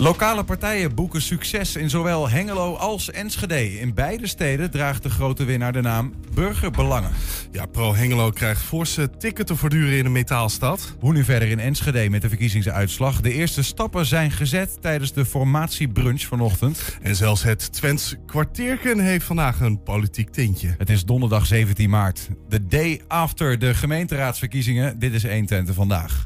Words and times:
Lokale 0.00 0.44
partijen 0.44 0.94
boeken 0.94 1.22
succes 1.22 1.76
in 1.76 1.90
zowel 1.90 2.28
Hengelo 2.28 2.74
als 2.74 3.10
Enschede. 3.10 3.80
In 3.80 3.94
beide 3.94 4.26
steden 4.26 4.70
draagt 4.70 5.02
de 5.02 5.10
grote 5.10 5.44
winnaar 5.44 5.72
de 5.72 5.80
naam 5.80 6.14
Burgerbelangen. 6.34 7.10
Ja, 7.52 7.66
Pro 7.66 7.94
Hengelo 7.94 8.30
krijgt 8.30 8.62
forse 8.62 9.10
tikken 9.18 9.46
te 9.46 9.56
verduren 9.56 9.98
in 9.98 10.04
de 10.04 10.10
metaalstad. 10.10 10.94
Hoe 11.00 11.12
nu 11.12 11.24
verder 11.24 11.48
in 11.48 11.58
Enschede 11.58 12.10
met 12.10 12.22
de 12.22 12.28
verkiezingsuitslag? 12.28 13.20
De 13.20 13.32
eerste 13.32 13.62
stappen 13.62 14.06
zijn 14.06 14.30
gezet 14.30 14.82
tijdens 14.82 15.12
de 15.12 15.24
formatiebrunch 15.24 16.22
vanochtend. 16.22 16.98
En 17.02 17.16
zelfs 17.16 17.42
het 17.42 17.72
Twents 17.72 18.14
kwartierken 18.26 18.98
heeft 18.98 19.24
vandaag 19.24 19.60
een 19.60 19.82
politiek 19.82 20.30
tintje. 20.30 20.74
Het 20.78 20.90
is 20.90 21.04
donderdag 21.04 21.46
17 21.46 21.90
maart, 21.90 22.28
de 22.48 22.66
day 22.66 23.00
after 23.08 23.58
de 23.58 23.74
gemeenteraadsverkiezingen. 23.74 24.98
Dit 24.98 25.12
is 25.12 25.24
1 25.24 25.46
Twente 25.46 25.74
vandaag. 25.74 26.24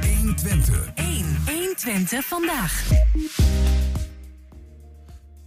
1 0.00 0.36
Twente. 0.36 1.03
1. 1.86 1.92
1 1.92 2.04
Twente 2.04 2.22
vandaag. 2.22 2.84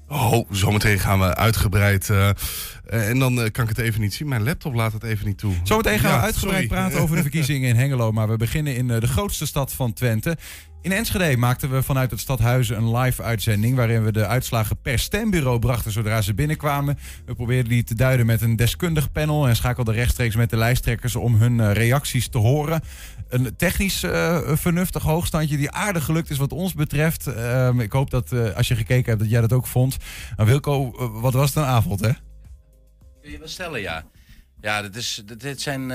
Oh, 0.07 0.51
zometeen 0.51 0.99
gaan 0.99 1.19
we 1.19 1.35
uitgebreid. 1.35 2.09
eh, 2.09 2.29
eh, 2.29 3.09
en 3.09 3.19
dan 3.19 3.41
eh, 3.41 3.51
kan 3.51 3.63
ik 3.63 3.69
het 3.69 3.77
even 3.77 4.01
niet 4.01 4.13
zien. 4.13 4.27
Mijn 4.27 4.43
laptop 4.43 4.73
laat 4.73 4.93
het 4.93 5.03
even 5.03 5.27
niet 5.27 5.37
toe. 5.37 5.53
Zometeen 5.63 5.99
gaan 5.99 6.19
we 6.19 6.25
uitgebreid 6.25 6.67
sorry. 6.67 6.81
praten 6.81 6.99
over 6.99 7.15
de 7.15 7.21
verkiezingen 7.29 7.69
in 7.69 7.75
Hengelo. 7.75 8.11
Maar 8.11 8.27
we 8.27 8.37
beginnen 8.37 8.75
in 8.75 8.87
de 8.87 9.07
grootste 9.07 9.45
stad 9.45 9.73
van 9.73 9.93
Twente. 9.93 10.37
In 10.81 10.91
Enschede 10.91 11.37
maakten 11.37 11.71
we 11.71 11.83
vanuit 11.83 12.11
het 12.11 12.19
stadhuizen 12.19 12.77
een 12.77 12.97
live 12.97 13.23
uitzending... 13.23 13.75
waarin 13.75 14.03
we 14.03 14.11
de 14.11 14.27
uitslagen 14.27 14.81
per 14.81 14.99
stembureau 14.99 15.59
brachten 15.59 15.91
zodra 15.91 16.21
ze 16.21 16.33
binnenkwamen. 16.33 16.97
We 17.25 17.35
probeerden 17.35 17.69
die 17.69 17.83
te 17.83 17.95
duiden 17.95 18.25
met 18.25 18.41
een 18.41 18.55
deskundig 18.55 19.11
panel... 19.11 19.47
en 19.47 19.55
schakelden 19.55 19.93
rechtstreeks 19.93 20.35
met 20.35 20.49
de 20.49 20.57
lijsttrekkers 20.57 21.15
om 21.15 21.35
hun 21.35 21.73
reacties 21.73 22.27
te 22.27 22.37
horen. 22.37 22.81
Een 23.29 23.55
technisch 23.55 24.03
eh, 24.03 24.55
vernuftig 24.55 25.03
hoogstandje 25.03 25.57
die 25.57 25.71
aardig 25.71 26.03
gelukt 26.05 26.29
is 26.29 26.37
wat 26.37 26.51
ons 26.51 26.73
betreft. 26.73 27.27
Ehm, 27.27 27.79
ik 27.79 27.91
hoop 27.91 28.09
dat 28.09 28.31
eh, 28.31 28.55
als 28.55 28.67
je 28.67 28.75
gekeken 28.75 29.05
hebt 29.05 29.19
dat 29.19 29.29
jij 29.29 29.41
dat 29.41 29.53
ook 29.53 29.67
vond. 29.67 29.97
Nou, 30.35 30.49
Wilco, 30.49 30.93
eh, 30.99 31.21
wat 31.21 31.33
was 31.33 31.47
het 31.47 31.57
een 31.57 31.69
avond, 31.69 31.99
hè? 31.99 32.11
Kun 33.21 33.31
je 33.31 33.39
wel 33.39 33.47
stellen, 33.47 33.81
ja. 33.81 34.05
Ja, 34.61 34.81
dit, 34.81 34.95
is, 34.95 35.23
dit, 35.37 35.61
zijn 35.61 35.91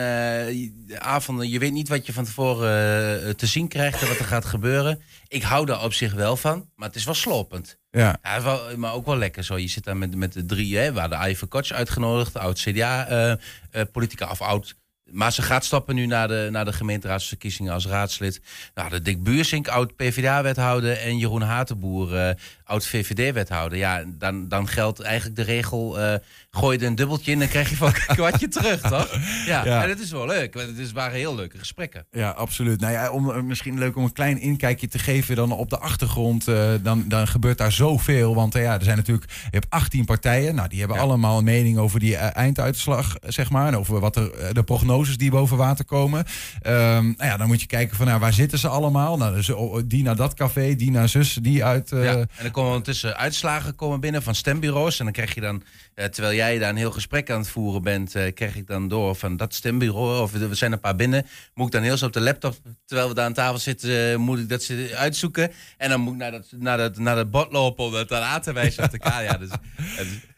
avonden. 0.98 1.48
Je 1.48 1.58
weet 1.58 1.72
niet 1.72 1.88
wat 1.88 2.06
je 2.06 2.12
van 2.12 2.24
tevoren 2.24 3.36
te 3.36 3.46
zien 3.46 3.68
krijgt 3.68 4.02
en 4.02 4.08
wat 4.08 4.18
er 4.18 4.24
gaat 4.24 4.44
gebeuren. 4.44 5.02
Ik 5.28 5.42
hou 5.42 5.66
daar 5.66 5.84
op 5.84 5.92
zich 5.92 6.12
wel 6.12 6.36
van, 6.36 6.68
maar 6.76 6.88
het 6.88 6.96
is 6.96 7.04
wel 7.04 7.14
slopend. 7.14 7.78
Ja. 7.90 8.18
Ja, 8.22 8.42
wel, 8.42 8.76
maar 8.76 8.92
ook 8.92 9.06
wel 9.06 9.16
lekker 9.16 9.44
zo. 9.44 9.58
Je 9.58 9.68
zit 9.68 9.84
daar 9.84 9.96
met, 9.96 10.16
met 10.16 10.32
de 10.32 10.46
drie, 10.46 10.76
hè. 10.76 10.92
We 10.92 11.00
hadden 11.00 11.30
Iver 11.30 11.46
Koch 11.46 11.70
uitgenodigd, 11.70 12.36
oud 12.36 12.60
CDA-politica 12.60 14.30
of 14.30 14.40
oud. 14.40 14.76
Maar 15.12 15.32
ze 15.32 15.42
gaat 15.42 15.64
stappen 15.64 15.94
nu 15.94 16.06
naar 16.06 16.28
de, 16.28 16.48
naar 16.50 16.64
de 16.64 16.72
gemeenteraadsverkiezingen 16.72 17.72
als 17.72 17.86
raadslid. 17.86 18.40
Nou, 18.74 18.90
de 18.90 19.02
Dick 19.02 19.22
Buursink, 19.22 19.68
oud 19.68 19.96
PvdA-wethouder. 19.96 20.98
En 20.98 21.18
Jeroen 21.18 21.42
Hatenboer, 21.42 22.16
eh, 22.16 22.34
oud 22.64 22.86
VVD-wethouder. 22.86 23.78
Ja, 23.78 24.04
dan, 24.06 24.48
dan 24.48 24.68
geldt 24.68 25.00
eigenlijk 25.00 25.36
de 25.36 25.42
regel... 25.42 26.00
eh 26.00 26.14
gooi 26.56 26.78
er 26.78 26.86
een 26.86 26.94
dubbeltje 26.94 27.32
in, 27.32 27.38
dan 27.38 27.48
krijg 27.48 27.70
je 27.70 27.76
van 27.76 27.88
een 28.06 28.14
kwartje 28.16 28.48
terug, 28.48 28.80
toch? 28.80 29.18
Ja, 29.46 29.64
Ja. 29.64 29.82
en 29.82 29.88
dat 29.88 29.98
is 29.98 30.10
wel 30.10 30.26
leuk. 30.26 30.54
Het 30.54 30.78
is, 30.78 30.92
waren 30.92 31.16
heel 31.18 31.34
leuke 31.34 31.58
gesprekken. 31.58 32.06
Ja, 32.10 32.30
absoluut. 32.30 32.80
Nou 32.80 32.92
ja, 32.92 33.10
om, 33.10 33.30
eh, 33.30 33.40
misschien 33.42 33.78
leuk 33.78 33.96
om 33.96 34.04
een 34.04 34.12
klein 34.12 34.40
inkijkje 34.40 34.88
te 34.88 34.98
geven 34.98 35.36
dan 35.36 35.52
op 35.52 35.70
de 35.70 35.78
achtergrond. 35.78 36.48
eh, 36.48 36.70
dan, 36.82 37.04
dan 37.08 37.28
gebeurt 37.28 37.58
daar 37.58 37.72
zoveel. 37.72 38.34
Want 38.34 38.54
eh, 38.54 38.62
ja, 38.62 38.74
er 38.74 38.84
zijn 38.84 38.96
natuurlijk, 38.96 39.30
je 39.30 39.48
hebt 39.50 39.66
18 39.70 40.04
partijen. 40.04 40.54
Nou, 40.54 40.68
die 40.68 40.78
hebben 40.78 40.98
allemaal 40.98 41.38
een 41.38 41.44
mening 41.44 41.78
over 41.78 42.00
die 42.00 42.16
einduitslag, 42.16 43.14
zeg 43.26 43.50
maar. 43.50 43.66
En 43.66 43.76
over 43.76 44.00
wat 44.00 44.16
er, 44.16 44.54
de 44.54 44.62
prognoses 44.62 45.16
die 45.16 45.30
boven 45.30 45.56
water 45.56 45.84
komen. 45.84 46.24
Ehm, 46.62 47.04
nou 47.04 47.24
ja, 47.24 47.36
dan 47.36 47.46
moet 47.46 47.60
je 47.60 47.66
kijken 47.66 47.96
van 47.96 48.06
nou, 48.06 48.20
waar 48.20 48.32
zitten 48.32 48.58
ze 48.58 48.68
allemaal? 48.68 49.16
Nou, 49.16 49.34
dus, 49.34 49.50
oh, 49.50 49.80
die 49.84 50.02
naar 50.02 50.16
dat 50.16 50.34
café, 50.34 50.76
die 50.76 50.90
naar 50.90 51.08
zus, 51.08 51.34
die 51.42 51.64
uit... 51.64 51.90
Ja, 51.90 51.98
en 52.16 52.28
dan 52.42 52.50
komen 52.50 52.70
ondertussen 52.70 53.16
uitslagen 53.16 53.74
komen 53.74 54.00
binnen 54.00 54.22
van 54.22 54.34
stembureaus. 54.34 54.98
En 54.98 55.04
dan 55.04 55.14
krijg 55.14 55.34
je 55.34 55.40
dan, 55.40 55.62
terwijl 55.94 56.34
jij 56.34 56.41
daar 56.58 56.70
een 56.70 56.76
heel 56.76 56.90
gesprek 56.90 57.30
aan 57.30 57.38
het 57.38 57.48
voeren 57.48 57.82
bent, 57.82 58.14
eh, 58.14 58.34
krijg 58.34 58.56
ik 58.56 58.66
dan 58.66 58.88
door 58.88 59.14
van 59.14 59.36
dat 59.36 59.54
stembureau, 59.54 60.22
of 60.22 60.34
er 60.34 60.56
zijn 60.56 60.72
een 60.72 60.80
paar 60.80 60.96
binnen. 60.96 61.26
Moet 61.54 61.66
ik 61.66 61.72
dan 61.72 61.82
heel 61.82 61.96
zo 61.96 62.06
op 62.06 62.12
de 62.12 62.20
laptop, 62.20 62.56
terwijl 62.86 63.08
we 63.08 63.14
daar 63.14 63.24
aan 63.24 63.32
tafel 63.32 63.58
zitten, 63.58 64.12
eh, 64.12 64.16
moet 64.16 64.38
ik 64.38 64.48
dat 64.48 64.70
uitzoeken. 64.94 65.52
En 65.76 65.90
dan 65.90 66.00
moet 66.00 66.12
ik 66.12 66.18
naar 66.18 66.30
dat, 66.30 66.52
naar 66.56 66.76
dat, 66.76 66.98
naar 66.98 67.16
dat 67.16 67.30
bord 67.30 67.52
lopen 67.52 67.84
om 67.84 67.92
dat 67.92 68.12
aan 68.12 68.40
te 68.40 68.52
wijzen 68.52 68.84
op 68.84 68.92
elkaar. 68.92 69.22
Ja, 69.22 69.36
dus, 69.36 69.50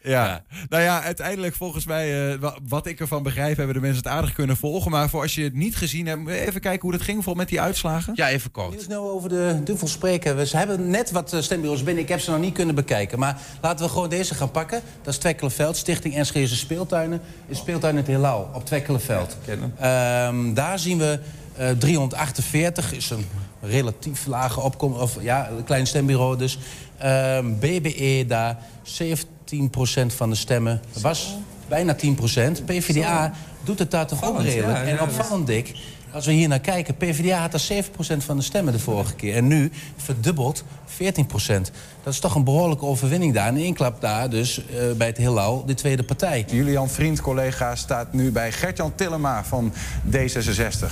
Ja. 0.05 0.25
Ja. 0.25 0.43
nou 0.69 0.83
ja, 0.83 1.01
uiteindelijk 1.01 1.55
volgens 1.55 1.85
mij, 1.85 2.31
eh, 2.33 2.39
wa- 2.39 2.57
wat 2.67 2.85
ik 2.85 2.99
ervan 2.99 3.23
begrijp, 3.23 3.57
hebben 3.57 3.75
de 3.75 3.81
mensen 3.81 4.03
het 4.03 4.11
aardig 4.11 4.33
kunnen 4.33 4.57
volgen. 4.57 4.91
Maar 4.91 5.09
voor 5.09 5.21
als 5.21 5.35
je 5.35 5.43
het 5.43 5.53
niet 5.53 5.75
gezien 5.75 6.05
hebt, 6.07 6.27
even 6.27 6.61
kijken 6.61 6.81
hoe 6.81 6.91
dat 6.91 7.01
ging 7.01 7.23
vol 7.23 7.33
met 7.33 7.47
die 7.49 7.61
uitslagen. 7.61 8.13
ja, 8.15 8.29
even 8.29 8.51
kort. 8.51 8.73
Heel 8.73 8.81
snel 8.81 9.09
over 9.09 9.29
de 9.29 9.61
duvel 9.63 9.87
spreken. 9.87 10.35
We 10.37 10.45
ze 10.45 10.57
hebben 10.57 10.89
net 10.89 11.11
wat 11.11 11.33
eh, 11.33 11.41
stembureaus 11.41 11.83
binnen. 11.83 12.03
Ik 12.03 12.09
heb 12.09 12.19
ze 12.19 12.31
nog 12.31 12.39
niet 12.39 12.53
kunnen 12.53 12.75
bekijken. 12.75 13.19
Maar 13.19 13.37
laten 13.61 13.85
we 13.85 13.91
gewoon 13.91 14.09
deze 14.09 14.35
gaan 14.35 14.51
pakken. 14.51 14.81
Dat 15.01 15.13
is 15.13 15.19
Twekkelenveld, 15.19 15.77
Stichting 15.77 16.15
Enschede 16.15 16.47
Speeltuinen. 16.55 17.21
Is 17.47 17.57
Speeltuin 17.57 17.95
het 17.97 18.07
Heelal 18.07 18.49
op 18.53 18.65
Twekkelenveld. 18.65 19.37
Ehm, 19.79 20.53
daar 20.53 20.79
zien 20.79 20.97
we 20.97 21.19
eh 21.57 21.69
348. 21.69 22.93
Is 22.93 23.09
een 23.09 23.25
relatief 23.61 24.25
lage 24.25 24.59
opkomst. 24.61 24.99
Of 24.99 25.17
ja, 25.21 25.49
een 25.49 25.63
klein 25.63 25.87
stembureau 25.87 26.37
dus. 26.37 26.57
Ehm, 26.97 27.45
BBE 27.59 28.25
daar 28.27 28.57
17% 29.53 30.15
van 30.15 30.29
de 30.29 30.35
stemmen. 30.35 30.81
Was 31.01 31.35
bijna 31.67 31.95
10%. 31.95 31.99
PvdA 32.65 33.33
doet 33.63 33.79
het 33.79 33.91
daar 33.91 34.07
toch 34.07 34.23
ook 34.23 34.41
redelijk. 34.41 34.87
en 34.87 35.01
opvallend 35.01 35.47
dik. 35.47 35.75
Als 36.11 36.25
we 36.25 36.31
hier 36.31 36.47
naar 36.47 36.59
kijken, 36.59 36.95
PvdA 36.95 37.39
had 37.39 37.53
er 37.53 37.83
7% 37.83 38.17
van 38.17 38.37
de 38.37 38.43
stemmen 38.43 38.73
de 38.73 38.79
vorige 38.79 39.15
keer. 39.15 39.35
En 39.35 39.47
nu 39.47 39.71
verdubbeld 39.97 40.63
14%. 40.87 40.95
Dat 42.03 42.13
is 42.13 42.19
toch 42.19 42.35
een 42.35 42.43
behoorlijke 42.43 42.85
overwinning 42.85 43.33
daar. 43.33 43.47
En 43.47 43.57
één 43.57 43.73
klap 43.73 44.01
daar 44.01 44.29
dus 44.29 44.57
eh, 44.57 44.91
bij 44.97 45.07
het 45.07 45.17
Hillel, 45.17 45.65
de 45.65 45.73
tweede 45.73 46.03
partij. 46.03 46.45
Julian 46.49 46.89
Vriend, 46.89 47.21
collega, 47.21 47.75
staat 47.75 48.13
nu 48.13 48.31
bij 48.31 48.51
Gertjan 48.51 48.95
Tillema 48.95 49.43
van 49.43 49.73
D66. 50.11 50.85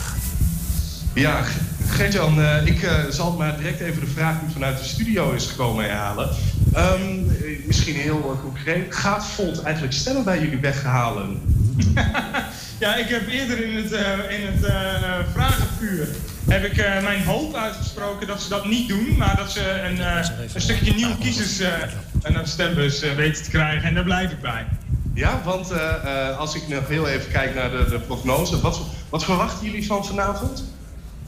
Ja, 1.13 1.43
Gertjan, 1.87 2.41
eh, 2.41 2.65
ik 2.65 2.83
eh, 2.83 3.03
zal 3.09 3.31
maar 3.31 3.57
direct 3.57 3.79
even 3.79 3.99
de 3.99 4.07
vraag 4.07 4.39
die 4.39 4.53
vanuit 4.53 4.77
de 4.77 4.83
studio 4.83 5.31
is 5.31 5.45
gekomen 5.45 5.85
herhalen. 5.85 6.29
Ehm, 6.73 7.01
eh, 7.01 7.65
misschien 7.65 7.95
heel 7.95 8.31
eh, 8.31 8.41
concreet. 8.41 8.95
Gaat 8.95 9.25
Volt 9.25 9.61
eigenlijk 9.63 9.93
stemmen 9.93 10.23
bij 10.23 10.39
jullie 10.39 10.59
weghalen? 10.59 11.41
Ja, 12.79 12.95
ik 12.95 13.07
heb 13.07 13.27
eerder 13.27 13.63
in 13.63 13.75
het, 13.75 13.91
eh, 13.91 14.39
in 14.39 14.47
het 14.47 14.63
eh, 14.63 15.19
vragenvuur 15.33 16.07
heb 16.47 16.63
ik 16.63 16.75
mijn 17.01 17.23
hoop 17.23 17.55
uitgesproken 17.55 18.27
dat 18.27 18.41
ze 18.41 18.49
dat 18.49 18.65
niet 18.65 18.87
doen, 18.87 19.17
maar 19.17 19.35
dat 19.35 19.51
ze 19.51 19.81
een, 19.81 19.99
een 20.53 20.61
stukje 20.61 20.93
nieuwe 20.93 21.17
kiezers 21.17 21.59
naar 22.23 22.43
de 22.43 22.49
stembus 22.49 22.99
weten 22.99 23.43
te 23.43 23.49
krijgen. 23.49 23.87
En 23.87 23.93
daar 23.93 24.03
blijf 24.03 24.31
ik 24.31 24.41
bij. 24.41 24.65
Ja, 25.13 25.41
want 25.43 25.71
als 26.37 26.55
ik 26.55 26.67
nog 26.67 26.87
heel 26.87 27.07
even 27.07 27.31
kijk 27.31 27.55
naar 27.55 27.71
de, 27.71 27.85
de 27.89 27.99
prognose, 27.99 28.61
wat, 28.61 28.81
wat 29.09 29.23
verwachten 29.23 29.65
jullie 29.65 29.85
van 29.85 30.05
vanavond? 30.05 30.63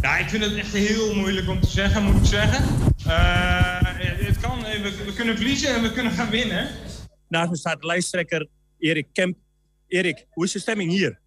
Ja, 0.02 0.18
ik 0.18 0.30
vind 0.30 0.44
het 0.44 0.56
echt 0.56 0.74
heel 0.74 1.16
moeilijk 1.16 1.50
om 1.50 1.60
te 1.60 1.70
zeggen, 1.70 2.04
moet 2.04 2.16
ik 2.16 2.26
zeggen. 2.26 2.66
Eh, 3.06 3.75
we, 4.82 5.04
we 5.06 5.14
kunnen 5.14 5.36
verliezen 5.36 5.76
en 5.76 5.82
we 5.82 5.92
kunnen 5.92 6.12
gaan 6.12 6.30
winnen. 6.30 6.70
Naast 7.28 7.50
me 7.50 7.58
staat 7.58 7.82
de 7.82 7.88
lijsttrekker 7.88 8.48
Erik 8.80 9.08
Kemp. 9.14 9.38
Erik, 9.88 10.26
hoe 10.30 10.46
is 10.46 10.52
de 10.52 10.60
stemming 10.60 10.92
hier? 10.92 11.20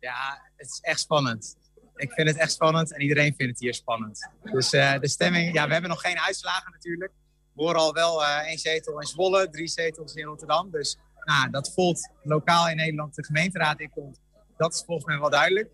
Ja, 0.00 0.42
het 0.56 0.66
is 0.66 0.78
echt 0.80 1.00
spannend. 1.00 1.56
Ik 1.96 2.12
vind 2.12 2.28
het 2.28 2.36
echt 2.36 2.52
spannend 2.52 2.92
en 2.92 3.00
iedereen 3.00 3.34
vindt 3.36 3.52
het 3.52 3.60
hier 3.60 3.74
spannend. 3.74 4.30
Dus 4.42 4.72
eh, 4.72 4.98
de 4.98 5.08
stemming, 5.08 5.54
ja, 5.54 5.66
we 5.66 5.72
hebben 5.72 5.90
nog 5.90 6.00
geen 6.00 6.18
uitslagen 6.18 6.72
natuurlijk. 6.72 7.12
We 7.54 7.62
horen 7.62 7.80
al 7.80 7.92
wel 7.92 8.24
eh, 8.24 8.46
één 8.46 8.58
zetel 8.58 9.00
in 9.00 9.06
Zwolle, 9.06 9.50
drie 9.50 9.68
zetels 9.68 10.14
in 10.14 10.24
Rotterdam. 10.24 10.70
Dus 10.70 10.98
nou, 11.24 11.50
dat 11.50 11.72
Volt 11.72 12.10
lokaal 12.22 12.68
in 12.68 12.76
Nederland 12.76 13.14
de 13.14 13.24
gemeenteraad 13.24 13.80
inkomt, 13.80 14.20
dat 14.56 14.74
is 14.74 14.82
volgens 14.86 15.06
mij 15.06 15.18
wel 15.18 15.30
duidelijk. 15.30 15.70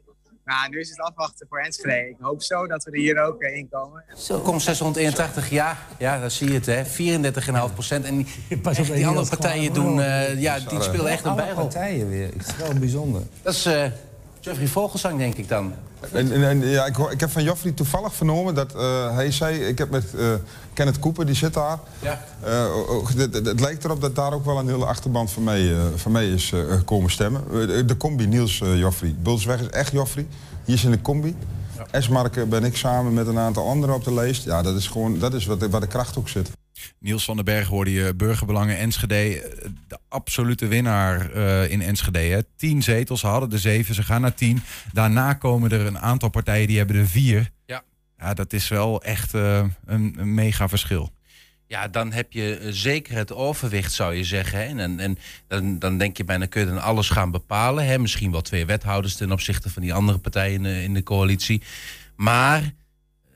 Maar 0.49 0.67
nu 0.71 0.81
is 0.81 0.89
het 0.89 1.01
afwachten 1.01 1.47
voor 1.49 1.59
Enschede. 1.59 2.09
Ik 2.09 2.17
hoop 2.21 2.43
zo 2.43 2.67
dat 2.67 2.85
we 2.85 2.91
er 2.91 2.99
hier 2.99 3.23
ook 3.25 3.43
eh, 3.43 3.57
in 3.57 3.69
komen. 3.69 4.05
Zo, 4.17 4.41
kom 4.41 4.61
681, 4.61 5.51
ja. 5.51 5.77
Ja, 5.99 6.19
daar 6.21 6.31
zie 6.31 6.49
je 6.49 6.55
het, 6.55 6.67
hè. 6.67 6.85
34,5 7.69 7.75
procent. 7.75 8.05
En 8.05 8.17
die, 8.17 8.27
echt, 8.63 8.95
die 8.95 9.07
andere 9.07 9.29
partijen 9.29 9.73
doen... 9.73 10.01
eh, 10.01 10.41
ja, 10.41 10.59
die 10.59 10.83
spelen 10.83 11.07
echt 11.07 11.25
een 11.25 11.31
Alle 11.31 11.43
bijrol. 11.43 11.63
partijen 11.63 12.09
weer. 12.09 12.27
Het 12.37 12.47
is 12.47 12.57
wel 12.57 12.73
bijzonder. 12.75 13.23
Dat 13.43 13.55
is 13.55 13.67
eh 13.67 13.85
Jeffrey 14.49 14.69
Vogelsang, 14.69 15.19
denk 15.19 15.35
ik 15.35 15.49
dan. 15.49 15.73
En, 16.13 16.33
en, 16.33 16.49
en, 16.49 16.67
ja, 16.67 16.87
ik, 16.87 16.95
hoor- 16.95 17.13
ik 17.13 17.21
heb 17.21 17.31
van 17.31 17.43
Joffrey 17.43 17.73
toevallig 17.73 18.15
vernomen 18.15 18.55
dat 18.55 18.75
eh, 18.75 19.15
hij 19.15 19.33
zei... 19.33 19.59
Ik 19.59 19.79
heb 19.79 19.91
met 19.91 20.15
eh, 20.15 20.27
Kenneth 20.73 20.99
Cooper, 20.99 21.27
die 21.27 21.35
zit 21.35 21.55
daar. 21.55 21.79
Ja. 21.99 22.25
Eh, 22.45 22.67
het, 23.17 23.61
lijkt 23.61 23.85
erop 23.85 24.01
dat 24.01 24.15
daar 24.15 24.33
ook 24.33 24.45
wel 24.45 24.59
een 24.59 24.69
hele 24.69 24.85
achterban 24.85 25.29
van 25.29 25.43
mij, 25.43 25.75
van 25.97 26.13
mij 26.13 26.29
is 26.29 26.53
komen 26.85 27.11
stemmen. 27.11 27.43
De, 27.87 27.97
combi 27.97 28.27
Niels 28.27 28.63
Joffrey. 28.75 29.15
Bulsweg 29.23 29.61
is 29.61 29.69
echt 29.69 29.93
Joffrey. 29.93 30.27
Hier 30.65 30.75
is 30.75 30.85
in 30.85 30.91
de 30.91 31.03
combi. 31.03 31.37
Esmark 31.91 32.37
eh, 32.37 32.45
ben 32.45 32.65
ik 32.65 32.77
samen 32.77 33.15
met 33.15 33.27
een 33.27 33.39
aantal 33.39 33.69
anderen 33.69 33.95
op 33.95 34.05
de 34.05 34.15
lijst. 34.15 34.45
Ja, 34.45 34.63
dat 34.63 34.77
is 34.77 34.87
gewoon 34.87 35.19
dat 35.19 35.35
is 35.35 35.47
wat, 35.47 35.67
waar 35.67 35.81
de 35.81 35.87
kracht 35.87 36.19
ook 36.19 36.29
zit. 36.29 36.51
Niels 36.99 37.25
van 37.25 37.37
den 37.37 37.45
Berg 37.45 37.67
hoorde 37.69 37.93
je, 37.93 38.15
Burgerbelangen 38.15 38.77
Enschede. 38.79 39.15
eh, 39.43 39.69
De 39.89 39.99
absolute 40.09 40.67
winnaar 40.67 41.31
eh, 41.31 41.71
in 41.71 41.83
Enschede. 41.83 42.19
Hè. 42.19 42.41
Tien 42.57 42.83
zetels, 42.83 43.21
ze 43.21 43.27
hadden 43.27 43.53
er 43.53 43.59
zeven, 43.59 43.95
ze 43.95 44.03
gaan 44.03 44.21
naar 44.21 44.35
tien. 44.35 44.63
Daarna 44.93 45.35
komen 45.35 45.71
er 45.71 45.87
een 45.87 45.99
aantal 45.99 46.29
partijen 46.29 46.67
die 46.67 46.79
hebben 46.79 46.97
er 46.97 47.07
vier. 47.09 47.51
Ja. 47.67 47.83
Ja, 48.19 48.35
dat 48.35 48.53
is 48.53 48.69
wel 48.69 49.03
echt 49.03 49.35
eh, 49.35 49.65
een, 49.87 50.15
een 50.19 50.35
mega 50.35 50.69
verschil. 50.69 51.13
Ja, 51.67 51.89
dan 51.89 52.13
heb 52.13 52.33
je 52.33 52.67
zeker 52.71 53.17
het 53.17 53.33
overwicht, 53.33 53.93
zou 53.93 54.15
je 54.15 54.25
zeggen. 54.25 54.59
Hè? 54.59 54.65
En, 54.65 54.79
en, 54.79 55.01
en 55.01 55.19
dan, 55.47 55.79
dan 55.79 55.99
denk 55.99 56.17
je 56.17 56.25
bijna, 56.25 56.47
kun 56.47 56.61
je 56.61 56.67
dan 56.67 56.83
alles 56.83 57.09
gaan 57.11 57.31
bepalen. 57.31 57.87
Hè? 57.87 57.99
Misschien 57.99 58.31
wel 58.31 58.41
twee 58.41 58.67
wethouders 58.67 59.17
ten 59.17 59.33
opzichte 59.33 59.71
van 59.71 59.83
die 59.83 59.95
andere 59.95 60.19
partijen 60.19 60.55
in 60.55 60.63
de, 60.63 60.83
in 60.83 60.95
de 60.95 61.03
coalitie. 61.03 61.63
Maar 62.17 62.73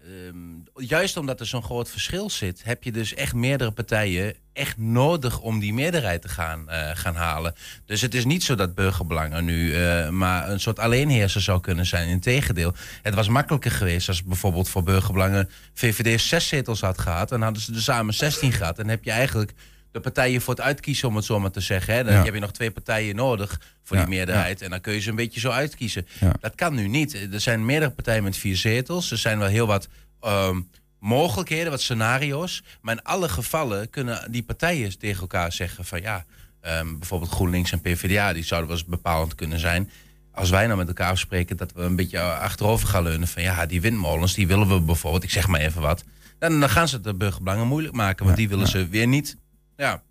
ehm, 0.05 0.37
juist 0.77 1.17
omdat 1.17 1.41
er 1.41 1.47
zo'n 1.47 1.63
groot 1.63 1.91
verschil 1.91 2.31
zit, 2.31 2.61
heb 2.65 2.83
je 2.85 2.93
dus 2.93 3.15
echt 3.15 3.35
meerdere 3.35 3.71
partijen 3.71 4.35
echt 4.53 4.79
nodig 4.79 5.41
om 5.41 5.59
die 5.59 5.73
meerderheid 5.73 6.23
te 6.23 6.29
gaan, 6.29 6.69
eh, 6.69 6.91
gaan 6.95 7.15
halen. 7.15 7.55
Dus 7.87 8.01
het 8.01 8.15
is 8.15 8.25
niet 8.25 8.43
zo 8.45 8.55
dat 8.55 8.75
burgerbelangen 8.75 9.45
nu 9.45 9.75
eh, 9.75 10.09
maar 10.09 10.49
een 10.51 10.61
soort 10.61 10.79
alleenheerser 10.79 11.41
zou 11.41 11.61
kunnen 11.61 11.87
zijn. 11.87 12.09
Integendeel, 12.09 12.75
het 13.03 13.15
was 13.15 13.29
makkelijker 13.29 13.71
geweest 13.71 14.09
als 14.09 14.25
bijvoorbeeld 14.25 14.69
voor 14.69 14.83
burgerbelangen 14.83 15.49
VVD 15.75 16.21
zes 16.21 16.49
zetels 16.49 16.81
had 16.81 16.99
gehad. 16.99 17.29
Dan 17.29 17.43
hadden 17.43 17.63
ze 17.63 17.75
er 17.75 17.81
samen 17.83 18.15
16 18.15 18.53
gehad. 18.53 18.79
En 18.79 18.89
heb 18.89 19.05
je 19.05 19.11
eigenlijk 19.11 19.53
de 19.91 20.01
partijen 20.01 20.41
voor 20.41 20.55
het 20.55 20.63
uitkiezen, 20.63 21.09
om 21.09 21.17
het 21.17 21.25
zo 21.25 21.41
maar 21.41 21.51
te 21.51 21.61
zeggen. 21.61 21.95
Hè? 21.95 22.05
Dan 22.05 22.13
Ja. 22.15 22.25
heb 22.25 22.35
je 22.35 22.41
nog 22.41 22.53
twee 22.53 22.71
partijen 22.71 23.17
nodig 23.17 23.61
voor 23.83 23.97
Ja, 23.97 24.03
die 24.05 24.15
meerderheid. 24.15 24.63
En 24.63 24.71
dan 24.71 24.81
kun 24.81 24.93
je 24.93 25.01
ze 25.01 25.11
een 25.11 25.17
beetje 25.17 25.41
zo 25.41 25.51
uitkiezen. 25.51 26.07
Dat 26.41 26.55
kan 26.55 26.75
nu 26.75 26.89
niet. 26.89 27.15
Er 27.33 27.41
zijn 27.41 27.65
meerdere 27.65 27.91
partijen 27.91 28.23
met 28.23 28.37
vier 28.37 28.57
zetels. 28.57 29.11
Er 29.11 29.19
zijn 29.19 29.39
wel 29.39 29.49
heel 29.49 29.67
wat 29.67 29.89
ehm, 30.23 30.61
mogelijkheden, 30.99 31.71
wat 31.71 31.81
scenario's. 31.81 32.63
Maar 32.81 32.95
in 32.95 33.03
alle 33.03 33.29
gevallen 33.29 33.91
kunnen 33.91 34.33
die 34.33 34.43
partijen 34.43 34.99
tegen 34.99 35.21
elkaar 35.21 35.53
zeggen 35.53 35.85
van 35.85 36.01
ja, 36.01 36.25
ehm, 36.61 36.99
bijvoorbeeld 36.99 37.31
GroenLinks 37.31 37.73
en 37.73 37.81
PvdA, 37.81 38.33
die 38.33 38.45
zouden 38.45 38.69
wel 38.69 38.79
eens 38.79 38.89
bepalend 38.89 39.35
kunnen 39.35 39.59
zijn. 39.59 39.91
Als 40.35 40.51
wij 40.51 40.67
nou 40.67 40.79
met 40.79 40.89
elkaar 40.89 41.11
afspreken 41.11 41.57
dat 41.57 41.73
we 41.73 41.83
een 41.83 41.97
beetje 41.97 42.21
achterover 42.21 42.89
gaan 42.89 43.03
leunen 43.03 43.29
van 43.29 43.43
ja, 43.43 43.67
die 43.67 43.81
windmolens, 43.81 44.35
die 44.35 44.47
willen 44.47 44.69
we 44.69 44.81
bijvoorbeeld, 44.81 45.23
ik 45.23 45.31
zeg 45.31 45.47
maar 45.47 45.61
even 45.61 45.81
wat. 45.81 46.05
Dan, 46.39 46.61
dan 46.61 46.69
gaan 46.69 46.89
ze 46.89 46.95
het 46.95 47.05
de 47.05 47.15
burgerbelangen 47.15 47.67
moeilijk 47.67 47.95
maken, 47.95 48.25
want 48.25 48.37
die 48.37 48.49
willen 48.49 48.69
ze 48.69 48.89
weer 48.89 49.07
niet. 49.07 49.37
Ja. 49.77 50.03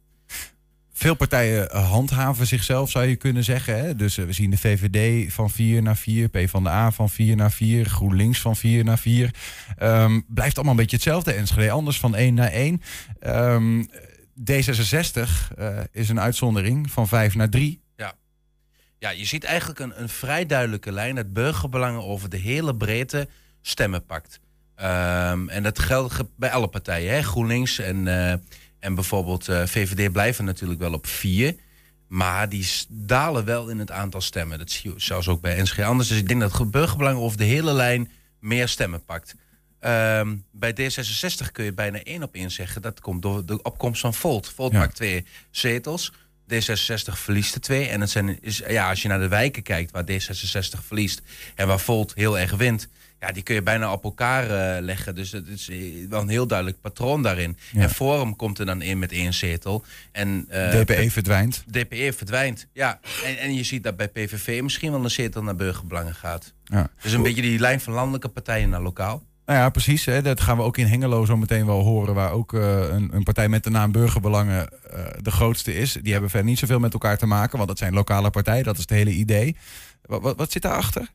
Veel 1.01 1.15
partijen 1.15 1.69
eh, 1.69 1.89
handhaven 1.89 2.47
zichzelf, 2.47 2.89
zou 2.89 3.05
je 3.05 3.15
kunnen 3.15 3.43
zeggen. 3.43 3.79
Hè? 3.79 3.95
Dus 3.95 4.17
eh, 4.17 4.25
we 4.25 4.33
zien 4.33 4.49
de 4.49 4.57
VVD 4.57 5.33
van 5.33 5.49
4 5.49 5.81
naar 5.81 5.97
4, 5.97 6.29
PvdA 6.29 6.91
van 6.91 7.09
4 7.09 7.35
naar 7.35 7.51
4, 7.51 7.85
GroenLinks 7.85 8.39
van 8.41 8.55
4 8.55 8.83
naar 8.83 8.97
4. 8.99 9.33
Ehm, 9.77 10.19
blijft 10.27 10.55
allemaal 10.55 10.73
een 10.73 10.79
beetje 10.79 10.95
hetzelfde, 10.95 11.33
Enschede. 11.33 11.71
Anders 11.71 11.99
van 11.99 12.15
1 12.15 12.33
naar 12.33 12.51
1. 12.51 12.81
Ehm, 13.19 13.83
D66 14.51 15.51
eh, 15.57 15.79
is 15.91 16.09
een 16.09 16.19
uitzondering 16.19 16.91
van 16.91 17.07
5 17.07 17.35
naar 17.35 17.49
3. 17.49 17.81
Ja. 17.95 18.13
ja, 18.97 19.09
je 19.09 19.25
ziet 19.25 19.43
eigenlijk 19.43 19.79
een, 19.79 20.01
een 20.01 20.09
vrij 20.09 20.45
duidelijke 20.45 20.91
lijn 20.91 21.15
dat 21.15 21.33
burgerbelangen 21.33 22.03
over 22.03 22.29
de 22.29 22.37
hele 22.37 22.75
breedte 22.75 23.27
stemmen 23.61 24.05
pakt. 24.05 24.39
Ehm, 24.75 25.49
en 25.49 25.63
dat 25.63 25.79
geldt 25.79 26.13
ge- 26.13 26.29
bij 26.37 26.51
alle 26.51 26.67
partijen. 26.67 27.13
Hè? 27.13 27.21
GroenLinks 27.23 27.79
en, 27.79 28.07
eh, 28.07 28.33
en 28.81 28.95
bijvoorbeeld 28.95 29.47
eh, 29.47 29.65
VVD 29.65 30.11
blijven 30.11 30.45
natuurlijk 30.45 30.79
wel 30.79 30.93
op 30.93 31.07
vier. 31.07 31.55
Maar 32.07 32.49
die 32.49 32.67
dalen 32.89 33.45
wel 33.45 33.69
in 33.69 33.79
het 33.79 33.91
aantal 33.91 34.21
stemmen. 34.21 34.57
Dat 34.57 34.71
zie 34.71 34.93
je 34.93 34.99
zelfs 34.99 35.27
ook 35.27 35.41
bij 35.41 35.61
NSG 35.61 35.79
anders. 35.79 36.09
Dus 36.09 36.17
ik 36.17 36.27
denk 36.27 36.39
dat 36.41 36.57
het 36.57 36.71
burgerbelangen 36.71 37.21
over 37.21 37.37
de 37.37 37.43
hele 37.43 37.73
lijn 37.73 38.11
meer 38.39 38.67
stemmen 38.67 39.05
pakt. 39.05 39.35
Ehm, 39.79 40.35
bij 40.51 40.73
D66 40.73 41.51
kun 41.51 41.63
je 41.63 41.73
bijna 41.73 42.03
één 42.03 42.23
op 42.23 42.33
één 42.35 42.51
zeggen. 42.51 42.81
Dat 42.81 42.99
komt 42.99 43.21
door 43.21 43.45
de 43.45 43.61
opkomst 43.61 44.01
van 44.01 44.13
Volt. 44.13 44.49
Volt 44.49 44.71
Ja. 44.71 44.79
maakt 44.79 44.95
twee 44.95 45.25
zetels. 45.51 46.13
D66 46.53 47.13
verliest 47.13 47.55
er 47.55 47.61
twee. 47.61 47.87
En 47.87 48.01
het 48.01 48.09
zijn, 48.09 48.37
is, 48.41 48.61
ja, 48.67 48.89
als 48.89 49.01
je 49.01 49.07
naar 49.07 49.19
de 49.19 49.27
wijken 49.27 49.63
kijkt 49.63 49.91
waar 49.91 50.03
D66 50.03 50.85
verliest 50.85 51.21
en 51.55 51.67
waar 51.67 51.79
Volt 51.79 52.11
heel 52.15 52.39
erg 52.39 52.51
wint, 52.51 52.87
ja, 53.21 53.31
die 53.31 53.43
kun 53.43 53.55
je 53.55 53.61
bijna 53.61 53.91
op 53.91 54.03
elkaar 54.03 54.43
eh, 54.43 54.81
leggen. 54.81 55.15
Dus 55.15 55.31
het 55.31 55.47
is 55.47 55.69
eh, 55.69 55.77
wel 56.09 56.21
een 56.21 56.29
heel 56.29 56.47
duidelijk 56.47 56.81
patroon 56.81 57.23
daarin. 57.23 57.57
Ja. 57.71 57.81
En 57.81 57.89
Forum 57.89 58.35
komt 58.35 58.59
er 58.59 58.65
dan 58.65 58.81
in 58.81 58.99
met 58.99 59.11
één 59.11 59.33
zetel. 59.33 59.85
En, 60.11 60.45
eh, 60.49 60.81
DPE 60.81 61.11
verdwijnt. 61.11 61.63
DPE 61.67 62.13
verdwijnt, 62.15 62.67
ja. 62.73 62.99
En, 63.25 63.37
en 63.37 63.55
je 63.55 63.63
ziet 63.63 63.83
dat 63.83 63.97
bij 63.97 64.07
PVV 64.07 64.61
misschien 64.61 64.91
wel 64.91 65.03
een 65.03 65.11
zetel 65.11 65.43
naar 65.43 65.55
burgerbelangen 65.55 66.15
gaat. 66.15 66.53
Ja. 66.63 66.89
Dus 67.01 67.13
een 67.13 67.23
beetje 67.23 67.41
die 67.41 67.59
lijn 67.59 67.81
van 67.81 67.93
landelijke 67.93 68.27
partijen 68.27 68.69
naar 68.69 68.81
lokaal. 68.81 69.23
Nou 69.51 69.63
ja, 69.63 69.69
precies. 69.69 70.05
Hè. 70.05 70.21
Dat 70.21 70.41
gaan 70.41 70.57
we 70.57 70.63
ook 70.63 70.77
in 70.77 70.87
Hengelo 70.87 71.25
zo 71.25 71.37
meteen 71.37 71.65
wel 71.65 71.81
horen. 71.81 72.13
Waar 72.13 72.31
ook 72.31 72.53
eh, 72.53 72.87
een, 72.89 73.15
een 73.15 73.23
partij 73.23 73.49
met 73.49 73.63
de 73.63 73.69
naam 73.69 73.91
Burgerbelangen 73.91 74.69
eh, 74.69 75.05
de 75.21 75.31
grootste 75.31 75.73
is. 75.73 75.97
Die 76.01 76.11
hebben 76.11 76.29
verder 76.29 76.49
niet 76.49 76.59
zoveel 76.59 76.79
met 76.79 76.93
elkaar 76.93 77.17
te 77.17 77.25
maken. 77.25 77.57
Want 77.57 77.69
dat 77.69 77.77
zijn 77.77 77.93
lokale 77.93 78.29
partijen. 78.29 78.63
Dat 78.63 78.75
is 78.75 78.81
het 78.81 78.89
hele 78.89 79.11
idee. 79.11 79.57
Wat, 80.01 80.21
wat, 80.21 80.37
wat 80.37 80.51
zit 80.51 80.61
daarachter? 80.61 81.09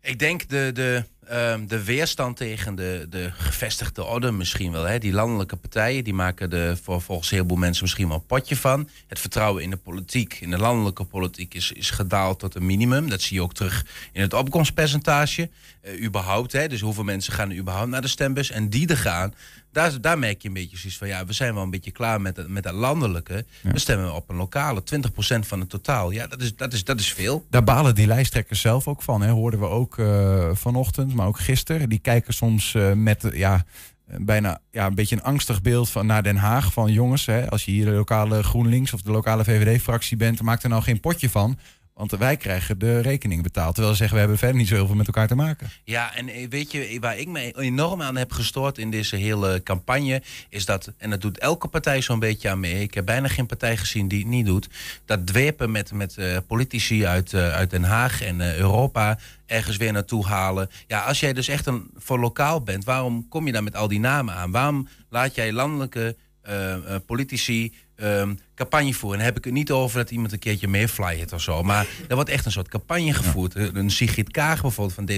Ik 0.00 0.18
denk 0.18 0.48
de, 0.48 0.70
de, 0.74 1.04
ehm, 1.28 1.66
de 1.66 1.84
weerstand 1.84 2.36
tegen 2.36 2.74
de, 2.74 3.06
de 3.10 3.30
gevestigde 3.32 4.04
orde 4.04 4.30
misschien 4.32 4.72
wel. 4.72 4.84
Hè. 4.84 4.98
Die 4.98 5.12
landelijke 5.12 5.56
partijen 5.56 6.04
die 6.04 6.14
maken 6.14 6.52
er 6.52 6.76
voor, 6.82 7.00
volgens 7.02 7.30
een 7.30 7.36
heleboel 7.36 7.56
mensen 7.58 7.82
misschien 7.82 8.08
wel 8.08 8.16
een 8.16 8.26
potje 8.26 8.56
van. 8.56 8.88
Het 9.06 9.18
vertrouwen 9.18 9.62
in 9.62 9.70
de 9.70 9.76
politiek, 9.76 10.34
in 10.40 10.50
de 10.50 10.58
landelijke 10.58 11.04
politiek, 11.04 11.54
is, 11.54 11.72
is 11.72 11.90
gedaald 11.90 12.38
tot 12.38 12.54
een 12.54 12.66
minimum. 12.66 13.08
Dat 13.08 13.20
zie 13.22 13.36
je 13.36 13.42
ook 13.42 13.54
terug 13.54 13.86
in 14.12 14.20
het 14.20 14.32
opkomstpercentage. 14.34 15.50
Eh, 15.80 16.02
überhaupt, 16.04 16.52
hè. 16.52 16.68
dus 16.68 16.80
hoeveel 16.80 17.04
mensen 17.04 17.32
gaan 17.32 17.50
er 17.50 17.56
überhaupt 17.56 17.90
naar 17.90 18.00
de 18.02 18.08
stembus. 18.08 18.50
En 18.50 18.68
die 18.68 18.88
er 18.88 18.96
gaan, 18.96 19.34
daar, 19.72 20.00
daar 20.00 20.18
merk 20.18 20.42
je 20.42 20.48
een 20.48 20.54
beetje 20.54 20.76
zoiets 20.78 20.98
van... 20.98 21.08
ja, 21.08 21.26
we 21.26 21.32
zijn 21.32 21.54
wel 21.54 21.62
een 21.62 21.70
beetje 21.70 21.90
klaar 21.90 22.20
met, 22.20 22.36
het- 22.36 22.48
met 22.48 22.62
dat 22.62 22.74
landelijke. 22.74 23.44
We 23.62 23.78
stemmen 23.78 24.14
op 24.14 24.28
een 24.28 24.36
lokale, 24.36 24.82
20% 24.82 25.38
van 25.40 25.60
het 25.60 25.68
totaal. 25.70 26.10
Ja, 26.10 26.26
dat 26.26 26.40
is, 26.42 26.56
dat 26.56 26.72
is, 26.72 26.84
dat 26.84 27.00
is 27.00 27.12
veel. 27.12 27.46
Daar 27.50 27.64
balen 27.64 27.94
die 27.94 28.06
lijsttrekkers 28.06 28.60
zelf 28.60 28.88
ook 28.88 29.02
van. 29.02 29.22
Hè. 29.22 29.30
Hoorden 29.30 29.60
we 29.60 29.66
ook 29.66 29.98
eh, 29.98 30.50
vanochtend, 30.52 31.14
maar 31.16 31.26
ook 31.26 31.38
gisteren. 31.38 31.88
Die 31.88 31.98
kijken 31.98 32.34
soms 32.34 32.74
eh, 32.74 32.92
met 32.92 33.24
eh, 33.24 33.38
ja, 33.38 33.64
eh, 34.06 34.16
bijna 34.20 34.60
ja, 34.70 34.86
een 34.86 34.94
beetje 34.94 35.16
een 35.16 35.22
angstig 35.22 35.62
beeld 35.62 35.90
van, 35.90 36.06
naar 36.06 36.22
Den 36.22 36.36
Haag. 36.36 36.72
Van 36.72 36.92
jongens, 36.92 37.26
hè, 37.26 37.50
als 37.50 37.64
je 37.64 37.70
hier 37.70 37.84
de 37.84 37.90
lokale 37.90 38.42
GroenLinks 38.42 38.92
of 38.92 39.02
de 39.02 39.10
lokale 39.10 39.44
VVD-fractie 39.44 40.16
bent... 40.16 40.42
maak 40.42 40.62
er 40.62 40.68
nou 40.68 40.82
geen 40.82 41.00
potje 41.00 41.30
van. 41.30 41.58
Want 41.94 42.10
wij 42.10 42.36
krijgen 42.36 42.78
de 42.78 43.00
rekening 43.00 43.42
betaald. 43.42 43.74
Terwijl 43.74 43.94
ze 43.94 43.98
zeggen, 43.98 44.14
we 44.14 44.20
hebben 44.22 44.38
verder 44.38 44.56
niet 44.56 44.68
zo 44.68 44.74
heel 44.74 44.86
veel 44.86 44.94
met 44.94 45.06
elkaar 45.06 45.28
te 45.28 45.34
maken. 45.34 45.70
Ja, 45.84 46.14
en 46.14 46.48
weet 46.48 46.72
je 46.72 46.96
waar 47.00 47.18
ik 47.18 47.28
me 47.28 47.52
enorm 47.58 48.02
aan 48.02 48.16
heb 48.16 48.32
gestoord 48.32 48.78
in 48.78 48.90
deze 48.90 49.16
hele 49.16 49.62
campagne, 49.62 50.22
is 50.48 50.64
dat, 50.64 50.92
en 50.98 51.10
dat 51.10 51.20
doet 51.20 51.38
elke 51.38 51.68
partij 51.68 52.00
zo'n 52.00 52.18
beetje 52.18 52.50
aan 52.50 52.60
mee. 52.60 52.82
Ik 52.82 52.94
heb 52.94 53.06
bijna 53.06 53.28
geen 53.28 53.46
partij 53.46 53.76
gezien 53.76 54.08
die 54.08 54.18
het 54.18 54.28
niet 54.28 54.46
doet. 54.46 54.68
Dat 55.04 55.26
dwepen 55.26 55.70
met, 55.70 55.92
met 55.92 56.18
politici 56.46 57.06
uit, 57.06 57.34
uit 57.34 57.70
Den 57.70 57.84
Haag 57.84 58.22
en 58.22 58.40
Europa 58.40 59.18
ergens 59.46 59.76
weer 59.76 59.92
naartoe 59.92 60.26
halen. 60.26 60.70
Ja, 60.86 61.00
als 61.00 61.20
jij 61.20 61.32
dus 61.32 61.48
echt 61.48 61.66
een, 61.66 61.90
voor 61.94 62.18
lokaal 62.18 62.62
bent, 62.62 62.84
waarom 62.84 63.28
kom 63.28 63.46
je 63.46 63.52
dan 63.52 63.64
met 63.64 63.76
al 63.76 63.88
die 63.88 64.00
namen 64.00 64.34
aan? 64.34 64.50
Waarom 64.50 64.88
laat 65.08 65.34
jij 65.34 65.52
landelijke 65.52 66.16
eh, 66.46 66.94
eh, 66.94 67.00
politici 67.06 67.74
ehm, 67.96 68.34
campagne 68.56 68.94
voeren? 68.94 69.18
En 69.18 69.24
dan 69.24 69.26
heb 69.34 69.36
ik 69.38 69.44
het 69.44 69.52
niet 69.52 69.70
over 69.70 69.98
dat 69.98 70.10
iemand 70.10 70.32
een 70.32 70.38
keertje 70.38 70.68
meeflyt 70.68 71.32
of 71.32 71.40
zo. 71.42 71.62
Maar 71.62 71.86
er 72.08 72.14
wordt 72.14 72.30
echt 72.30 72.44
een 72.46 72.52
soort 72.52 72.68
campagne 72.68 73.12
gevoerd. 73.14 73.54
Een 73.54 73.90
Sigrid 73.90 74.30
Kaag 74.30 74.60
bijvoorbeeld 74.62 74.94
van 74.94 75.10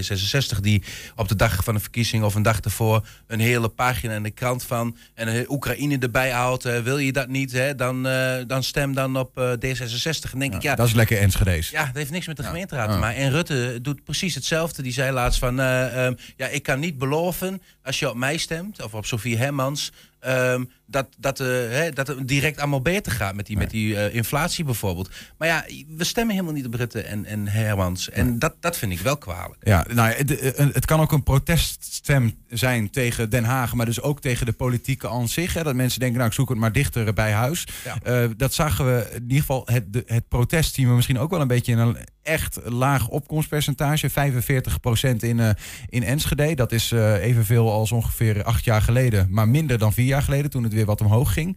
D66... 0.57 0.61
die 0.61 0.83
op 1.17 1.29
de 1.29 1.37
dag 1.37 1.65
van 1.65 1.75
de 1.75 1.81
verkiezing 1.81 2.25
of 2.25 2.35
een 2.35 2.43
dag 2.43 2.61
ervoor... 2.61 3.07
een 3.27 3.41
hele 3.41 3.69
pagina 3.69 4.15
in 4.15 4.23
de 4.23 4.31
krant 4.31 4.63
van... 4.63 4.97
en 5.15 5.45
Oekraïne 5.49 5.99
erbij 5.99 6.31
houdt. 6.31 6.65
eh, 6.65 6.79
wil 6.81 6.99
je 6.99 7.13
dat 7.13 7.29
niet, 7.29 7.53
hè? 7.53 7.75
Dan, 7.75 8.07
eh, 8.07 8.37
dan 8.47 8.63
stem 8.63 8.95
dan 8.95 9.17
op 9.19 9.39
eh, 9.39 9.51
D66. 9.53 10.31
Dan 10.31 10.41
denk 10.41 10.55
ik, 10.55 10.63
ja, 10.63 10.75
Dat 10.75 10.87
is 10.87 10.95
lekker 10.95 11.19
Enschede's. 11.19 11.71
ja, 11.71 11.85
dat 11.87 11.95
heeft 11.97 12.11
niks 12.11 12.27
met 12.27 12.37
de 12.37 12.43
gemeenteraad 12.43 12.91
te 12.93 12.99
maken. 12.99 13.23
En 13.23 13.31
Rutte 13.31 13.79
doet 13.83 14.05
precies 14.05 14.35
hetzelfde. 14.35 14.83
Die 14.83 14.93
zei 14.93 15.13
laatst 15.13 15.39
van... 15.39 15.61
eh, 15.61 16.07
ehm, 16.07 16.15
ja, 16.37 16.47
ik 16.47 16.63
kan 16.63 16.81
niet 16.81 16.99
beloven 16.99 17.63
als 17.83 17.99
je 17.99 18.11
op 18.11 18.17
mij 18.17 18.37
stemt... 18.37 18.83
of 18.83 18.95
op 18.95 19.07
Sofie 19.07 19.37
Hermans... 19.37 19.93
ehm, 20.21 20.65
dat, 20.87 21.07
dat, 21.19 21.39
hè, 21.39 21.91
dat 21.91 22.07
het 22.07 22.29
direct 22.29 22.59
allemaal 22.59 22.83
beter 22.83 23.13
gaat. 23.13 23.28
Met 23.33 23.47
die, 23.47 23.57
met 23.57 23.71
die 23.71 23.97
eh, 23.97 24.15
inflatie 24.15 24.65
bijvoorbeeld. 24.65 25.11
Maar 25.39 25.49
ja, 25.49 25.65
we 25.97 26.05
stemmen 26.05 26.35
helemaal 26.35 26.55
niet 26.55 26.67
op 26.67 26.75
Rutte 26.75 27.01
en, 27.03 27.25
en 27.25 27.49
Hermans. 27.49 28.11
En 28.11 28.39
dat, 28.39 28.55
dat 28.61 28.77
vind 28.79 28.93
ik 28.93 29.01
wel 29.01 29.17
kwalijk. 29.17 29.57
Ja, 29.61 29.87
nou, 29.93 30.25
de- 30.25 30.39
eh, 30.53 30.67
het 30.73 30.85
kan 30.85 31.01
ook 31.01 31.13
een 31.13 31.23
proteststem 31.23 32.35
zijn 32.49 32.91
tegen 32.91 33.31
Den 33.31 33.45
Haag, 33.45 33.75
maar 33.75 33.87
dus 33.87 34.01
ook 34.01 34.21
tegen 34.21 34.47
de 34.47 34.53
politieke 34.53 35.09
aan 35.09 35.29
zich. 35.29 35.55
Hè, 35.55 35.63
dat 35.63 35.75
mensen 35.75 35.99
denken, 36.01 36.17
nou 36.19 36.29
ik 36.31 36.35
zoek 36.37 36.49
het 36.49 36.59
maar 36.59 36.73
dichter 36.73 37.13
bij 37.15 37.33
huis. 37.33 37.65
Eh, 38.03 38.25
dat 38.37 38.55
zagen 38.55 38.85
we 38.87 39.09
in 39.15 39.23
ieder 39.23 39.39
geval, 39.39 39.63
het, 39.65 39.93
de- 39.93 40.03
het 40.07 40.29
protest 40.29 40.75
zien 40.75 40.89
we 40.89 40.95
misschien 40.95 41.19
ook 41.19 41.31
wel 41.31 41.41
een 41.41 41.49
beetje 41.49 41.73
in 41.73 41.79
een 41.79 41.97
echt 42.23 42.59
laag 42.65 43.09
opkomstpercentage. 43.09 44.11
45% 44.11 45.23
in, 45.23 45.41
in 45.89 46.03
Enschede. 46.03 46.55
Dat 46.55 46.73
is 46.73 46.91
evenveel 47.21 47.73
als 47.73 47.93
ongeveer 47.93 48.43
acht 48.43 48.65
jaar 48.65 48.83
geleden, 48.83 49.27
maar 49.31 49.49
minder 49.49 49.79
dan 49.79 49.93
vier 49.93 50.07
jaar 50.07 50.23
geleden 50.23 50.51
toen 50.51 50.63
het 50.63 50.73
weer 50.73 50.85
wat 50.87 51.01
omhoog 51.01 51.33
ging. 51.33 51.57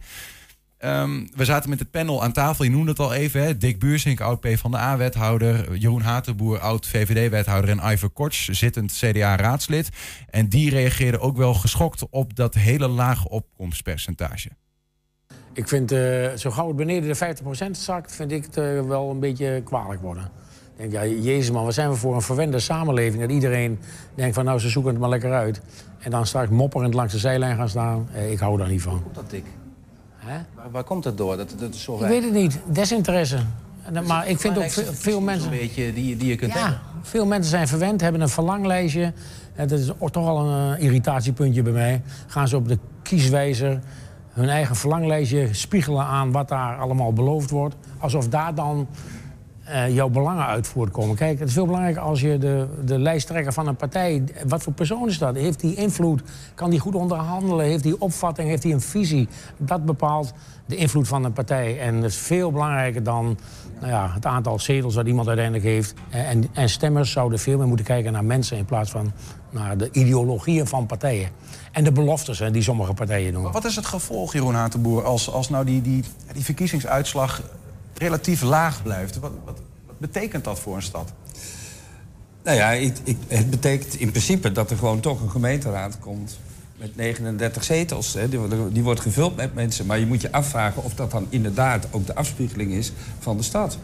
Ehm, 0.82 1.26
we 1.34 1.44
zaten 1.44 1.70
met 1.70 1.78
het 1.78 1.90
panel 1.90 2.22
aan 2.22 2.32
tafel, 2.32 2.64
je 2.64 2.70
noemde 2.70 2.90
het 2.90 2.98
al 2.98 3.12
even. 3.12 3.42
Hè? 3.42 3.56
Dick 3.56 3.78
Buursink, 3.78 4.20
oud 4.20 4.40
P 4.40 4.48
van 4.54 4.70
de 4.70 4.76
A-wethouder. 4.76 5.76
Jeroen 5.76 6.00
Hatenboer, 6.00 6.58
oud 6.58 6.86
VVD-wethouder. 6.86 7.70
En 7.70 7.92
Iver 7.92 8.10
Korts, 8.10 8.48
zittend 8.48 8.92
CDA-raadslid. 8.92 9.88
En 10.30 10.48
die 10.48 10.70
reageerden 10.70 11.20
ook 11.20 11.36
wel 11.36 11.54
geschokt 11.54 12.06
op 12.10 12.36
dat 12.36 12.54
hele 12.54 12.88
lage 12.88 13.28
opkomstpercentage. 13.28 14.48
Ik 15.52 15.68
vind, 15.68 15.92
eh, 15.92 16.32
zo 16.36 16.50
gauw 16.50 16.66
het 16.66 16.76
beneden 16.76 17.08
de 17.08 17.14
50% 17.14 17.76
zakt, 17.76 18.14
vind 18.14 18.32
ik 18.32 18.44
het 18.44 18.56
eh, 18.56 18.80
wel 18.80 19.10
een 19.10 19.20
beetje 19.20 19.62
kwalijk 19.64 20.00
worden. 20.00 20.24
Ik 20.24 20.90
denk, 20.90 20.92
ja, 20.92 21.06
jezus 21.22 21.50
man, 21.50 21.64
wat 21.64 21.74
zijn 21.74 21.90
we 21.90 21.96
voor 21.96 22.14
een 22.14 22.22
verwende 22.22 22.58
samenleving... 22.58 23.22
dat 23.22 23.30
iedereen 23.30 23.78
denkt 24.14 24.34
van, 24.34 24.44
nou, 24.44 24.58
ze 24.58 24.68
zoeken 24.68 24.90
het 24.90 25.00
maar 25.00 25.10
lekker 25.10 25.32
uit. 25.32 25.60
En 25.98 26.10
dan 26.10 26.26
straks 26.26 26.50
mopperend 26.50 26.94
langs 26.94 27.12
de 27.12 27.18
zijlijn 27.18 27.56
gaan 27.56 27.68
staan. 27.68 28.08
Eh, 28.12 28.32
ik 28.32 28.38
hou 28.38 28.58
daar 28.58 28.68
niet 28.68 28.82
van. 28.82 29.02
Komt 29.02 29.14
dat 29.14 29.30
Waar, 30.26 30.70
waar 30.70 30.84
komt 30.84 31.02
dat 31.02 31.16
door? 31.16 31.36
Dat, 31.36 31.54
dat 31.58 31.74
is 31.74 31.82
zo 31.82 31.94
Ik 31.94 32.00
weet 32.00 32.24
het 32.24 32.32
niet, 32.32 32.58
desinteresse. 32.66 33.38
Dat- 33.92 34.06
Maar 34.06 34.28
ik 34.28 34.40
vind 34.40 34.58
ook 34.58 34.70
veel, 34.92 35.20
mensen... 35.20 35.52
Een 35.52 35.58
beetje 35.58 35.92
die, 35.92 36.16
die 36.16 36.28
je 36.28 36.36
kunt 36.36 36.52
Ja, 36.52 36.58
hebben. 36.58 36.80
veel 37.02 37.26
mensen 37.26 37.50
zijn 37.50 37.68
verwend, 37.68 38.00
hebben 38.00 38.20
een 38.20 38.28
verlanglijstje. 38.28 39.12
En 39.54 39.68
dat 39.68 39.78
is 39.78 39.90
toch 40.10 40.26
al 40.28 40.46
een 40.46 40.76
eh, 40.76 40.84
irritatiepuntje 40.84 41.62
bij 41.62 41.72
mij. 41.72 42.02
Gaan 42.26 42.48
ze 42.48 42.56
op 42.56 42.68
de 42.68 42.78
kieswijzer 43.02 43.80
hun 44.32 44.48
eigen 44.48 44.76
verlanglijstje 44.76 45.48
spiegelen 45.54 46.04
aan 46.04 46.32
wat 46.32 46.48
daar 46.48 46.76
allemaal 46.76 47.12
beloofd 47.12 47.50
wordt. 47.50 47.74
Alsof 47.98 48.28
daar 48.28 48.54
dan 48.54 48.86
eh, 49.72 49.94
jouw 49.94 50.08
belangen 50.08 50.46
uit 50.46 50.66
voortkomen. 50.66 51.16
Kijk, 51.16 51.38
het 51.38 51.48
is 51.48 51.54
veel 51.54 51.66
belangrijker 51.66 52.02
als 52.02 52.20
je 52.20 52.38
de, 52.38 52.66
de 52.84 52.98
lijsttrekker 52.98 53.52
van 53.52 53.66
een 53.66 53.76
partij... 53.76 54.24
Wat 54.46 54.62
voor 54.62 54.72
persoon 54.72 55.08
is 55.08 55.18
dat? 55.18 55.34
Heeft 55.34 55.60
die 55.60 55.74
invloed? 55.74 56.22
Kan 56.54 56.70
die 56.70 56.78
goed 56.78 56.94
onderhandelen? 56.94 57.64
Heeft 57.64 57.82
die 57.82 58.00
opvatting? 58.00 58.48
Heeft 58.48 58.62
die 58.62 58.72
een 58.72 58.80
visie? 58.80 59.28
Dat 59.56 59.84
bepaalt 59.84 60.32
de 60.66 60.76
invloed 60.76 61.08
van 61.08 61.24
een 61.24 61.32
partij. 61.32 61.80
En 61.80 62.00
dat 62.00 62.10
is 62.10 62.16
veel 62.16 62.52
belangrijker 62.52 63.02
dan 63.02 63.38
nou 63.80 63.92
ja, 63.92 64.10
het 64.14 64.26
aantal 64.26 64.58
zetels 64.58 64.94
dat 64.94 65.06
iemand 65.06 65.26
uiteindelijk 65.26 65.66
heeft. 65.66 65.94
Eh, 66.10 66.30
En, 66.30 66.46
en 66.52 66.68
stemmers 66.68 67.10
zouden 67.10 67.38
veel 67.38 67.58
meer 67.58 67.66
moeten 67.66 67.86
kijken 67.86 68.12
naar 68.12 68.24
mensen... 68.24 68.56
in 68.56 68.64
plaats 68.64 68.90
van 68.90 69.12
naar 69.50 69.76
de 69.76 69.88
ideologieën 69.92 70.66
van 70.66 70.86
partijen. 70.86 71.28
En 71.72 71.84
de 71.84 71.92
beloftes 71.92 72.38
hè, 72.38 72.50
die 72.50 72.62
sommige 72.62 72.92
partijen 72.92 73.32
doen. 73.32 73.52
Wat 73.52 73.64
is 73.64 73.76
het 73.76 73.86
gevolg, 73.86 74.32
Jeroen 74.32 74.54
Hatenboer, 74.54 75.04
als, 75.04 75.30
als 75.30 75.48
nou 75.48 75.64
die, 75.64 75.82
die, 75.82 76.04
die 76.32 76.44
verkiezingsuitslag 76.44 77.42
relatief 77.94 78.42
laag 78.42 78.82
blijft? 78.82 79.18
Wat, 79.18 79.32
wat, 79.44 79.60
betekent 79.98 80.44
dat 80.44 80.58
voor 80.58 80.76
een 80.76 80.82
stad? 80.82 81.12
Nou 82.44 82.56
ja, 82.56 82.90
het 83.28 83.50
betekent 83.50 83.94
in 83.94 84.10
principe 84.10 84.52
dat 84.52 84.70
er 84.70 84.76
gewoon 84.76 85.00
toch 85.00 85.20
een 85.20 85.30
gemeenteraad 85.30 85.98
komt 85.98 86.38
met 86.82 86.96
39 86.96 87.64
zetels. 87.64 88.14
Hè. 88.14 88.28
Die, 88.28 88.40
die 88.72 88.82
wordt 88.82 89.00
gevuld 89.00 89.36
met 89.36 89.54
mensen. 89.54 89.86
Maar 89.86 89.98
je 89.98 90.06
moet 90.06 90.20
je 90.20 90.32
afvragen 90.32 90.84
of 90.84 90.94
dat 90.94 91.10
dan 91.10 91.26
inderdaad 91.28 91.86
ook 91.90 92.06
de 92.06 92.14
afspiegeling 92.14 92.72
is 92.72 92.92
van 93.18 93.36
de 93.36 93.42
stad. 93.42 93.78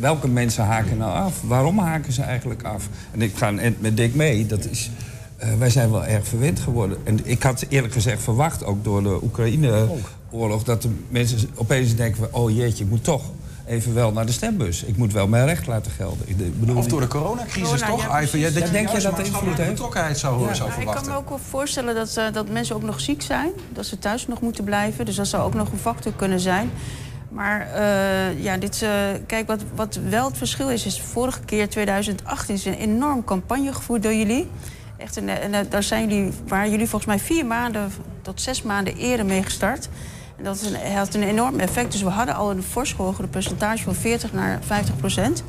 Welke 0.00 0.28
mensen 0.28 0.64
haken 0.64 0.96
nou 0.96 1.12
af? 1.12 1.42
Waarom 1.42 1.78
haken 1.78 2.12
ze 2.12 2.22
eigenlijk 2.22 2.62
af? 2.62 2.88
En 3.10 3.22
ik 3.22 3.36
ga 3.36 3.50
met 3.78 3.96
Dick 3.96 4.14
mee. 4.14 4.46
Dat 4.46 4.64
is, 4.64 4.90
eh, 5.36 5.48
wij 5.58 5.70
zijn 5.70 5.90
wel 5.90 6.04
erg 6.04 6.26
verwend 6.26 6.60
geworden. 6.60 6.98
En 7.04 7.18
ik 7.22 7.42
had 7.42 7.64
eerlijk 7.68 7.92
gezegd 7.92 8.22
verwacht, 8.22 8.64
ook 8.64 8.84
door 8.84 9.02
de 9.02 9.18
Oekraïne-oorlog... 9.22 10.64
dat 10.64 10.82
de 10.82 10.90
mensen 11.08 11.38
opeens 11.54 11.96
denken 11.96 12.18
van, 12.18 12.40
oh 12.40 12.56
jeetje, 12.56 12.84
ik 12.84 12.90
moet 12.90 13.04
toch 13.04 13.22
even 13.66 13.94
wel 13.94 14.12
naar 14.12 14.26
de 14.26 14.32
stembus. 14.32 14.84
Ik 14.84 14.96
moet 14.96 15.12
wel 15.12 15.26
mijn 15.28 15.46
recht 15.46 15.66
laten 15.66 15.92
gelden. 15.92 16.28
Ik 16.28 16.60
bedoel, 16.60 16.76
Of 16.76 16.86
door 16.86 17.00
de 17.00 17.06
coronacrisis, 17.06 17.68
Corona, 17.68 17.86
toch, 17.86 18.02
ja, 18.02 18.20
dat 18.20 18.30
Ja, 18.30 18.38
je 18.48 18.70
denk 18.70 18.88
je 18.88 19.00
dat 19.00 19.18
invloed 19.18 19.56
heeft? 19.56 19.70
betrokkenheid 19.70 20.18
zou, 20.18 20.38
zou 20.38 20.46
Ja, 20.48 20.64
ik 20.64 20.72
verwachten? 20.72 21.02
kan 21.02 21.12
me 21.12 21.18
ook 21.18 21.28
wel 21.28 21.38
voorstellen 21.50 21.94
dat, 21.94 22.16
eh, 22.16 22.24
dat 22.32 22.48
mensen 22.48 22.76
ook 22.76 22.82
nog 22.82 23.00
ziek 23.00 23.22
zijn. 23.22 23.50
Dat 23.72 23.86
ze 23.86 23.98
thuis 23.98 24.26
nog 24.26 24.40
moeten 24.40 24.64
blijven. 24.64 25.04
Dus 25.04 25.16
dat 25.16 25.26
zou 25.26 25.42
ook 25.42 25.54
nog 25.54 25.72
een 25.72 25.78
factor 25.78 26.12
kunnen 26.12 26.40
zijn. 26.40 26.70
Maar 27.28 27.60
eh, 27.60 28.42
ja, 28.42 28.56
dit, 28.56 28.82
eh, 28.82 28.90
kijk, 29.26 29.46
wat, 29.46 29.60
wat 29.74 29.98
wel 30.08 30.26
het 30.28 30.38
verschil 30.38 30.70
is, 30.70 30.86
is 30.86 31.00
vorige 31.00 31.40
keer 31.40 31.68
2018 31.68 32.54
is 32.54 32.64
een 32.64 32.74
enorm 32.78 33.24
campagne 33.24 33.72
gevoerd 33.72 34.02
door 34.02 34.14
jullie. 34.14 34.48
Echt 34.96 35.16
een, 35.16 35.28
en, 35.28 35.66
daar 35.68 35.82
zijn 35.82 36.08
jullie, 36.08 36.32
waren 36.46 36.70
jullie 36.70 36.88
volgens 36.88 37.10
mij 37.10 37.18
vier 37.18 37.46
maanden 37.46 37.92
tot 38.22 38.40
zes 38.40 38.62
maanden 38.62 38.96
eerder 38.96 39.26
mee 39.26 39.42
gestart. 39.42 39.88
En 40.36 40.44
dat 40.44 40.56
is 40.56 40.62
een, 40.62 40.92
had 40.94 41.14
een 41.14 41.22
enorm 41.22 41.58
effect. 41.58 41.92
Dus 41.92 42.02
we 42.02 42.08
hadden 42.08 42.34
al 42.34 42.50
een 42.50 42.62
fors 42.62 42.92
gehogere 42.92 43.28
percentage 43.28 43.82
van 43.82 43.94
40 43.94 44.32
naar 44.32 44.58
50 44.62 44.96
procent. 44.96 45.42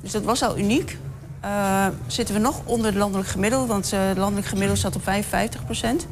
Dus 0.00 0.12
dat 0.12 0.22
was 0.22 0.42
al 0.42 0.58
uniek. 0.58 0.98
Eh, 1.40 1.86
zitten 2.06 2.34
we 2.34 2.40
nog 2.40 2.60
onder 2.64 2.86
het 2.86 2.94
landelijk 2.94 3.28
gemiddelde, 3.28 3.66
want 3.66 3.92
eh, 3.92 4.08
het 4.08 4.16
landelijk 4.16 4.46
gemiddelde 4.46 4.78
staat 4.78 4.96
op 4.96 5.02
55 5.02 5.64
procent. 5.64 6.06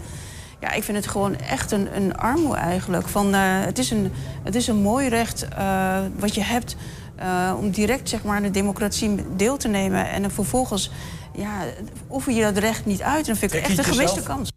Ja, 0.61 0.73
ik 0.73 0.83
vind 0.83 0.97
het 0.97 1.07
gewoon 1.07 1.37
echt 1.37 1.71
een, 1.71 1.97
een 1.97 2.17
armoede 2.17 2.57
eigenlijk. 2.57 3.09
Van, 3.09 3.35
eh, 3.35 3.41
het, 3.65 3.79
is 3.79 3.91
een, 3.91 4.13
het 4.43 4.55
is 4.55 4.67
een 4.67 4.77
mooi 4.77 5.09
recht 5.09 5.49
eh, 5.49 6.05
wat 6.19 6.35
je 6.35 6.43
hebt 6.43 6.77
eh, 7.17 7.55
om 7.59 7.71
direct 7.71 8.09
zeg 8.09 8.23
maar, 8.23 8.37
aan 8.37 8.43
de 8.43 8.51
democratie 8.51 9.37
deel 9.37 9.57
te 9.57 9.69
nemen. 9.69 10.09
En 10.11 10.23
dan 10.23 10.31
vervolgens 10.31 10.91
ja, 11.35 11.65
oefen 12.11 12.35
je 12.35 12.43
dat 12.43 12.59
recht 12.59 12.87
niet 12.87 13.03
uit. 13.03 13.19
En 13.19 13.25
dan 13.25 13.37
vind 13.37 13.53
ik 13.53 13.61
het 13.61 13.69
echt 13.69 13.79
een 13.79 13.85
gemiste 13.85 14.23
kans. 14.23 14.53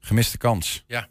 Gemiste 0.00 0.38
kans. 0.38 0.84
Ja. 0.86 1.08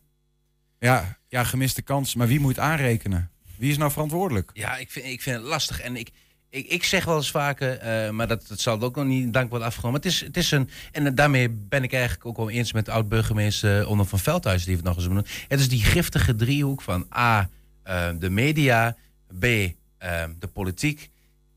Ja, 0.82 1.18
ja, 1.28 1.44
gemiste 1.44 1.82
kans. 1.82 2.16
Maar 2.16 2.28
wie 2.28 2.40
moet 2.40 2.60
aanrekenen? 2.60 3.32
Wie 3.58 3.72
is 3.72 3.78
nou 3.78 3.92
verantwoordelijk? 3.92 4.50
Ja, 4.54 4.78
ik 4.78 4.92
vind, 4.92 5.06
ik 5.06 5.22
vind 5.22 5.36
het 5.38 5.46
lastig. 5.46 5.82
En 5.82 5.96
ik, 5.96 6.12
ik, 6.50 6.84
zeg 6.84 7.06
wel 7.06 7.16
eens 7.16 7.32
vaker, 7.32 7.78
eh, 7.78 8.10
maar 8.10 8.28
dat, 8.28 8.48
dat 8.48 8.60
zal 8.60 8.82
ook 8.82 8.96
nog 8.96 9.06
niet 9.06 9.34
dank 9.34 9.50
worden 9.50 9.68
afgenomen. 9.68 10.02
Het 10.02 10.12
is, 10.12 10.22
het 10.22 10.38
is 10.38 10.52
een, 10.52 10.70
en 10.92 11.16
daarmee 11.16 11.50
ben 11.50 11.84
ik 11.84 11.94
eigenlijk 11.94 12.26
ook 12.26 12.38
wel 12.38 12.50
eens 12.50 12.74
met 12.74 12.90
oud-burgemeester 12.90 13.88
Onder 13.88 14.06
van 14.06 14.20
Veldhuis, 14.20 14.66
die 14.66 14.76
het 14.76 14.84
nog 14.84 14.96
eens 14.96 15.08
benoemd. 15.08 15.30
Het 15.48 15.60
is 15.60 15.70
die 15.70 15.84
giftige 15.84 16.36
driehoek 16.36 16.82
van 16.82 17.08
A, 17.18 17.50
eh, 17.84 18.10
de 18.20 18.30
media, 18.30 18.96
B, 19.40 19.44
eh, 19.44 19.74
de 20.40 20.48
politiek 20.54 21.10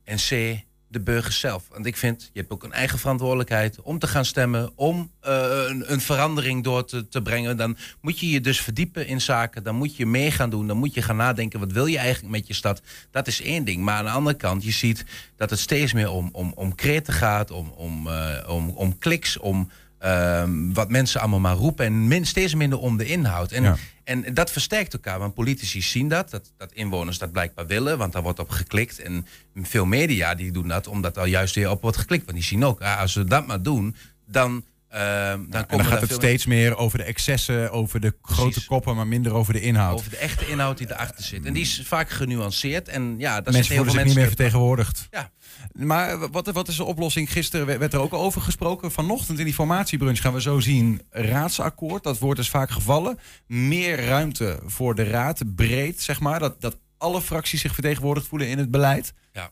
en 0.04 0.16
C, 0.16 0.60
de 0.94 1.00
burgers 1.00 1.40
zelf. 1.40 1.64
Want 1.70 1.86
ik 1.86 1.96
vind, 1.96 2.30
je 2.32 2.40
hebt 2.40 2.52
ook 2.52 2.64
een 2.64 2.72
eigen 2.72 2.98
verantwoordelijkheid 2.98 3.80
om 3.82 3.98
te 3.98 4.06
gaan 4.06 4.24
stemmen, 4.24 4.70
om 4.74 5.10
eh, 5.20 5.62
een, 5.68 5.92
een 5.92 6.00
verandering 6.00 6.64
door 6.64 6.84
te, 6.84 7.08
te 7.08 7.22
brengen. 7.22 7.56
Dan 7.56 7.76
moet 8.00 8.18
je 8.18 8.30
je 8.30 8.40
dus 8.40 8.60
verdiepen 8.60 9.06
in 9.06 9.20
zaken, 9.20 9.62
dan 9.62 9.74
moet 9.74 9.96
je 9.96 10.06
mee 10.06 10.30
gaan 10.30 10.50
doen, 10.50 10.66
dan 10.66 10.76
moet 10.76 10.94
je 10.94 11.02
gaan 11.02 11.16
nadenken, 11.16 11.60
wat 11.60 11.72
wil 11.72 11.86
je 11.86 11.98
eigenlijk 11.98 12.32
met 12.32 12.46
je 12.46 12.54
stad? 12.54 12.82
Dat 13.10 13.26
is 13.26 13.42
één 13.42 13.64
ding. 13.64 13.82
Maar 13.82 13.94
aan 13.94 14.04
de 14.04 14.10
andere 14.10 14.36
kant, 14.36 14.64
je 14.64 14.70
ziet 14.70 15.04
dat 15.36 15.50
het 15.50 15.58
steeds 15.58 15.92
meer 15.92 16.10
om, 16.10 16.28
om, 16.32 16.52
om 16.54 16.74
kreten 16.74 17.12
gaat, 17.12 17.50
om, 17.50 17.68
om, 17.76 18.08
eh, 18.08 18.48
om, 18.48 18.68
om 18.68 18.98
kliks, 18.98 19.38
om 19.38 19.70
ehm, 20.04 20.72
wat 20.72 20.90
mensen 20.90 21.20
allemaal 21.20 21.40
maar 21.40 21.54
roepen 21.56 21.84
en 21.86 22.08
min, 22.08 22.26
steeds 22.26 22.54
minder 22.54 22.78
om 22.78 22.96
de 22.96 23.04
inhoud. 23.04 23.52
En, 23.52 23.62
Ja. 23.62 23.76
en 24.04 24.34
dat 24.34 24.50
versterkt 24.50 24.92
elkaar, 24.92 25.18
want 25.18 25.34
politici 25.34 25.82
zien 25.82 26.08
dat, 26.08 26.30
dat, 26.30 26.52
dat 26.56 26.72
inwoners 26.72 27.18
dat 27.18 27.32
blijkbaar 27.32 27.66
willen, 27.66 27.98
want 27.98 28.12
daar 28.12 28.22
wordt 28.22 28.38
op 28.38 28.50
geklikt. 28.50 28.98
En 28.98 29.26
veel 29.62 29.84
media 29.84 30.34
die 30.34 30.52
doen 30.52 30.68
dat 30.68 30.86
omdat 30.86 31.16
er 31.16 31.26
juist 31.26 31.54
weer 31.54 31.70
op 31.70 31.82
wordt 31.82 31.96
geklikt. 31.96 32.24
Want 32.24 32.36
die 32.36 32.46
zien 32.46 32.64
ook, 32.64 32.80
ah, 32.80 33.00
als 33.00 33.14
we 33.14 33.24
dat 33.24 33.46
maar 33.46 33.62
doen, 33.62 33.96
dan, 34.26 34.64
ehm, 34.94 35.38
dan 35.48 35.64
daar 35.68 35.84
gaat 35.84 36.00
het 36.00 36.12
steeds 36.12 36.46
meer 36.46 36.76
over 36.76 36.98
de 36.98 37.04
excessen, 37.04 37.70
over 37.70 38.00
de 38.00 38.14
grote 38.22 38.66
koppen, 38.66 38.96
maar 38.96 39.06
minder 39.06 39.34
over 39.34 39.52
de 39.52 39.60
inhoud. 39.60 39.98
over 39.98 40.10
de 40.10 40.16
echte 40.16 40.48
inhoud 40.48 40.78
die 40.78 40.90
erachter 40.90 41.24
zit. 41.24 41.44
En 41.44 41.52
die 41.52 41.62
is 41.62 41.82
vaak 41.84 42.10
genuanceerd. 42.10 42.88
En 42.88 43.14
ja, 43.18 43.40
dat 43.40 43.52
mensen 43.52 43.76
voelen 43.76 43.94
zich 43.94 44.04
niet 44.04 44.14
meer 44.14 44.26
vertegenwoordigd. 44.26 45.08
Ja. 45.10 45.30
Maar 45.72 46.30
wat, 46.30 46.46
wat 46.46 46.68
is 46.68 46.76
de 46.76 46.84
oplossing? 46.84 47.32
Gisteren 47.32 47.66
werd- 47.66 47.78
werd 47.78 47.92
er 47.92 48.00
ook 48.00 48.12
over 48.14 48.40
gesproken. 48.40 48.92
Vanochtend 48.92 49.38
in 49.38 49.44
die 49.44 49.54
formatiebrunch 49.54 50.20
gaan 50.20 50.32
we 50.32 50.40
zo 50.40 50.60
zien. 50.60 51.02
Raadsakkoord, 51.10 52.02
dat 52.02 52.18
woord 52.18 52.38
is 52.38 52.48
vaak 52.50 52.70
gevallen. 52.70 53.18
Meer 53.46 54.04
ruimte 54.06 54.60
voor 54.64 54.94
de 54.94 55.04
raad, 55.04 55.42
breed 55.54 56.02
zeg 56.02 56.20
maar. 56.20 56.38
Dat, 56.38 56.60
dat 56.60 56.78
alle 56.98 57.20
fracties 57.22 57.60
zich 57.60 57.74
vertegenwoordigd 57.74 58.26
voelen 58.26 58.48
in 58.48 58.58
het 58.58 58.70
beleid. 58.70 59.12
Ja. 59.32 59.50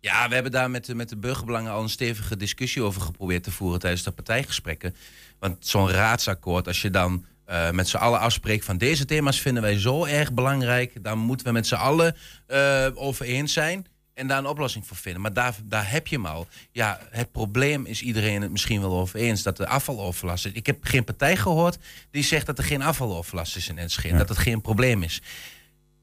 Ja, 0.00 0.28
we 0.28 0.34
hebben 0.34 0.52
daar 0.52 0.70
met 0.70 0.84
de, 0.84 0.94
met 0.94 1.08
de 1.08 1.16
burgerbelangen 1.16 1.72
al 1.72 1.82
een 1.82 1.88
stevige 1.88 2.36
discussie 2.36 2.82
over 2.82 3.00
geprobeerd 3.00 3.42
te 3.42 3.50
voeren 3.50 3.80
tijdens 3.80 4.02
de 4.02 4.10
partijgesprekken. 4.10 4.94
Want 5.38 5.66
zo'n 5.66 5.90
raadsakkoord, 5.90 6.66
als 6.66 6.82
je 6.82 6.90
dan 6.90 7.24
eh, 7.44 7.70
met 7.70 7.88
z'n 7.88 7.96
allen 7.96 8.20
afspreekt 8.20 8.64
van 8.64 8.78
deze 8.78 9.04
thema's 9.04 9.40
vinden 9.40 9.62
wij 9.62 9.78
zo 9.78 10.04
erg 10.04 10.32
belangrijk, 10.32 11.02
dan 11.02 11.18
moeten 11.18 11.46
we 11.46 11.52
met 11.52 11.66
z'n 11.66 11.74
allen 11.74 12.16
eh 12.46 12.86
over 12.94 13.26
eens 13.26 13.52
zijn 13.52 13.86
en 14.14 14.26
daar 14.26 14.38
een 14.38 14.46
oplossing 14.46 14.86
voor 14.86 14.96
vinden. 14.96 15.22
Maar 15.22 15.32
daar, 15.32 15.56
daar 15.64 15.90
heb 15.90 16.06
je 16.06 16.16
hem 16.16 16.26
al. 16.26 16.46
Ja, 16.72 17.00
het 17.10 17.32
probleem 17.32 17.86
is 17.86 18.02
iedereen 18.02 18.42
het 18.42 18.50
misschien 18.50 18.80
wel 18.80 18.98
over 18.98 19.18
eens 19.18 19.42
dat 19.42 19.58
er 19.58 19.66
afvaloverlast 19.66 20.46
is. 20.46 20.52
Ik 20.52 20.66
heb 20.66 20.84
geen 20.84 21.04
partij 21.04 21.36
gehoord 21.36 21.78
die 22.10 22.22
zegt 22.22 22.46
dat 22.46 22.58
er 22.58 22.64
geen 22.64 22.82
afvaloverlast 22.82 23.56
is 23.56 23.68
in 23.68 23.78
Enschede, 23.78 24.16
dat 24.16 24.28
het 24.28 24.38
geen 24.38 24.60
probleem 24.60 25.02
is. 25.02 25.22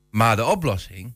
Maar 0.09 0.35
de 0.35 0.45
oplossing, 0.45 1.13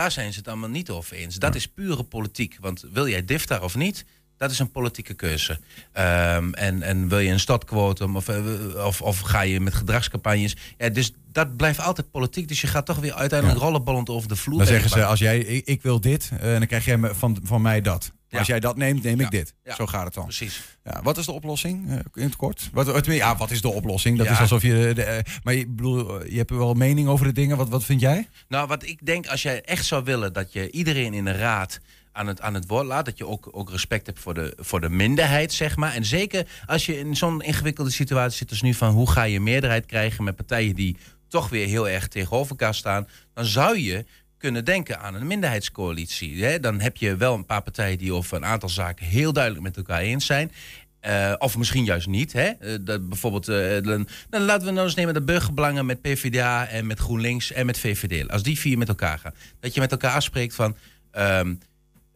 daar 0.00 0.10
zijn 0.10 0.32
ze 0.32 0.38
het 0.38 0.48
allemaal 0.48 0.68
niet 0.68 0.90
over 0.90 1.16
eens. 1.16 1.36
Dat 1.36 1.54
is 1.54 1.66
pure 1.66 2.02
politiek. 2.02 2.56
Want 2.60 2.84
wil 2.92 3.08
jij 3.08 3.24
DIFTA 3.24 3.58
of 3.58 3.74
niet, 3.74 4.04
dat 4.36 4.50
is 4.50 4.58
een 4.58 4.70
politieke 4.70 5.14
keuze. 5.14 5.58
Ehm, 5.92 6.52
en, 6.52 6.82
en 6.82 7.08
wil 7.08 7.18
je 7.18 7.30
een 7.30 7.40
stadquotum 7.40 8.16
of, 8.16 8.28
eh, 8.28 8.86
of, 8.86 9.02
of 9.02 9.20
ga 9.20 9.40
je 9.40 9.60
met 9.60 9.74
gedragscampagnes. 9.74 10.56
Ja, 10.78 10.88
dus 10.88 11.12
dat 11.32 11.56
blijft 11.56 11.80
altijd 11.80 12.10
politiek. 12.10 12.48
Dus 12.48 12.60
je 12.60 12.66
gaat 12.66 12.86
toch 12.86 12.98
weer 12.98 13.14
uiteindelijk 13.14 13.60
rollenballend 13.60 14.08
over 14.10 14.28
de 14.28 14.36
vloer. 14.36 14.58
Dan 14.58 14.66
zeggen 14.66 14.90
ze, 14.90 15.04
als 15.04 15.18
jij, 15.18 15.38
ik, 15.38 15.66
ik 15.66 15.82
wil 15.82 16.00
dit, 16.00 16.30
eh, 16.40 16.40
dan 16.40 16.66
krijg 16.66 16.84
jij 16.84 16.96
me- 16.98 17.14
van, 17.14 17.38
van 17.42 17.62
mij 17.62 17.80
dat. 17.80 18.12
Ja. 18.30 18.38
Als 18.38 18.46
jij 18.46 18.60
dat 18.60 18.76
neemt, 18.76 19.02
neem 19.02 19.20
ik 19.20 19.30
dit. 19.30 19.54
Ja. 19.64 19.74
Zo 19.74 19.86
gaat 19.86 20.04
het 20.04 20.14
dan. 20.14 20.24
Precies. 20.24 20.62
Ja, 20.84 21.02
wat 21.02 21.18
is 21.18 21.26
de 21.26 21.32
oplossing, 21.32 21.90
eh, 21.90 21.98
in 22.14 22.22
het 22.22 22.36
kort? 22.36 22.70
Wat, 22.72 23.06
ja, 23.06 23.36
wat 23.36 23.50
is 23.50 23.60
de 23.60 23.68
oplossing? 23.68 24.18
Dat 24.18 24.30
is 24.30 24.38
alsof 24.38 24.62
je... 24.62 24.92
De, 24.94 25.02
eh, 25.02 25.34
maar 25.42 25.54
je, 25.54 25.66
bedoel, 25.66 26.26
je 26.26 26.36
hebt 26.36 26.50
wel 26.50 26.74
mening 26.74 27.08
over 27.08 27.26
de 27.26 27.32
dingen. 27.32 27.56
Wat, 27.56 27.68
wat 27.68 27.84
vind 27.84 28.00
jij? 28.00 28.28
Nou, 28.48 28.66
wat 28.66 28.86
ik 28.86 29.06
denk, 29.06 29.26
als 29.26 29.42
jij 29.42 29.62
echt 29.62 29.84
zou 29.84 30.04
willen 30.04 30.32
dat 30.32 30.52
je 30.52 30.70
iedereen 30.70 31.14
in 31.14 31.24
de 31.24 31.32
raad 31.32 31.80
aan 32.12 32.26
het, 32.26 32.40
aan 32.40 32.54
het 32.54 32.66
woord 32.66 32.86
laat, 32.86 33.04
dat 33.04 33.18
je 33.18 33.26
ook, 33.26 33.48
ook 33.52 33.70
respect 33.70 34.06
hebt 34.06 34.20
voor 34.20 34.34
de, 34.34 34.52
voor 34.56 34.80
de 34.80 34.90
minderheid, 34.90 35.52
zeg 35.52 35.76
maar. 35.76 35.94
En 35.94 36.04
zeker 36.04 36.46
als 36.66 36.86
je 36.86 36.98
in 36.98 37.16
zo'n 37.16 37.42
ingewikkelde 37.42 37.90
situatie 37.90 38.36
zit 38.36 38.50
als 38.50 38.62
nu 38.62 38.74
van 38.74 38.92
hoe 38.92 39.10
ga 39.10 39.22
je 39.22 39.40
meerderheid 39.40 39.86
krijgen 39.86 40.24
met 40.24 40.36
partijen 40.36 40.74
die 40.74 40.96
toch 41.28 41.48
weer 41.48 41.66
heel 41.66 41.88
erg 41.88 42.08
tegenover 42.08 42.50
elkaar 42.50 42.74
staan, 42.74 43.08
dan 43.34 43.44
zou 43.44 43.78
je 43.78 44.04
kunnen 44.40 44.64
denken 44.64 45.00
aan 45.00 45.14
een 45.14 45.26
minderheidscoalitie. 45.26 46.44
Hè? 46.44 46.60
Dan 46.60 46.80
heb 46.80 46.96
je 46.96 47.16
wel 47.16 47.34
een 47.34 47.46
paar 47.46 47.62
partijen 47.62 47.98
die 47.98 48.12
over 48.12 48.36
een 48.36 48.44
aantal 48.44 48.68
zaken 48.68 49.06
heel 49.06 49.32
duidelijk 49.32 49.64
met 49.64 49.76
elkaar 49.76 50.00
eens 50.00 50.26
zijn. 50.26 50.52
Eh, 51.00 51.32
of 51.38 51.56
misschien 51.56 51.84
juist 51.84 52.06
niet. 52.06 52.32
Hè? 52.32 52.48
Eh, 52.48 52.74
dat 52.80 53.08
bijvoorbeeld, 53.08 53.48
eh, 53.48 53.82
dan, 53.82 54.08
dan 54.30 54.42
laten 54.42 54.66
we 54.66 54.72
nou 54.72 54.86
eens 54.86 54.94
nemen 54.94 55.14
de 55.14 55.22
burgerbelangen 55.22 55.86
met 55.86 56.00
PvdA 56.00 56.66
en 56.66 56.86
met 56.86 56.98
GroenLinks 56.98 57.52
en 57.52 57.66
met 57.66 57.78
VVD. 57.78 58.30
Als 58.30 58.42
die 58.42 58.58
vier 58.58 58.78
met 58.78 58.88
elkaar 58.88 59.18
gaan. 59.18 59.34
Dat 59.60 59.74
je 59.74 59.80
met 59.80 59.90
elkaar 59.90 60.14
afspreekt 60.14 60.54
van. 60.54 60.76
ehm, 61.10 61.54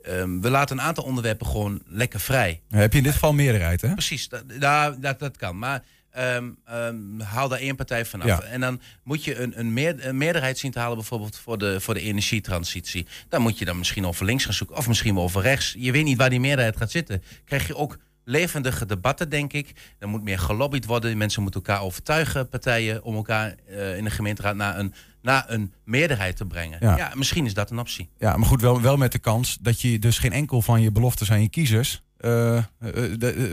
ehm, 0.03 0.41
we 0.41 0.51
laten 0.51 0.79
een 0.79 0.85
aantal 0.85 1.05
onderwerpen 1.05 1.47
gewoon 1.47 1.83
lekker 1.87 2.21
vrij. 2.21 2.61
heb 2.69 2.93
je 2.93 2.99
in 2.99 3.05
dit 3.05 3.13
geval 3.13 3.33
meerderheid, 3.33 3.81
hè? 3.81 3.93
Precies, 3.93 4.29
dat, 4.29 4.45
nou, 4.59 5.01
dat, 5.01 5.19
dat 5.19 5.37
kan. 5.37 5.59
Maar 5.59 5.83
ehm, 6.15 6.51
ehm, 6.65 7.21
haal 7.21 7.49
daar 7.49 7.59
één 7.59 7.77
partij 7.77 8.05
vanaf. 8.05 8.27
Ja. 8.27 8.43
En 8.43 8.61
dan 8.61 8.81
moet 9.03 9.25
je 9.25 9.39
een, 9.39 9.59
een, 9.59 9.73
meer, 9.73 10.07
een 10.07 10.17
meerderheid 10.17 10.59
zien 10.59 10.71
te 10.71 10.79
halen, 10.79 10.97
bijvoorbeeld 10.97 11.39
voor 11.39 11.59
de, 11.59 11.81
voor 11.81 11.95
de 11.95 12.01
energietransitie. 12.01 13.07
Dan 13.29 13.43
moet 13.43 13.59
je 13.59 13.65
dan 13.65 13.79
misschien 13.79 14.07
over 14.07 14.25
links 14.25 14.45
gaan 14.45 14.55
zoeken, 14.55 14.77
of 14.77 14.89
misschien 14.89 15.15
wel 15.15 15.23
over 15.23 15.43
rechts. 15.43 15.75
Je 15.79 15.93
weet 15.93 16.05
niet 16.05 16.19
waar 16.19 16.31
die 16.31 16.41
meerderheid 16.41 16.77
gaat 16.77 16.91
zitten. 16.91 17.23
Krijg 17.45 17.67
je 17.67 17.77
ook 17.77 17.99
levendige 18.25 18.87
debatten, 18.87 19.29
denk 19.29 19.53
ik. 19.53 19.73
Er 19.99 20.09
moet 20.09 20.23
meer 20.23 20.39
gelobbyd 20.39 20.87
worden. 20.87 21.17
Mensen 21.17 21.43
moeten 21.43 21.63
elkaar 21.63 21.83
overtuigen, 21.83 22.49
partijen, 22.49 23.03
om 23.03 23.15
elkaar 23.15 23.55
eh, 23.69 23.97
in 23.97 24.05
de 24.05 24.11
gemeenteraad 24.11 24.57
naar 24.57 24.79
een, 24.79 24.95
naar 25.23 25.45
een 25.47 25.73
meerderheid 25.85 26.37
te 26.37 26.47
brengen. 26.47 26.79
Ja. 26.81 26.97
Ja. 26.97 27.13
misschien 27.15 27.47
is 27.47 27.55
dat 27.55 27.71
een 27.71 27.79
optie. 27.79 28.11
Ja, 28.19 28.37
maar 28.37 28.49
goed, 28.49 28.61
wel, 28.61 28.81
wel 28.81 28.97
met 28.97 29.13
de 29.13 29.19
kans 29.19 29.59
dat 29.61 29.81
je 29.81 29.99
dus 29.99 30.19
geen 30.19 30.33
enkel 30.33 30.63
van 30.63 30.81
je 30.81 30.93
beloftes 30.93 31.31
aan 31.31 31.43
je 31.43 31.49
kiezers 31.49 32.03
eh, 32.17 32.57
eh, 32.57 32.65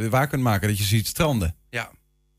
waar 0.09 0.27
kunt 0.27 0.43
maken. 0.43 0.67
Dat 0.67 0.77
je 0.77 0.83
ziet 0.83 1.07
stranden. 1.07 1.55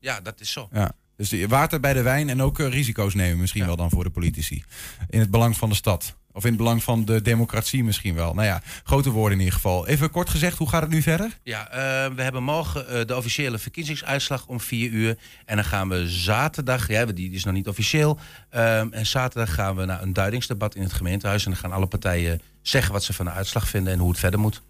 Ja, 0.03 0.13
ja 0.13 0.21
dat 0.21 0.39
is 0.39 0.51
zo. 0.51 0.67
Ja. 0.71 0.91
Dus 1.15 1.45
water 1.45 1.79
bij 1.79 1.93
de 1.93 2.01
wijn 2.01 2.29
en 2.29 2.41
ook 2.41 2.59
eh, 2.59 2.69
risico's 2.69 3.13
nemen 3.13 3.39
misschien 3.39 3.65
wel 3.65 3.75
dan 3.75 3.89
voor 3.89 4.03
de 4.03 4.09
politici. 4.09 4.63
In 5.09 5.19
het 5.19 5.31
belang 5.31 5.57
van 5.57 5.69
de 5.69 5.75
stad. 5.75 6.15
Of 6.31 6.43
in 6.43 6.49
het 6.49 6.57
belang 6.57 6.83
van 6.83 7.05
de 7.05 7.21
democratie 7.21 7.83
misschien 7.83 8.15
wel. 8.15 8.33
Nou 8.33 8.47
ja, 8.47 8.61
grote 8.83 9.09
woorden 9.09 9.37
in 9.37 9.43
ieder 9.43 9.53
geval. 9.53 9.87
Even 9.87 10.09
kort 10.09 10.29
gezegd, 10.29 10.57
hoe 10.57 10.69
gaat 10.69 10.81
het 10.81 10.91
nu 10.91 11.01
verder? 11.01 11.39
Ja, 11.43 11.69
eh, 11.69 12.15
we 12.15 12.21
hebben 12.21 12.43
morgen 12.43 12.87
eh, 12.87 13.05
de 13.05 13.15
officiële 13.15 13.57
verkiezingsuitslag 13.57 14.47
om 14.47 14.59
vier 14.59 14.91
uur. 14.91 15.17
En 15.45 15.55
dan 15.55 15.65
gaan 15.65 15.89
we 15.89 16.09
zaterdag, 16.09 16.87
ja, 16.87 17.05
die 17.05 17.31
is 17.31 17.43
nog 17.43 17.53
niet 17.53 17.67
officieel. 17.67 18.19
en 18.49 19.05
zaterdag 19.05 19.53
gaan 19.53 19.75
we 19.75 19.85
naar 19.85 20.01
een 20.01 20.13
duidingsdebat 20.13 20.75
in 20.75 20.81
het 20.81 20.93
gemeentehuis. 20.93 21.45
En 21.45 21.51
dan 21.51 21.59
gaan 21.59 21.71
alle 21.71 21.87
partijen 21.87 22.41
zeggen 22.61 22.93
wat 22.93 23.03
ze 23.03 23.13
van 23.13 23.25
de 23.25 23.31
uitslag 23.31 23.67
vinden 23.67 23.93
en 23.93 23.99
hoe 23.99 24.09
het 24.09 24.19
verder 24.19 24.39
moet. 24.39 24.61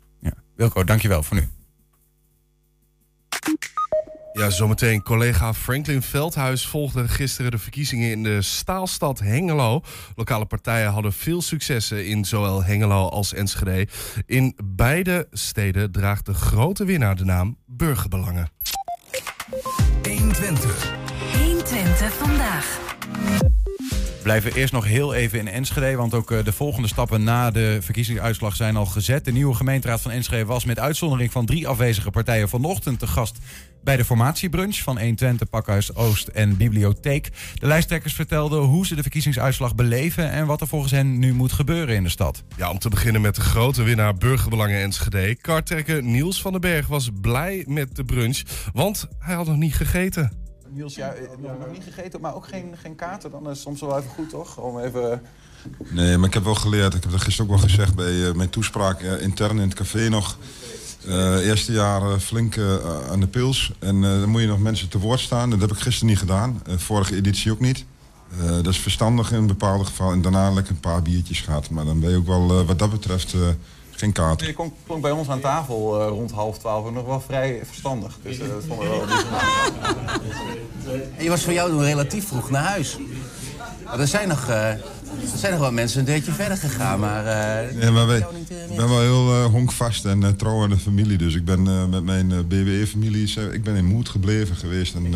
Wilco, 0.56 0.84
dankjewel 0.84 1.24
voor 1.24 1.38
nu. 1.38 1.50
Ja, 4.34 4.50
zometeen 4.50 5.04
collega 5.04 5.54
Franklin 5.54 6.02
Veldhuis 6.02 6.68
volgde 6.68 7.08
gisteren 7.08 7.52
de 7.52 7.58
verkiezingen 7.58 8.12
in 8.12 8.24
de 8.24 8.42
staalstad 8.42 9.20
Hengelo. 9.20 9.82
Lokale 10.16 10.46
partijen 10.46 10.92
hadden 10.92 11.14
veel 11.14 11.42
successen 11.42 12.08
in 12.08 12.26
zowel 12.26 12.64
Hengelo 12.64 13.10
als 13.10 13.34
Enschede. 13.34 13.88
In 14.26 14.58
beide 14.64 15.28
steden 15.32 15.92
draagt 15.92 16.26
de 16.26 16.34
grote 16.34 16.86
winnaar 16.86 17.16
de 17.16 17.26
naam 17.26 17.58
Burgerbelangen. 17.66 18.50
120. 20.04 20.92
120 21.38 22.14
vandaag. 22.14 22.82
Blijven 24.24 24.54
eerst 24.54 24.74
nog 24.74 24.86
heel 24.86 25.14
even 25.14 25.40
in 25.40 25.48
Enschede, 25.48 25.96
want 25.96 26.14
ook 26.14 26.32
eh, 26.32 26.44
de 26.44 26.52
volgende 26.52 26.88
stappen 26.88 27.24
na 27.24 27.52
de 27.52 27.78
verkiezingsuitslag 27.82 28.56
zijn 28.56 28.76
al 28.76 28.86
gezet. 28.86 29.26
De 29.26 29.32
nieuwe 29.32 29.54
gemeenteraad 29.54 30.02
van 30.02 30.12
Enschede 30.12 30.46
was 30.46 30.66
met 30.66 30.80
uitzondering 30.80 31.32
van 31.32 31.46
drie 31.46 31.68
afwezige 31.68 32.12
partijen 32.12 32.50
vanochtend 32.50 33.00
te 33.00 33.08
gast 33.08 33.38
bij 33.84 33.98
de 33.98 34.06
formatiebrunch 34.06 34.76
van 34.76 35.00
120, 35.00 35.50
Pakhuis 35.50 35.96
Oost 35.96 36.28
en 36.28 36.58
Bibliotheek. 36.58 37.30
De 37.54 37.68
lijsttrekkers 37.68 38.14
vertelden 38.14 38.60
hoe 38.60 38.86
ze 38.86 38.96
de 38.96 39.02
verkiezingsuitslag 39.02 39.76
beleven 39.76 40.32
en 40.32 40.46
wat 40.46 40.62
er 40.62 40.68
volgens 40.68 40.92
hen 40.92 41.20
nu 41.20 41.34
moet 41.34 41.52
gebeuren 41.52 41.96
in 41.96 42.04
de 42.04 42.10
stad. 42.10 42.44
Ja, 42.58 42.70
om 42.70 42.80
te 42.80 42.90
beginnen 42.90 43.22
met 43.22 43.36
de 43.36 43.42
grote 43.42 43.84
winnaar 43.84 44.16
Burgerbelangen 44.16 44.82
Enschede. 44.82 45.36
Kartrekker 45.36 46.04
Niels 46.04 46.42
van 46.42 46.52
den 46.52 46.62
Berg 46.62 46.88
was 46.88 47.10
blij 47.22 47.64
met 47.68 47.96
de 47.96 48.04
brunch, 48.04 48.42
want 48.74 49.08
hij 49.20 49.36
had 49.36 49.48
nog 49.48 49.58
niet 49.58 49.76
gegeten. 49.76 50.43
Niels, 50.74 50.96
ja, 50.96 51.12
eh, 51.14 51.22
nog, 51.38 51.52
nog 51.60 51.72
niet 51.72 51.84
gegeten, 51.84 52.22
maar 52.22 52.36
ook 52.36 52.48
geen, 52.48 52.76
geen 52.82 52.96
kaarten. 52.96 53.32
Dan 53.32 53.42
is 53.44 53.48
het 53.50 53.58
soms 53.58 53.82
wel 53.82 53.98
even 53.98 54.10
goed, 54.10 54.30
toch? 54.30 54.58
Om 54.58 54.80
even... 54.80 55.22
Nee, 55.90 56.18
maar 56.18 56.28
ik 56.28 56.34
heb 56.34 56.44
wel 56.44 56.56
geleerd. 56.56 56.94
Ik 56.94 57.02
heb 57.04 57.12
dat 57.12 57.22
gisteren 57.22 57.52
ook 57.52 57.58
wel 57.60 57.70
gezegd 57.70 57.96
bij 57.96 58.28
eh, 58.28 58.34
mijn 58.34 58.50
toespraak 58.50 59.02
eh, 59.02 59.22
intern 59.22 59.56
in 59.58 59.68
het 59.70 59.74
café 59.74 60.10
nog. 60.10 60.38
Eh, 61.08 61.46
eerste 61.48 61.72
jaar 61.72 62.02
eh, 62.02 62.18
flink 62.18 62.56
eh, 62.56 62.76
aan 63.12 63.20
de 63.20 63.28
pils. 63.28 63.74
En 63.80 64.04
eh, 64.04 64.10
dan 64.20 64.30
moet 64.30 64.42
je 64.42 64.48
nog 64.48 64.60
mensen 64.60 64.90
te 64.90 65.00
woord 65.00 65.20
staan. 65.20 65.50
Dat 65.50 65.62
heb 65.62 65.72
ik 65.72 65.78
gisteren 65.78 66.10
niet 66.10 66.18
gedaan. 66.20 66.62
Eh, 66.66 66.78
vorige 66.78 67.16
editie 67.16 67.52
ook 67.52 67.60
niet. 67.60 67.86
Eh, 68.40 68.46
dat 68.50 68.68
is 68.68 68.80
verstandig 68.80 69.32
in 69.32 69.48
bepaalde 69.48 69.86
gevallen. 69.86 70.14
En 70.14 70.22
daarna 70.22 70.52
lekker 70.52 70.74
een 70.74 70.80
paar 70.80 71.02
biertjes 71.02 71.42
gehad. 71.42 71.70
Maar 71.70 71.86
dan 71.86 72.00
ben 72.00 72.10
je 72.10 72.18
ook 72.18 72.28
wel, 72.28 72.60
eh, 72.60 72.66
wat 72.68 72.80
dat 72.80 72.92
betreft, 72.92 73.34
eh, 73.34 73.40
geen 74.04 74.12
kaart. 74.12 74.42
Je 74.46 74.54
klonk, 74.54 74.74
klonk 74.86 75.02
bij 75.02 75.12
ons 75.12 75.30
aan 75.30 75.40
tafel 75.40 76.02
eh, 76.02 76.08
rond 76.08 76.32
half 76.32 76.58
twaalf 76.58 76.92
nog 76.92 77.06
wel 77.06 77.22
vrij 77.22 77.62
verstandig. 77.66 78.18
Dus 78.24 78.40
eh, 78.40 78.48
dat 78.48 78.64
vonden 78.68 78.90
we 78.90 78.96
wel 78.98 79.06
bijzonder. 79.06 79.42
En 81.18 81.24
je 81.24 81.30
was 81.30 81.44
voor 81.44 81.54
jou 81.54 81.84
relatief 81.84 82.28
vroeg 82.28 82.50
naar 82.50 82.64
huis. 82.64 82.98
Maar 83.86 84.00
er 84.00 84.08
zijn 84.08 84.28
nog, 84.28 84.48
eh, 84.48 84.68
er 84.70 84.80
zijn 85.38 85.52
nog 85.52 85.62
wel 85.62 85.72
mensen 85.72 86.00
een 86.00 86.06
deurtje 86.06 86.32
verder 86.32 86.58
gegaan, 86.58 87.00
maar... 87.00 87.26
eh, 87.26 87.82
Ja, 87.82 87.92
maar 87.92 88.08
wij, 88.08 88.18
ik 88.70 88.76
ben 88.78 88.90
wel 88.90 89.00
heel 89.00 89.34
eh, 89.34 89.46
honkvast 89.46 90.06
en 90.06 90.24
eh, 90.24 90.30
trouw 90.30 90.64
aan 90.64 90.70
de 90.70 90.78
familie. 90.78 91.18
Dus 91.18 91.36
ik 91.36 91.46
ben 91.46 91.68
eh, 91.68 91.86
met 91.86 92.04
mijn 92.04 92.48
BWE-familie, 92.48 93.34
ik 93.52 93.64
ben 93.64 93.76
in 93.76 93.86
Moed 93.86 94.10
gebleven 94.10 94.56
geweest. 94.56 94.96
En 94.96 95.06
uh, 95.06 95.12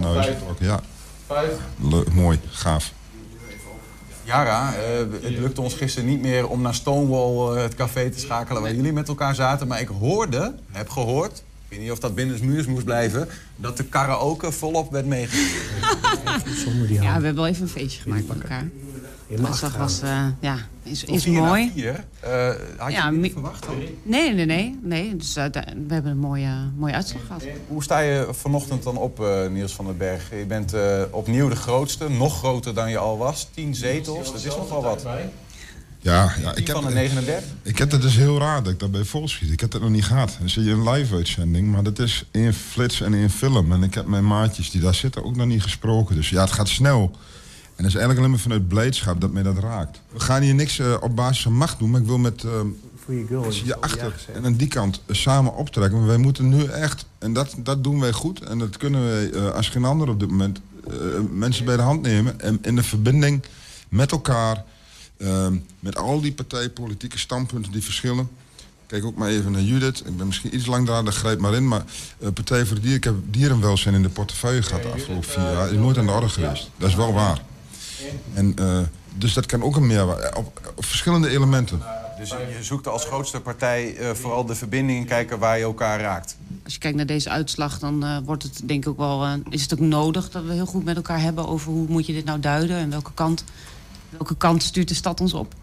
naar. 0.00 0.28
Ja, 0.58 0.80
leuk, 1.80 2.12
mooi, 2.12 2.40
gaaf. 2.50 2.92
Yara, 4.32 4.74
eh, 4.74 4.98
het 5.22 5.38
lukte 5.38 5.60
ons 5.60 5.74
gisteren 5.74 6.08
niet 6.08 6.20
meer 6.20 6.48
om 6.48 6.62
naar 6.62 6.74
Stonewall 6.74 7.56
eh, 7.56 7.62
het 7.62 7.74
café 7.74 8.10
te 8.10 8.18
schakelen 8.18 8.62
waar 8.62 8.74
jullie 8.74 8.92
met 8.92 9.08
elkaar 9.08 9.34
zaten. 9.34 9.66
Maar 9.66 9.80
ik 9.80 9.88
hoorde, 9.88 10.54
heb 10.70 10.88
gehoord, 10.88 11.38
ik 11.38 11.44
weet 11.68 11.80
niet 11.80 11.90
of 11.90 11.98
dat 11.98 12.14
binnen 12.14 12.46
muurs 12.46 12.66
moest 12.66 12.84
blijven, 12.84 13.28
dat 13.56 13.76
de 13.76 13.84
karaoke 13.84 14.52
volop 14.52 14.92
werd 14.92 15.06
meegegeven. 15.06 15.60
Ja, 16.88 17.00
we 17.00 17.04
hebben 17.06 17.34
wel 17.34 17.46
even 17.46 17.62
een 17.62 17.68
feestje 17.68 18.02
gemaakt 18.02 18.28
met 18.28 18.42
elkaar. 18.42 18.68
De 19.36 19.46
uitslag 19.46 19.76
was, 19.76 20.00
eh, 20.00 20.26
ja, 20.40 20.56
is, 20.82 21.04
is 21.04 21.26
mooi. 21.26 21.70
vier, 21.74 22.04
eh, 22.20 22.48
had 22.76 22.90
je 22.90 22.96
Ja, 22.96 23.10
niet 23.10 23.32
verwacht? 23.32 23.66
dan? 23.66 23.74
Nee, 24.02 24.34
nee, 24.34 24.46
nee. 24.46 24.78
nee. 24.82 25.16
Dus, 25.16 25.36
eh, 25.36 25.44
we 25.86 25.94
hebben 25.94 26.10
een 26.10 26.18
mooie, 26.18 26.50
mooie 26.76 26.94
uitslag 26.94 27.22
gehad. 27.26 27.42
Hoe 27.68 27.82
sta 27.82 27.98
je 27.98 28.28
vanochtend 28.30 28.82
dan 28.82 28.96
op, 28.96 29.20
eh, 29.20 29.48
Niels 29.48 29.72
van 29.72 29.84
den 29.84 29.96
Berg? 29.96 30.30
Je 30.30 30.44
bent 30.46 30.72
eh, 30.72 31.02
opnieuw 31.10 31.48
de 31.48 31.56
grootste, 31.56 32.08
nog 32.08 32.38
groter 32.38 32.74
dan 32.74 32.90
je 32.90 32.98
al 32.98 33.18
was. 33.18 33.48
Tien 33.54 33.74
zetels, 33.74 34.32
dat 34.32 34.44
is 34.44 34.56
nogal 34.56 34.82
wat. 34.82 35.06
Ja, 35.98 36.32
ja 36.40 36.54
ik 36.54 36.66
heb, 36.66 36.76
van 36.76 36.86
de 36.86 36.92
39. 36.94 37.44
Ik 37.62 37.78
heb 37.78 37.90
het 37.90 38.02
dus 38.02 38.16
heel 38.16 38.38
raar 38.38 38.62
dat 38.62 38.72
ik 38.72 38.78
daarbij 38.80 39.04
volschiet. 39.04 39.50
Ik 39.50 39.60
heb 39.60 39.72
het 39.72 39.82
nog 39.82 39.90
niet 39.90 40.04
gehad. 40.04 40.36
Dan 40.38 40.48
zie 40.48 40.64
je 40.64 40.70
een 40.70 40.90
live-uitzending, 40.90 41.72
maar 41.72 41.82
dat 41.82 41.98
is 41.98 42.24
in 42.30 42.52
flits 42.52 43.00
en 43.00 43.14
in 43.14 43.30
film. 43.30 43.72
En 43.72 43.82
ik 43.82 43.94
heb 43.94 44.06
mijn 44.06 44.26
maatjes 44.26 44.70
die 44.70 44.80
daar 44.80 44.94
zitten 44.94 45.24
ook 45.24 45.36
nog 45.36 45.46
niet 45.46 45.62
gesproken. 45.62 46.14
Dus 46.16 46.30
ja, 46.30 46.40
het 46.40 46.52
gaat 46.52 46.68
snel. 46.68 47.10
En 47.76 47.82
dat 47.84 47.86
is 47.86 47.98
eigenlijk 47.98 48.18
alleen 48.18 48.30
maar 48.30 48.40
vanuit 48.40 48.68
blijdschap 48.68 49.20
dat 49.20 49.32
mij 49.32 49.42
dat 49.42 49.58
raakt. 49.58 50.00
We 50.12 50.20
gaan 50.20 50.42
hier 50.42 50.54
niks 50.54 50.78
eh, 50.78 50.96
op 51.00 51.16
basis 51.16 51.42
van 51.42 51.52
macht 51.52 51.78
doen, 51.78 51.90
maar 51.90 52.00
ik 52.00 52.06
wil 52.06 52.18
met 52.18 52.42
uh, 52.42 52.50
je 53.64 53.80
achter 53.80 54.14
en 54.32 54.44
aan 54.44 54.54
die 54.54 54.68
kant 54.68 55.00
eh, 55.06 55.14
samen 55.14 55.56
optrekken. 55.56 55.98
Maar 55.98 56.08
wij 56.08 56.16
moeten 56.16 56.48
nu 56.48 56.64
echt, 56.64 57.06
en 57.18 57.32
dat, 57.32 57.54
dat 57.58 57.84
doen 57.84 58.00
wij 58.00 58.12
goed, 58.12 58.40
en 58.40 58.58
dat 58.58 58.76
kunnen 58.76 59.04
wij 59.04 59.30
eh, 59.30 59.50
als 59.50 59.68
geen 59.68 59.84
ander 59.84 60.08
op 60.08 60.20
dit 60.20 60.30
moment, 60.30 60.60
eh, 60.88 60.94
mensen 61.30 61.64
bij 61.64 61.76
de 61.76 61.82
hand 61.82 62.02
nemen. 62.02 62.40
En 62.40 62.58
in 62.62 62.76
de 62.76 62.82
verbinding 62.82 63.42
met 63.88 64.12
elkaar, 64.12 64.64
eh, 65.16 65.46
met 65.80 65.96
al 65.96 66.20
die 66.20 66.32
partijpolitieke 66.32 67.18
standpunten 67.18 67.72
die 67.72 67.82
verschillen. 67.82 68.28
Kijk 68.86 69.04
ook 69.04 69.16
maar 69.16 69.28
even 69.28 69.52
naar 69.52 69.62
Judith. 69.62 70.02
Ik 70.06 70.16
ben 70.16 70.26
misschien 70.26 70.54
iets 70.54 70.66
langdradig, 70.66 71.14
grijp 71.14 71.40
maar 71.40 71.54
in. 71.54 71.68
Maar 71.68 71.84
uh, 72.18 72.28
Partij 72.34 72.66
voor 72.66 72.76
de 72.76 72.82
Dier, 72.82 72.94
ik 72.94 73.04
heb 73.04 73.14
dierenwelzijn 73.30 73.94
in 73.94 74.02
de 74.02 74.08
portefeuille 74.08 74.62
gehad 74.62 74.82
de 74.82 74.88
afgelopen 74.88 75.28
vier 75.28 75.42
jaar. 75.42 75.70
Is 75.70 75.76
nooit 75.76 75.98
aan 75.98 76.06
de 76.06 76.12
orde 76.12 76.28
geweest. 76.28 76.70
Dat 76.76 76.88
is 76.88 76.94
wel 76.94 77.12
waar. 77.12 77.42
En 78.34 78.54
uh, 78.60 78.78
dus 79.14 79.34
dat 79.34 79.46
kan 79.46 79.62
ook 79.62 79.76
een 79.76 79.86
meerwaarde. 79.86 80.36
Op, 80.36 80.72
op 80.76 80.84
verschillende 80.84 81.28
elementen. 81.28 81.82
Dus 82.18 82.30
je 82.30 82.62
zoekt 82.62 82.88
als 82.88 83.04
grootste 83.04 83.40
partij 83.40 83.96
eh, 83.96 84.10
vooral 84.10 84.44
de 84.44 84.54
verbinding 84.54 85.00
en 85.00 85.06
kijken 85.06 85.38
waar 85.38 85.58
je 85.58 85.64
elkaar 85.64 86.00
raakt. 86.00 86.36
Als 86.64 86.72
je 86.72 86.78
kijkt 86.78 86.96
naar 86.96 87.06
deze 87.06 87.30
uitslag, 87.30 87.78
dan 87.78 88.04
eh, 88.04 88.16
wordt 88.24 88.42
het 88.42 88.60
denk 88.64 88.84
ik 88.84 88.90
ook 88.90 88.96
wel, 88.96 89.24
eh, 89.24 89.32
is 89.48 89.62
het 89.62 89.72
ook 89.72 89.78
nodig 89.78 90.30
dat 90.30 90.44
we 90.44 90.52
heel 90.52 90.66
goed 90.66 90.84
met 90.84 90.96
elkaar 90.96 91.20
hebben 91.20 91.48
over 91.48 91.72
hoe 91.72 91.86
moet 91.88 92.06
je 92.06 92.12
dit 92.12 92.24
nou 92.24 92.40
duiden 92.40 92.76
en 92.76 92.90
welke 92.90 93.10
kant, 93.14 93.44
welke 94.10 94.36
kant 94.36 94.62
stuurt 94.62 94.88
de 94.88 94.94
stad 94.94 95.20
ons 95.20 95.34
op. 95.34 95.54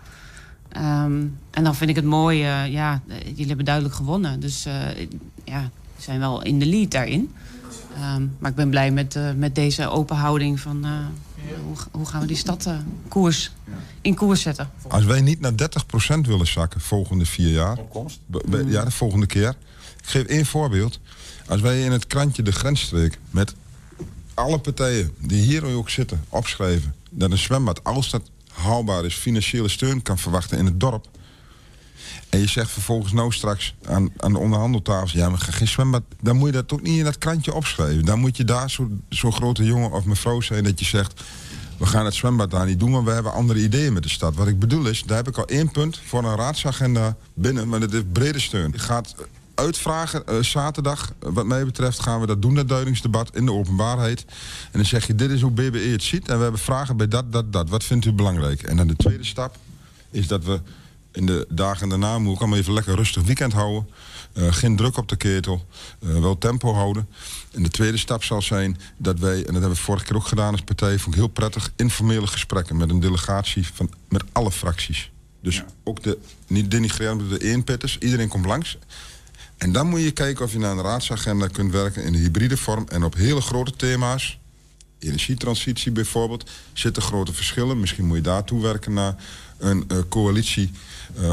Ehm, 0.69 1.25
en 1.51 1.63
dan 1.63 1.75
vind 1.75 1.89
ik 1.89 1.95
het 1.95 2.05
mooi, 2.05 2.43
eh, 2.43 2.71
ja, 2.71 3.01
eh, 3.07 3.17
jullie 3.25 3.47
hebben 3.47 3.65
duidelijk 3.65 3.95
gewonnen. 3.95 4.39
Dus 4.39 4.65
eh, 4.65 4.73
ja, 5.43 5.69
we 5.95 6.01
zijn 6.01 6.19
wel 6.19 6.43
in 6.43 6.59
de 6.59 6.65
lead 6.65 6.91
daarin. 6.91 7.31
Ehm, 7.95 8.25
maar 8.39 8.49
ik 8.49 8.55
ben 8.55 8.69
blij 8.69 8.91
met, 8.91 9.15
eh, 9.15 9.31
met 9.35 9.55
deze 9.55 9.87
open 9.87 10.15
houding 10.15 10.59
van 10.59 10.85
eh, 10.85 10.91
hoe, 11.65 11.75
hoe 11.91 12.05
gaan 12.05 12.21
we 12.21 12.27
die 12.27 12.35
stad 12.35 12.65
eh, 12.65 12.77
koers, 13.07 13.51
in 14.01 14.15
koers 14.15 14.41
zetten. 14.41 14.69
Als 14.87 15.03
wij 15.03 15.21
niet 15.21 15.39
naar 15.39 15.51
30% 15.51 15.55
willen 16.21 16.47
zakken 16.47 16.81
volgende 16.81 17.25
vier 17.25 17.51
jaar. 17.51 17.77
Ja, 18.67 18.83
de 18.83 18.91
volgende 18.91 19.25
keer. 19.25 19.49
Ik 20.01 20.05
geef 20.05 20.23
één 20.23 20.45
voorbeeld. 20.45 20.99
Als 21.47 21.61
wij 21.61 21.83
in 21.83 21.91
het 21.91 22.07
krantje 22.07 22.43
de 22.43 22.51
grensstreek 22.51 23.19
met 23.29 23.53
alle 24.33 24.59
partijen 24.59 25.13
die 25.19 25.41
hier 25.41 25.65
ook 25.65 25.89
zitten 25.89 26.23
opschrijven 26.29 26.95
dat 27.09 27.31
een 27.31 27.37
zwembad, 27.37 27.83
als 27.83 28.09
dat 28.09 28.29
haalbaar 28.51 29.05
is, 29.05 29.15
financiële 29.15 29.69
steun 29.69 30.01
kan 30.01 30.17
verwachten 30.17 30.57
in 30.57 30.65
het 30.65 30.79
dorp. 30.79 31.07
En 32.29 32.39
je 32.39 32.47
zegt 32.47 32.71
vervolgens 32.71 33.13
nou 33.13 33.31
straks 33.31 33.75
aan, 33.85 34.09
aan 34.17 34.33
de 34.33 34.39
onderhandeltafel, 34.39 35.19
ja, 35.19 35.29
maar 35.29 35.39
geen 35.39 35.67
zwembad, 35.67 36.03
dan 36.21 36.37
moet 36.37 36.47
je 36.47 36.53
dat 36.53 36.73
ook 36.73 36.81
niet 36.81 36.97
in 36.97 37.03
dat 37.03 37.17
krantje 37.17 37.53
opschrijven. 37.53 38.05
Dan 38.05 38.19
moet 38.19 38.37
je 38.37 38.43
daar 38.43 38.69
zo'n 38.69 39.03
zo 39.09 39.31
grote 39.31 39.63
jongen 39.63 39.91
of 39.91 40.05
mevrouw 40.05 40.41
zijn 40.41 40.63
dat 40.63 40.79
je 40.79 40.85
zegt, 40.85 41.21
we 41.77 41.85
gaan 41.85 42.05
het 42.05 42.13
zwembad 42.13 42.51
daar 42.51 42.65
niet 42.65 42.79
doen, 42.79 42.91
maar 42.91 43.03
we 43.03 43.11
hebben 43.11 43.33
andere 43.33 43.59
ideeën 43.59 43.93
met 43.93 44.03
de 44.03 44.09
stad. 44.09 44.35
Wat 44.35 44.47
ik 44.47 44.59
bedoel 44.59 44.85
is, 44.85 45.03
daar 45.03 45.17
heb 45.17 45.27
ik 45.27 45.37
al 45.37 45.45
één 45.45 45.71
punt 45.71 45.99
voor 46.05 46.23
een 46.23 46.35
raadsagenda 46.35 47.15
binnen, 47.33 47.67
maar 47.67 47.79
dat 47.79 47.91
heeft 47.91 48.11
brede 48.11 48.39
steun. 48.39 48.71
Je 48.71 48.79
gaat 48.79 49.15
uitvragen, 49.55 50.27
eh, 50.27 50.39
zaterdag, 50.39 51.13
wat 51.19 51.45
mij 51.45 51.65
betreft, 51.65 51.99
gaan 51.99 52.19
we 52.19 52.27
dat 52.27 52.41
doen, 52.41 52.55
dat 52.55 52.67
duidingsdebat 52.67 53.35
in 53.35 53.45
de 53.45 53.53
openbaarheid. 53.53 54.25
En 54.63 54.71
dan 54.71 54.85
zeg 54.85 55.07
je, 55.07 55.15
dit 55.15 55.31
is 55.31 55.41
hoe 55.41 55.51
BBE 55.51 55.79
het 55.79 56.03
ziet 56.03 56.27
en 56.27 56.35
we 56.35 56.41
hebben 56.41 56.61
vragen 56.61 56.97
bij 56.97 57.07
dat, 57.07 57.31
dat, 57.31 57.53
dat. 57.53 57.69
Wat 57.69 57.83
vindt 57.83 58.05
u 58.05 58.11
belangrijk? 58.11 58.63
En 58.63 58.77
dan 58.77 58.87
de 58.87 58.95
tweede 58.95 59.25
stap 59.25 59.55
is 60.11 60.27
dat 60.27 60.43
we 60.43 60.59
in 61.11 61.25
de 61.25 61.45
dagen 61.49 61.89
daarna 61.89 62.19
moet 62.19 62.33
ik 62.33 62.39
allemaal 62.39 62.57
even 62.57 62.73
lekker 62.73 62.95
rustig 62.95 63.23
weekend 63.23 63.53
houden. 63.53 63.89
Eh, 64.33 64.53
geen 64.53 64.75
druk 64.75 64.97
op 64.97 65.07
de 65.07 65.15
ketel. 65.15 65.65
eh, 65.99 66.19
wel 66.19 66.37
tempo 66.37 66.73
houden. 66.73 67.07
En 67.51 67.63
de 67.63 67.69
tweede 67.69 67.97
stap 67.97 68.23
zal 68.23 68.41
zijn 68.41 68.77
dat 68.97 69.19
wij, 69.19 69.35
en 69.37 69.43
dat 69.43 69.53
hebben 69.53 69.69
we 69.69 69.75
vorige 69.75 70.05
keer 70.05 70.15
ook 70.15 70.27
gedaan 70.27 70.51
als 70.51 70.61
partij, 70.61 70.99
vond 70.99 71.15
ik 71.15 71.21
heel 71.21 71.29
prettig, 71.29 71.71
informele 71.75 72.27
gesprekken 72.27 72.77
met 72.77 72.89
een 72.89 72.99
delegatie 72.99 73.67
van 73.73 73.89
met 74.09 74.23
alle 74.31 74.51
fracties. 74.51 75.11
Dus 75.41 75.63
ook 75.83 76.03
de, 76.03 76.17
niet 76.47 76.71
denigrerend, 76.71 77.29
de 77.29 77.51
eenpitters. 77.51 77.97
Iedereen 77.97 78.27
komt 78.27 78.45
langs. 78.45 78.77
En 79.57 79.71
dan 79.71 79.87
moet 79.87 80.01
je 80.01 80.11
kijken 80.11 80.45
of 80.45 80.51
je 80.51 80.59
naar 80.59 80.71
een 80.71 80.83
raadsagenda 80.83 81.47
kunt 81.47 81.71
werken 81.71 82.03
in 82.03 82.13
een 82.13 82.19
hybride 82.19 82.57
vorm 82.57 82.85
en 82.87 83.03
op 83.03 83.15
hele 83.15 83.41
grote 83.41 83.75
thema's. 83.75 84.39
Energietransitie 84.99 85.91
bijvoorbeeld, 85.91 86.49
zitten 86.73 87.03
grote 87.03 87.33
verschillen. 87.33 87.79
Misschien 87.79 88.05
moet 88.05 88.17
je 88.17 88.23
daartoe 88.23 88.61
werken 88.61 88.93
naar 88.93 89.15
een 89.57 89.83
eh, 89.87 89.97
coalitie 90.09 90.71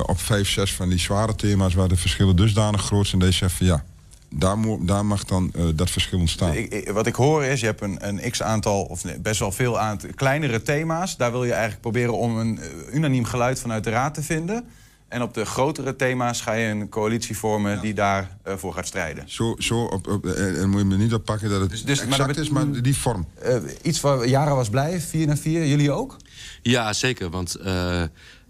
op 0.02 0.20
vijf, 0.20 0.48
zes 0.48 0.72
van 0.74 0.88
die 0.88 0.98
zware 0.98 1.34
thema's 1.34 1.74
waar 1.74 1.88
de 1.88 1.96
verschillen 1.96 2.36
dusdanig 2.36 2.82
groot 2.84 3.06
zijn. 3.06 3.20
Dat 3.20 3.30
je 3.30 3.36
zegt 3.36 3.52
van 3.54 3.66
ja, 3.66 3.84
daar, 4.30 4.58
mo- 4.58 4.78
daar 4.84 5.06
mag 5.06 5.24
dan 5.24 5.50
eh, 5.54 5.64
dat 5.74 5.90
verschil 5.90 6.18
ontstaan. 6.18 6.52
Ik, 6.54 6.72
ik- 6.72 6.88
wat 6.90 7.06
ik 7.06 7.14
hoor 7.14 7.44
is, 7.44 7.60
je 7.60 7.66
hebt 7.66 7.80
een, 7.80 8.08
een 8.08 8.30
x-aantal, 8.30 8.82
of 8.82 9.04
nee, 9.04 9.18
best 9.18 9.40
wel 9.40 9.52
veel 9.52 9.78
aan 9.80 9.98
kleinere 10.14 10.62
thema's. 10.62 11.16
Daar 11.16 11.30
wil 11.30 11.44
je 11.44 11.50
eigenlijk 11.52 11.80
proberen 11.80 12.18
om 12.18 12.38
een 12.38 12.58
eh, 12.60 12.94
unaniem 12.94 13.24
geluid 13.24 13.60
vanuit 13.60 13.84
de 13.84 13.90
raad 13.90 14.14
te 14.14 14.22
vinden. 14.22 14.64
En 15.08 15.22
op 15.22 15.34
de 15.34 15.44
grotere 15.44 15.96
thema's 15.96 16.40
ga 16.40 16.52
je 16.52 16.66
een 16.68 16.88
coalitie 16.88 17.36
vormen 17.36 17.80
die 17.80 17.94
daarvoor 17.94 18.58
voor 18.58 18.72
gaat 18.74 18.86
strijden. 18.86 19.24
Zo, 19.26 19.54
zo 19.58 19.84
op, 19.84 20.06
op, 20.08 20.26
en, 20.26 20.68
moet 20.68 20.80
je 20.80 20.86
me 20.86 20.96
niet 20.96 21.14
oppakken 21.14 21.50
dat 21.50 21.60
het 21.60 21.70
Dus- 21.70 21.84
dus- 21.84 21.98
maar 21.98 22.06
exact 22.08 22.26
dat 22.26 22.36
bet- 22.36 22.44
is, 22.44 22.50
maar 22.50 22.82
die 22.82 22.96
vorm. 22.96 23.26
Eh, 23.42 23.56
iets 23.82 24.00
waar 24.00 24.28
Jara 24.28 24.54
was 24.54 24.68
blij, 24.68 25.00
4 25.00 25.26
naar 25.26 25.36
4. 25.36 25.66
Jullie 25.66 25.92
ook? 25.92 26.16
Ja, 26.62 26.92
zeker. 26.92 27.30
Want 27.30 27.54
eh, 27.54 28.02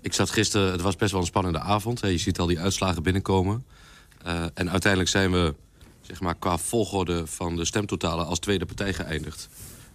ik 0.07 0.13
zat 0.13 0.31
gisteren, 0.31 0.73
het 0.73 0.81
was 0.81 0.97
best 0.97 1.13
wel 1.13 1.21
een 1.21 1.27
spannende 1.27 1.59
avond. 1.59 2.01
Je 2.01 2.19
ziet 2.19 2.39
al 2.39 2.47
die 2.47 2.61
uitslagen 2.61 3.03
binnenkomen. 3.03 3.65
Eh, 4.23 4.43
en 4.55 4.71
uiteindelijk 4.71 5.11
zijn 5.11 5.33
we, 5.33 5.55
zeg 6.01 6.21
maar, 6.21 6.35
qua 6.35 6.59
volgorde 6.59 7.27
van 7.27 7.57
de 7.57 7.65
stemtotalen 7.65 8.27
als 8.27 8.39
tweede 8.39 8.67
partij 8.67 8.93
geëindigd. 8.93 9.49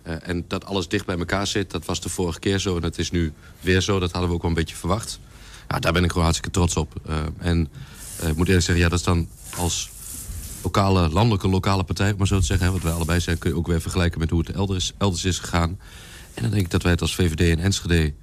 Eh, 0.04 0.16
en 0.22 0.46
dat 0.48 0.66
alles 0.66 0.88
dicht 0.88 1.06
bij 1.06 1.18
elkaar 1.18 1.48
zit, 1.48 1.72
dat 1.72 1.86
was 1.86 2.02
de 2.02 2.10
vorige 2.10 2.40
keer 2.40 2.60
zo. 2.60 2.76
En 2.76 2.82
dat 2.82 2.98
is 2.98 3.12
nu 3.12 3.34
weer 3.60 3.82
zo. 3.82 4.00
Dat 4.00 4.12
hadden 4.12 4.30
we 4.30 4.36
ook 4.36 4.42
wel 4.42 4.50
een 4.50 4.58
beetje 4.58 4.76
verwacht. 4.76 5.20
Ja, 5.68 5.80
daar 5.80 5.94
ben 5.94 6.04
ik 6.04 6.10
gewoon 6.10 6.24
hartstikke 6.24 6.58
trots 6.58 6.76
op. 6.76 6.94
Eh, 7.06 7.18
en 7.38 7.70
ik 8.22 8.36
moet 8.36 8.48
eerlijk 8.48 8.66
zeggen, 8.66 8.84
ja, 8.84 8.90
dat 8.90 9.00
is 9.00 9.06
dan 9.06 9.28
als 9.58 9.90
lokale, 10.64 11.10
landelijke 11.10 11.48
lokale 11.48 11.84
partij, 11.84 12.12
om 12.12 12.18
maar 12.18 12.28
zo 12.28 12.40
te 12.40 12.46
zeggen, 12.46 12.66
hè, 12.66 12.72
wat 12.72 12.82
wij 12.82 12.94
allebei 12.94 13.20
zijn, 13.20 13.38
kun 13.38 13.50
je 13.50 13.58
ook 13.58 13.68
weer 13.68 13.82
vergelijken 13.82 14.20
met 14.20 14.30
hoe 14.30 14.40
het 14.40 14.52
elders, 14.52 14.94
elders 14.98 15.26
is 15.26 15.40
gegaan. 15.40 15.80
En 16.34 16.42
dan 16.42 16.52
denk 16.52 16.64
ik 16.64 16.72
dat 16.72 16.84
wij 16.84 16.92
het 16.92 17.02
als 17.02 17.16
VVD 17.16 17.58
en 17.58 17.64
Enschede 17.64 18.14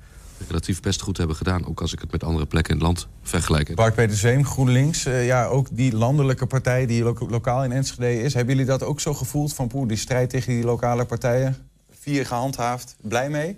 relatief 0.48 0.81
best 0.81 1.01
goed 1.01 1.16
hebben 1.16 1.37
gedaan. 1.37 1.66
Ook 1.66 1.81
als 1.81 1.92
ik 1.92 2.01
het 2.01 2.11
met 2.12 2.24
andere 2.24 2.46
plekken 2.46 2.72
in 2.72 2.79
het 2.79 2.87
land 2.87 3.09
vergelijk. 3.22 3.74
Bart 3.74 3.94
Peter 3.94 4.16
Zweem, 4.16 4.44
GroenLinks. 4.44 5.05
eh, 5.05 5.27
ja, 5.27 5.46
ook 5.46 5.66
die 5.70 5.92
landelijke 5.96 6.46
partij 6.46 6.87
die 6.87 7.03
lo- 7.03 7.27
lokaal 7.29 7.64
in 7.64 7.72
Enschede 7.72 8.22
is. 8.22 8.35
Hebben 8.35 8.55
jullie 8.55 8.70
dat 8.70 8.83
ook 8.83 9.01
zo 9.01 9.14
gevoeld 9.14 9.55
van 9.55 9.68
poeh, 9.68 9.88
die 9.88 9.96
strijd 9.96 10.31
tegen 10.31 10.53
die 10.53 10.64
lokale 10.64 11.05
partijen? 11.05 11.57
Vier 12.01 12.27
gehandhaafd. 12.27 12.96
Blij 13.01 13.31
mee? 13.31 13.57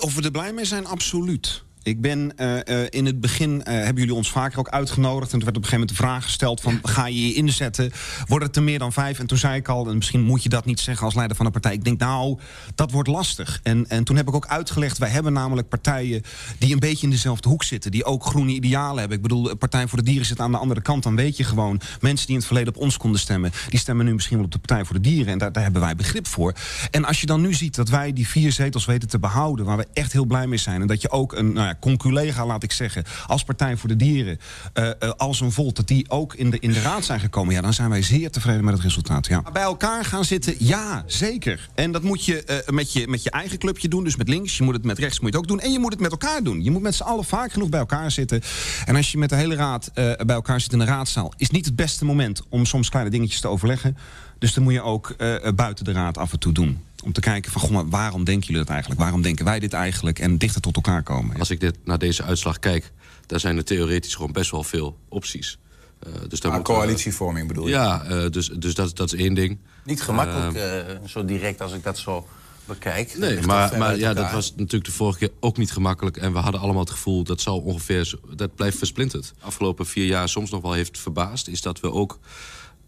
Of 0.00 0.14
we 0.14 0.22
er 0.22 0.30
blij 0.30 0.52
mee 0.52 0.64
zijn, 0.64 0.86
absoluut. 0.86 1.62
Ik 1.82 2.00
ben 2.00 2.36
eh, 2.36 2.82
eh, 2.82 2.86
in 2.90 3.06
het 3.06 3.20
begin, 3.20 3.64
eh, 3.64 3.74
hebben 3.74 3.94
jullie 3.94 4.14
ons 4.14 4.30
vaker 4.30 4.58
ook 4.58 4.68
uitgenodigd... 4.68 5.32
en 5.32 5.38
toen 5.38 5.44
werd 5.44 5.56
op 5.56 5.62
een 5.62 5.68
gegeven 5.68 5.88
moment 5.88 5.98
de 5.98 6.04
vraag 6.04 6.24
gesteld 6.24 6.60
van... 6.60 6.78
ga 6.82 7.06
je 7.06 7.26
je 7.26 7.34
inzetten, 7.34 7.92
wordt 8.26 8.46
het 8.46 8.56
er 8.56 8.62
meer 8.62 8.78
dan 8.78 8.92
vijf? 8.92 9.18
En 9.18 9.26
toen 9.26 9.38
zei 9.38 9.56
ik 9.56 9.68
al, 9.68 9.88
en 9.88 9.96
misschien 9.96 10.22
moet 10.22 10.42
je 10.42 10.48
dat 10.48 10.64
niet 10.64 10.80
zeggen 10.80 11.04
als 11.04 11.14
leider 11.14 11.36
van 11.36 11.46
een 11.46 11.52
partij... 11.52 11.72
ik 11.72 11.84
denk, 11.84 12.00
nou, 12.00 12.38
dat 12.74 12.90
wordt 12.90 13.08
lastig. 13.08 13.60
En, 13.62 13.88
en 13.88 14.04
toen 14.04 14.16
heb 14.16 14.28
ik 14.28 14.34
ook 14.34 14.46
uitgelegd, 14.46 14.98
wij 14.98 15.08
hebben 15.08 15.32
namelijk 15.32 15.68
partijen... 15.68 16.22
die 16.58 16.72
een 16.72 16.78
beetje 16.78 17.04
in 17.04 17.10
dezelfde 17.10 17.48
hoek 17.48 17.62
zitten, 17.62 17.90
die 17.90 18.04
ook 18.04 18.24
groene 18.24 18.52
idealen 18.52 18.98
hebben. 18.98 19.16
Ik 19.16 19.22
bedoel, 19.22 19.56
Partij 19.56 19.88
voor 19.88 19.98
de 19.98 20.04
Dieren 20.04 20.26
zit 20.26 20.40
aan 20.40 20.50
de 20.50 20.58
andere 20.58 20.82
kant. 20.82 21.02
Dan 21.02 21.16
weet 21.16 21.36
je 21.36 21.44
gewoon, 21.44 21.80
mensen 22.00 22.26
die 22.26 22.34
in 22.34 22.40
het 22.40 22.46
verleden 22.46 22.74
op 22.74 22.80
ons 22.80 22.96
konden 22.96 23.20
stemmen... 23.20 23.52
die 23.68 23.78
stemmen 23.78 24.04
nu 24.04 24.14
misschien 24.14 24.36
wel 24.36 24.44
op 24.44 24.52
de 24.52 24.58
Partij 24.58 24.84
voor 24.84 24.94
de 24.94 25.08
Dieren. 25.08 25.32
En 25.32 25.38
daar, 25.38 25.52
daar 25.52 25.62
hebben 25.62 25.80
wij 25.80 25.96
begrip 25.96 26.26
voor. 26.26 26.54
En 26.90 27.04
als 27.04 27.20
je 27.20 27.26
dan 27.26 27.40
nu 27.40 27.54
ziet 27.54 27.74
dat 27.74 27.88
wij 27.88 28.12
die 28.12 28.28
vier 28.28 28.52
zetels 28.52 28.84
weten 28.84 29.08
te 29.08 29.18
behouden... 29.18 29.64
waar 29.64 29.76
we 29.76 29.86
echt 29.92 30.12
heel 30.12 30.24
blij 30.24 30.46
mee 30.46 30.58
zijn... 30.58 30.80
en 30.80 30.86
dat 30.86 31.02
je 31.02 31.10
ook 31.10 31.32
een 31.32 31.52
nou 31.52 31.66
ja, 31.66 31.69
conculega, 31.78 32.46
laat 32.46 32.62
ik 32.62 32.72
zeggen... 32.72 33.04
als 33.26 33.44
Partij 33.44 33.76
voor 33.76 33.88
de 33.88 33.96
Dieren, 33.96 34.38
eh, 34.72 34.88
eh, 34.88 35.10
als 35.16 35.40
een 35.40 35.52
Volt... 35.52 35.76
dat 35.76 35.88
die 35.88 36.10
ook 36.10 36.34
in 36.34 36.50
de, 36.50 36.58
in 36.58 36.72
de 36.72 36.80
raad 36.80 37.04
zijn 37.04 37.20
gekomen... 37.20 37.54
ja, 37.54 37.60
dan 37.60 37.72
zijn 37.72 37.90
wij 37.90 38.02
zeer 38.02 38.30
tevreden 38.30 38.64
met 38.64 38.74
het 38.74 38.82
resultaat. 38.82 39.26
Ja. 39.26 39.42
Bij 39.52 39.62
elkaar 39.62 40.04
gaan 40.04 40.24
zitten, 40.24 40.54
ja, 40.58 41.04
zeker. 41.06 41.68
En 41.74 41.92
dat 41.92 42.02
moet 42.02 42.24
je, 42.24 42.44
eh, 42.44 42.74
met 42.74 42.92
je 42.92 43.08
met 43.08 43.22
je 43.22 43.30
eigen 43.30 43.58
clubje 43.58 43.88
doen, 43.88 44.04
dus 44.04 44.16
met 44.16 44.28
links. 44.28 44.56
Je 44.56 44.62
moet 44.62 44.74
het 44.74 44.84
met 44.84 44.98
rechts 44.98 45.20
moet 45.20 45.32
je 45.32 45.38
het 45.38 45.44
ook 45.46 45.50
doen. 45.50 45.66
En 45.66 45.72
je 45.72 45.78
moet 45.78 45.92
het 45.92 46.00
met 46.00 46.10
elkaar 46.10 46.42
doen. 46.42 46.64
Je 46.64 46.70
moet 46.70 46.82
met 46.82 46.94
z'n 46.94 47.02
allen 47.02 47.24
vaak 47.24 47.52
genoeg 47.52 47.68
bij 47.68 47.80
elkaar 47.80 48.10
zitten. 48.10 48.40
En 48.84 48.96
als 48.96 49.12
je 49.12 49.18
met 49.18 49.28
de 49.28 49.36
hele 49.36 49.54
raad 49.54 49.90
bij 49.94 50.24
elkaar 50.26 50.60
zit 50.60 50.72
in 50.72 50.78
de 50.78 50.84
raadzaal... 50.84 51.32
is 51.36 51.50
niet 51.50 51.64
het 51.64 51.76
beste 51.76 52.04
moment 52.04 52.42
om 52.48 52.66
soms 52.66 52.88
kleine 52.88 53.10
dingetjes 53.10 53.40
te 53.40 53.48
overleggen. 53.48 53.96
Dus 54.38 54.54
dan 54.54 54.62
moet 54.62 54.72
je 54.72 54.82
ook 54.82 55.16
buiten 55.54 55.84
de 55.84 55.92
raad 55.92 56.18
af 56.18 56.32
en 56.32 56.38
toe 56.38 56.52
doen. 56.52 56.78
Om 57.04 57.12
te 57.12 57.20
kijken 57.20 57.52
van, 57.52 57.60
goh, 57.60 57.70
maar 57.70 57.88
waarom 57.88 58.24
denken 58.24 58.46
jullie 58.46 58.60
dat 58.62 58.70
eigenlijk? 58.70 59.00
Waarom 59.00 59.22
denken 59.22 59.44
wij 59.44 59.58
dit 59.58 59.72
eigenlijk? 59.72 60.18
En 60.18 60.38
dichter 60.38 60.60
tot 60.60 60.76
elkaar 60.76 61.02
komen. 61.02 61.38
Als 61.38 61.50
ik 61.50 61.60
dit 61.60 61.76
naar 61.84 61.98
deze 61.98 62.22
uitslag 62.22 62.58
kijk, 62.58 62.92
daar 63.26 63.40
zijn 63.40 63.56
er 63.56 63.64
theoretisch 63.64 64.14
gewoon 64.14 64.32
best 64.32 64.50
wel 64.50 64.62
veel 64.62 64.98
opties. 65.08 65.58
Eh, 66.00 66.12
dus 66.28 66.40
daar 66.40 66.52
Ah, 66.52 66.58
we- 66.58 66.62
coalitievorming 66.64 67.48
bedoel 67.48 67.64
je? 67.66 67.70
Ja, 67.72 68.02
eh, 68.04 68.30
dus, 68.30 68.48
dus 68.48 68.74
dat, 68.74 68.96
dat 68.96 69.12
is 69.12 69.18
één 69.20 69.34
ding. 69.34 69.58
Niet 69.84 70.02
gemakkelijk, 70.02 70.54
Eh, 70.56 70.78
eh, 70.90 70.98
zo 71.06 71.24
direct 71.24 71.60
als 71.60 71.72
ik 71.72 71.82
dat 71.82 71.98
zo 71.98 72.26
bekijk. 72.64 73.18
Nee, 73.18 73.40
maar, 73.40 73.78
maar 73.78 73.98
ja, 73.98 74.14
dat 74.14 74.30
was 74.32 74.50
natuurlijk 74.56 74.84
de 74.84 74.92
vorige 74.92 75.18
keer 75.18 75.30
ook 75.40 75.56
niet 75.56 75.72
gemakkelijk. 75.72 76.16
En 76.16 76.32
we 76.32 76.38
hadden 76.38 76.60
allemaal 76.60 76.80
het 76.82 76.90
gevoel 76.90 77.22
dat 77.24 77.40
zal 77.40 77.58
ongeveer. 77.58 78.04
zo- 78.04 78.18
Dat 78.34 78.54
blijft 78.54 78.78
versplinterd. 78.78 79.32
Afgelopen 79.40 79.86
vier 79.86 80.06
jaar 80.06 80.28
soms 80.28 80.50
nog 80.50 80.62
wel 80.62 80.72
heeft 80.72 80.98
verbaasd. 80.98 81.48
Is 81.48 81.62
dat 81.62 81.80
we 81.80 81.92
ook. 81.92 82.18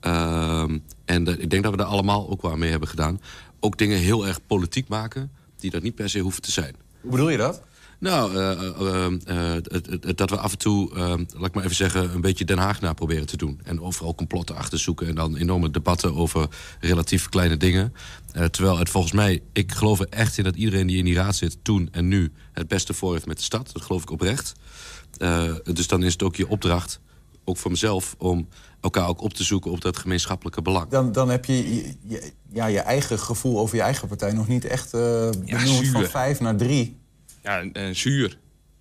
ehm, 0.00 0.78
en 1.04 1.24
dat- 1.24 1.38
ik 1.38 1.50
denk 1.50 1.62
dat 1.62 1.72
we 1.72 1.78
daar 1.78 1.86
allemaal 1.86 2.30
ook 2.30 2.42
wel 2.42 2.56
mee 2.56 2.70
hebben 2.70 2.88
gedaan. 2.88 3.20
Ook 3.64 3.78
dingen 3.78 3.98
heel 3.98 4.26
erg 4.26 4.46
politiek 4.46 4.88
maken. 4.88 5.30
die 5.56 5.70
dat 5.70 5.82
niet 5.82 5.94
per 5.94 6.10
se 6.10 6.18
hoeven 6.18 6.42
te 6.42 6.50
zijn. 6.50 6.74
Hoe 7.00 7.10
bedoel 7.10 7.28
je 7.28 7.36
dat? 7.36 7.62
Nou, 8.02 8.36
eh, 8.36 8.50
eh, 8.76 9.56
eh, 9.56 10.14
dat 10.14 10.30
we 10.30 10.36
af 10.36 10.52
en 10.52 10.58
toe, 10.58 10.98
laat 11.36 11.46
ik 11.46 11.54
maar 11.54 11.64
even 11.64 11.76
zeggen, 11.76 12.14
een 12.14 12.20
beetje 12.20 12.44
Den 12.44 12.58
Haag 12.58 12.80
na 12.80 12.92
proberen 12.92 13.26
te 13.26 13.36
doen. 13.36 13.60
En 13.64 13.80
overal 13.80 14.14
complotten 14.14 14.56
achter 14.56 14.78
zoeken 14.78 15.06
en 15.06 15.14
dan 15.14 15.36
enorme 15.36 15.70
debatten 15.70 16.14
over 16.14 16.48
relatief 16.80 17.28
kleine 17.28 17.56
dingen. 17.56 17.94
Terwijl 18.50 18.78
het 18.78 18.90
volgens 18.90 19.12
mij, 19.12 19.42
ik 19.52 19.72
geloof 19.72 20.00
er 20.00 20.08
echt 20.08 20.38
in 20.38 20.44
dat 20.44 20.56
iedereen 20.56 20.86
die 20.86 20.96
in 20.96 21.04
die 21.04 21.14
raad 21.14 21.36
zit, 21.36 21.58
toen 21.62 21.88
en 21.92 22.08
nu, 22.08 22.32
het 22.52 22.68
beste 22.68 22.94
voor 22.94 23.12
heeft 23.12 23.26
met 23.26 23.36
de 23.36 23.42
stad. 23.42 23.70
Dat 23.72 23.82
geloof 23.82 24.02
ik 24.02 24.10
oprecht. 24.10 24.52
Dus 25.64 25.86
dan 25.86 26.02
is 26.02 26.12
het 26.12 26.22
ook 26.22 26.36
je 26.36 26.48
opdracht, 26.48 27.00
ook 27.44 27.56
voor 27.56 27.70
mezelf, 27.70 28.14
om 28.18 28.48
elkaar 28.82 29.08
ook 29.08 29.20
op 29.20 29.34
te 29.34 29.44
zoeken 29.44 29.70
op 29.70 29.80
dat 29.80 29.96
gemeenschappelijke 29.96 30.62
belang. 30.62 30.88
Dan, 30.88 31.12
dan 31.12 31.28
heb 31.30 31.44
je, 31.44 31.74
je, 31.74 31.94
je- 32.06 32.32
ja, 32.52 32.66
je 32.66 32.78
eigen 32.80 33.18
gevoel 33.18 33.58
over 33.58 33.76
je 33.76 33.82
eigen 33.82 34.08
partij 34.08 34.32
nog 34.32 34.48
niet 34.48 34.64
echt 34.64 34.94
eh 34.94 35.30
benoemd 35.44 35.88
van 35.88 36.04
vijf 36.04 36.40
naar 36.40 36.56
drie. 36.56 36.96
ja, 37.42 37.64
zuur. 37.92 38.38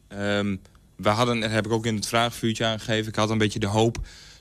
Ehm, 0.08 0.56
we 0.96 1.10
hadden, 1.10 1.40
dat 1.40 1.52
heb 1.52 1.66
ik 1.66 1.72
ook 1.72 1.86
in 1.86 1.96
het 1.96 2.08
vraagvuurtje 2.08 2.66
aangegeven... 2.66 3.08
ik 3.08 3.16
had 3.16 3.30
een 3.30 3.38
beetje 3.38 3.60
de 3.60 3.68
hoop 3.68 3.98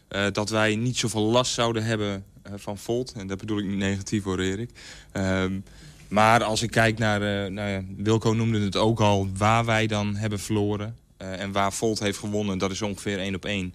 eh, 0.08 0.26
dat 0.32 0.50
wij 0.50 0.76
niet 0.76 0.96
zoveel 0.96 1.22
last 1.22 1.52
zouden 1.52 1.84
hebben 1.84 2.24
eh, 2.42 2.52
van 2.56 2.78
Volt. 2.78 3.12
En 3.12 3.26
dat 3.26 3.38
bedoel 3.38 3.58
ik 3.58 3.66
niet 3.66 3.76
negatief 3.78 4.22
hoor, 4.24 4.38
Erik. 4.38 4.70
Ehm, 5.12 5.60
maar 6.08 6.42
als 6.44 6.62
ik 6.62 6.70
kijk 6.70 6.98
naar, 6.98 7.22
eh, 7.22 7.50
nou 7.50 7.68
ja, 7.70 7.82
Wilco 7.96 8.30
noemde 8.32 8.60
het 8.60 8.76
ook 8.76 9.00
al... 9.00 9.28
waar 9.36 9.64
wij 9.64 9.86
dan 9.86 10.16
hebben 10.16 10.38
verloren 10.40 10.96
eh, 11.16 11.40
en 11.40 11.52
waar 11.52 11.72
Volt 11.72 11.98
heeft 11.98 12.18
gewonnen... 12.18 12.58
dat 12.58 12.70
is 12.70 12.82
ongeveer 12.82 13.18
één 13.18 13.34
op 13.34 13.44
één. 13.44 13.74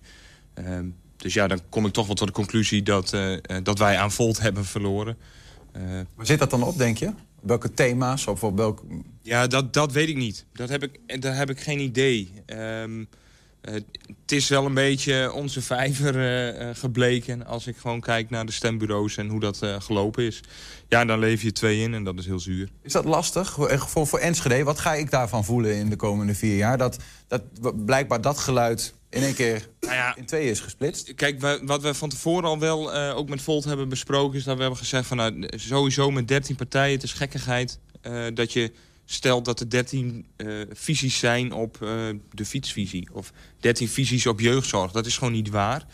Ehm, 0.53 0.85
dus 1.25 1.33
ja, 1.33 1.47
dan 1.47 1.59
kom 1.69 1.85
ik 1.85 1.93
toch 1.93 2.05
wel 2.05 2.15
tot 2.15 2.27
de 2.27 2.33
conclusie 2.33 2.83
dat, 2.83 3.13
eh, 3.13 3.33
eh, 3.33 3.39
dat 3.63 3.79
wij 3.79 3.97
aan 3.97 4.11
Volt 4.11 4.39
hebben 4.39 4.65
verloren. 4.65 5.17
Eh, 5.71 5.81
Waar 6.15 6.25
zit 6.25 6.39
dat 6.39 6.49
dan 6.49 6.63
op, 6.63 6.77
denk 6.77 6.97
je? 6.97 7.11
Welke 7.41 7.73
thema's 7.73 8.27
of 8.27 8.43
op 8.43 8.57
welk... 8.57 8.83
ja, 9.21 9.47
dat, 9.47 9.73
dat 9.73 9.91
weet 9.91 10.09
ik 10.09 10.15
niet. 10.15 10.45
Dat 10.53 10.69
heb 10.69 10.83
ik, 10.83 11.21
daar 11.21 11.35
heb 11.35 11.49
ik 11.49 11.59
geen 11.59 11.79
idee. 11.79 12.31
Ehm, 12.45 13.03
eh, 13.61 13.73
het 14.23 14.31
is 14.31 14.47
wel 14.47 14.65
een 14.65 14.73
beetje 14.73 15.33
onze 15.33 15.61
vijver 15.61 16.75
gebleken... 16.75 17.45
als 17.45 17.67
ik 17.67 17.77
gewoon 17.77 18.01
kijk 18.01 18.29
naar 18.29 18.45
de 18.45 18.51
stembureaus 18.51 19.17
en 19.17 19.27
hoe 19.27 19.39
dat 19.39 19.59
gelopen 19.79 20.23
is. 20.23 20.41
Ja, 20.87 21.05
dan 21.05 21.19
leef 21.19 21.41
je 21.41 21.51
twee 21.51 21.79
in 21.79 21.93
en 21.93 22.03
dat 22.03 22.19
is 22.19 22.25
heel 22.25 22.39
zuur. 22.39 22.69
Is 22.81 22.91
dat 22.91 23.05
lastig 23.05 23.51
voor, 23.51 23.79
voor, 23.79 24.07
voor 24.07 24.19
Enschede? 24.19 24.63
Wat 24.63 24.79
ga 24.79 24.93
ik 24.93 25.11
daarvan 25.11 25.45
voelen 25.45 25.75
in 25.75 25.89
de 25.89 25.95
komende 25.95 26.35
vier 26.35 26.57
jaar? 26.57 26.77
Dat, 26.77 26.97
dat 27.27 27.85
blijkbaar 27.85 28.21
dat 28.21 28.37
geluid 28.37 28.93
in 29.09 29.21
één 29.21 29.33
keer 29.33 29.67
in 30.15 30.25
twee 30.25 30.49
is 30.49 30.59
gesplitst? 30.59 31.13
Kijk, 31.13 31.41
wa- 31.41 31.63
wat 31.63 31.81
we 31.81 31.93
van 31.93 32.09
tevoren 32.09 32.49
al 32.49 32.59
wel 32.59 32.93
eh, 32.93 33.17
ook 33.17 33.29
met 33.29 33.41
Volt 33.41 33.63
hebben 33.63 33.89
besproken... 33.89 34.37
is 34.37 34.43
dat 34.43 34.55
we 34.55 34.61
hebben 34.61 34.79
gezegd 34.79 35.07
van 35.07 35.17
nou, 35.17 35.47
sowieso 35.55 36.11
met 36.11 36.27
13 36.27 36.55
partijen... 36.55 36.93
het 36.93 37.03
is 37.03 37.13
gekkigheid 37.13 37.79
eh, 38.01 38.25
dat 38.33 38.53
je 38.53 38.71
stelt 39.05 39.45
dat 39.45 39.59
er 39.59 39.69
13 39.69 40.25
eh, 40.35 40.47
visies 40.71 41.19
zijn 41.19 41.53
op 41.53 41.77
de 42.31 42.45
fietsvisie... 42.45 43.07
of 43.11 43.31
13 43.59 43.87
visies 43.89 44.27
op 44.27 44.39
jeugdzorg. 44.39 44.91
Dat 44.91 45.05
is 45.05 45.17
gewoon 45.17 45.33
niet 45.33 45.49
waar. 45.49 45.85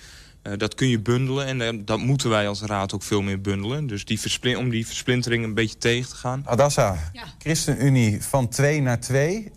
Eh, 0.41 0.53
dat 0.57 0.75
kun 0.75 0.87
je 0.87 0.99
bundelen 0.99 1.45
en 1.45 1.61
eh, 1.61 1.79
dat 1.85 1.99
moeten 1.99 2.29
wij 2.29 2.47
als 2.47 2.61
raad 2.61 2.93
ook 2.93 3.03
veel 3.03 3.21
meer 3.21 3.41
bundelen. 3.41 3.87
Dus 3.87 4.05
die 4.05 4.57
om 4.57 4.69
die 4.69 4.85
versplintering 4.87 5.43
een 5.43 5.53
beetje 5.53 5.77
tegen 5.77 6.09
te 6.09 6.15
gaan. 6.15 6.43
Adassa, 6.45 7.11
ChristenUnie 7.37 8.23
van 8.23 8.49
2 8.49 8.81
naar 8.81 8.99
2. 8.99 9.51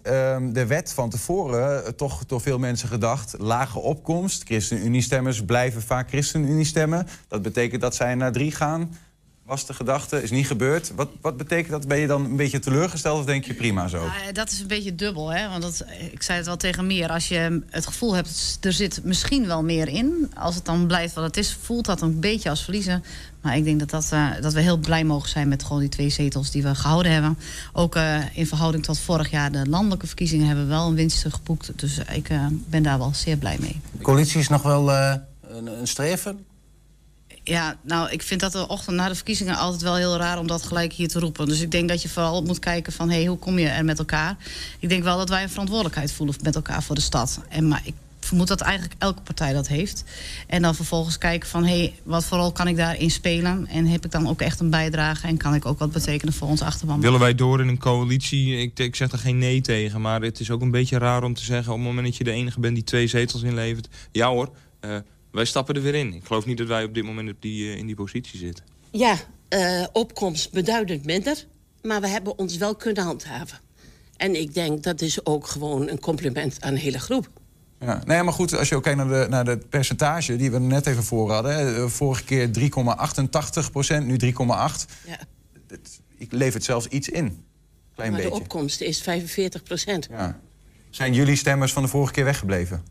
de 0.52 0.64
wet 0.66 0.92
van 0.92 1.10
tevoren, 1.10 1.84
eh, 1.84 1.90
toch 1.90 2.26
door 2.26 2.40
veel 2.40 2.58
mensen 2.58 2.88
gedacht, 2.88 3.34
lage 3.38 3.78
opkomst. 3.78 4.42
ChristenUnie-stemmers 4.44 5.44
blijven 5.44 5.82
vaak 5.82 6.08
ChristenUnie 6.08 6.64
stemmen. 6.64 7.06
Dat 7.28 7.42
betekent 7.42 7.80
dat 7.80 7.94
zij 7.94 8.14
naar 8.14 8.32
3 8.32 8.52
gaan. 8.52 8.94
Was 9.44 9.66
de 9.66 9.74
gedachte, 9.74 10.22
is 10.22 10.30
niet 10.30 10.46
gebeurd. 10.46 10.92
Wat, 10.94 11.08
wat 11.20 11.36
betekent 11.36 11.70
dat? 11.70 11.88
Ben 11.88 11.98
je 11.98 12.06
dan 12.06 12.24
een 12.24 12.36
beetje 12.36 12.58
teleurgesteld 12.58 13.18
of 13.18 13.24
denk 13.24 13.44
je 13.44 13.54
prima 13.54 13.88
zo? 13.88 14.04
Ja, 14.04 14.32
dat 14.32 14.50
is 14.50 14.60
een 14.60 14.66
beetje 14.66 14.94
dubbel, 14.94 15.32
hè? 15.32 15.48
Want 15.48 15.62
dat, 15.62 15.84
ik 16.10 16.22
zei 16.22 16.36
het 16.38 16.46
wel 16.46 16.56
tegen 16.56 16.86
meer. 16.86 17.08
Als 17.08 17.28
je 17.28 17.62
het 17.70 17.86
gevoel 17.86 18.14
hebt, 18.14 18.58
er 18.60 18.72
zit 18.72 19.00
misschien 19.04 19.46
wel 19.46 19.62
meer 19.62 19.88
in. 19.88 20.32
Als 20.34 20.54
het 20.54 20.64
dan 20.64 20.86
blijft 20.86 21.14
wat 21.14 21.24
het 21.24 21.36
is, 21.36 21.58
voelt 21.62 21.84
dat 21.84 22.00
een 22.00 22.20
beetje 22.20 22.50
als 22.50 22.62
verliezen. 22.64 23.04
Maar 23.40 23.56
ik 23.56 23.64
denk 23.64 23.78
dat, 23.78 23.90
dat, 23.90 24.12
eh, 24.12 24.28
dat 24.40 24.52
we 24.52 24.60
heel 24.60 24.76
blij 24.76 25.04
mogen 25.04 25.28
zijn 25.28 25.48
met 25.48 25.62
gewoon 25.62 25.80
die 25.80 25.88
twee 25.88 26.10
zetels 26.10 26.50
die 26.50 26.62
we 26.62 26.74
gehouden 26.74 27.12
hebben. 27.12 27.38
Ook 27.72 27.94
eh, 27.94 28.36
in 28.36 28.46
verhouding 28.46 28.84
tot 28.84 28.98
vorig 28.98 29.30
jaar, 29.30 29.52
de 29.52 29.68
landelijke 29.68 30.06
verkiezingen 30.06 30.46
hebben 30.46 30.64
we 30.64 30.70
wel 30.70 30.86
een 30.86 30.94
winst 30.94 31.26
geboekt. 31.28 31.78
Dus 31.78 31.98
ik 32.12 32.28
eh, 32.28 32.46
ben 32.66 32.82
daar 32.82 32.98
wel 32.98 33.14
zeer 33.14 33.36
blij 33.36 33.56
mee. 33.60 33.80
De 33.92 34.02
coalitie 34.02 34.40
is 34.40 34.48
nog 34.48 34.62
wel 34.62 34.92
eh, 34.92 35.14
een, 35.48 35.66
een 35.80 35.86
streven. 35.86 36.44
Ja, 37.44 37.76
nou, 37.82 38.10
ik 38.10 38.22
vind 38.22 38.40
dat 38.40 38.52
de 38.52 38.68
ochtend 38.68 38.96
na 38.96 39.08
de 39.08 39.14
verkiezingen 39.14 39.56
altijd 39.56 39.82
wel 39.82 39.96
heel 39.96 40.16
raar 40.16 40.38
om 40.38 40.46
dat 40.46 40.62
gelijk 40.62 40.92
hier 40.92 41.08
te 41.08 41.18
roepen. 41.18 41.46
Dus 41.46 41.60
ik 41.60 41.70
denk 41.70 41.88
dat 41.88 42.02
je 42.02 42.08
vooral 42.08 42.42
moet 42.42 42.58
kijken 42.58 42.92
van, 42.92 43.08
hé, 43.10 43.16
hey, 43.16 43.26
hoe 43.26 43.38
kom 43.38 43.58
je 43.58 43.68
er 43.68 43.84
met 43.84 43.98
elkaar? 43.98 44.36
Ik 44.78 44.88
denk 44.88 45.02
wel 45.02 45.16
dat 45.16 45.28
wij 45.28 45.42
een 45.42 45.50
verantwoordelijkheid 45.50 46.12
voelen 46.12 46.36
met 46.42 46.54
elkaar 46.54 46.82
voor 46.82 46.94
de 46.94 47.00
stad. 47.00 47.40
En, 47.48 47.68
maar 47.68 47.82
ik 47.84 47.94
vermoed 48.20 48.48
dat 48.48 48.60
eigenlijk 48.60 48.94
elke 48.98 49.22
partij 49.22 49.52
dat 49.52 49.68
heeft. 49.68 50.04
En 50.46 50.62
dan 50.62 50.74
vervolgens 50.74 51.18
kijken 51.18 51.48
van, 51.48 51.64
hé, 51.64 51.78
hey, 51.78 51.94
wat 52.02 52.24
vooral 52.24 52.52
kan 52.52 52.68
ik 52.68 52.76
daarin 52.76 53.10
spelen? 53.10 53.66
En 53.66 53.86
heb 53.86 54.04
ik 54.04 54.10
dan 54.10 54.28
ook 54.28 54.40
echt 54.40 54.60
een 54.60 54.70
bijdrage? 54.70 55.26
En 55.26 55.36
kan 55.36 55.54
ik 55.54 55.66
ook 55.66 55.78
wat 55.78 55.92
betekenen 55.92 56.34
voor 56.34 56.48
ons 56.48 56.62
achterban? 56.62 57.00
Willen 57.00 57.20
wij 57.20 57.34
door 57.34 57.60
in 57.60 57.68
een 57.68 57.78
coalitie? 57.78 58.56
Ik, 58.56 58.78
ik 58.78 58.96
zeg 58.96 59.12
er 59.12 59.18
geen 59.18 59.38
nee 59.38 59.60
tegen. 59.60 60.00
Maar 60.00 60.22
het 60.22 60.40
is 60.40 60.50
ook 60.50 60.60
een 60.60 60.70
beetje 60.70 60.98
raar 60.98 61.22
om 61.22 61.34
te 61.34 61.44
zeggen... 61.44 61.72
op 61.72 61.78
het 61.78 61.86
moment 61.86 62.06
dat 62.06 62.16
je 62.16 62.24
de 62.24 62.30
enige 62.30 62.60
bent 62.60 62.74
die 62.74 62.84
twee 62.84 63.06
zetels 63.06 63.42
inlevert... 63.42 63.88
ja 64.12 64.28
hoor, 64.28 64.50
eh, 64.80 64.96
wij 65.34 65.44
stappen 65.44 65.74
er 65.74 65.82
weer 65.82 65.94
in. 65.94 66.14
Ik 66.14 66.24
geloof 66.24 66.46
niet 66.46 66.58
dat 66.58 66.66
wij 66.66 66.84
op 66.84 66.94
dit 66.94 67.04
moment 67.04 67.30
op 67.30 67.42
die, 67.42 67.72
eh, 67.72 67.78
in 67.78 67.86
die 67.86 67.94
positie 67.94 68.38
zitten. 68.38 68.64
Ja, 68.90 69.16
eh, 69.48 69.84
opkomst 69.92 70.52
beduidend 70.52 71.04
minder. 71.04 71.46
Maar 71.82 72.00
we 72.00 72.08
hebben 72.08 72.38
ons 72.38 72.56
wel 72.56 72.74
kunnen 72.76 73.04
handhaven. 73.04 73.58
En 74.16 74.40
ik 74.40 74.54
denk 74.54 74.82
dat 74.82 75.00
is 75.00 75.26
ook 75.26 75.46
gewoon 75.46 75.88
een 75.88 76.00
compliment 76.00 76.60
aan 76.60 76.74
de 76.74 76.80
hele 76.80 76.98
groep. 76.98 77.28
Ja. 77.80 78.02
Nee, 78.06 78.22
maar 78.22 78.32
goed, 78.32 78.56
als 78.56 78.68
je 78.68 78.74
ook 78.74 78.82
kijkt 78.82 78.98
naar 78.98 79.08
de, 79.08 79.26
naar 79.28 79.44
de 79.44 79.56
percentage 79.56 80.36
die 80.36 80.50
we 80.50 80.58
net 80.58 80.86
even 80.86 81.02
voor 81.04 81.32
hadden. 81.32 81.54
hè, 81.54 81.82
eh, 81.82 81.88
Vorige 81.88 82.24
keer 82.24 82.52
3,88 82.52 83.70
procent, 83.70 84.06
nu 84.06 84.16
3,8. 84.16 84.86
Ja. 85.06 85.18
Ik 86.18 86.32
leef 86.32 86.52
het 86.54 86.64
zelfs 86.64 86.86
iets 86.86 87.08
in. 87.08 87.44
Klein 87.94 88.12
maar 88.12 88.20
beetje. 88.20 88.36
de 88.36 88.42
opkomst 88.42 88.80
is 88.80 89.02
45 89.02 89.62
procent. 89.62 90.08
Ja. 90.10 90.40
Zijn 90.90 91.14
jullie 91.14 91.36
stemmers 91.36 91.72
van 91.72 91.82
de 91.82 91.88
vorige 91.88 92.12
keer 92.12 92.24
weggebleven? 92.24 92.82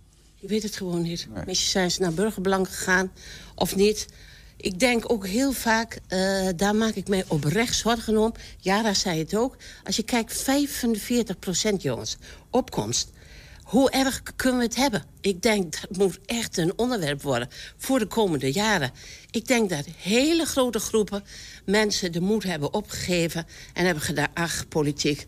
Je 0.43 0.49
weet 0.49 0.63
het 0.63 0.75
gewoon 0.75 1.01
niet. 1.01 1.27
Misschien 1.45 1.69
zijn 1.69 1.91
ze 1.91 2.01
naar 2.01 2.13
burgerbelang 2.13 2.67
gegaan 2.67 3.11
of 3.55 3.75
niet. 3.75 4.05
Ik 4.57 4.79
denk 4.79 5.11
ook 5.11 5.27
heel 5.27 5.51
vaak, 5.51 5.99
eh, 6.07 6.47
daar 6.55 6.75
maak 6.75 6.93
ik 6.93 7.07
mij 7.07 7.23
oprecht 7.27 7.75
zorgen 7.75 8.17
om. 8.17 8.33
Jara 8.59 8.93
zei 8.93 9.19
het 9.19 9.35
ook. 9.35 9.57
Als 9.83 9.95
je 9.95 10.03
kijkt, 10.03 10.41
45 10.41 11.39
procent 11.39 11.81
jongens, 11.81 12.17
opkomst. 12.49 13.11
Hoe 13.63 13.89
erg 13.91 14.21
kunnen 14.35 14.59
we 14.59 14.65
het 14.65 14.75
hebben? 14.75 15.03
Ik 15.21 15.41
denk 15.41 15.81
dat 15.81 15.97
moet 15.97 16.19
echt 16.25 16.57
een 16.57 16.73
onderwerp 16.75 17.21
worden 17.21 17.47
voor 17.77 17.99
de 17.99 18.07
komende 18.07 18.51
jaren. 18.51 18.91
Ik 19.31 19.47
denk 19.47 19.69
dat 19.69 19.85
hele 19.97 20.45
grote 20.45 20.79
groepen 20.79 21.23
mensen 21.65 22.11
de 22.11 22.21
moed 22.21 22.43
hebben 22.43 22.73
opgegeven... 22.73 23.45
en 23.73 23.85
hebben 23.85 24.03
gedaan, 24.03 24.29
ach, 24.33 24.67
politiek. 24.67 25.27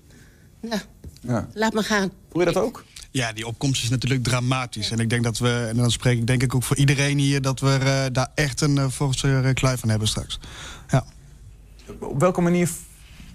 Nou, 0.62 0.82
Ja. 1.21 1.49
laat 1.54 1.73
maar 1.73 1.84
gaan. 1.84 2.12
Voel 2.32 2.41
je 2.45 2.51
dat 2.54 2.63
ook? 2.63 2.84
Ja, 3.15 3.34
die 3.34 3.47
opkomst 3.47 3.84
is 3.84 3.89
natuurlijk 3.89 4.23
dramatisch. 4.23 4.91
En 4.91 4.99
ik 4.99 5.10
denk 5.10 5.23
dat 5.23 5.38
we, 5.38 5.65
en 5.69 5.75
dan 5.78 5.91
spreek 5.91 6.17
ik 6.17 6.28
denk 6.28 6.43
ik 6.43 6.56
ook 6.56 6.63
voor 6.63 6.78
iedereen 6.78 7.17
hier... 7.17 7.41
dat 7.41 7.60
we 7.60 7.69
eh, 7.71 8.04
daar 8.12 8.32
echt 8.36 8.62
een 8.62 8.75
uh, 8.75 8.88
forse 8.89 9.51
kluif 9.54 9.80
van 9.80 9.89
hebben 9.89 10.08
straks. 10.08 10.39
Ja. 10.89 11.06
Op 11.99 12.19
welke 12.19 12.41
manier 12.41 12.69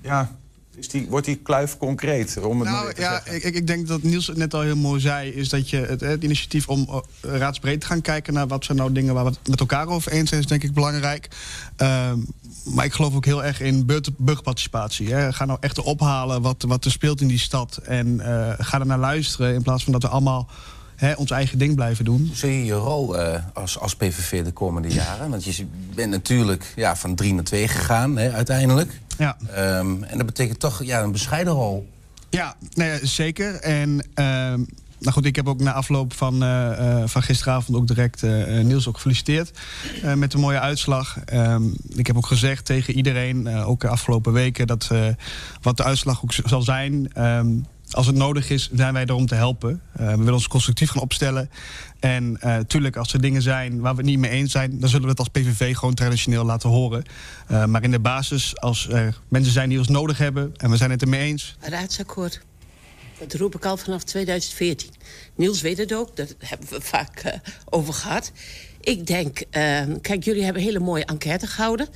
ja, 0.03 0.37
is 0.77 0.89
die, 0.89 1.07
wordt 1.09 1.27
die 1.27 1.37
kluif 1.37 1.77
concreet? 1.77 2.39
Om 2.43 2.61
het 2.61 2.69
Nou 2.69 2.95
te 2.95 3.01
ja, 3.01 3.11
zeggen? 3.11 3.35
ik, 3.35 3.43
ik- 3.45 3.55
ik 3.55 3.67
denk 3.67 3.87
dat 3.87 4.03
Niels 4.03 4.27
het 4.27 4.37
net 4.37 4.55
al 4.55 4.61
heel 4.61 4.77
mooi 4.77 5.01
zei... 5.01 5.31
is 5.31 5.49
dat 5.49 5.71
je 5.71 5.77
het, 5.77 6.01
het 6.01 6.23
initiatief 6.23 6.69
om 6.69 6.89
eh, 6.89 6.99
raadsbreed 7.39 7.81
te 7.81 7.87
gaan 7.87 8.01
kijken... 8.03 8.33
naar 8.35 8.47
wat 8.47 8.65
zijn 8.65 8.79
nou 8.79 8.93
dingen 8.93 9.15
waar 9.15 9.25
we 9.25 9.31
het 9.31 9.49
met 9.49 9.61
elkaar 9.61 9.87
over 9.89 10.13
eens 10.13 10.29
zijn... 10.29 10.41
is 10.41 10.47
denk 10.47 10.63
ik 10.63 10.75
belangrijk. 10.75 11.29
Ehm, 11.77 12.19
maar 12.65 12.85
ik 12.85 12.93
geloof 12.93 13.15
ook 13.15 13.25
heel 13.25 13.45
erg 13.45 13.61
in 13.61 13.87
burger- 13.87 14.13
burgerparticipatie. 14.17 15.13
Hè. 15.15 15.33
Ga 15.33 15.45
nou 15.45 15.59
echt 15.61 15.79
ophalen 15.79 16.43
wat, 16.43 16.65
wat 16.69 16.85
er 16.85 16.91
speelt 16.91 17.21
in 17.21 17.29
die 17.29 17.39
stad. 17.39 17.77
En 17.77 18.21
eh, 18.21 18.55
ga 18.59 18.81
er 18.81 18.87
naar 18.87 18.99
luisteren 18.99 19.55
in 19.55 19.63
plaats 19.63 19.85
van 19.85 19.93
dat 19.93 20.03
we 20.03 20.09
allemaal 20.09 20.49
hè, 20.97 21.13
ons 21.13 21.31
eigen 21.31 21.59
ding 21.59 21.75
blijven 21.75 22.05
doen. 22.05 22.25
Hoe 22.27 22.37
zie 22.37 22.59
je 22.59 22.65
je 22.65 22.73
rol 22.73 23.19
eh, 23.19 23.43
als, 23.55 23.79
als 23.79 23.97
PVV 23.97 24.45
de 24.45 24.53
komende 24.53 24.89
jaren? 24.89 25.31
Want 25.31 25.45
je 25.45 25.67
bent 25.95 26.11
natuurlijk 26.11 26.73
ja, 26.77 26.97
van 26.97 27.15
drie 27.15 27.35
naar 27.35 27.45
twee 27.45 27.69
gegaan, 27.69 28.17
hè, 28.17 28.33
uiteindelijk. 28.33 29.01
Ja. 29.19 29.37
Ehm, 29.55 30.03
en 30.03 30.17
dat 30.17 30.27
betekent 30.27 30.61
toch 30.61 30.83
ja, 30.85 31.03
een 31.03 31.13
bescheiden 31.13 31.53
rol. 31.53 31.89
Ja, 32.31 32.57
nee, 32.75 33.07
zeker. 33.07 33.55
En 33.55 34.07
ehm, 34.15 34.61
nou 35.01 35.13
goed, 35.13 35.25
ik 35.25 35.37
heb 35.37 35.49
ook 35.49 35.61
na 35.61 35.73
afloop 35.73 36.15
van, 36.15 36.43
eh, 36.43 37.01
eh, 37.03 37.09
van 37.09 37.23
gisteravond 37.23 37.77
ook 37.77 37.87
direct 37.87 38.23
eh, 38.23 38.59
Niels 38.65 38.89
ook 38.89 38.95
gefeliciteerd 38.95 39.59
met 40.15 40.31
de 40.31 40.39
mooie 40.39 40.61
uitslag. 40.61 41.19
Ehm, 41.25 41.63
ik 41.89 42.07
heb 42.07 42.17
ook 42.17 42.27
gezegd 42.27 42.65
tegen 42.65 42.95
iedereen, 42.95 43.49
ook 43.49 43.81
de 43.81 43.89
afgelopen 43.89 44.33
weken, 44.33 44.67
dat 44.67 44.91
wat 45.63 45.77
de 45.77 45.85
uitslag 45.85 46.23
ook 46.23 46.33
zal 46.33 46.63
zijn. 46.63 47.13
ehm, 47.13 47.49
als 47.91 48.07
het 48.07 48.17
nodig 48.17 48.51
is, 48.51 48.71
zijn 48.73 48.93
wij 48.93 49.07
er 49.07 49.15
om 49.15 49.27
te 49.27 49.35
helpen. 49.35 49.81
We 49.93 50.17
willen 50.17 50.33
ons 50.33 50.49
constructief 50.49 50.91
gaan 50.91 51.03
opstellen. 51.03 51.51
En 52.01 52.39
natuurlijk, 52.43 52.97
als 52.97 53.13
er 53.13 53.21
dingen 53.21 53.43
zijn 53.43 53.81
waar 53.81 53.93
we 53.93 54.01
het 54.01 54.11
niet 54.11 54.19
mee 54.19 54.31
eens 54.31 54.53
zijn... 54.53 54.81
dan 54.81 54.89
zullen 54.89 55.05
we 55.05 55.11
het 55.11 55.19
als 55.19 55.29
PVV 55.29 55.77
gewoon 55.77 55.95
traditioneel 55.95 56.45
laten 56.45 56.69
horen. 56.69 57.05
Maar 57.67 57.83
in 57.83 57.91
de 57.91 58.01
basis, 58.01 58.61
als 58.61 58.89
er 58.89 59.21
mensen 59.29 59.53
zijn 59.53 59.69
die 59.69 59.79
ons 59.79 59.89
nodig 59.89 60.19
hebben... 60.19 60.53
en 60.57 60.71
we 60.71 60.77
zijn 60.77 60.91
het 60.91 61.03
ermee 61.03 61.21
eens, 61.21 61.57
Raadsakkoord. 61.61 62.41
Dat 63.21 63.35
roep 63.35 63.55
ik 63.55 63.65
al 63.65 63.77
vanaf 63.77 64.05
2014. 64.05 64.91
Niels 65.35 65.61
weet 65.61 65.79
het 65.79 65.93
ook, 65.93 66.17
daar 66.17 66.27
hebben 66.39 66.69
we 66.69 66.81
vaak 66.81 67.21
eh, 67.21 67.33
over 67.71 67.95
gehad. 67.95 68.33
Ik 68.81 69.07
denk, 69.07 69.43
eh, 69.51 69.83
kijk, 70.01 70.25
jullie 70.25 70.45
hebben 70.45 70.63
een 70.63 70.69
hele 70.69 70.85
mooie 70.85 71.05
enquête 71.05 71.47
gehouden. 71.47 71.89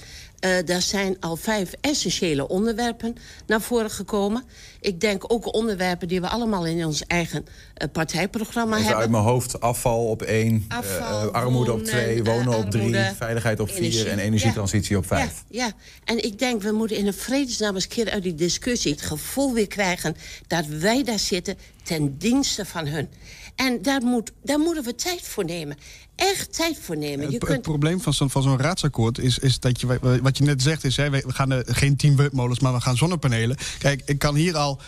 Eh, 0.44 0.50
daar 0.64 0.82
zijn 0.82 1.16
al 1.20 1.36
vijf 1.36 1.72
essentiële 1.80 2.48
onderwerpen 2.48 3.16
naar 3.46 3.60
voren 3.60 3.90
gekomen. 3.90 4.44
Ik 4.80 5.00
denk 5.00 5.32
ook 5.32 5.54
onderwerpen 5.54 6.08
die 6.08 6.20
we 6.20 6.28
allemaal 6.28 6.66
in 6.66 6.84
ons 6.84 7.06
eigen 7.06 7.46
eh, 7.74 7.88
partijprogramma 7.92 8.74
Even 8.74 8.86
hebben. 8.86 9.02
uit 9.02 9.10
mijn 9.10 9.22
hoofd, 9.22 9.60
afval 9.60 10.06
op 10.06 10.22
één, 10.22 10.66
eh, 10.68 11.26
armoede 11.26 11.72
op 11.72 11.84
twee, 11.84 12.24
wonen 12.24 12.56
op 12.56 12.70
drie, 12.70 12.94
veiligheid 13.16 13.60
op 13.60 13.70
vier 13.70 14.08
en 14.08 14.18
energietransitie 14.18 14.96
op 14.96 15.06
vijf. 15.06 15.44
Ja, 15.48 15.64
ja, 15.64 15.72
en 16.04 16.24
ik 16.24 16.38
denk, 16.38 16.62
we 16.62 16.72
moeten 16.72 16.96
in 16.96 17.06
een 17.06 17.14
vredesnaam 17.14 17.74
eens 17.74 17.84
een 17.84 17.90
keer 17.90 18.10
uit 18.10 18.22
die 18.22 18.34
discussie... 18.34 18.92
het 18.92 19.02
gevoel 19.02 19.52
weer 19.52 19.68
krijgen 19.68 20.16
dat 20.46 20.66
wij 20.66 21.02
daar 21.02 21.18
zitten 21.18 21.58
ten 21.82 22.18
dienste 22.18 22.64
van 22.64 22.86
hun. 22.86 23.08
En 23.56 23.82
daar, 23.82 24.02
moet, 24.02 24.32
daar 24.42 24.58
moeten 24.58 24.84
we 24.84 24.94
tijd 24.94 25.22
voor 25.22 25.44
nemen. 25.44 25.76
Echt 26.16 26.54
tijd 26.54 26.78
voor 26.80 26.96
nemen. 26.96 27.18
Je 27.18 27.32
Het, 27.32 27.32
het 27.32 27.44
kunt 27.44 27.62
probleem 27.62 28.00
van 28.00 28.42
zo'n 28.42 28.60
raadsakkoord 28.60 29.18
is, 29.18 29.38
is 29.38 29.60
dat 29.60 29.80
je, 29.80 30.18
wat 30.22 30.38
je 30.38 30.44
net 30.44 30.62
zegt, 30.62 30.84
is 30.84 30.96
hè, 30.96 31.10
we 31.10 31.22
gaan 31.26 31.50
er 31.50 31.64
geen 31.66 31.96
tien 31.96 32.16
windmolens, 32.16 32.60
maar 32.60 32.72
we 32.72 32.80
gaan 32.80 32.96
zonnepanelen. 32.96 33.56
Kijk, 33.78 34.02
ik 34.04 34.18
kan 34.18 34.34
hier 34.34 34.56
al 34.56 34.80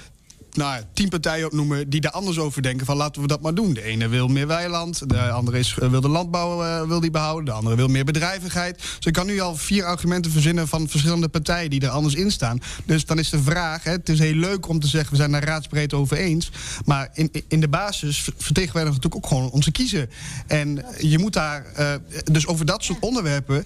nou, 0.57 0.83
tien 0.92 1.09
partijen 1.09 1.47
opnoemen 1.47 1.90
die 1.90 2.01
daar 2.01 2.12
anders 2.12 2.38
over 2.38 2.62
denken. 2.62 2.87
Van 2.87 2.97
laten 2.97 3.23
we 3.23 3.29
dat 3.29 3.40
maar 3.40 3.55
doen. 3.55 3.73
De 3.75 3.83
ene 3.83 4.09
wil 4.09 4.29
meer 4.29 4.47
weiland, 4.47 5.09
de 5.09 5.31
andere 5.31 5.59
is, 5.59 5.77
eh, 5.81 5.90
wil 5.90 6.01
de 6.01 6.09
landbouw 6.09 6.62
eh, 6.62 6.88
wil 6.88 7.01
die 7.01 7.11
behouden, 7.11 7.45
de 7.45 7.53
andere 7.53 7.77
wil 7.77 7.88
meer 7.88 8.05
bedrijvigheid. 8.05 8.77
Dus 8.77 9.07
ik 9.07 9.12
kan 9.12 9.27
nu 9.27 9.40
al 9.40 9.57
vier 9.57 9.85
argumenten 9.85 10.33
verzinnen 10.33 10.69
van 10.69 10.88
verschillende 10.88 11.29
partijen 11.29 11.71
die 11.71 11.81
er 11.81 11.88
anders 11.88 12.14
in 12.14 12.31
staan. 12.31 12.59
Dus 12.85 13.07
dan 13.07 13.19
is 13.19 13.31
de 13.31 13.42
vraag: 13.42 13.85
hè, 13.85 13.90
het 13.90 14.09
is 14.09 14.19
heel 14.19 14.35
leuk 14.35 14.69
om 14.69 14.81
te 14.81 14.87
zeggen 14.87 15.11
we 15.11 15.16
zijn 15.16 15.31
daar 15.31 15.45
raadsbreed 15.45 15.95
over 15.95 16.16
eens. 16.16 16.51
Maar 16.85 17.09
in, 17.12 17.31
in 17.49 17.61
de 17.61 17.69
basis 17.69 18.21
ver- 18.21 18.33
vertegenwoordigen 18.37 19.01
we 19.01 19.05
natuurlijk 19.05 19.16
ook 19.16 19.27
gewoon 19.27 19.51
onze 19.51 19.71
kiezer. 19.71 20.09
En 20.47 20.85
je 20.99 21.19
moet 21.19 21.33
daar, 21.33 21.64
eh, 21.75 21.95
dus 22.25 22.47
over 22.47 22.66
dat 22.66 22.85
soort 22.85 22.99
onderwerpen 23.01 23.64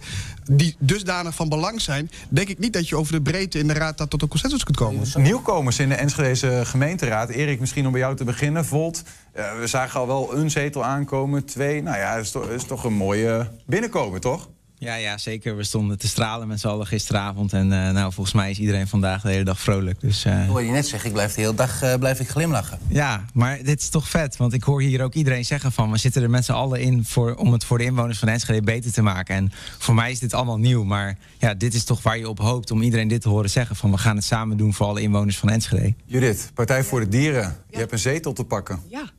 die 0.51 0.77
dusdanig 0.79 1.35
van 1.35 1.49
belang 1.49 1.81
zijn, 1.81 2.11
denk 2.29 2.49
ik 2.49 2.59
niet 2.59 2.73
dat 2.73 2.89
je 2.89 2.97
over 2.97 3.13
de 3.13 3.23
breedte 3.23 3.59
in 3.59 3.67
de 3.67 3.73
raad 3.73 3.99
dat 3.99 4.11
tot 4.11 4.23
een 4.23 4.29
consensus 4.29 4.65
kunt 4.65 4.77
komen. 4.77 5.09
Nieuwkomers 5.15 5.79
in 5.79 5.89
de 5.89 5.95
Enschedeze 5.95 6.63
gemeenteraad. 6.81 7.29
Erik, 7.29 7.61
misschien 7.61 7.87
om 7.87 7.93
bij 7.93 8.01
jou 8.01 8.17
te 8.17 8.25
beginnen. 8.25 8.65
Volt, 8.65 9.03
eh, 9.33 9.59
we 9.59 9.67
zagen 9.67 10.01
al 10.01 10.07
wel 10.07 10.37
een 10.37 10.51
zetel 10.51 10.85
aankomen. 10.85 11.45
Twee, 11.45 11.83
nou 11.83 11.99
ja, 11.99 12.15
is 12.15 12.35
is 12.35 12.65
toch 12.65 12.85
een 12.85 12.93
mooie 12.93 13.49
binnenkomen, 13.67 14.21
toch? 14.21 14.49
Ja, 14.81 14.95
ja, 14.95 15.19
zeker. 15.19 15.57
We 15.57 15.65
stonden 15.65 15.99
te 15.99 16.09
stralen 16.09 16.49
met 16.49 16.61
z'n 16.61 16.69
allen 16.69 16.87
gisteravond. 16.87 17.53
En 17.53 17.73
eh, 17.73 17.91
nou, 17.91 18.13
volgens 18.13 18.35
mij 18.37 18.51
is 18.51 18.59
iedereen 18.59 18.89
vandaag 18.89 19.23
de 19.23 19.31
hele 19.31 19.45
dag 19.45 19.61
vrolijk. 19.61 20.01
Dus, 20.01 20.25
eh, 20.25 20.43
Ik 20.43 20.49
hoorde 20.49 20.67
je 20.67 20.73
net 20.73 20.87
zeggen, 20.87 21.09
ik 21.09 21.15
blijf 21.15 21.35
de 21.35 21.41
hele 21.41 21.55
dag 21.55 21.83
eh, 21.83 21.95
blijf 21.95 22.21
ik 22.21 22.29
glimlachen. 22.29 22.79
ja, 22.89 23.25
maar 23.33 23.63
dit 23.63 23.81
is 23.81 23.89
toch 23.89 24.09
vet. 24.09 24.37
Want 24.37 24.53
ik 24.53 24.63
hoor 24.63 24.83
hier 24.83 25.03
ook 25.03 25.15
iedereen 25.15 25.45
zeggen 25.45 25.73
van... 25.73 25.91
we 25.91 25.99
zitten 25.99 26.23
er 26.23 26.31
met 26.31 26.45
z'n 26.45 26.53
allen 26.53 26.81
in 26.81 27.05
voor, 27.05 27.35
om 27.35 27.53
het 27.53 27.65
voor 27.65 27.79
de 27.79 27.85
inwoners 27.85 28.19
van 28.19 28.29
Enschede 28.29 28.63
beter 28.63 28.93
te 28.93 29.03
maken. 29.03 29.35
En 29.35 29.53
voor 29.79 29.95
mij 29.95 30.11
is 30.11 30.19
dit 30.19 30.35
allemaal 30.35 30.59
nieuw. 30.59 30.85
Maar 30.85 31.19
ja, 31.39 31.55
dit 31.55 31.75
is 31.75 31.85
toch 31.85 32.03
waar 32.03 32.19
je 32.19 32.29
op 32.29 32.39
hoopt 32.39 32.71
om 32.71 32.83
iedereen 32.83 33.09
dit 33.09 33.21
te 33.21 33.29
horen 33.29 33.51
zeggen. 33.51 33.77
Van 33.77 33.91
we 33.91 33.99
gaan 33.99 34.17
het 34.17 34.25
samen 34.25 34.57
doen 34.57 34.75
voor 34.75 34.87
alle 34.87 35.01
inwoners 35.01 35.39
van 35.39 35.51
Enschede. 35.51 35.95
Judith, 36.05 36.51
Partij 36.55 36.85
voor 36.85 37.01
de 37.01 37.09
Dieren. 37.09 37.57
Je 37.71 37.77
hebt 37.79 37.93
een 37.93 37.99
zetel 37.99 38.33
te 38.33 38.45
pakken. 38.45 38.81
Ja. 38.89 39.11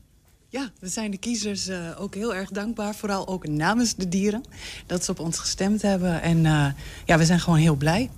Ja, 0.51 0.69
we 0.79 0.87
zijn 0.87 1.11
de 1.11 1.17
kiezers 1.17 1.67
eh, 1.67 1.77
ook 1.97 2.15
heel 2.15 2.35
erg 2.35 2.49
dankbaar. 2.49 2.95
Vooral 2.95 3.27
ook 3.27 3.47
namens 3.47 3.95
de 3.95 4.07
dieren. 4.09 4.43
Dat 4.85 5.03
ze 5.05 5.11
op 5.11 5.19
ons 5.19 5.37
gestemd 5.37 5.81
hebben. 5.81 6.21
En 6.21 6.45
eh, 6.45 6.65
ja, 7.05 7.17
we 7.17 7.25
zijn 7.25 7.39
gewoon 7.39 7.59
heel 7.59 7.75
blij. 7.75 8.09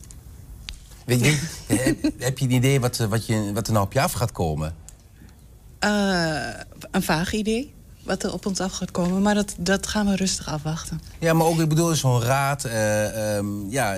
Weet 1.06 1.19
je, 1.26 1.39
heb, 1.67 1.98
heb 2.17 2.38
je 2.38 2.46
een 2.46 2.52
idee 2.52 2.80
wat, 2.80 3.00
eh, 3.00 3.08
wat, 3.08 3.26
je, 3.26 3.52
wat 3.54 3.67
er 3.67 3.74
nou 3.74 3.86
op 3.86 3.93
je 3.93 4.02
af 4.02 4.12
gaat 4.12 4.32
komen? 4.32 4.76
Eh, 5.80 6.50
een 6.91 7.04
vaag 7.04 7.34
idee 7.34 7.74
wat 8.04 8.24
er 8.24 8.34
op 8.34 8.46
ons 8.46 8.60
af 8.60 8.72
gaat 8.72 8.91
komen. 8.91 9.22
Maar 9.22 9.36
dat, 9.36 9.56
dat 9.58 9.88
gaan 9.88 10.06
we 10.06 10.15
rustig 10.15 10.48
afwachten. 10.48 11.02
Ja, 11.19 11.34
maar 11.34 11.48
ook, 11.48 11.60
ik 11.60 11.69
bedoel, 11.69 11.96
zo'n 11.96 12.22
raad. 12.22 12.65
eh, 12.65 13.38
ehm, 13.38 13.69
ja, 13.69 13.98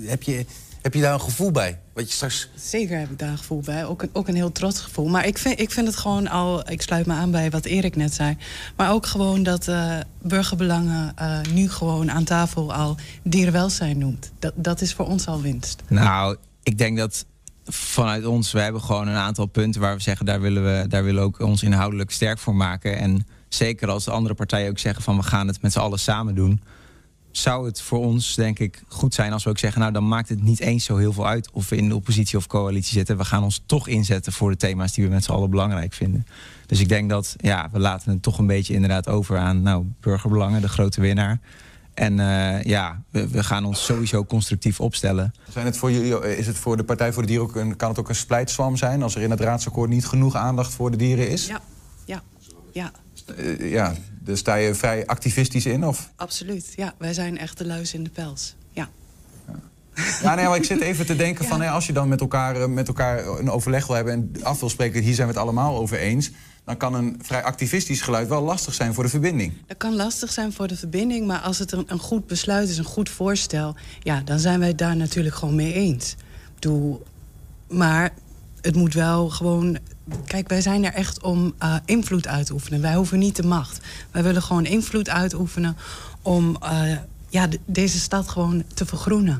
heb 0.00 0.22
je, 0.22 0.46
heb 0.82 0.94
je 0.94 1.00
daar 1.00 1.12
een 1.12 1.20
gevoel 1.20 1.50
bij? 1.50 1.78
Wat 1.92 2.08
je 2.08 2.14
straks... 2.14 2.48
Zeker 2.54 2.98
heb 2.98 3.10
ik 3.10 3.18
daar 3.18 3.30
een 3.30 3.38
gevoel 3.38 3.60
bij. 3.60 3.84
Ook 3.84 4.02
een, 4.02 4.10
ook 4.12 4.28
een 4.28 4.34
heel 4.34 4.52
trots 4.52 4.80
gevoel. 4.80 5.08
Maar 5.08 5.26
ik 5.26 5.38
vind, 5.38 5.60
ik 5.60 5.70
vind 5.70 5.86
het 5.86 5.96
gewoon 5.96 6.28
al... 6.28 6.70
Ik 6.70 6.82
sluit 6.82 7.06
me 7.06 7.12
aan 7.12 7.30
bij 7.30 7.50
wat 7.50 7.64
Erik 7.64 7.96
net 7.96 8.14
zei. 8.14 8.36
Maar 8.76 8.92
ook 8.92 9.06
gewoon 9.06 9.42
dat 9.42 9.68
eh, 9.68 9.96
burgerbelangen 10.22 11.12
eh, 11.16 11.40
nu 11.52 11.70
gewoon 11.70 12.10
aan 12.10 12.24
tafel 12.24 12.74
al 12.74 12.96
dierenwelzijn 13.22 13.98
noemt. 13.98 14.30
Dat, 14.38 14.52
dat 14.56 14.80
is 14.80 14.94
voor 14.94 15.06
ons 15.06 15.26
al 15.26 15.40
winst. 15.40 15.82
Nou, 15.88 16.36
ik 16.62 16.78
denk 16.78 16.98
dat 16.98 17.24
vanuit 17.64 18.26
ons, 18.26 18.52
we 18.52 18.60
hebben 18.60 18.82
gewoon 18.82 19.08
een 19.08 19.16
aantal 19.16 19.46
punten 19.46 19.80
waar 19.80 19.96
we 19.96 20.02
zeggen, 20.02 20.26
daar 20.26 20.40
willen 20.40 20.64
we, 20.64 20.88
daar 20.88 21.04
willen 21.04 21.20
we 21.20 21.26
ook 21.26 21.40
ons 21.40 21.62
inhoudelijk 21.62 22.10
sterk 22.10 22.38
voor 22.38 22.54
maken. 22.54 22.98
En 22.98 23.26
zeker 23.48 23.88
als 23.88 24.04
de 24.04 24.10
andere 24.10 24.34
partijen 24.34 24.70
ook 24.70 24.78
zeggen 24.78 25.02
van 25.02 25.16
we 25.16 25.22
gaan 25.22 25.46
het 25.46 25.62
met 25.62 25.72
z'n 25.72 25.78
allen 25.78 25.98
samen 25.98 26.34
doen. 26.34 26.62
Zou 27.30 27.66
het 27.66 27.80
voor 27.80 27.98
ons, 27.98 28.34
denk 28.34 28.58
ik, 28.58 28.82
goed 28.88 29.14
zijn 29.14 29.32
als 29.32 29.44
we 29.44 29.50
ook 29.50 29.58
zeggen... 29.58 29.80
nou, 29.80 29.92
dan 29.92 30.08
maakt 30.08 30.28
het 30.28 30.42
niet 30.42 30.60
eens 30.60 30.84
zo 30.84 30.96
heel 30.96 31.12
veel 31.12 31.26
uit 31.26 31.50
of 31.50 31.68
we 31.68 31.76
in 31.76 31.88
de 31.88 31.94
oppositie 31.94 32.38
of 32.38 32.46
coalitie 32.46 32.92
zitten. 32.92 33.16
We 33.16 33.24
gaan 33.24 33.42
ons 33.42 33.62
toch 33.66 33.88
inzetten 33.88 34.32
voor 34.32 34.50
de 34.50 34.56
thema's 34.56 34.92
die 34.92 35.04
we 35.04 35.10
met 35.10 35.24
z'n 35.24 35.32
allen 35.32 35.50
belangrijk 35.50 35.92
vinden. 35.92 36.26
Dus 36.66 36.80
ik 36.80 36.88
denk 36.88 37.10
dat, 37.10 37.34
ja, 37.36 37.68
we 37.72 37.78
laten 37.78 38.12
het 38.12 38.22
toch 38.22 38.38
een 38.38 38.46
beetje 38.46 38.74
inderdaad 38.74 39.08
over 39.08 39.38
aan... 39.38 39.62
nou, 39.62 39.84
burgerbelangen, 40.00 40.60
de 40.60 40.68
grote 40.68 41.00
winnaar. 41.00 41.40
En 41.94 42.20
eh, 42.20 42.62
ja, 42.62 43.02
we, 43.10 43.28
we 43.28 43.44
gaan 43.44 43.64
ons 43.64 43.84
sowieso 43.84 44.24
constructief 44.24 44.80
opstellen. 44.80 45.34
Zijn 45.50 45.66
het 45.66 45.76
voor 45.76 45.92
jullie, 45.92 46.36
is 46.36 46.46
het 46.46 46.58
voor 46.58 46.76
de 46.76 46.84
Partij 46.84 47.12
voor 47.12 47.22
de 47.22 47.28
Dieren 47.28 47.46
ook 47.46 47.56
een, 47.56 47.76
kan 47.76 47.88
het 47.88 47.98
ook 47.98 48.08
een 48.08 48.14
splijtswam 48.14 48.76
zijn... 48.76 49.02
als 49.02 49.14
er 49.14 49.22
in 49.22 49.30
het 49.30 49.40
raadsakkoord 49.40 49.90
niet 49.90 50.06
genoeg 50.06 50.34
aandacht 50.34 50.74
voor 50.74 50.90
de 50.90 50.96
dieren 50.96 51.30
is? 51.30 51.46
Ja, 51.46 51.60
ja, 52.04 52.22
ja. 52.72 52.92
Eh, 53.36 53.70
ja, 53.70 53.94
daar 54.28 54.36
sta 54.36 54.54
je 54.54 54.74
vrij 54.74 55.06
activistisch 55.06 55.66
in, 55.66 55.86
of? 55.86 56.10
Absoluut. 56.16 56.72
Ja, 56.76 56.94
wij 56.98 57.12
zijn 57.12 57.38
echt 57.38 57.58
de 57.58 57.66
luis 57.66 57.94
in 57.94 58.04
de 58.04 58.10
pels. 58.10 58.54
Ja. 58.70 58.88
Ja, 60.22 60.34
nee, 60.34 60.46
maar 60.46 60.56
ik 60.56 60.64
zit 60.64 60.80
even 60.80 61.06
te 61.06 61.16
denken 61.16 61.44
van... 61.44 61.60
hè, 61.62 61.70
als 61.70 61.86
je 61.86 61.92
dan 61.92 62.08
met 62.08 62.20
elkaar, 62.20 62.56
eh, 62.56 62.66
met 62.66 62.88
elkaar 62.88 63.26
een 63.26 63.50
overleg 63.50 63.86
wil 63.86 63.96
hebben... 63.96 64.12
en 64.12 64.42
af 64.42 64.60
wil 64.60 64.68
spreken, 64.68 65.02
hier 65.02 65.14
zijn 65.14 65.26
we 65.26 65.32
het 65.32 65.42
allemaal 65.42 65.76
over 65.76 65.98
eens... 65.98 66.30
dan 66.64 66.76
kan 66.76 66.94
een 66.94 67.20
vrij 67.22 67.42
activistisch 67.42 68.00
geluid 68.00 68.28
wel 68.28 68.42
lastig 68.42 68.74
zijn 68.74 68.94
voor 68.94 69.04
de 69.04 69.10
verbinding. 69.10 69.52
Dat 69.66 69.76
kan 69.76 69.94
lastig 69.96 70.32
zijn 70.32 70.52
voor 70.52 70.68
de 70.68 70.76
verbinding, 70.76 71.26
maar 71.26 71.40
als 71.40 71.58
het 71.58 71.72
een, 71.72 71.84
een 71.86 71.98
goed 71.98 72.26
besluit 72.26 72.68
is, 72.68 72.78
een 72.78 72.84
goed 72.84 73.08
voorstel, 73.08 73.76
ja, 74.00 74.20
dan 74.24 74.38
zijn 74.38 74.58
wij 74.58 74.68
het 74.68 74.78
daar 74.78 74.96
natuurlijk 74.96 75.34
gewoon 75.34 75.54
mee 75.54 75.72
eens. 75.72 76.16
Bedoel, 76.54 77.02
maar 77.68 78.12
het 78.60 78.76
moet 78.76 78.94
wel 78.94 79.28
gewoon. 79.28 79.78
Kijk, 80.26 80.48
wij 80.48 80.60
zijn 80.60 80.84
er 80.84 80.92
echt 80.92 81.22
om 81.22 81.54
eh, 81.58 81.74
invloed 81.84 82.26
uit 82.26 82.46
te 82.46 82.52
oefenen. 82.52 82.80
Wij 82.80 82.94
hoeven 82.94 83.18
niet 83.18 83.36
de 83.36 83.42
macht. 83.46 83.86
Wij 84.10 84.22
willen 84.22 84.42
gewoon 84.42 84.64
invloed 84.66 85.08
uitoefenen 85.08 85.76
om 86.22 86.56
eh, 86.62 86.92
ja, 87.28 87.46
de- 87.46 87.60
deze 87.66 87.98
stad 87.98 88.28
gewoon 88.28 88.64
te 88.74 88.86
vergroenen. 88.86 89.38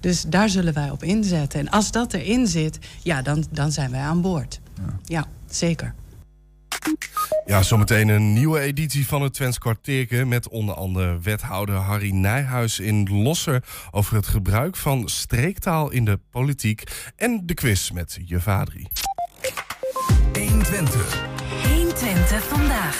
Dus 0.00 0.22
daar 0.22 0.48
zullen 0.48 0.74
wij 0.74 0.90
op 0.90 1.02
inzetten. 1.02 1.60
En 1.60 1.70
als 1.70 1.90
dat 1.90 2.12
erin 2.12 2.46
zit, 2.46 2.78
ja, 3.02 3.22
dan, 3.22 3.44
dan 3.50 3.72
zijn 3.72 3.90
wij 3.90 4.00
aan 4.00 4.20
boord. 4.20 4.60
Ja, 5.04 5.26
zeker. 5.48 5.94
Ja, 7.46 7.62
zometeen 7.62 8.08
een 8.08 8.32
nieuwe 8.32 8.60
editie 8.60 9.06
van 9.06 9.22
het 9.22 9.32
Twents 9.34 9.58
Kwartierke... 9.58 10.24
met 10.24 10.48
onder 10.48 10.74
andere 10.74 11.18
wethouder 11.22 11.74
Harry 11.74 12.10
Nijhuis 12.10 12.78
in 12.78 13.22
Losser... 13.22 13.64
over 13.90 14.16
het 14.16 14.26
gebruik 14.26 14.76
van 14.76 15.08
streektaal 15.08 15.90
in 15.90 16.04
de 16.04 16.18
politiek... 16.30 16.82
en 17.16 17.40
de 17.44 17.54
quiz 17.54 17.90
met 17.90 18.18
je 18.24 18.40
vadrie. 18.40 18.88
120. 20.34 21.00
120 21.62 22.48
vandaag. 22.48 22.94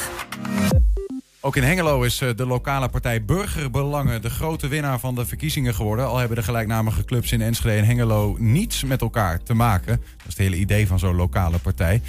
Ook 1.47 1.57
in 1.57 1.63
Hengelo 1.63 2.03
is 2.03 2.21
eh, 2.21 2.29
de 2.37 2.47
lokale 2.47 2.89
partij 2.89 3.25
Burgerbelangen 3.25 4.23
de 4.23 4.31
grote 4.31 4.69
winnaar 4.69 4.99
van 5.01 5.15
de 5.15 5.27
verkiezingen 5.27 5.75
geworden. 5.75 6.07
Al 6.07 6.19
hebben 6.19 6.37
de 6.37 6.43
gelijknamige 6.43 7.05
clubs 7.05 7.33
in 7.33 7.41
Enschede 7.41 7.77
en 7.77 7.85
Hengelo 7.85 8.37
niets 8.39 8.85
met 8.85 9.01
elkaar 9.01 9.43
te 9.43 9.55
maken. 9.55 9.97
Dat 9.97 10.07
is 10.19 10.25
het 10.27 10.37
hele 10.37 10.57
idee 10.57 10.87
van 10.87 10.99
zo'n 10.99 11.15
lokale 11.15 11.59
partij. 11.59 12.03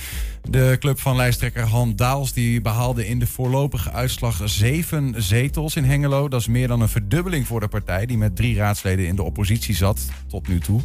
De 0.50 0.76
club 0.80 1.00
van 1.00 1.16
lijsttrekker 1.16 1.64
Han 1.64 1.96
Daals 1.96 2.34
die 2.34 2.62
behaalde 2.62 3.08
in 3.08 3.20
de 3.20 3.28
voorlopige 3.28 3.92
uitslag 3.92 4.42
zeven 4.46 5.14
zetels 5.18 5.76
in 5.76 5.84
Hengelo. 5.84 6.28
Dat 6.28 6.40
is 6.40 6.48
meer 6.48 6.68
dan 6.68 6.82
een 6.82 6.90
verdubbeling 6.90 7.48
voor 7.48 7.60
de 7.60 7.68
partij 7.68 8.06
die 8.06 8.18
met 8.18 8.36
drie 8.36 8.56
raadsleden 8.56 9.08
in 9.08 9.16
de 9.16 9.24
oppositie 9.24 9.76
zat 9.76 10.00
tot 10.28 10.48
nu 10.48 10.60
toe. 10.60 10.82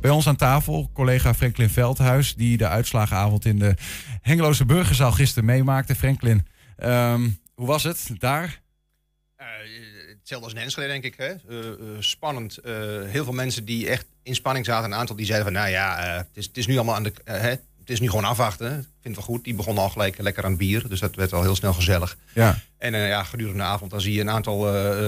Bij 0.00 0.10
ons 0.10 0.28
aan 0.28 0.36
tafel 0.36 0.90
collega 0.94 1.34
Franklin 1.34 1.70
Veldhuis 1.70 2.34
die 2.34 2.56
de 2.56 2.68
uitslagenavond 2.68 3.44
in 3.44 3.58
de 3.58 3.74
Hengeloze 4.22 4.64
Burgerzaal 4.64 5.12
gisteren 5.12 5.44
meemaakte. 5.44 5.94
Franklin, 5.94 6.46
ehm, 6.76 7.28
hoe 7.58 7.66
was 7.66 7.82
het 7.82 8.10
daar? 8.18 8.60
Eh, 9.36 9.46
hetzelfde 10.18 10.46
als 10.46 10.54
in 10.54 10.60
Enschede, 10.60 10.88
denk 10.88 11.04
ik. 11.04 11.14
Hè? 11.16 11.26
Eh, 11.26 11.68
eh, 11.68 11.74
spannend. 11.98 12.58
Heel 13.04 13.24
veel 13.24 13.32
mensen 13.32 13.64
die 13.64 13.88
echt 13.88 14.06
in 14.22 14.34
spanning 14.34 14.64
zaten. 14.66 14.92
Een 14.92 14.98
aantal 14.98 15.16
die 15.16 15.26
zeiden 15.26 15.46
van, 15.46 15.56
nou 15.56 15.68
ja, 15.68 15.96
het, 16.16 16.26
is, 16.32 16.46
het 16.46 16.56
is 16.56 16.66
nu 16.66 16.74
allemaal 16.74 16.94
aan 16.94 17.02
de... 17.02 17.12
hè? 17.24 17.48
Het 17.50 17.96
is 17.96 18.00
nu 18.00 18.08
gewoon 18.08 18.24
afwachten. 18.24 18.66
Ik 18.66 19.02
vind 19.02 19.16
het 19.16 19.26
wel 19.26 19.34
goed. 19.34 19.44
Die 19.44 19.54
begonnen 19.54 19.82
al 19.82 19.88
gelijk 19.90 20.18
lekker 20.18 20.44
aan 20.44 20.50
het 20.50 20.58
bier. 20.58 20.88
Dus 20.88 21.00
dat 21.00 21.14
werd 21.14 21.32
al 21.32 21.42
heel 21.42 21.54
snel 21.54 21.72
gezellig. 21.72 22.16
Ja. 22.34 22.58
En 22.78 22.96
ja, 22.96 23.24
gedurende 23.24 23.58
de 23.58 23.64
avond 23.64 23.90
dan 23.90 24.00
zie 24.00 24.12
je 24.12 24.20
een 24.20 24.30
aantal 24.30 24.60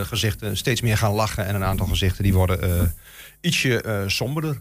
gezichten 0.05 0.57
steeds 0.57 0.81
meer 0.81 0.97
gaan 0.97 1.13
lachen. 1.13 1.47
En 1.47 1.55
een 1.55 1.65
aantal 1.65 1.87
gezichten 1.87 2.23
die 2.23 2.35
worden 2.35 2.95
ietsje 3.41 4.05
somberder. 4.07 4.61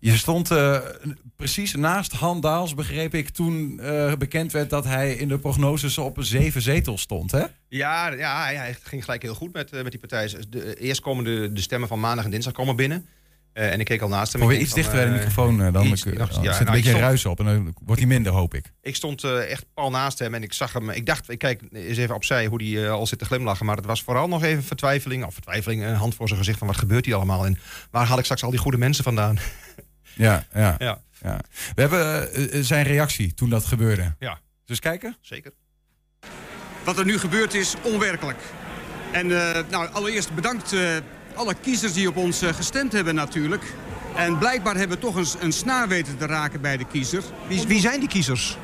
Je 0.00 0.16
stond 0.16 0.50
eh, 0.50 0.78
precies 1.36 1.74
naast 1.74 2.12
Han 2.12 2.40
Daals, 2.40 2.74
begreep 2.74 3.14
ik, 3.14 3.28
toen 3.28 3.80
eh, 3.80 4.14
bekend 4.14 4.52
werd 4.52 4.70
dat 4.70 4.84
hij 4.84 5.12
in 5.14 5.28
de 5.28 5.38
prognoses 5.38 5.98
op 5.98 6.16
zeven 6.20 6.62
zetels 6.62 7.00
stond, 7.00 7.30
hè? 7.30 7.44
Ja, 7.68 8.12
ja 8.12 8.44
hij, 8.44 8.76
ging 8.82 9.04
gelijk 9.04 9.22
heel 9.22 9.34
goed 9.34 9.52
met, 9.52 9.72
eh, 9.72 9.82
met 9.82 9.90
die 9.90 10.00
partij. 10.00 10.30
De, 10.48 10.74
eerst 10.78 11.00
komen 11.00 11.24
de, 11.24 11.50
de 11.52 11.60
stemmen 11.60 11.88
van 11.88 12.00
maandag 12.00 12.24
en 12.24 12.30
dinsdag 12.30 12.52
komen 12.52 12.76
binnen. 12.76 13.06
En 13.52 13.80
ik 13.80 13.86
keek 13.86 14.00
al 14.00 14.08
naast 14.08 14.32
hem. 14.32 14.40
Probeer 14.40 14.60
iets 14.60 14.72
dichter 14.74 14.94
bij 14.94 15.04
de 15.04 15.10
microfoon 15.10 15.72
dan. 15.72 15.86
iets- 15.86 16.04
ik 16.04 16.18
dacht, 16.18 16.34
zit 16.34 16.44
een 16.44 16.50
nou, 16.50 16.64
beetje 16.70 16.88
stond- 16.88 17.02
ruis 17.02 17.26
op 17.26 17.38
en 17.38 17.44
dan 17.44 17.74
wordt 17.84 18.00
hij 18.00 18.10
minder, 18.10 18.32
hoop 18.32 18.54
ik. 18.54 18.72
Ik 18.82 18.96
stond 18.96 19.24
echt 19.24 19.64
pal 19.74 19.90
naast 19.90 20.18
hem 20.18 20.34
en 20.34 20.42
ik 20.42 20.52
zag 20.52 20.72
hem. 20.72 20.90
Ik 20.90 21.06
dacht, 21.06 21.30
ik 21.30 21.38
kijk 21.38 21.62
eens 21.72 21.98
even 21.98 22.14
opzij 22.14 22.46
hoe 22.46 22.62
hij 22.62 22.90
al 22.90 23.06
zit 23.06 23.18
te 23.18 23.24
glimlachen. 23.24 23.66
Maar 23.66 23.76
het 23.76 23.86
was 23.86 24.02
vooral 24.02 24.28
nog 24.28 24.42
even 24.42 24.62
vertwijfeling. 24.62 25.24
Of 25.24 25.32
vertwijfeling, 25.34 25.82
een 25.84 25.94
hand 25.94 26.14
voor 26.14 26.26
zijn 26.26 26.38
gezicht 26.38 26.58
van 26.58 26.66
wat 26.66 26.76
gebeurt 26.76 27.04
hier 27.04 27.14
allemaal. 27.14 27.46
En 27.46 27.58
waar 27.90 28.06
haal 28.06 28.18
ik 28.18 28.24
straks 28.24 28.42
al 28.42 28.50
die 28.50 28.58
goede 28.60 28.78
mensen 28.78 29.04
vandaan? 29.04 29.38
Ja, 30.14 30.44
ja. 30.54 30.76
Ja. 30.78 31.00
ja. 31.22 31.38
We 31.74 31.80
hebben 31.80 32.32
eh, 32.32 32.58
eh, 32.58 32.64
zijn 32.64 32.84
reactie 32.84 33.34
toen 33.34 33.50
dat 33.50 33.64
gebeurde. 33.64 34.14
Ja. 34.18 34.38
Dus 34.64 34.78
kijken? 34.78 35.16
Zeker. 35.20 35.52
Wat 36.84 36.98
er 36.98 37.04
nu 37.04 37.18
gebeurt 37.18 37.54
is 37.54 37.74
onwerkelijk. 37.82 38.38
En 39.12 39.54
eh, 39.54 39.64
nou, 39.70 39.88
allereerst 39.92 40.34
bedankt 40.34 40.72
eh, 40.72 40.80
alle 41.34 41.54
kiezers 41.54 41.92
die 41.92 42.08
op 42.08 42.16
ons 42.16 42.42
gestemd 42.44 42.92
hebben 42.92 43.14
natuurlijk. 43.14 43.74
En 44.16 44.38
blijkbaar 44.38 44.76
hebben 44.76 44.96
we 44.96 45.02
toch 45.02 45.14
een, 45.14 45.26
een 45.40 45.52
snaar 45.52 45.88
weten 45.88 46.16
te 46.18 46.26
raken 46.26 46.60
bij 46.60 46.76
de 46.76 46.84
kiezer. 46.84 47.22
Wie, 47.48 47.66
wie 47.66 47.80
zijn 47.80 48.00
die 48.00 48.08
kiezers? 48.08 48.56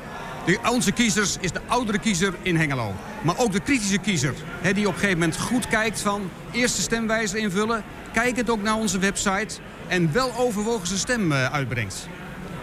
De, 0.46 0.58
onze 0.70 0.92
kiezers 0.92 1.36
is 1.40 1.52
de 1.52 1.60
oudere 1.66 1.98
kiezer 1.98 2.34
in 2.42 2.56
Hengelo. 2.56 2.94
Maar 3.22 3.38
ook 3.38 3.52
de 3.52 3.60
kritische 3.60 3.98
kiezer. 3.98 4.34
Hè, 4.60 4.72
die 4.72 4.86
op 4.86 4.92
een 4.92 4.98
gegeven 5.00 5.18
moment 5.18 5.40
goed 5.40 5.68
kijkt 5.68 6.00
van 6.00 6.30
eerste 6.52 6.80
stemwijzer 6.80 7.38
invullen. 7.38 7.84
Kijk 8.22 8.36
het 8.36 8.50
ook 8.50 8.62
naar 8.62 8.76
onze 8.76 8.98
website. 8.98 9.58
En 9.86 10.12
wel 10.12 10.36
overwogen 10.36 10.86
zijn 10.86 10.98
stem 10.98 11.32
eh, 11.32 11.52
uitbrengt. 11.52 12.08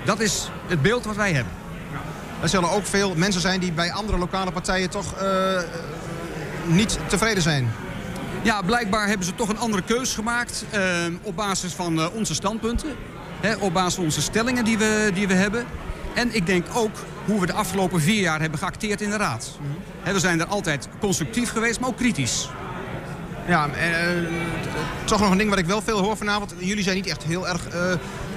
Dat 0.06 0.20
is 0.20 0.49
het 0.68 0.82
beeld 0.82 1.06
wat 1.06 1.16
wij 1.16 1.34
hebben. 1.34 1.54
Er 2.41 2.49
zullen 2.49 2.70
ook 2.70 2.86
veel 2.86 3.16
mensen 3.16 3.41
zijn 3.41 3.60
die 3.60 3.72
bij 3.72 3.91
andere 3.91 4.18
lokale 4.18 4.51
partijen 4.51 4.89
toch 4.89 5.14
eh, 5.16 5.60
niet 6.66 6.99
tevreden 7.08 7.43
zijn. 7.43 7.72
Ja, 8.41 8.62
blijkbaar 8.62 9.08
hebben 9.08 9.26
ze 9.26 9.36
toch 9.36 9.49
een 9.49 9.58
andere 9.58 9.84
keus 9.84 10.14
gemaakt 10.14 10.66
eh, 10.70 10.82
op 11.22 11.36
basis 11.36 11.74
van 11.74 11.99
eh, 11.99 12.16
onze 12.16 12.34
standpunten. 12.34 12.95
Hè, 13.41 13.56
op 13.56 13.74
basis 13.74 13.93
van 13.93 14.04
onze 14.04 14.22
stellingen 14.22 14.66
die 14.66 14.78
we, 14.78 15.12
die 15.14 15.28
we 15.28 15.34
hebben. 15.34 15.66
En 16.14 16.36
ik 16.36 16.45
denk 16.45 16.66
ook 16.74 16.95
hoe 17.26 17.39
we 17.39 17.45
de 17.45 17.54
afgelopen 17.54 18.01
vier 18.01 18.22
jaar 18.22 18.41
hebben 18.41 18.60
geacteerd 18.60 19.01
in 19.01 19.10
de 19.10 19.18
Raad. 19.18 19.60
Hè, 20.01 20.14
we 20.14 20.20
zijn 20.20 20.39
er 20.39 20.45
altijd 20.45 20.88
constructief 20.99 21.49
geweest, 21.49 21.80
maar 21.80 21.89
ook 21.89 21.97
kritisch. 21.97 22.49
Ja, 23.48 23.70
en, 23.70 23.94
eh, 23.94 24.32
toch 25.06 25.20
nog 25.20 25.32
een 25.32 25.38
ding 25.38 25.50
wat 25.50 25.60
ik 25.60 25.66
wel 25.66 25.82
veel 25.82 26.00
hoor 26.00 26.18
vanavond. 26.18 26.54
Jullie 26.58 26.84
zijn 26.84 26.96
niet 26.96 27.08
echt 27.08 27.24
heel 27.24 27.48
erg 27.48 27.68
eh, 27.68 27.82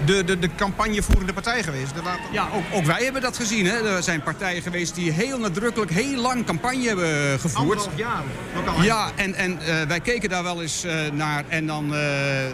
de, 0.05 0.25
de, 0.25 0.39
de 0.39 0.49
campagnevoerende 0.57 1.33
partij 1.33 1.63
geweest. 1.63 1.93
Ja, 2.33 2.49
ook, 2.55 2.65
ook 2.73 2.85
wij 2.85 3.05
hebben 3.05 3.23
dat 3.23 3.37
gezien. 3.37 3.67
Hè. 3.67 3.97
Er 3.97 4.03
zijn 4.03 4.23
partijen 4.23 4.63
geweest 4.63 4.95
die 4.95 5.13
heel 5.13 5.39
nadrukkelijk, 5.39 5.91
heel 5.91 6.21
lang 6.21 6.47
campagne 6.47 6.87
hebben 6.87 7.41
gevoerd. 7.41 7.55
Anderhalf 7.55 7.97
jaar. 7.97 8.23
lokaal. 8.55 8.83
Ja, 8.83 9.11
en, 9.15 9.35
en 9.35 9.59
eh, 9.59 9.83
wij 9.89 10.01
keken 10.01 10.29
daar 10.29 10.43
wel 10.43 10.63
eens 10.63 10.85
eh, 10.85 10.95
naar 11.13 11.45
en 11.49 11.67
dan 11.67 11.95
eh, 11.95 12.01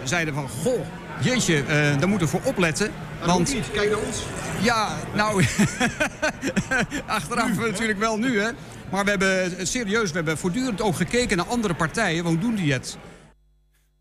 zeiden 0.05 0.35
van... 0.35 0.49
Goh, 0.49 0.81
jeetje, 1.21 1.57
eh, 1.57 1.99
daar 1.99 2.09
moeten 2.09 2.27
we 2.27 2.33
voor 2.39 2.43
opletten. 2.45 2.91
Want 3.25 3.55
niet. 3.55 3.71
Kijk 3.73 3.91
naar 3.91 3.99
ons. 3.99 4.17
Ja, 4.61 4.89
nou, 5.15 5.45
achteraf 7.07 7.59
natuurlijk 7.59 7.99
wel 7.99 8.19
nu, 8.19 8.41
hè. 8.41 8.49
Maar 8.93 9.05
we 9.05 9.11
hebben 9.11 9.67
serieus, 9.67 10.09
we 10.11 10.17
hebben 10.17 10.39
voortdurend 10.39 10.81
ook 10.81 10.97
gekeken 10.97 11.37
naar 11.37 11.47
andere 11.47 11.75
partijen. 11.75 12.25
Hoe 12.25 12.39
doen 12.39 12.55
die 12.55 12.73
het? 12.73 12.99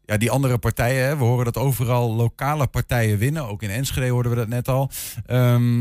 Ja, 0.06 0.18
die 0.18 0.32
andere 0.32 0.58
partijen, 0.58 1.18
we 1.18 1.24
horen 1.24 1.46
dat 1.46 1.58
overal 1.58 2.14
lokale 2.16 2.68
partijen 2.68 3.18
winnen. 3.18 3.48
Ook 3.48 3.62
in 3.64 3.70
Enschede 3.70 4.08
hoorden 4.10 4.32
we 4.32 4.38
dat 4.38 4.48
net 4.48 4.68
al. 4.68 4.89
Ehm, 5.26 5.80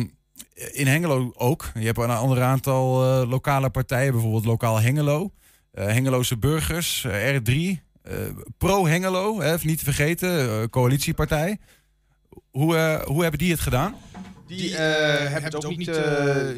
in 0.72 0.86
Hengelo 0.86 1.32
ook. 1.36 1.70
Je 1.74 1.86
hebt 1.86 1.98
een 1.98 2.10
ander 2.10 2.42
aantal 2.42 3.04
eh, 3.22 3.30
lokale 3.30 3.70
partijen, 3.70 4.12
bijvoorbeeld 4.12 4.44
Lokaal 4.44 4.80
Hengelo. 4.80 5.30
eh, 5.72 5.84
Hengeloze 5.86 6.38
Burgers, 6.38 7.04
eh, 7.04 7.36
R3. 7.36 7.80
eh, 8.02 8.14
Pro 8.58 8.86
Hengelo, 8.86 9.42
niet 9.62 9.78
te 9.78 9.84
vergeten, 9.84 10.70
coalitiepartij. 10.70 11.58
Hoe, 12.50 13.02
hoe 13.04 13.22
hebben 13.22 13.38
die 13.38 13.50
het 13.50 13.60
gedaan? 13.60 13.94
Die 14.56 14.76
eh, 14.76 15.30
hebben 15.32 15.42
het 15.44 15.64
ook 15.64 15.76
niet, 15.76 15.88
eh, 15.88 15.94
ja, 15.96 16.02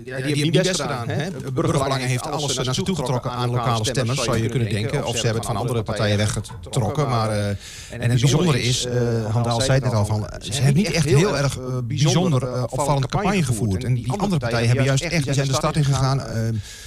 die 0.04 0.12
hebben 0.14 0.34
niet 0.42 0.52
best 0.62 0.80
gedaan. 0.80 1.08
Hè? 1.08 1.28
Burgerbelangen 1.54 2.08
heeft 2.08 2.26
alles 2.26 2.56
naar 2.56 2.74
zich 2.74 2.84
toegetrokken 2.84 3.30
aan 3.30 3.50
lokale 3.50 3.84
stemmers, 3.84 4.24
zou 4.24 4.42
je 4.42 4.48
kunnen 4.48 4.68
denken. 4.70 5.04
Of 5.04 5.16
ze 5.16 5.22
hebben 5.22 5.36
het 5.36 5.46
van 5.46 5.56
andere 5.56 5.82
partijen 5.82 6.16
weggetrokken. 6.16 7.08
Maar, 7.08 7.30
eh, 7.30 7.48
en 7.90 8.10
het 8.10 8.20
bijzondere 8.20 8.62
is, 8.62 8.84
eh 8.86 8.94
Handaal 9.30 9.60
zei 9.60 9.72
het 9.72 9.84
net 9.84 9.92
al, 9.94 10.04
van, 10.06 10.26
ze 10.40 10.62
hebben 10.62 10.82
niet 10.82 10.92
echt 10.92 11.06
heel 11.06 11.38
erg 11.38 11.58
eh, 11.58 11.64
bijzonder 11.84 12.42
eh, 12.42 12.62
opvallende 12.68 13.08
campagne 13.08 13.42
gevoerd. 13.42 13.84
En 13.84 13.94
die 13.94 14.12
andere 14.16 14.38
partijen 14.40 14.66
hebben 14.66 14.84
juist 14.84 15.02
echt, 15.04 15.24
die 15.24 15.32
zijn 15.34 15.46
de 15.48 15.54
stad 15.54 15.76
in 15.76 15.84
gegaan. 15.84 16.20
eh, 16.20 16.26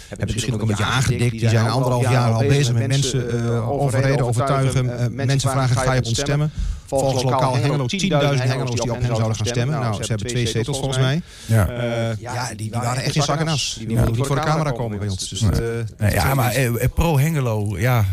hebben 0.07 0.33
misschien 0.33 0.53
ook 0.53 0.61
een 0.61 0.67
beetje 0.67 0.83
aangedikt. 0.83 1.31
Die 1.39 1.49
zijn 1.49 1.69
anderhalf 1.69 2.09
jaar 2.09 2.31
al 2.31 2.39
bezig 2.47 2.73
met 2.73 2.87
mensen 2.87 3.43
eh, 3.45 3.69
overreden, 3.69 4.25
overtuigen. 4.25 4.99
Eh, 4.99 5.05
mensen 5.09 5.49
vragen, 5.49 5.75
ga 5.77 5.93
je 5.93 5.99
op 5.99 6.05
ons 6.05 6.19
stemmen? 6.19 6.51
Volgens 6.99 7.23
lokaal 7.23 7.55
Hengelo 7.55 7.85
10.000 7.85 7.97
Hengelo's 8.07 8.79
die 8.79 8.91
op 8.91 9.01
hen 9.01 9.15
zouden 9.15 9.35
gaan 9.35 9.45
stemmen. 9.45 9.79
Nou, 9.79 10.03
ze 10.03 10.09
hebben 10.09 10.27
twee 10.27 10.47
zetels 10.47 10.77
volgens 10.77 10.97
mij. 10.97 11.21
Ja. 11.45 11.67
Eh, 11.67 12.17
ja, 12.17 12.47
die, 12.47 12.55
die 12.55 12.71
waren 12.71 13.03
echt 13.03 13.15
in 13.15 13.21
zak 13.21 13.39
en 13.39 13.47
as. 13.47 13.75
Die 13.77 13.95
wilden 13.95 14.15
niet 14.15 14.25
voor 14.25 14.35
de 14.35 14.41
camera 14.41 14.71
komen 14.71 14.99
bij 14.99 15.07
ons. 15.07 15.29
Dus, 15.29 15.41
eh, 15.41 15.49
Nee, 15.97 16.11
ja, 16.11 16.33
maar 16.33 16.51
eh, 16.51 16.83
eh, 16.83 16.91
Pro 16.93 17.19
Hengelo, 17.19 17.77
ja, 17.77 18.05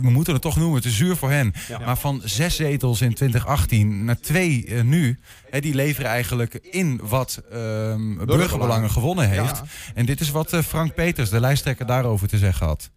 we 0.00 0.10
moeten 0.10 0.32
het 0.32 0.42
toch 0.42 0.56
noemen. 0.56 0.76
Het 0.76 0.84
is 0.84 0.96
zuur 0.96 1.16
voor 1.16 1.30
hen. 1.30 1.52
Ja. 1.68 1.78
Maar 1.78 1.96
van 1.96 2.20
zes 2.24 2.56
zetels 2.56 3.00
in 3.00 3.14
2018 3.14 4.04
naar 4.04 4.20
twee 4.20 4.82
nu, 4.82 5.18
hè, 5.50 5.60
die 5.60 5.74
leveren 5.74 6.10
eigenlijk 6.10 6.54
in 6.54 7.00
wat 7.02 7.42
ehm, 7.52 8.24
burgerbelangen 8.24 8.90
gewonnen 8.90 9.28
heeft. 9.28 9.56
Ja. 9.56 9.64
En 9.94 10.06
dit 10.06 10.20
is 10.20 10.30
wat 10.30 10.52
eh, 10.52 10.60
Frank 10.60 10.94
Peters, 10.94 11.30
de 11.30 11.40
lijsttrekker, 11.40 11.86
daarover 11.86 12.28
te 12.28 12.38
zeggen 12.38 12.66
had. 12.66 12.90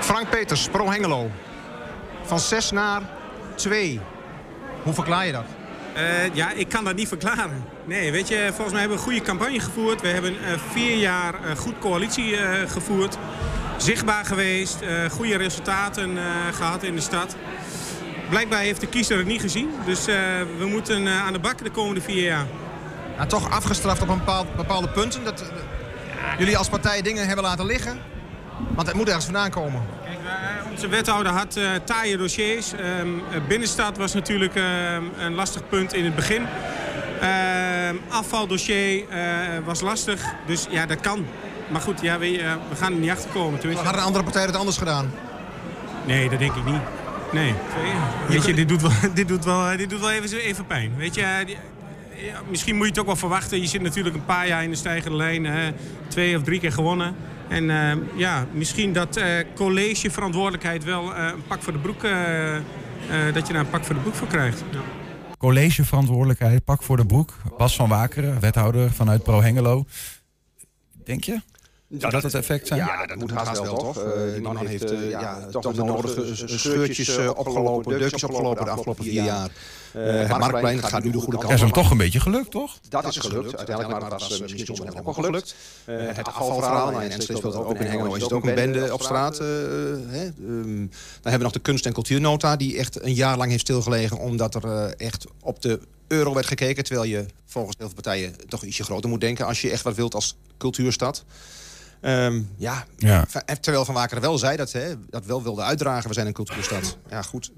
Frank 0.00 0.30
Peters, 0.30 0.68
Pro 0.68 0.90
Hengelo. 0.90 1.30
Van 2.24 2.40
6 2.40 2.70
naar 2.70 3.02
2. 3.54 4.00
Hoe 4.82 4.94
verklaar 4.94 5.26
je 5.26 5.32
dat? 5.32 5.44
Eh, 5.94 6.34
ja, 6.34 6.50
ik 6.52 6.68
kan 6.68 6.84
dat 6.84 6.96
niet 6.96 7.08
verklaren. 7.08 7.64
Nee, 7.84 8.12
weet 8.12 8.28
je, 8.28 8.46
volgens 8.46 8.70
mij 8.70 8.80
hebben 8.80 8.98
we 8.98 9.04
een 9.04 9.10
goede 9.10 9.26
campagne 9.26 9.60
gevoerd. 9.60 10.00
We 10.00 10.08
hebben 10.08 10.34
eh, 10.44 10.52
vier 10.72 10.96
jaar 10.96 11.34
eh, 11.34 11.56
goed 11.56 11.78
coalitie 11.78 12.36
gevoerd. 12.66 13.16
Zichtbaar 13.76 14.24
geweest, 14.24 14.78
goede 15.10 15.36
resultaten 15.36 16.18
eh, 16.18 16.24
gehad 16.52 16.82
in 16.82 16.94
de 16.94 17.00
stad. 17.00 17.36
Blijkbaar 18.28 18.60
heeft 18.60 18.80
de 18.80 18.86
kiezer 18.86 19.16
het 19.16 19.26
niet 19.26 19.40
gezien. 19.40 19.70
Dus 19.86 20.04
we 20.58 20.66
moeten 20.66 21.08
aan 21.08 21.32
de 21.32 21.38
bak 21.38 21.64
de 21.64 21.70
komende 21.70 22.00
vier 22.00 22.22
jaar. 22.24 22.46
Nou, 23.16 23.28
toch 23.28 23.50
afgestraft 23.50 24.02
op 24.02 24.08
een 24.08 24.18
bepaald, 24.18 24.56
bepaalde 24.56 24.88
punten. 24.88 25.24
Dat 25.24 25.52
jullie 26.38 26.58
als 26.58 26.68
partij 26.68 27.02
dingen 27.02 27.26
hebben 27.26 27.44
laten 27.44 27.66
liggen. 27.66 27.98
Want 28.74 28.86
het 28.86 28.96
moet 28.96 29.06
ergens 29.06 29.24
vandaan 29.24 29.50
komen. 29.50 29.82
Onze 30.70 30.88
wethouder 30.88 31.32
had 31.32 31.56
eh 31.56 31.64
taaie 31.84 32.16
dossiers. 32.16 32.72
Ehm, 32.72 33.08
eh, 33.32 33.40
binnenstad 33.48 33.96
was 33.96 34.14
natuurlijk 34.14 34.54
ehm, 34.54 35.02
een 35.18 35.34
lastig 35.34 35.68
punt 35.68 35.94
in 35.94 36.04
het 36.04 36.14
begin. 36.14 36.46
Ehm, 37.20 37.94
afvaldossier 38.08 39.08
eh, 39.08 39.18
was 39.64 39.80
lastig. 39.80 40.22
Dus 40.46 40.66
ja, 40.70 40.86
dat 40.86 41.00
kan. 41.00 41.26
Maar 41.68 41.80
goed, 41.80 42.00
ja, 42.00 42.18
we, 42.18 42.38
eh, 42.40 42.52
we 42.68 42.76
gaan 42.76 42.92
er 42.92 42.98
niet 42.98 43.10
achter 43.10 43.30
komen. 43.30 43.60
Hadden 43.84 44.02
andere 44.02 44.24
partijen 44.24 44.48
het 44.48 44.56
anders 44.56 44.76
gedaan? 44.76 45.10
Nee, 46.06 46.28
dat 46.28 46.38
denk 46.38 46.54
ik 46.54 46.64
niet. 46.64 46.80
Nee. 47.32 47.54
Weet 48.28 48.44
je, 48.44 48.54
dit 48.54 48.68
doet 48.68 48.82
wel, 48.82 48.90
dit 49.14 49.28
doet 49.28 49.44
wel, 49.44 49.68
eh, 49.68 49.78
dit 49.78 49.90
doet 49.90 50.00
wel 50.00 50.10
even, 50.10 50.38
even 50.38 50.66
pijn. 50.66 50.92
Weet 50.96 51.14
je, 51.14 51.22
eh, 51.22 51.46
die- 51.46 51.56
ja, 52.16 52.40
misschien 52.50 52.74
moet 52.76 52.84
je 52.84 52.90
het 52.90 53.00
ook 53.00 53.06
wel 53.06 53.16
verwachten. 53.16 53.60
Je 53.60 53.66
zit 53.66 53.82
natuurlijk 53.82 54.14
een 54.14 54.24
paar 54.24 54.46
jaar 54.46 54.62
in 54.62 54.70
de 54.70 54.76
stijgende 54.76 55.16
lijn. 55.16 55.44
hè. 55.44 55.72
twee 56.08 56.36
of 56.36 56.42
drie 56.42 56.60
keer 56.60 56.72
gewonnen. 56.72 57.16
En 57.48 57.70
eh, 57.70 57.96
ja, 58.16 58.46
misschien 58.52 58.92
dat 58.92 59.16
eh 59.16 59.26
collegeverantwoordelijkheid 59.54 60.84
wel 60.84 61.14
eh, 61.14 61.24
een 61.24 61.42
pak 61.46 61.62
voor 61.62 61.72
de 61.72 61.78
broek... 61.78 62.02
dat 63.32 63.46
je 63.46 63.52
daar 63.52 63.62
een 63.62 63.70
pak 63.70 63.84
voor 63.84 63.94
de 63.94 64.00
broek 64.00 64.14
voor 64.14 64.28
krijgt. 64.28 64.64
Ja. 64.70 64.80
Collegeverantwoordelijkheid, 65.38 66.64
pak 66.64 66.82
voor 66.82 66.96
de 66.96 67.06
broek. 67.06 67.34
Bas 67.58 67.76
van 67.76 67.88
Wakeren, 67.88 68.40
wethouder 68.40 68.90
vanuit 68.90 69.22
Pro 69.22 69.42
Hengelo. 69.42 69.84
Denk 71.04 71.24
je? 71.24 71.40
Zou 71.98 72.12
dat 72.12 72.22
het 72.22 72.34
effect 72.34 72.66
zijn? 72.66 72.78
Ja, 72.80 73.06
dat 73.06 73.16
moet 73.16 73.30
haast 73.30 73.60
wel, 73.60 73.76
toch? 73.76 73.98
Eh, 73.98 74.32
die 74.32 74.40
man 74.42 74.56
heeft 74.66 74.90
eh, 74.90 75.10
ja, 75.10 75.38
toch 75.50 75.74
de 75.74 75.82
nodige 75.84 76.30
scheurtjes 76.58 77.16
eh, 77.16 77.30
opgelopen, 77.34 77.98
deukjes 77.98 78.24
opgelopen 78.24 78.64
de 78.64 78.70
afgelopen 78.70 79.04
vier 79.04 79.22
jaar. 79.22 79.50
Eh, 79.92 80.02
het 80.04 80.38
Marktplein 80.38 80.80
dat 80.80 80.90
gaat 80.90 81.04
nu 81.04 81.10
de 81.10 81.18
goede 81.18 81.36
kant 81.36 81.48
Ja, 81.48 81.54
is 81.54 81.60
hem 81.60 81.68
op. 81.68 81.74
toch 81.74 81.90
een 81.90 81.96
beetje 81.96 82.20
gelukt, 82.20 82.50
toch? 82.50 82.78
Dat 82.88 83.06
is 83.06 83.16
gelukt, 83.16 83.56
uiteindelijk, 83.56 84.00
maar 84.00 84.10
dat 84.10 84.20
was 84.20 84.34
eh, 84.34 84.40
misschien 84.40 84.66
soms 84.66 84.80
ook 84.80 85.04
wel 85.04 85.12
gelukt. 85.14 85.54
Eh, 85.84 85.96
het 85.98 86.26
afvalverhaal, 86.26 86.90
in 87.00 87.10
Enschede 87.10 87.38
speelt 87.38 87.54
ook 87.54 87.78
in 87.78 87.86
Hengelo, 87.86 88.14
is 88.14 88.22
het 88.22 88.32
ook 88.32 88.44
een 88.44 88.54
bende 88.54 88.92
op 88.92 89.02
straat. 89.02 89.38
eh, 89.38 89.46
hè. 90.06 90.24
Ehm, 90.24 90.76
dan 90.76 90.88
hebben 91.22 91.38
we 91.38 91.42
nog 91.42 91.52
de 91.52 91.58
kunst- 91.58 91.86
en 91.86 91.92
cultuurnota, 91.92 92.56
die 92.56 92.78
echt 92.78 93.02
een 93.04 93.14
jaar 93.14 93.36
lang 93.36 93.50
heeft 93.50 93.62
stilgelegen... 93.62 94.18
omdat 94.18 94.54
er 94.54 94.64
eh, 94.64 95.06
echt 95.06 95.24
op 95.40 95.62
de 95.62 95.80
euro 96.08 96.34
werd 96.34 96.46
gekeken... 96.46 96.84
terwijl 96.84 97.08
je 97.08 97.26
volgens 97.46 97.76
heel 97.78 97.86
veel 97.86 97.94
partijen 98.02 98.34
toch 98.48 98.62
ietsje 98.62 98.84
groter 98.84 99.10
moet 99.10 99.20
denken... 99.20 99.46
als 99.46 99.60
je 99.60 99.70
echt 99.70 99.82
wat 99.82 99.94
wilt 99.94 100.14
als 100.14 100.36
cultuurstad. 100.58 101.24
Ehm, 102.04 102.42
ja, 102.56 102.84
Ja. 102.96 103.24
Va- 103.28 103.42
terwijl 103.60 103.84
Van 103.84 103.94
Wakeren 103.94 104.22
wel 104.22 104.38
zei 104.38 104.56
dat, 104.56 104.72
hè, 104.72 104.92
dat 105.10 105.26
wel 105.26 105.42
wilde 105.42 105.62
uitdragen... 105.62 106.08
we 106.08 106.14
zijn 106.14 106.26
een 106.26 106.32
cultuurstad. 106.32 106.98
Ja, 107.10 107.22
goed, 107.22 107.52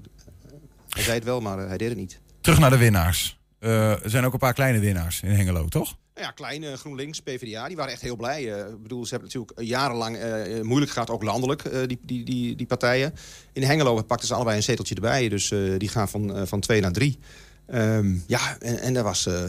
hij 0.89 1.03
zei 1.03 1.15
het 1.15 1.23
wel, 1.23 1.41
maar 1.41 1.59
eh, 1.59 1.67
hij 1.67 1.77
deed 1.77 1.89
het 1.89 1.97
niet. 1.97 2.19
Terug 2.41 2.59
naar 2.59 2.69
de 2.69 2.77
winnaars. 2.77 3.39
Eh, 3.59 4.03
er 4.03 4.09
zijn 4.09 4.25
ook 4.25 4.33
een 4.33 4.39
paar 4.39 4.53
kleine 4.53 4.79
winnaars 4.79 5.21
in 5.21 5.29
Hengelo, 5.31 5.67
toch? 5.67 5.95
Nou 6.13 6.25
ja, 6.27 6.31
klein 6.33 6.63
eh, 6.63 6.73
GroenLinks, 6.73 7.21
PvdA, 7.21 7.67
die 7.67 7.75
waren 7.75 7.91
echt 7.91 8.01
heel 8.01 8.15
blij. 8.15 8.53
Eh, 8.53 8.69
ik 8.69 8.81
bedoel, 8.81 9.05
ze 9.05 9.09
hebben 9.15 9.29
natuurlijk 9.33 9.67
jarenlang 9.69 10.17
eh, 10.17 10.61
moeilijk 10.61 10.91
gehad, 10.91 11.09
ook 11.09 11.23
landelijk, 11.23 11.63
eh, 11.65 11.79
die, 11.87 11.99
die, 12.03 12.23
die, 12.25 12.55
die 12.55 12.65
partijen. 12.67 13.13
In 13.53 13.63
Hengelo 13.63 14.01
pakten 14.03 14.27
ze 14.27 14.33
allebei 14.33 14.57
een 14.57 14.63
zeteltje 14.63 14.95
erbij, 14.95 15.29
dus 15.29 15.51
eh, 15.51 15.59
die 15.77 15.89
gaan 15.89 16.09
van, 16.09 16.35
eh, 16.35 16.41
van 16.45 16.59
twee 16.59 16.81
naar 16.81 16.91
drie. 16.91 17.19
Ehm, 17.67 18.15
ja, 18.27 18.57
en, 18.59 18.79
en 18.79 18.93
daar 18.93 19.03
was 19.03 19.25
eh, 19.25 19.43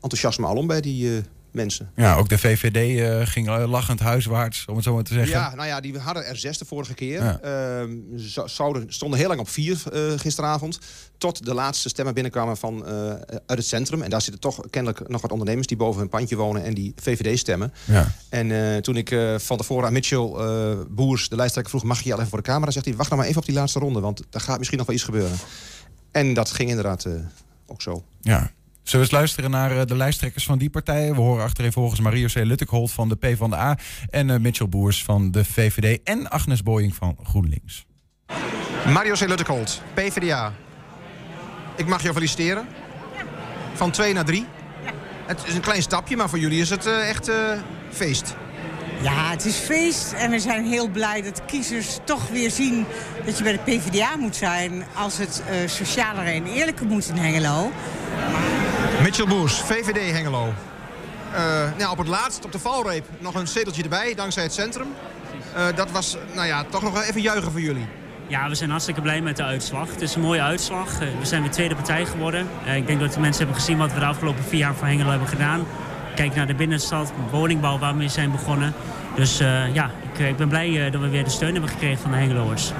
enthousiasme 0.00 0.46
alom 0.46 0.66
bij 0.66 0.80
die 0.80 1.16
eh, 1.16 1.22
mensen. 1.56 1.90
Ja, 1.96 2.14
ook 2.16 2.28
de 2.28 2.38
VVD 2.38 3.00
eh, 3.00 3.26
ging 3.26 3.48
eh, 3.48 3.70
lachend 3.70 4.00
huiswaarts, 4.00 4.64
om 4.66 4.74
het 4.74 4.84
zo 4.84 4.94
maar 4.94 5.02
te 5.02 5.12
zeggen. 5.12 5.32
Ja, 5.32 5.54
nou 5.54 5.68
ja, 5.68 5.80
die 5.80 5.98
hadden 5.98 6.26
er 6.26 6.36
zes 6.36 6.58
de 6.58 6.64
vorige 6.64 6.94
keer. 6.94 7.22
Ja. 7.22 7.38
Ehm, 7.40 8.18
ze 8.18 8.42
zouden, 8.44 8.92
stonden 8.92 9.18
heel 9.18 9.28
lang 9.28 9.40
op 9.40 9.48
vier 9.48 9.82
eh, 9.92 10.00
gisteravond. 10.16 10.78
Tot 11.18 11.44
de 11.44 11.54
laatste 11.54 11.88
stemmen 11.88 12.14
binnenkwamen 12.14 12.56
van, 12.56 12.84
uit 12.84 13.42
het 13.46 13.66
centrum. 13.66 14.02
En 14.02 14.10
daar 14.10 14.22
zitten 14.22 14.40
toch 14.40 14.60
kennelijk 14.70 15.08
nog 15.08 15.20
wat 15.20 15.30
ondernemers 15.30 15.66
die 15.66 15.76
boven 15.76 16.00
hun 16.00 16.08
pandje 16.08 16.36
wonen 16.36 16.64
en 16.64 16.74
die 16.74 16.92
VVD 16.96 17.38
stemmen. 17.38 17.72
Ja. 17.84 18.12
En 18.28 18.82
toen 18.82 18.96
ik 18.96 19.16
van 19.36 19.56
tevoren 19.56 19.86
aan 19.86 19.92
Mitchell 19.92 20.30
Boers, 20.90 21.28
de 21.28 21.36
lijsttrekker, 21.36 21.72
vroeg... 21.72 21.88
mag 21.88 22.02
je 22.02 22.12
al 22.12 22.18
even 22.18 22.30
voor 22.30 22.42
de 22.42 22.44
camera? 22.44 22.70
Zegt 22.70 22.86
hij, 22.86 22.94
wacht 22.94 23.08
nou 23.08 23.20
maar 23.20 23.30
even 23.30 23.40
op 23.40 23.46
die 23.46 23.56
laatste 23.56 23.78
ronde, 23.78 24.00
want 24.00 24.22
daar 24.30 24.40
gaat 24.40 24.58
misschien 24.58 24.78
nog 24.78 24.86
wel 24.86 24.96
iets 24.96 25.04
gebeuren. 25.04 25.36
En 26.10 26.34
dat 26.34 26.50
ging 26.50 26.68
inderdaad 26.68 27.06
ook 27.66 27.82
zo. 27.82 28.04
Ja. 28.20 28.52
Zullen 28.86 29.06
we 29.06 29.12
eens 29.12 29.20
luisteren 29.20 29.50
naar 29.50 29.78
eh, 29.78 29.86
de 29.86 29.96
lijsttrekkers 29.96 30.44
van 30.44 30.58
die 30.58 30.70
partijen? 30.70 31.14
We 31.14 31.20
horen 31.20 31.44
achterin 31.44 31.72
volgens 31.72 32.00
Mario 32.00 32.26
C. 32.26 32.34
Luttekholt 32.34 32.92
van 32.92 33.08
de 33.08 33.16
PvdA... 33.16 33.78
en 34.10 34.30
eh, 34.30 34.38
Mitchell 34.38 34.68
Boers 34.68 35.04
van 35.04 35.30
de 35.30 35.44
VVD 35.44 36.02
en 36.02 36.30
Agnes 36.30 36.62
Boying 36.62 36.94
van 36.94 37.16
GroenLinks. 37.22 37.86
Mario 38.92 39.14
C. 39.14 39.44
PvdA. 39.94 40.52
Ik 41.76 41.86
mag 41.86 42.02
jou 42.02 42.14
feliciteren. 42.14 42.66
Van 43.74 43.90
twee 43.90 44.12
naar 44.12 44.24
drie. 44.24 44.46
Het 45.26 45.42
is 45.46 45.54
een 45.54 45.60
klein 45.60 45.82
stapje, 45.82 46.16
maar 46.16 46.28
voor 46.28 46.38
jullie 46.38 46.60
is 46.60 46.70
het 46.70 46.86
eh, 46.86 47.08
echt 47.08 47.28
eh, 47.28 47.36
feest. 47.90 48.34
Ja, 49.02 49.30
het 49.30 49.44
is 49.44 49.56
feest 49.56 50.12
en 50.12 50.30
we 50.30 50.38
zijn 50.38 50.64
heel 50.64 50.88
blij 50.88 51.22
dat 51.22 51.44
kiezers 51.44 51.98
toch 52.04 52.28
weer 52.28 52.50
zien 52.50 52.86
dat 53.24 53.38
je 53.38 53.44
bij 53.44 53.52
de 53.52 53.58
PvdA 53.58 54.16
moet 54.16 54.36
zijn 54.36 54.84
als 54.94 55.18
het 55.18 55.42
eh, 55.48 55.68
socialer 55.68 56.26
en 56.26 56.46
eerlijker 56.46 56.86
moet 56.86 57.08
in 57.08 57.16
Hengelo. 57.16 57.72
Mitchell 59.06 59.26
Boers, 59.26 59.60
VVD 59.60 60.12
Hengelo. 60.12 60.52
Eh, 61.32 61.42
nou, 61.78 61.90
op 61.90 61.98
het 61.98 62.06
laatst, 62.06 62.44
op 62.44 62.52
de 62.52 62.58
valreep, 62.58 63.04
nog 63.18 63.34
een 63.34 63.46
zeteltje 63.46 63.82
erbij, 63.82 64.14
dankzij 64.14 64.42
het 64.42 64.52
centrum. 64.52 64.86
Eh, 65.54 65.66
dat 65.74 65.90
was, 65.90 66.16
nou 66.34 66.46
ja, 66.46 66.64
toch 66.64 66.82
nog 66.82 66.92
wel 66.92 67.02
even 67.02 67.20
juichen 67.20 67.52
voor 67.52 67.60
jullie. 67.60 67.86
Ja, 68.26 68.48
we 68.48 68.54
zijn 68.54 68.70
hartstikke 68.70 69.00
blij 69.00 69.20
met 69.20 69.36
de 69.36 69.42
uitslag. 69.42 69.90
Het 69.90 70.00
is 70.00 70.14
een 70.14 70.20
mooie 70.20 70.40
uitslag. 70.40 71.00
Eh, 71.00 71.08
We 71.18 71.26
zijn 71.26 71.42
weer 71.42 71.50
tweede 71.50 71.74
partij 71.74 72.04
geworden. 72.04 72.48
Ik 72.74 72.86
denk 72.86 73.00
dat 73.00 73.12
de 73.12 73.20
mensen 73.20 73.42
hebben 73.44 73.60
gezien 73.60 73.78
wat 73.78 73.92
we 73.92 73.98
de 73.98 74.06
afgelopen 74.06 74.44
vier 74.44 74.58
jaar 74.58 74.74
voor 74.74 74.86
Hengelo 74.86 75.10
hebben 75.10 75.28
gedaan. 75.28 75.66
Kijk 76.14 76.34
naar 76.34 76.46
de 76.46 76.54
binnenstad, 76.54 77.12
woningbouw 77.30 77.78
waar 77.78 77.92
we 77.92 77.98
mee 77.98 78.08
zijn 78.08 78.30
begonnen. 78.30 78.74
Dus 79.14 79.40
eh, 79.40 79.74
ja, 79.74 79.90
ik, 80.12 80.18
ik 80.18 80.36
ben 80.36 80.48
blij 80.48 80.86
eh, 80.86 80.92
dat 80.92 81.00
we 81.00 81.08
weer 81.08 81.24
de 81.24 81.30
steun 81.30 81.52
hebben 81.52 81.70
gekregen 81.70 81.98
van 81.98 82.10
de 82.10 82.16
Hengeloers. 82.16 82.72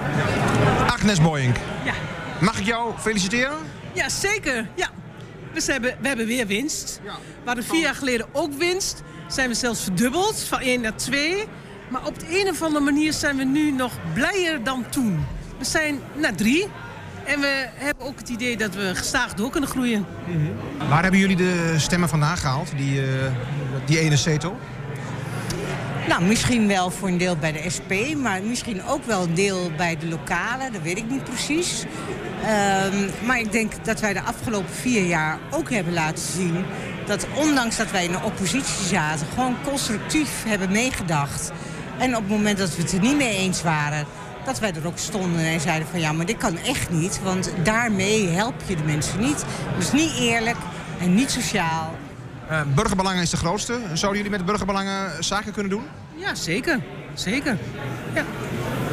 Agnes 0.86 1.20
Boyink. 1.20 1.56
Ja. 1.84 1.94
Mag 2.40 2.58
ik 2.58 2.66
jou 2.66 2.92
feliciteren? 2.98 3.56
Ja, 3.92 4.08
zeker. 4.08 4.66
Ja. 4.74 4.88
Dus 5.56 5.66
we, 5.66 5.72
hebben, 5.72 5.96
we 6.00 6.08
hebben 6.08 6.26
weer 6.26 6.46
winst. 6.46 7.00
We 7.02 7.10
hadden 7.44 7.64
vier 7.64 7.80
jaar 7.80 7.94
geleden 7.94 8.26
ook 8.32 8.52
winst. 8.52 9.02
Zijn 9.28 9.48
we 9.48 9.54
zelfs 9.54 9.82
verdubbeld, 9.82 10.40
van 10.40 10.60
1 10.60 10.80
naar 10.80 10.96
2. 10.96 11.44
Maar 11.88 12.06
op 12.06 12.18
de 12.18 12.40
een 12.40 12.48
of 12.48 12.62
andere 12.62 12.84
manier 12.84 13.12
zijn 13.12 13.36
we 13.36 13.44
nu 13.44 13.70
nog 13.70 13.92
blijer 14.14 14.64
dan 14.64 14.84
toen. 14.90 15.26
We 15.58 15.64
zijn 15.64 16.00
naar 16.14 16.34
3. 16.34 16.68
En 17.24 17.40
we 17.40 17.68
hebben 17.74 18.06
ook 18.06 18.18
het 18.18 18.28
idee 18.28 18.56
dat 18.56 18.74
we 18.74 18.94
gestaag 18.94 19.34
door 19.34 19.50
kunnen 19.50 19.68
groeien. 19.68 20.06
Waar 20.88 21.02
hebben 21.02 21.20
jullie 21.20 21.36
de 21.36 21.74
stemmen 21.76 22.08
vandaan 22.08 22.36
gehaald, 22.36 22.70
die, 22.76 23.00
eh, 23.00 23.06
die 23.84 23.98
ene 23.98 24.16
zetel? 24.16 24.56
Nou, 26.08 26.22
misschien 26.22 26.68
wel 26.68 26.90
voor 26.90 27.08
een 27.08 27.18
deel 27.18 27.36
bij 27.36 27.52
de 27.52 27.70
SP, 27.76 27.92
maar 28.16 28.42
misschien 28.42 28.84
ook 28.84 29.04
wel 29.04 29.22
een 29.22 29.34
deel 29.34 29.70
bij 29.76 29.96
de 29.96 30.08
lokale. 30.08 30.70
Dat 30.70 30.82
weet 30.82 30.96
ik 30.98 31.10
niet 31.10 31.24
precies. 31.24 31.84
Ehm, 32.42 33.26
maar 33.26 33.38
ik 33.38 33.52
denk 33.52 33.72
dat 33.84 34.00
wij 34.00 34.12
de 34.12 34.22
afgelopen 34.22 34.74
vier 34.74 35.06
jaar 35.06 35.38
ook 35.50 35.70
hebben 35.70 35.92
laten 35.92 36.24
zien... 36.32 36.64
dat 37.06 37.26
ondanks 37.34 37.76
dat 37.76 37.90
wij 37.90 38.04
in 38.04 38.12
de 38.12 38.22
oppositie 38.22 38.86
zaten... 38.86 39.26
gewoon 39.34 39.56
constructief 39.64 40.44
hebben 40.46 40.72
meegedacht. 40.72 41.52
En 41.98 42.16
op 42.16 42.22
het 42.22 42.30
moment 42.30 42.58
dat 42.58 42.76
we 42.76 42.82
het 42.82 42.92
er 42.92 43.00
niet 43.00 43.16
mee 43.16 43.36
eens 43.36 43.62
waren... 43.62 44.06
dat 44.44 44.58
wij 44.58 44.72
er 44.74 44.86
ook 44.86 44.98
stonden 44.98 45.40
en 45.40 45.60
zeiden 45.60 45.88
van 45.88 46.00
ja, 46.00 46.12
maar 46.12 46.26
dit 46.26 46.36
kan 46.36 46.58
echt 46.58 46.90
niet. 46.90 47.20
Want 47.22 47.50
daarmee 47.62 48.28
help 48.28 48.54
je 48.66 48.76
de 48.76 48.84
mensen 48.84 49.20
niet. 49.20 49.44
Dus 49.78 49.92
niet 49.92 50.12
eerlijk 50.18 50.56
en 51.00 51.14
niet 51.14 51.30
sociaal. 51.30 51.96
Eh, 52.48 52.60
burgerbelangen 52.74 53.22
is 53.22 53.30
de 53.30 53.36
grootste. 53.36 53.72
Zouden 53.92 54.22
jullie 54.22 54.38
met 54.38 54.46
burgerbelangen 54.46 55.24
zaken 55.24 55.52
kunnen 55.52 55.70
doen? 55.70 55.84
Ja, 56.16 56.34
zeker. 56.34 56.80
Zeker. 57.14 57.58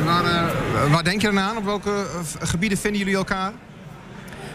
Waar, 0.06 0.26
eh, 0.26 0.92
waar 0.92 1.04
denk 1.04 1.22
je 1.22 1.28
dan 1.28 1.40
aan? 1.40 1.58
Op 1.58 1.66
welke 1.66 1.90
eh, 1.92 2.48
gebieden 2.48 2.78
vinden 2.78 3.00
jullie 3.00 3.16
elkaar? 3.16 3.52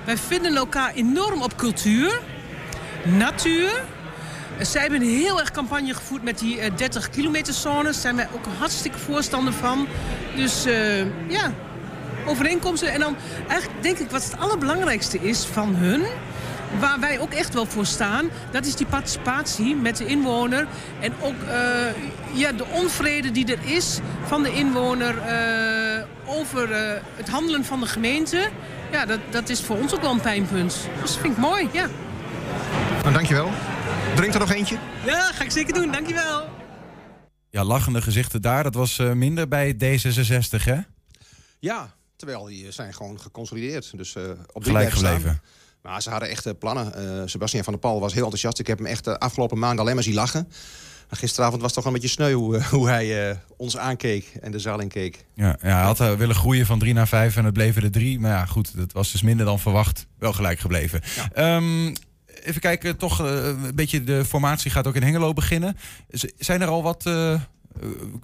Wij 0.05 0.17
vinden 0.17 0.57
elkaar 0.57 0.93
enorm 0.95 1.43
op 1.43 1.57
cultuur, 1.57 2.21
natuur. 3.05 3.71
Eh, 4.59 4.65
Zij 4.65 4.81
hebben 4.83 5.01
heel 5.01 5.41
erg 5.41 5.51
campagne 5.51 5.95
gevoerd 5.95 6.23
met 6.23 6.39
die 6.39 6.61
eh, 6.61 6.71
30 6.77 7.11
kilometer 7.11 7.55
zones. 7.55 7.83
Daar 7.85 7.95
zijn 7.95 8.17
wij 8.17 8.29
ook 8.35 8.45
hartstikke 8.59 8.99
voorstander 8.99 9.53
van. 9.53 9.87
Dus 10.37 10.65
eh, 10.65 10.99
ja, 11.31 11.53
overeenkomsten. 12.27 12.93
En 12.93 13.01
dan 13.01 13.17
eigenlijk 13.49 13.83
denk 13.83 13.99
ik 13.99 14.11
wat 14.11 14.25
het 14.25 14.39
allerbelangrijkste 14.39 15.19
is 15.21 15.45
van 15.45 15.75
hun... 15.75 16.03
Waar 16.81 17.01
wij 17.01 17.21
ook 17.21 17.33
echt 17.33 17.55
wel 17.55 17.67
voor 17.67 17.87
staan, 17.87 18.31
dat 18.51 18.67
is 18.67 18.77
die 18.77 18.87
participatie 18.87 19.77
met 19.77 19.97
de 19.97 20.07
inwoner. 20.07 20.67
En 21.01 21.13
ook 21.21 21.43
eh, 21.43 22.39
ja, 22.39 22.53
de 22.53 22.67
onvrede 22.67 23.31
die 23.31 23.57
er 23.57 23.75
is 23.75 23.99
van 24.25 24.43
de 24.43 24.53
inwoner 24.53 25.19
eh, 25.19 26.05
over 26.27 26.73
eh, 26.73 27.01
het 27.17 27.29
handelen 27.29 27.65
van 27.65 27.81
de 27.81 27.87
gemeente. 27.87 28.49
Ja, 28.93 29.07
dat, 29.07 29.21
dat 29.31 29.49
is 29.49 29.61
voor 29.61 29.77
ons 29.77 29.95
ook 29.95 30.01
wel 30.01 30.13
een 30.13 30.21
pijnpunt. 30.21 30.89
Dus 31.01 31.13
dat 31.13 31.17
vind 31.17 31.33
ik 31.33 31.39
mooi, 31.41 31.69
ja. 31.73 31.89
Nou, 33.03 33.13
dankjewel. 33.13 33.51
Drink 34.15 34.35
er 34.35 34.41
nog 34.41 34.51
eentje? 34.53 34.77
Ja, 35.05 35.33
ga 35.33 35.45
ik 35.45 35.51
zeker 35.51 35.75
doen. 35.75 35.93
Dankjewel. 35.93 36.49
Ja, 37.51 37.65
lachende 37.65 38.03
gezichten 38.03 38.43
daar. 38.43 38.63
Dat 38.63 38.75
was 38.75 38.99
eh, 38.99 39.13
minder 39.13 39.49
bij 39.49 39.75
D66, 39.75 40.65
hè? 40.65 40.81
Ja, 41.59 41.95
terwijl 42.17 42.45
die 42.45 42.71
zijn 42.71 42.95
gewoon 42.95 43.21
geconsolideerd. 43.21 43.97
Dus 43.97 44.15
eh, 44.15 44.23
op 44.53 44.63
drie 44.65 44.77
Gelijk 44.77 44.95
staan. 44.95 45.41
Maar 45.83 46.03
ze 46.03 46.11
hadden 46.11 46.29
echt 46.29 46.47
eh, 46.47 46.53
plannen. 46.59 46.95
Eh 46.95 47.23
Sebastian 47.27 47.65
van 47.65 47.73
der 47.73 47.83
Pal 47.83 48.01
was 48.01 48.13
heel 48.13 48.23
enthousiast. 48.23 48.59
Ik 48.59 48.67
heb 48.67 48.79
hem 48.79 48.87
echt 48.87 49.05
de 49.05 49.19
afgelopen 49.19 49.59
maand 49.59 49.79
alleen 49.81 49.95
maar 49.95 50.03
zien 50.05 50.15
lachen. 50.15 50.49
Maar 51.09 51.19
gisteravond 51.19 51.63
was 51.63 51.75
het 51.75 51.75
toch 51.75 51.85
wel 51.85 51.95
een 51.95 52.01
beetje 52.01 52.15
sneu 52.15 52.33
hoe, 52.33 52.57
eh, 52.57 52.65
hoe 52.75 52.89
hij 52.89 53.31
eh, 53.31 53.37
ons 53.57 53.77
aankeek 53.77 54.33
en 54.41 54.53
de 54.53 54.59
zaal 54.59 54.81
inkeek. 54.81 55.25
Ja, 55.35 55.47
ja, 55.63 55.75
hij 55.77 55.83
had 55.85 56.01
eh, 56.01 56.13
willen 56.15 56.35
groeien 56.35 56.67
van 56.67 56.79
drie 56.79 56.95
naar 56.95 57.09
vijf 57.09 57.37
en 57.37 57.45
het 57.45 57.55
bleven 57.55 57.83
er 57.83 57.91
drie. 57.91 58.21
Maar 58.21 58.31
ja, 58.31 58.45
goed, 58.47 58.77
dat 58.77 58.93
was 58.93 59.13
dus 59.13 59.23
minder 59.23 59.47
dan 59.47 59.59
verwacht. 59.59 60.07
Wel 60.19 60.33
gelijk 60.33 60.59
gebleven. 60.59 61.01
Ehm, 61.33 61.95
even 62.43 62.61
kijken, 62.61 62.97
toch 62.97 63.21
eh, 63.21 63.47
een 63.47 63.75
beetje 63.75 64.05
de 64.05 64.25
formatie 64.25 64.71
gaat 64.71 64.87
ook 64.87 64.95
in 64.95 65.03
Hengelo 65.03 65.33
beginnen. 65.33 65.77
Z- 66.11 66.25
zijn 66.39 66.61
er 66.63 66.69
al 66.69 66.83
wat 66.83 67.07
eh, 67.07 67.33
eh, 67.33 67.41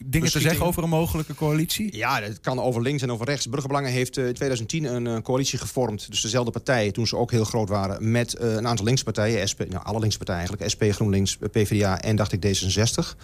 dingen 0.05 0.31
te 0.31 0.41
zeggen 0.41 0.67
over 0.67 0.83
een 0.83 0.89
mogelijke 0.89 1.35
coalitie? 1.35 1.97
Ja, 1.97 2.23
het 2.23 2.41
kan 2.41 2.61
over 2.61 2.83
links 2.83 3.03
en 3.03 3.13
over 3.13 3.27
rechts. 3.27 3.49
Burgerbelangen 3.49 3.91
heeft 3.91 4.17
eh, 4.17 4.27
in 4.27 4.35
2010 4.35 4.85
een 4.85 5.07
eh, 5.07 5.23
coalitie 5.23 5.59
gevormd. 5.59 6.11
Dus 6.11 6.21
dezelfde 6.21 6.51
partijen, 6.51 6.93
toen 6.93 7.07
ze 7.07 7.17
ook 7.17 7.31
heel 7.31 7.45
groot 7.45 7.69
waren... 7.69 8.11
met 8.11 8.35
eh, 8.35 8.55
een 8.55 8.67
aantal 8.67 8.85
linkse 8.85 9.05
partijen. 9.05 9.49
SP, 9.51 9.61
nou, 9.69 9.85
alle 9.85 9.99
linkse 9.99 10.19
partijen 10.19 10.41
eigenlijk. 10.41 10.71
SP, 10.73 10.83
GroenLinks, 10.97 11.39
eh, 11.41 11.49
PvdA 11.51 12.01
en 12.01 12.17
dacht 12.17 12.33
ik 12.33 12.47
D66. 12.47 13.17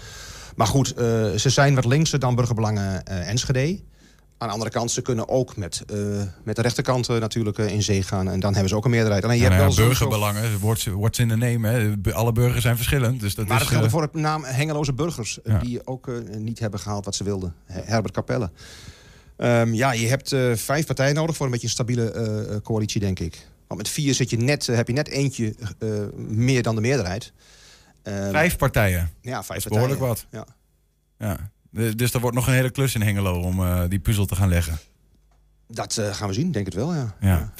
Maar 0.57 0.66
goed, 0.66 0.95
eh, 0.95 1.31
ze 1.31 1.51
zijn 1.51 1.74
wat 1.74 1.85
linkser 1.85 2.18
dan 2.18 2.35
Burgerbelangen 2.35 3.05
eh, 3.05 3.28
Enschede. 3.28 3.81
Aan 4.41 4.49
de 4.49 4.55
andere 4.55 4.70
kant, 4.70 4.91
ze 4.91 5.03
kunnen 5.03 5.28
ook 5.28 5.57
met, 5.57 5.82
eh, 5.86 5.97
met 6.45 6.57
de 6.57 6.62
rechterkant 6.62 7.09
eh, 7.09 7.16
natuurlijk 7.16 7.59
eh, 7.59 7.68
in 7.68 7.82
zee 7.82 8.03
gaan. 8.03 8.28
En 8.28 8.41
dan 8.41 8.53
hebben 8.53 8.68
ze 8.70 8.76
ook 8.76 8.84
een 8.84 8.91
meerderheid. 8.91 9.24
Alleen 9.24 9.36
je 9.36 9.43
hebt 9.43 9.57
nou 9.57 9.74
wel 9.74 9.86
burgerbelangen, 9.86 10.59
wordt 10.59 10.84
wordt 10.84 11.18
in 11.18 11.28
de 11.28 11.36
name. 11.36 11.68
Hè. 11.68 12.12
Alle 12.12 12.32
burgers 12.32 12.62
zijn 12.62 12.76
verschillend. 12.76 13.20
Dus 13.20 13.34
dat 13.34 13.47
Maar 13.47 13.57
is, 13.57 13.62
dat 13.62 13.72
geldt 13.72 13.91
voor 13.93 14.09
de 14.12 14.18
naam 14.18 14.45
Hengeloze 14.45 14.93
Burgers. 14.93 15.38
Ja. 15.45 15.59
Die 15.59 15.86
ook 15.86 16.11
niet 16.38 16.59
hebben 16.59 16.80
gehaald 16.80 17.05
wat 17.05 17.14
ze 17.14 17.24
wilden. 17.24 17.55
Her- 17.64 17.86
Herbert 17.86 18.14
Capelle. 18.14 18.51
Ehm, 19.36 19.74
ja, 19.74 19.93
je 19.93 20.09
hebt 20.09 20.28
vijf 20.61 20.86
partijen 20.86 21.14
nodig 21.14 21.36
voor 21.36 21.47
een 21.47 21.53
beetje 21.53 21.66
een 21.66 21.72
stabiele 21.72 22.61
coalitie, 22.62 23.01
denk 23.01 23.18
ik. 23.18 23.47
Want 23.66 23.80
met 23.80 23.91
vier 23.91 24.14
zit 24.14 24.30
je 24.30 24.36
net, 24.36 24.66
heb 24.66 24.86
je 24.86 24.93
net 24.93 25.09
eentje 25.09 25.55
meer 26.16 26.62
dan 26.62 26.74
de 26.74 26.80
meerderheid. 26.80 27.32
Ehm, 28.03 28.30
Vijf 28.30 28.57
partijen. 28.57 29.11
Ja, 29.20 29.45
vijf 29.45 29.59
is 29.59 29.70
behoorlijk 29.70 29.99
partijen. 30.01 30.26
wat. 30.30 30.47
Ja. 31.18 31.26
Ja. 31.28 31.51
Dus 31.71 32.12
er 32.12 32.21
wordt 32.21 32.37
nog 32.37 32.47
een 32.47 32.53
hele 32.53 32.71
klus 32.71 32.95
in 32.95 33.03
Hengelo 33.03 33.41
om 33.41 33.61
eh, 33.64 33.83
die 33.89 33.99
puzzel 33.99 34.27
te 34.27 34.35
gaan 34.37 34.49
leggen. 34.49 34.79
Dat 35.68 35.97
eh, 35.97 36.14
gaan 36.14 36.29
we 36.29 36.35
zien, 36.35 36.53
denk 36.53 36.66
het 36.66 36.75
wel, 36.75 36.95
ja. 36.95 37.14
Ja. 37.21 37.53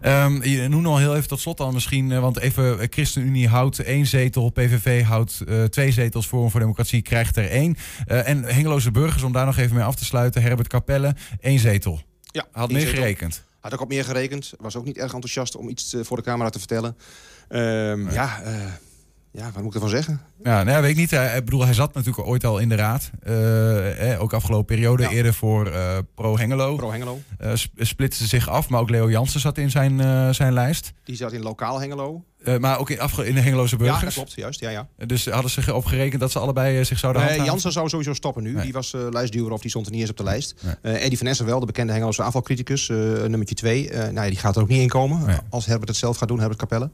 Ehm, 0.00 0.42
je 0.42 0.68
noemde 0.68 0.88
al 0.88 0.98
heel 0.98 1.16
even 1.16 1.28
tot 1.28 1.40
slot 1.40 1.56
dan 1.56 1.72
misschien, 1.74 2.12
eh, 2.12 2.20
want 2.20 2.38
even 2.38 2.86
ChristenUnie 2.90 3.48
houdt 3.48 3.78
één 3.78 4.06
zetel, 4.06 4.50
PVV 4.50 5.02
houdt 5.04 5.44
twee 5.70 5.92
zetels, 5.92 6.26
Forum 6.26 6.50
voor 6.50 6.60
Democratie 6.60 7.02
krijgt 7.02 7.36
er 7.36 7.50
één. 7.50 7.76
En 8.06 8.44
Hengeloze 8.44 8.90
Burgers, 8.90 9.22
om 9.22 9.32
daar 9.32 9.46
nog 9.46 9.56
even 9.56 9.74
mee 9.76 9.84
af 9.84 9.94
te 9.94 10.04
sluiten, 10.04 10.42
Herbert 10.42 10.68
Capelle, 10.68 11.14
één 11.40 11.58
zetel. 11.58 12.00
Ja, 12.22 12.46
Had 12.52 12.70
meer 12.72 12.80
zetel. 12.80 12.94
gerekend. 12.96 13.42
Had 13.60 13.74
ook 13.74 13.80
op 13.80 13.88
meer 13.88 14.04
gerekend. 14.04 14.52
Was 14.58 14.76
ook 14.76 14.84
niet 14.84 14.96
erg 14.96 15.12
enthousiast 15.12 15.56
om 15.56 15.68
iets 15.68 15.96
voor 16.00 16.16
de 16.16 16.22
camera 16.22 16.50
te 16.50 16.58
vertellen. 16.58 16.96
Ehm, 17.48 18.10
Ja, 18.10 18.42
ja, 19.38 19.50
wat 19.52 19.56
moet 19.62 19.66
ik 19.66 19.74
ervan 19.74 19.88
zeggen? 19.88 20.20
Ja, 20.42 20.62
nou 20.62 20.76
ja, 20.76 20.80
weet 20.80 20.90
ik 20.90 20.96
niet. 20.96 21.10
Hij, 21.10 21.36
ik 21.36 21.44
bedoel, 21.44 21.64
hij 21.64 21.74
zat 21.74 21.94
natuurlijk 21.94 22.26
ooit 22.26 22.44
al 22.44 22.58
in 22.58 22.68
de 22.68 22.74
raad. 22.74 23.10
Eh, 23.22 24.12
eh, 24.12 24.22
ook 24.22 24.32
afgelopen 24.32 24.64
periode. 24.66 25.08
Eerder 25.08 25.34
voor 25.34 25.66
eh, 25.66 25.98
Pro 26.14 26.38
Hengelo. 26.38 26.76
Pro 26.76 26.90
Hengelo. 26.90 27.18
Sp- 27.54 27.72
splitste 27.76 28.26
zich 28.26 28.48
af, 28.48 28.68
maar 28.68 28.80
ook 28.80 28.90
Leo 28.90 29.10
Jansen 29.10 29.40
zat 29.40 29.58
in 29.58 29.70
zijn, 29.70 30.34
zijn 30.34 30.52
lijst. 30.52 30.92
Die 31.04 31.16
zat 31.16 31.32
in 31.32 31.42
lokaal 31.42 31.80
Hengelo. 31.80 32.24
Maar 32.58 32.78
ook 32.78 32.90
in, 32.90 33.00
afge- 33.00 33.26
in 33.26 33.34
de 33.34 33.40
Hengeloze 33.40 33.76
Burgers. 33.76 33.98
Ja, 34.00 34.04
dat 34.04 34.14
klopt. 34.14 34.32
Juist, 34.34 34.60
ja, 34.60 34.70
ja. 34.70 34.86
Dus 35.06 35.26
hadden 35.26 35.50
ze 35.50 35.62
erop 35.66 35.84
gerekend 35.84 36.20
dat 36.20 36.30
ze 36.32 36.38
allebei 36.38 36.84
zich 36.84 36.98
zouden 36.98 37.22
Nee, 37.22 37.30
handhaven? 37.30 37.52
Jansen 37.52 37.72
zou 37.72 37.88
sowieso 37.88 38.14
stoppen 38.14 38.42
nu. 38.42 38.60
Die 38.60 38.72
was 38.72 38.94
lijstduwer 39.10 39.52
of 39.52 39.60
die 39.60 39.70
stond 39.70 39.86
er 39.86 39.92
niet 39.92 40.00
eens 40.00 40.10
op 40.10 40.16
de 40.16 40.22
lijst. 40.22 40.54
Nee. 40.82 40.94
Eddie 40.96 41.18
van 41.18 41.26
Essen 41.26 41.46
wel, 41.46 41.60
de 41.60 41.66
bekende 41.66 41.92
Hengeloze 41.92 42.22
aanvalcriticus, 42.22 42.88
nummertje 42.88 43.54
2. 43.54 43.90
nou 43.92 44.12
ja, 44.14 44.26
die 44.26 44.36
gaat 44.36 44.56
er 44.56 44.62
ook 44.62 44.68
niet 44.68 44.80
in 44.80 44.88
komen. 44.88 45.42
Als 45.50 45.66
Herbert 45.66 45.88
het 45.88 45.98
zelf 45.98 46.16
gaat 46.16 46.28
doen, 46.28 46.38
Herbert 46.38 46.58
Capelle. 46.58 46.90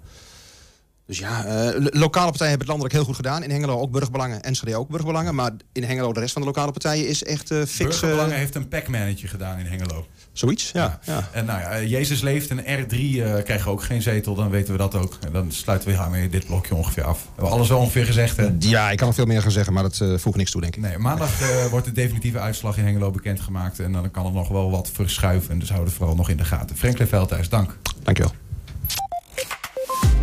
Dus 1.06 1.18
ja, 1.18 1.44
eh, 1.44 1.52
lo- 1.80 1.88
lokale 1.92 2.10
partijen 2.30 2.48
hebben 2.48 2.58
het 2.58 2.66
landelijk 2.66 2.94
heel 2.94 3.04
goed 3.04 3.14
gedaan. 3.16 3.42
In 3.42 3.50
Hengelo 3.50 3.80
ook 3.80 3.90
burgerbelangen, 3.90 4.42
Enschede 4.42 4.76
ook 4.76 4.88
burgerbelangen. 4.88 5.34
Maar 5.34 5.50
in 5.72 5.82
Hengelo, 5.84 6.12
de 6.12 6.20
rest 6.20 6.32
van 6.32 6.42
de 6.42 6.48
lokale 6.48 6.72
partijen 6.72 7.08
is 7.08 7.24
echt 7.24 7.50
eh 7.50 7.58
fix... 7.58 7.78
eh, 7.78 7.86
Burgerbelangen 7.86 8.36
heeft 8.36 8.54
een 8.54 8.68
packmannetje 8.68 9.28
gedaan 9.28 9.58
in 9.58 9.66
Hengelo. 9.66 10.06
Zoiets, 10.32 10.70
ja. 10.72 10.98
ja. 11.04 11.28
En 11.32 11.44
nou 11.44 11.60
ja, 11.60 11.82
Jezus 11.82 12.20
leeft 12.20 12.50
en 12.50 12.58
R3 12.58 12.90
eh 12.96 13.42
krijgen 13.44 13.70
ook 13.70 13.82
geen 13.82 14.02
zetel, 14.02 14.34
dan 14.34 14.50
weten 14.50 14.72
we 14.72 14.78
dat 14.78 14.94
ook. 14.94 15.18
En 15.26 15.32
dan 15.32 15.52
sluiten 15.52 15.88
we 15.88 15.96
hiermee 15.96 16.28
dit 16.28 16.46
blokje 16.46 16.74
ongeveer 16.74 17.04
af. 17.04 17.22
We 17.22 17.28
hebben 17.34 17.52
alles 17.52 17.68
wel 17.68 17.78
ongeveer 17.78 18.04
gezegd, 18.06 18.36
hè? 18.36 18.48
Ja, 18.58 18.90
ik 18.90 18.96
kan 18.96 19.06
nog 19.06 19.16
veel 19.16 19.26
meer 19.26 19.42
gaan 19.42 19.50
zeggen, 19.50 19.72
maar 19.72 19.82
dat 19.82 20.00
eh 20.00 20.18
voegt 20.18 20.36
niks 20.36 20.50
toe, 20.50 20.60
denk 20.60 20.76
ik. 20.76 20.82
Nee, 20.82 20.98
maandag 20.98 21.30
wordt 21.70 21.86
de 21.86 21.92
definitieve 21.92 22.38
uitslag 22.38 22.76
in 22.78 22.84
Hengelo 22.84 23.10
bekendgemaakt. 23.10 23.78
En 23.80 23.92
dan 23.92 24.10
kan 24.10 24.26
er 24.26 24.32
nog 24.32 24.48
wel 24.48 24.70
wat 24.70 24.90
verschuiven. 24.92 25.58
Dus 25.58 25.68
houden 25.68 25.84
we 25.86 25.90
het 25.90 25.98
vooral 25.98 26.16
nog 26.16 26.28
in 26.28 26.36
de 26.36 26.44
gaten. 26.44 26.76
Franklin 26.76 27.06
Veldhuis, 27.06 27.48
dank. 27.48 27.78
Dankjewel. 28.02 28.32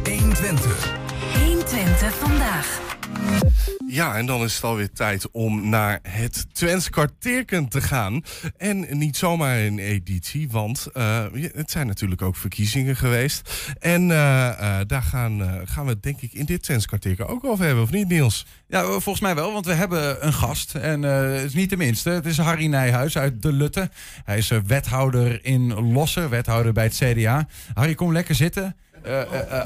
120. 0.03 0.93
120 1.43 2.13
vandaag. 2.17 2.79
Ja, 3.87 4.15
en 4.15 4.25
dan 4.25 4.43
is 4.43 4.55
het 4.55 4.63
alweer 4.63 4.91
tijd 4.91 5.31
om 5.31 5.69
naar 5.69 5.99
het 6.01 6.45
Twents 6.53 6.89
kwartierken 6.89 7.67
te 7.67 7.81
gaan. 7.81 8.23
En 8.57 8.97
niet 8.97 9.17
zomaar 9.17 9.59
een 9.59 9.79
editie, 9.79 10.49
want 10.49 10.87
eh, 10.93 11.25
het 11.53 11.71
zijn 11.71 11.87
natuurlijk 11.87 12.21
ook 12.21 12.35
verkiezingen 12.35 12.95
geweest. 12.95 13.73
En 13.79 14.11
eh, 14.11 14.47
eh, 14.49 14.87
daar 14.87 15.01
gaan, 15.01 15.41
eh, 15.41 15.53
gaan 15.65 15.85
we 15.85 15.91
het 15.91 16.03
denk 16.03 16.21
ik 16.21 16.33
in 16.33 16.45
dit 16.45 16.63
Twents 16.63 16.85
kwartierken 16.85 17.27
ook 17.27 17.43
over 17.43 17.65
hebben, 17.65 17.83
of 17.83 17.91
niet 17.91 18.07
Niels? 18.07 18.45
Ja, 18.67 18.83
volgens 18.83 19.19
mij 19.19 19.35
wel, 19.35 19.53
want 19.53 19.65
we 19.65 19.73
hebben 19.73 20.25
een 20.25 20.33
gast. 20.33 20.75
En 20.75 21.03
eh, 21.03 21.33
het 21.33 21.43
is 21.43 21.53
niet 21.53 21.69
de 21.69 21.77
minste. 21.77 22.09
Het 22.09 22.25
is 22.25 22.37
Harry 22.37 22.65
Nijhuis 22.65 23.17
uit 23.17 23.41
De 23.41 23.53
Lutte. 23.53 23.89
Hij 24.23 24.37
is 24.37 24.51
wethouder 24.67 25.45
in 25.45 25.91
Lossen, 25.91 26.29
wethouder 26.29 26.73
bij 26.73 26.83
het 26.83 26.95
CDA. 27.03 27.47
Harry, 27.73 27.95
kom 27.95 28.11
lekker 28.11 28.35
zitten. 28.35 28.75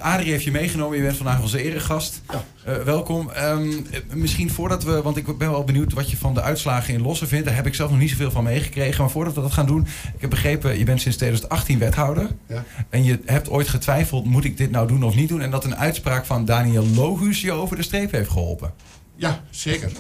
Adrie 0.02 0.32
heeft 0.32 0.44
je 0.44 0.52
meegenomen. 0.52 0.98
Je 0.98 1.04
bent 1.04 1.18
vandaag 1.18 1.42
onze 1.42 1.64
eregast. 1.64 2.22
Eh, 2.64 2.78
welkom. 2.78 3.30
Ehm, 3.30 3.70
eh, 3.92 4.00
misschien 4.14 4.52
voordat 4.52 4.84
we, 4.84 5.02
want 5.02 5.18
ik 5.18 5.38
ben 5.38 5.52
wel 5.52 5.64
benieuwd 5.64 5.94
wat 5.94 6.12
je 6.12 6.18
van 6.18 6.34
de 6.34 6.42
uitslagen 6.42 6.94
in 6.94 7.02
Lossen 7.02 7.28
vindt. 7.28 7.46
Daar 7.46 7.56
heb 7.56 7.66
ik 7.66 7.76
zelf 7.76 7.90
nog 7.90 8.00
niet 8.00 8.10
zoveel 8.10 8.32
van 8.32 8.44
meegekregen. 8.44 9.02
Maar 9.02 9.12
voordat 9.12 9.34
we 9.34 9.42
dat 9.42 9.54
gaan 9.54 9.66
doen, 9.66 9.88
ik 10.16 10.22
heb 10.22 10.30
begrepen, 10.30 10.78
je 10.78 10.84
bent 10.84 11.02
sinds 11.02 11.18
2018 11.18 11.80
wethouder. 11.80 12.30
Ja. 12.48 12.64
En 12.90 13.04
je 13.04 13.20
hebt 13.26 13.50
ooit 13.50 13.68
getwijfeld, 13.68 14.26
moet 14.26 14.46
ik 14.46 14.58
dit 14.58 14.72
nou 14.72 14.88
doen 14.88 15.04
of 15.04 15.16
niet 15.16 15.30
doen? 15.30 15.42
En 15.42 15.52
dat 15.52 15.64
een 15.64 15.76
uitspraak 15.76 16.26
van 16.26 16.46
Daniel 16.46 16.86
Logus 16.86 17.42
je 17.42 17.52
over 17.52 17.76
de 17.76 17.84
streep 17.84 18.12
heeft 18.12 18.30
geholpen. 18.30 18.74
Ja, 19.16 19.44
zeker. 19.50 19.92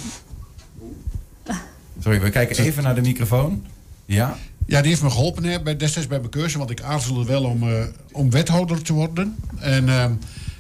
Sorry, 1.99 2.21
we 2.21 2.29
kijken 2.29 2.63
even 2.63 2.83
naar 2.83 2.95
de 2.95 3.01
microfoon. 3.01 3.65
Ja. 4.05 4.37
Ja, 4.65 4.81
die 4.81 4.89
heeft 4.89 5.01
me 5.01 5.09
geholpen 5.09 5.43
hè, 5.43 5.61
bij, 5.61 5.77
destijds 5.77 6.07
bij 6.07 6.19
mijn 6.19 6.29
keuze, 6.31 6.57
want 6.57 6.69
ik 6.69 6.81
aarzelde 6.81 7.25
wel 7.25 7.43
om, 7.43 7.63
eh, 7.63 7.83
om 8.11 8.29
wethouder 8.31 8.81
te 8.81 8.93
worden. 8.93 9.35
En, 9.59 9.89
ehm, 9.89 10.11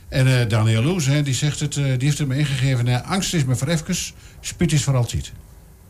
en 0.09 0.39
eh, 0.39 0.49
Daniel 0.49 0.83
Loes, 0.83 1.05
hè, 1.05 1.21
die, 1.21 1.33
zegt 1.33 1.59
het, 1.59 1.73
die 1.73 1.83
heeft 1.83 2.17
het 2.17 2.27
me 2.27 2.37
ingegeven. 2.37 3.03
angst 3.05 3.33
is 3.33 3.45
maar 3.45 3.57
voor 3.57 3.67
even, 3.67 3.95
spiet 4.39 4.71
is 4.71 4.83
voor 4.83 4.95
altijd. 4.95 5.31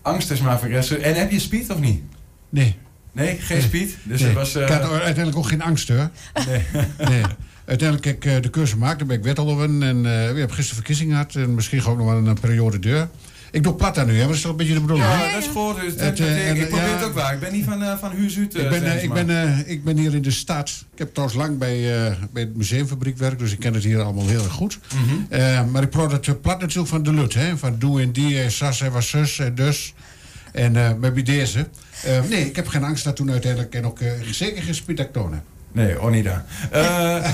Angst 0.02 0.32
is 0.32 0.42
maar 0.42 0.60
vergressen. 0.60 1.04
En 1.04 1.16
heb 1.16 1.32
je 1.32 1.40
speed 1.40 1.70
of 1.70 1.80
niet? 1.80 2.02
Nee. 2.50 2.76
Nee, 3.12 3.38
geen 3.38 3.62
speed? 3.62 3.98
Dus 4.04 4.20
Nee. 4.20 4.30
het 4.30 4.38
was... 4.38 4.56
Ik 4.56 4.68
had 4.68 4.92
uiteindelijk 4.92 5.38
ook 5.38 5.48
geen 5.48 5.62
angst 5.62 5.88
hoor. 5.88 6.10
Nee. 6.48 6.62
nee. 7.10 7.24
Uiteindelijk 7.66 8.06
heb 8.08 8.24
ik 8.24 8.44
de 8.44 8.50
keuze 8.50 8.72
gemaakt, 8.72 9.00
dan 9.00 9.08
ben 9.08 9.18
ik 9.18 9.24
wethouder. 9.24 9.64
En 9.64 10.02
we 10.02 10.10
hebben 10.10 10.52
gisteren 10.54 10.76
verkiezingen 10.76 11.16
gehad 11.16 11.36
en 11.36 11.56
misschien 11.56 11.86
ook 11.86 11.98
nog 11.98 12.06
wel 12.06 12.28
een 12.28 12.40
periode 12.40 12.80
deur. 12.80 13.10
Ik 13.56 13.64
doe 13.64 13.74
plat 13.76 13.98
aan 13.98 14.06
nu, 14.08 14.12
hè? 14.14 14.18
maar 14.20 14.28
dat 14.28 14.36
is 14.36 14.42
toch 14.42 14.52
een 14.52 14.58
beetje 14.58 14.74
de 14.74 14.80
bedoeling? 14.82 15.08
Ja, 15.10 15.18
hè? 15.18 15.34
dat 15.34 15.44
is 15.44 15.50
goed. 15.50 15.76
Dus 15.76 15.86
Het, 15.86 16.18
dat- 16.18 16.28
eh, 16.28 16.50
ik, 16.62 16.68
probeer 16.70 16.90
het 16.96 17.04
ook 17.04 17.14
waar. 17.14 17.34
Ik 17.34 17.40
ben 17.40 17.54
niet 17.54 17.66
van, 17.66 17.84
eh 17.84 17.98
van 18.00 18.12
Huus 18.12 18.38
uit. 18.38 18.56
Ik 18.56 18.70
ben, 18.70 18.84
eh, 18.86 19.04
ik, 19.04 19.14
ben, 19.14 19.30
eh, 19.30 19.60
ik 19.70 19.84
ben 19.84 19.98
hier 19.98 20.16
in 20.16 20.22
de 20.22 20.32
stad. 20.32 20.86
Ik 20.94 20.98
heb 21.00 21.14
trouwens 21.14 21.40
lang 21.40 21.58
bij, 21.58 22.06
eh, 22.06 22.14
bij 22.34 22.42
het 22.44 22.56
museumfabriek 22.58 23.18
werk, 23.18 23.40
dus 23.40 23.52
ik 23.52 23.60
ken 23.60 23.74
het 23.74 23.84
hier 23.84 24.02
allemaal 24.02 24.28
heel 24.28 24.44
erg 24.44 24.52
goed. 24.54 24.80
Mhm. 24.96 25.16
Eh, 25.42 25.66
maar 25.66 25.84
ik 25.84 25.90
probeer 25.90 26.16
het 26.16 26.28
eh, 26.28 26.34
plat 26.42 26.60
natuurlijk 26.60 26.88
van 26.88 27.04
de 27.04 27.14
Lut, 27.14 27.34
hè? 27.34 27.58
Van 27.58 27.76
doe 27.80 28.02
en 28.02 28.12
die, 28.12 28.42
en 28.42 28.52
sas 28.52 28.82
en 28.82 28.92
was 28.92 29.10
zus 29.10 29.40
en 29.40 29.56
dus. 29.56 29.94
En 30.52 30.76
eh 30.76 30.92
met 31.00 31.14
bij 31.14 31.24
deze. 31.24 31.68
Eh, 32.04 32.20
nee, 32.30 32.46
ik 32.46 32.56
heb 32.56 32.68
geen 32.68 32.84
angst 32.84 33.04
dat 33.04 33.16
toen 33.16 33.32
uiteindelijk 33.32 33.74
en 33.76 33.86
ook 33.86 34.00
eh, 34.00 34.12
zeker 34.32 34.64
geen 34.64 34.76
spiedactoon 34.76 35.34
heb. 35.34 35.44
Nee, 35.76 36.02
Onida. 36.02 36.46
Eh 36.72 37.26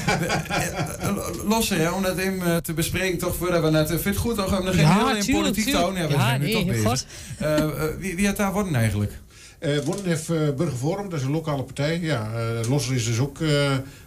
Losse, 1.45 1.75
hè, 1.75 1.89
om 1.91 2.01
dat 2.03 2.17
even 2.17 2.41
eh, 2.43 2.57
te 2.57 2.73
bespreken, 2.73 3.17
toch 3.17 3.35
voordat 3.35 3.63
we 3.63 3.69
net... 3.69 3.87
Vind 3.87 4.03
je 4.03 4.09
het 4.09 4.17
goed 4.17 4.35
toch, 4.35 4.59
om 4.59 4.65
nog 4.65 4.75
geen 4.75 4.83
Ja, 4.83 5.07
heel 5.07 5.15
in 5.15 5.33
politiek 5.41 5.65
te 5.65 5.75
houden? 5.77 6.01
Ja, 6.01 6.07
we 6.07 6.13
Ja, 6.13 6.19
zijn 6.19 6.39
nu 6.39 6.45
nee, 6.45 6.53
toch 6.55 6.63
heel 6.63 6.71
bezig. 6.83 6.89
goed. 6.89 7.05
Eh, 7.37 7.57
eh, 7.57 7.69
wie, 7.99 8.15
wie 8.15 8.25
had 8.27 8.37
daar 8.37 8.53
worden 8.53 8.75
eigenlijk? 8.75 9.11
Eh 9.59 9.77
Worden 9.85 10.05
heeft 10.05 10.29
eh, 10.29 10.37
Burgerforum, 10.57 11.09
dat 11.09 11.19
is 11.19 11.25
een 11.25 11.31
lokale 11.31 11.63
partij. 11.63 11.99
Ja, 12.01 12.31
eh 12.33 12.69
Losser 12.69 12.95
is 12.95 13.05
dus 13.05 13.19
ook 13.19 13.41
eh, 13.41 13.63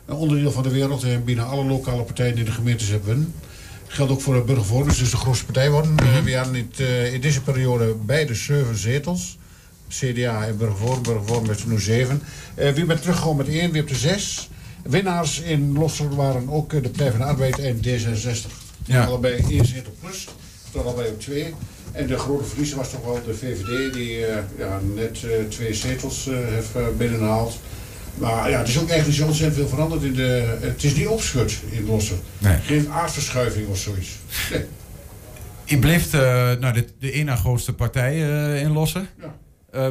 een 0.07 0.15
onderdeel 0.15 0.51
van 0.53 0.63
de 0.63 0.71
wereld. 0.71 1.03
En 1.03 1.25
binnen 1.25 1.47
alle 1.47 1.65
lokale 1.65 2.03
partijen 2.03 2.35
die 2.35 2.45
de 2.45 2.51
gemeentes 2.53 2.89
hebben. 2.89 3.35
Geldt 3.87 4.13
ook 4.13 4.21
voor 4.21 4.35
het 4.35 4.47
Burgerforum, 4.47 4.89
dus 4.89 5.11
de 5.11 5.17
grootste 5.17 5.45
partij 5.45 5.71
worden. 5.71 5.95
Eh, 5.97 6.23
we 6.25 6.35
hadden 6.37 6.55
in, 6.55 6.71
eh, 6.77 7.13
in 7.13 7.21
deze 7.21 7.43
periode 7.43 7.95
beide 8.07 8.35
zeven 8.35 8.77
zetels. 8.77 9.39
CDA 9.89 10.47
en. 10.47 10.57
Burgerforum 10.57 11.47
heeft 11.47 11.63
er 11.63 11.69
nu 11.69 11.81
zeven. 11.81 12.23
Eh, 12.55 12.73
wie 12.73 12.85
bent 12.85 13.01
teruggekomen 13.01 13.47
met 13.47 13.55
één, 13.55 13.71
wie 13.71 13.81
hebt 13.81 13.91
er 13.91 13.97
zes. 13.97 14.49
Winnaars 14.83 15.41
in 15.41 15.73
Losser 15.73 16.17
waren 16.17 16.49
ook 16.49 16.71
de 16.71 16.81
Partij 16.81 17.11
van 17.11 17.21
de 17.21 17.25
Arbeid 17.25 17.59
en 17.59 17.77
D66. 17.77 18.51
Ja. 18.85 19.05
Allebei 19.05 19.45
één 19.51 19.65
zetel 19.65 19.95
plus. 20.01 20.29
Allebei 20.77 21.09
op 21.09 21.21
twee. 21.21 21.55
En 21.93 22.07
de 22.07 22.19
grote 22.19 22.45
verliezer 22.45 22.77
was 22.77 22.91
toch 22.91 23.05
wel 23.05 23.21
de 23.27 23.35
VVD, 23.35 23.93
die 23.93 24.27
eh, 24.27 24.43
ja, 24.59 24.81
net 24.95 25.25
eh, 25.25 25.31
twee 25.49 25.75
zetels 25.75 26.25
heeft 26.25 26.75
eh, 26.75 26.83
binnengehaald. 26.97 27.59
Maar 28.15 28.51
ja, 28.51 28.59
het 28.59 28.69
is 28.69 28.79
ook 28.79 28.89
eigenlijk 28.89 29.19
zo 29.19 29.27
ontzettend 29.27 29.59
veel 29.59 29.69
veranderd 29.69 30.03
in 30.03 30.13
de. 30.15 30.57
Het 30.61 30.85
is 30.85 30.95
niet 30.95 31.07
opschud 31.07 31.59
in 31.71 31.87
Lossen. 31.87 32.19
Nee. 32.39 32.57
Geen 32.57 32.91
aardverschuiving 32.91 33.69
of 33.69 33.79
zoiets. 33.79 34.11
Nee. 34.51 34.65
Je 35.65 35.79
bleef 35.79 36.15
eh, 36.15 36.21
nou, 36.61 36.73
de, 36.73 36.87
de 36.99 37.23
na 37.25 37.37
grootste 37.37 37.73
partij 37.73 38.19
in 38.61 38.73
Lossen. 38.73 39.09
Ja. 39.21 39.35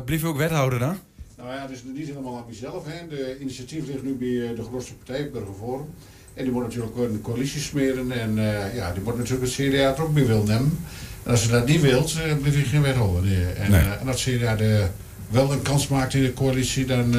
Bleef 0.05 0.21
je 0.21 0.27
ook 0.27 0.37
wethouder 0.37 0.79
dan? 0.79 0.97
Nou 1.37 1.49
ja, 1.49 1.61
het 1.61 1.71
is 1.71 1.83
niet 1.95 2.07
helemaal 2.07 2.37
aan 2.37 2.43
mezelf. 2.47 2.85
Hè. 2.85 3.07
De 3.07 3.37
initiatief 3.39 3.87
ligt 3.87 4.03
nu 4.03 4.13
bij 4.13 4.49
eh, 4.49 4.55
de 4.55 4.63
grootste 4.63 4.93
partij, 4.93 5.29
Burgerforum. 5.31 5.85
En 6.33 6.43
die 6.43 6.53
moet 6.53 6.63
natuurlijk 6.63 6.97
ook 6.97 7.09
een 7.09 7.21
coalitie 7.21 7.61
smeren. 7.61 8.11
En 8.11 8.37
eh, 8.37 8.75
ja, 8.75 8.91
die 8.93 9.03
moet 9.03 9.17
natuurlijk 9.17 9.43
het 9.43 9.53
CDA 9.69 9.95
er 9.95 10.01
ook 10.03 10.13
bij 10.13 10.25
wil 10.25 10.43
nemen. 10.43 10.79
En 11.23 11.31
als 11.31 11.41
ze 11.43 11.47
dat 11.49 11.67
niet 11.67 11.81
wilt, 11.81 12.15
eh 12.25 12.37
blijf 12.41 12.55
je 12.59 12.63
geen 12.65 12.81
wethouder. 12.81 13.23
Nee. 13.23 13.45
En, 13.45 13.71
Nee. 13.71 13.81
en 13.81 14.07
als 14.07 14.23
CDA 14.23 14.55
de, 14.55 14.87
wel 15.29 15.51
een 15.51 15.61
kans 15.61 15.87
maakt 15.87 16.13
in 16.13 16.21
de 16.23 16.33
coalitie, 16.33 16.85
dan 16.85 17.15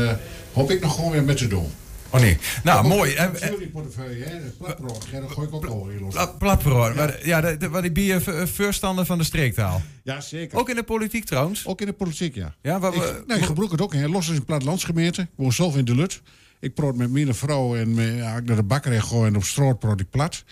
hoop 0.52 0.70
ik 0.70 0.80
nog 0.80 0.94
gewoon 0.94 1.10
weer 1.10 1.24
met 1.24 1.36
te 1.36 1.46
doen. 1.48 1.66
Oh 2.14 2.20
nee. 2.20 2.38
Nou, 2.64 2.86
mooi. 2.86 3.12
Eh, 3.14 3.28
die 3.58 3.68
portefeuille, 3.68 4.24
hè, 4.24 4.30
hè, 4.30 5.20
dat 5.20 5.30
gooi 5.30 5.46
ik 5.46 5.54
ook 5.54 5.66
al 5.66 5.88
in 5.88 6.00
los. 6.00 6.12
Pla- 6.14 6.26
Platbureau. 6.26 6.94
Maar, 6.94 7.26
ja, 7.26 7.40
de, 7.40 7.90
ben 7.92 8.02
je 8.02 8.20
v- 8.20 8.50
voorstander 8.56 9.04
van 9.06 9.18
de 9.18 9.24
streektaal. 9.24 9.82
Ja, 10.02 10.20
zeker. 10.20 10.58
Ook 10.58 10.68
in 10.68 10.74
de 10.74 10.82
politiek 10.82 11.24
trouwens? 11.24 11.66
Ook 11.66 11.80
in 11.80 11.86
de 11.86 11.92
politiek, 11.92 12.34
ja. 12.34 12.54
Ja, 12.62 12.78
waar 12.78 12.90
we, 12.92 12.96
Ik, 12.96 13.26
nee, 13.26 13.38
ik 13.38 13.44
gebruik 13.44 13.70
het 13.70 13.80
ook. 13.80 13.92
Hè. 13.92 14.06
Los 14.08 14.28
is 14.28 14.36
een 14.36 14.44
plattelandsgemeente. 14.44 15.20
Ik 15.22 15.28
woon 15.34 15.52
zelf 15.52 15.76
in 15.76 15.84
de 15.84 15.94
Lut. 15.94 16.22
Ik 16.60 16.74
proot 16.74 16.96
met 16.96 17.10
mijn 17.10 17.34
vrouw 17.34 17.76
en 17.76 17.94
met, 17.94 18.14
ja, 18.16 18.36
ik 18.36 18.44
naar 18.44 18.56
de 18.56 18.62
bakkerij 18.62 19.00
gooi 19.00 19.28
en 19.28 19.36
op 19.36 19.44
straat 19.44 19.78
proot 19.78 20.00
ik 20.00 20.10
plat. 20.10 20.44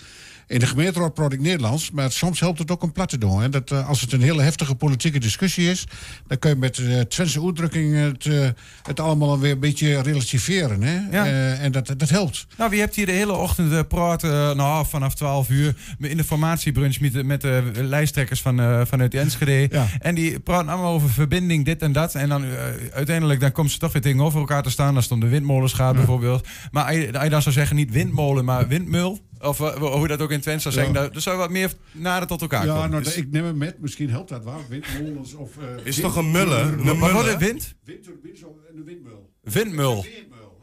In 0.52 0.58
de 0.58 0.66
gemeenteraad 0.66 1.14
proot 1.14 1.32
ik 1.32 1.40
Nederlands, 1.40 1.90
maar 1.90 2.12
soms 2.12 2.40
helpt 2.40 2.58
het 2.58 2.70
ook 2.70 2.82
om 2.82 2.92
plat 2.92 3.08
te 3.08 3.18
doen. 3.18 3.42
Hè. 3.42 3.48
Dat, 3.48 3.70
eh, 3.70 3.88
als 3.88 4.00
het 4.00 4.12
een 4.12 4.20
hele 4.22 4.42
heftige 4.42 4.74
politieke 4.74 5.18
discussie 5.20 5.70
is, 5.70 5.84
dan 6.26 6.38
kun 6.38 6.50
je 6.50 6.56
met 6.56 6.78
uh, 6.78 7.00
Twentse 7.00 7.44
uitdrukking 7.44 7.94
het, 7.96 8.26
eh, 8.26 8.48
het 8.82 9.00
allemaal 9.00 9.38
weer 9.38 9.52
een 9.52 9.60
beetje 9.60 10.00
relativeren. 10.02 10.82
Hè. 10.82 11.00
Ja. 11.10 11.26
En 11.54 11.72
dat, 11.72 11.94
dat 11.96 12.08
helpt. 12.08 12.46
Nou, 12.58 12.70
wie 12.70 12.80
hebt 12.80 12.94
hier 12.94 13.06
de 13.06 13.12
hele 13.12 13.32
ochtend 13.32 13.72
eh, 13.72 14.52
nou, 14.54 14.86
vanaf 14.86 15.14
12 15.14 15.48
uur, 15.50 15.74
in 15.98 16.16
de 16.16 16.24
formatiebrunch 16.24 17.00
met, 17.00 17.12
de- 17.12 17.24
met 17.24 17.40
de 17.40 17.70
lijsttrekkers 17.74 18.40
van, 18.42 18.86
vanuit 18.86 19.14
Enschede. 19.14 19.68
Ja. 19.76 19.86
En 19.98 20.14
die 20.14 20.40
praten 20.40 20.68
allemaal 20.68 20.92
over 20.92 21.10
verbinding, 21.10 21.64
dit 21.64 21.82
en 21.82 21.92
dat. 21.92 22.14
En 22.14 22.28
dan 22.28 22.44
uiteindelijk 22.92 23.40
dan 23.40 23.52
komt 23.52 23.70
ze 23.70 23.78
toch 23.78 23.92
weer 23.92 24.02
tegenover 24.02 24.40
elkaar 24.40 24.62
te 24.62 24.70
staan. 24.70 24.94
Dan 24.94 25.02
stond 25.02 25.20
de 25.20 25.28
windmolenschaat 25.28 25.94
bijvoorbeeld. 25.94 26.46
Maar 26.70 26.84
als 26.84 26.94
je 27.24 27.28
dan 27.30 27.42
zou 27.42 27.54
zeggen, 27.54 27.76
niet 27.76 27.90
windmolen, 27.90 28.44
maar 28.44 28.68
windmul. 28.68 29.20
Of 29.42 29.60
eh, 29.60 29.74
hoe 29.74 30.00
je 30.00 30.08
dat 30.08 30.20
ook 30.20 30.28
in 30.28 30.34
het 30.34 30.42
Twents 30.42 30.62
zou 30.62 30.74
zeggen. 30.74 30.94
Ja. 30.94 31.20
Zou 31.20 31.36
je 31.36 31.42
wat 31.42 31.50
meer 31.50 31.72
nader 31.92 32.28
tot 32.28 32.40
elkaar 32.40 32.66
Ja, 32.66 32.74
komen. 32.74 32.90
nou, 32.90 33.02
Dus- 33.02 33.16
ik 33.16 33.30
neem 33.30 33.44
hem 33.44 33.56
met. 33.56 33.78
Misschien 33.80 34.10
helpt 34.10 34.28
dat 34.28 34.44
wel. 34.44 34.60
Windmolens 34.68 35.34
of... 35.34 35.56
eh, 35.58 35.64
Is 35.86 35.96
wind- 35.96 36.00
toch 36.08 36.16
een 36.16 36.30
mulle? 36.30 36.56
Een 36.60 36.98
Wat 36.98 37.12
wordt 37.12 37.28
het 37.28 37.38
wind? 37.38 37.74
Windturbine, 37.84 38.34
en 38.70 38.76
een 38.76 38.84
windmul. 38.84 39.30
Windmul. 39.42 40.04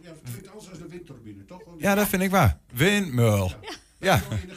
Ja, 0.02 0.10
het 0.10 0.20
klinkt 0.32 0.48
allemaal 0.50 0.90
windturbine, 0.90 1.46
toch? 1.46 1.62
Ja, 1.78 1.96
dat 1.96 2.08
vind 2.08 2.22
ik 2.22 2.32
waar. 2.32 2.60
Windmul. 2.74 3.52
Ja. 4.00 4.16
In 4.16 4.50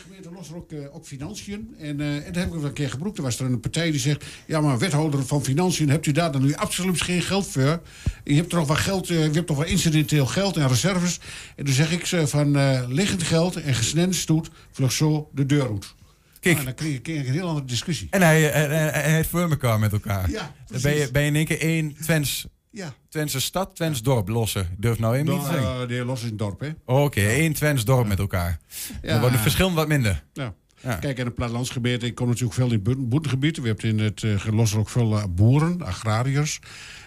los 0.43 0.51
er 0.51 0.57
ook, 0.57 0.73
eh, 0.73 0.95
ook 0.95 1.07
financiën. 1.07 1.75
En, 1.79 2.01
eh, 2.01 2.15
en 2.15 2.25
dat 2.25 2.35
heb 2.35 2.47
ik 2.47 2.53
wel 2.53 2.65
een 2.65 2.73
keer 2.73 2.91
gebroekt. 2.91 3.17
Er 3.17 3.23
was 3.23 3.39
er 3.39 3.47
een 3.47 3.61
partij 3.61 3.91
die 3.91 4.01
zegt... 4.01 4.25
ja, 4.47 4.61
maar 4.61 4.79
wethouder 4.79 5.27
van 5.27 5.45
financiën, 5.45 5.89
hebt 5.89 6.07
u 6.07 6.13
daar 6.13 6.33
dan 6.33 6.43
nu 6.43 6.55
absoluut 6.55 7.01
geen 7.01 7.23
geld 7.23 7.47
voor? 7.47 7.83
Je 8.25 8.35
hebt 8.35 8.51
toch 8.51 8.67
wel 8.67 8.77
geld, 8.77 9.11
eh, 9.11 9.25
je 9.25 9.31
hebt 9.31 9.47
toch 9.47 9.57
wel 9.57 9.67
incidenteel 9.67 10.27
geld 10.27 10.57
en 10.57 10.69
reserves. 10.69 11.21
En 11.57 11.65
toen 11.65 11.75
zeg 11.75 11.93
ik 11.93 12.07
ze 12.07 12.27
van 12.27 12.51
liggend 12.93 13.23
geld 13.23 13.57
en 13.57 13.75
gesneden 13.75 14.15
stoet... 14.15 14.51
vlug 14.73 14.93
zo 14.93 15.31
de 15.33 15.47
deur 15.47 15.71
uit. 15.71 15.95
Kijk. 16.41 16.55
Nou, 16.55 16.67
dan 16.67 16.75
kreeg 16.75 16.95
ik, 16.95 17.09
ik 17.09 17.27
een 17.27 17.33
heel 17.33 17.49
andere 17.49 17.67
discussie. 17.67 18.07
En 18.11 18.23
hij, 18.23 18.43
hij 18.43 19.13
heeft 19.13 19.29
voor 19.29 19.51
elkaar 19.51 19.79
met 19.79 19.93
elkaar. 19.93 20.31
Ja, 20.31 20.55
Dan 20.67 20.81
ben 20.81 20.95
je, 20.95 21.11
ben 21.11 21.23
je 21.23 21.29
in 21.29 21.37
één 21.37 21.47
keer 21.47 21.61
één 21.61 21.97
Twents, 22.03 22.47
Ja. 22.73 22.95
Twentse 23.09 23.41
stad, 23.41 23.75
Twents 23.75 24.03
dorp 24.03 24.29
lossen. 24.29 24.69
Durf 24.79 24.99
nou 24.99 25.15
even 25.15 25.33
niet 25.33 25.41
te 25.41 25.47
zeggen. 25.47 25.81
Uh, 25.81 25.89
de 25.89 25.95
heer 25.95 26.05
Los 26.05 26.23
is 26.23 26.31
een 26.31 26.37
dorp, 26.37 26.61
hè? 26.61 26.71
Oké, 26.85 27.21
één 27.21 27.53
Twents 27.53 27.85
dorp 27.85 28.07
met 28.07 28.19
elkaar. 28.19 28.59
Ja. 29.03 29.09
Dan 29.09 29.19
wordt 29.19 29.33
het 29.35 29.43
verschil 29.43 29.73
wat 29.73 29.89
minder. 29.89 30.25
Ja. 30.33 30.55
Ja. 30.83 30.95
Kijk, 30.95 31.19
in 31.19 31.25
het 31.25 31.35
plattelandsgebied, 31.35 32.03
ik 32.03 32.15
kom 32.15 32.27
natuurlijk 32.29 32.55
veel 32.55 32.73
in 32.73 33.09
boerengebied. 33.09 33.59
We 33.59 33.67
hebben 33.67 33.85
in 33.89 33.99
het 33.99 34.23
uh, 34.23 34.79
ook 34.79 34.89
veel 34.89 35.19
eh, 35.19 35.25
boeren, 35.31 35.83
agrariërs. 35.83 36.59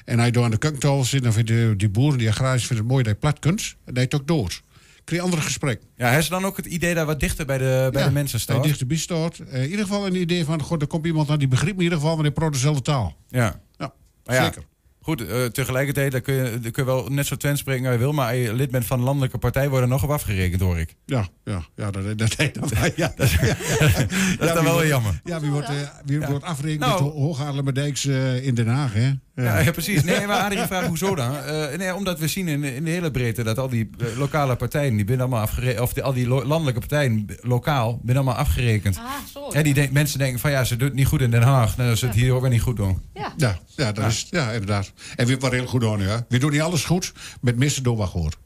En 0.06 0.20
hij 0.20 0.32
door 0.32 0.44
aan 0.44 0.52
de 0.52 0.58
keukentafel 0.58 1.04
zit, 1.04 1.24
dan 1.24 1.34
vinden 1.34 1.78
die 1.78 1.90
boeren, 1.90 2.18
die 2.18 2.30
agrariërs, 2.30 2.66
vinden 2.66 2.86
het 2.86 2.94
mooi 2.94 3.04
dat 3.04 3.14
je 3.14 3.20
plat 3.20 3.40
kunt. 3.40 3.76
En 3.86 3.94
dat 3.94 3.96
je 3.96 4.02
het 4.02 4.14
ook 4.16 4.28
door. 4.28 4.48
Krijg 4.48 4.62
je 5.06 5.16
een 5.16 5.24
ander 5.24 5.42
gesprek. 5.42 5.82
Ja, 5.96 6.10
heeft 6.10 6.24
ze 6.24 6.30
dan 6.30 6.46
ook 6.46 6.58
het 6.58 6.66
idee 6.66 6.94
dat 6.94 7.06
wat 7.06 7.20
dichter 7.20 7.46
bij 7.46 7.58
de, 7.58 7.90
bij 7.92 8.02
Ja, 8.02 8.08
de 8.08 8.14
mensen 8.14 8.38
je 8.38 8.44
staat? 8.44 8.64
dichterbij 8.64 8.98
staat. 8.98 9.38
Eh, 9.40 9.64
in 9.64 9.70
ieder 9.70 9.86
geval 9.86 10.06
een 10.06 10.16
idee 10.16 10.46
van, 10.46 10.62
god, 10.62 10.82
er 10.82 10.88
komt 10.88 11.06
iemand 11.06 11.30
aan 11.30 11.40
die 11.40 11.48
begrijpt 11.48 11.78
me 11.78 11.84
in 11.84 11.90
ieder 11.92 11.98
geval, 12.00 12.14
want 12.14 12.28
die 12.28 12.38
praat 12.38 12.54
dezelfde 12.54 12.82
taal. 12.82 13.16
Ja. 13.28 13.62
Ja, 13.78 13.94
Maar 14.26 14.36
ja, 14.36 14.44
zeker. 14.44 14.64
Goed, 15.06 15.28
eh, 15.28 15.46
tegelijkertijd 15.46 16.12
dan 16.12 16.22
kun, 16.22 16.34
je, 16.34 16.60
kun 16.60 16.72
je 16.76 16.86
wel 16.86 17.08
net 17.10 17.26
zo 17.26 17.36
spreken 17.54 17.86
als 17.86 17.94
je 17.94 18.00
wil, 18.00 18.12
maar 18.12 18.28
als 18.28 18.38
je 18.38 18.54
lid 18.54 18.72
bent 18.72 18.86
van 18.86 19.00
een 19.00 19.06
landelijke 19.06 19.38
partij, 19.38 19.70
wordt 19.70 19.84
er 19.84 19.90
nog 19.90 20.04
op 20.04 20.10
afgerekend, 20.10 20.62
hoor 20.62 20.78
ik. 20.78 20.96
Ja, 21.06 21.28
ja, 21.44 21.66
ja, 21.76 21.92
dat, 21.92 22.04
dat, 22.18 22.18
dat, 22.18 22.54
dat, 22.54 22.94
ja, 22.96 23.14
Dat 23.18 24.48
is 24.48 24.54
dan 24.54 24.64
wel 24.64 24.86
jammer. 24.86 25.22
Ja, 25.24 25.40
wie 25.40 25.50
wordt, 25.50 25.68
eh, 25.68 25.76
wie 26.06 26.20
wordt 26.20 26.44
afgerekend 26.44 26.80
Nou. 26.80 27.12
Hoogadelijke 27.12 28.10
uh, 28.10 28.46
in 28.46 28.56
Den 28.56 28.68
Haag, 28.68 28.94
hè? 28.94 29.12
Ja, 29.36 29.60
ja, 29.60 29.72
precies. 29.72 30.04
Nee, 30.04 30.26
maar 30.28 30.40
Adrie 30.40 30.60
vraagt 30.66 30.88
hoezo 30.88 31.16
dan? 31.16 31.38
Eh, 31.38 31.78
nee, 31.78 31.96
omdat 31.96 32.20
we 32.20 32.28
zien 32.28 32.48
in, 32.48 32.64
in 32.64 32.84
de 32.84 32.90
hele 32.90 33.12
breedte 33.12 33.44
dat 33.44 33.58
al 33.58 33.70
die 33.70 33.90
eh, 34.00 34.18
lokale 34.18 34.56
partijen, 34.56 34.96
die 34.96 35.06
binnen 35.06 35.26
allemaal 35.26 35.44
afgerekend, 35.44 35.80
of 35.82 35.94
die, 35.94 36.04
al 36.04 36.14
die 36.14 36.28
lo- 36.28 36.44
landelijke 36.46 36.80
partijen 36.80 37.26
lokaal, 37.42 38.00
binnen 38.04 38.24
allemaal 38.24 38.42
afgerekend. 38.44 38.98
Ah, 38.98 39.04
zo. 39.34 39.50
Ja, 39.52 39.62
die 39.64 39.74
denk, 39.74 39.92
mensen 39.92 40.20
denken 40.20 40.40
van 40.40 40.52
ja, 40.52 40.64
ze 40.64 40.76
doet 40.76 40.88
het 40.88 40.98
niet 40.98 41.08
goed 41.08 41.22
in 41.22 41.32
Den 41.32 41.42
Haag, 41.42 41.78
nou, 41.78 41.88
dan 41.90 41.98
ze 41.98 42.06
het 42.06 42.16
hier 42.16 42.34
ook 42.34 42.42
weer 42.42 42.50
niet 42.50 42.62
goed 42.62 42.76
doen. 42.76 43.02
Ja. 43.14 43.34
Ja, 43.38 43.60
ja, 43.76 43.92
dat 43.92 44.06
Is, 44.06 44.28
ja 44.30 44.52
inderdaad. 44.52 44.92
En 45.16 45.28
we 45.28 45.38
waren 45.38 45.58
heel 45.58 45.68
goed 45.68 45.84
aan, 45.86 46.00
ja. 46.02 46.26
We 46.30 46.38
doen 46.38 46.52
niet 46.52 46.62
alles 46.62 46.84
goed, 46.84 47.14
met 47.42 47.56
missen 47.58 47.84
doen 47.84 47.98
we 47.98 48.06
gehoord. 48.08 48.38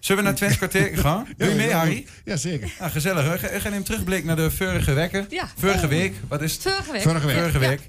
Zullen 0.00 0.22
we 0.22 0.28
naar 0.28 0.38
Twents 0.38 0.56
kwartier 0.56 0.98
gaan? 0.98 1.26
Doe 1.36 1.48
je 1.48 1.54
Ja, 1.54 1.60
mee, 1.60 1.68
ja, 1.68 1.76
Harry? 1.78 2.06
Ja, 2.24 2.36
zeker. 2.36 2.72
Ah, 2.78 2.90
gezellig. 2.90 3.24
hè? 3.24 3.38
Ga, 3.38 3.58
ga 3.58 3.68
even 3.68 3.82
terugblik 3.82 4.24
naar 4.24 4.36
de 4.36 4.50
vorige 4.50 4.92
wekken. 4.92 5.26
Ja. 5.30 5.48
Vorige 5.56 5.86
week. 5.86 6.14
Wat 6.28 6.42
is 6.42 6.52
het? 6.52 6.62
Vorige 6.62 6.92
week. 6.92 7.02
Vorige 7.02 7.26
week. 7.26 7.36
Vorige 7.38 7.58
Ja. 7.58 7.68
week. 7.68 7.80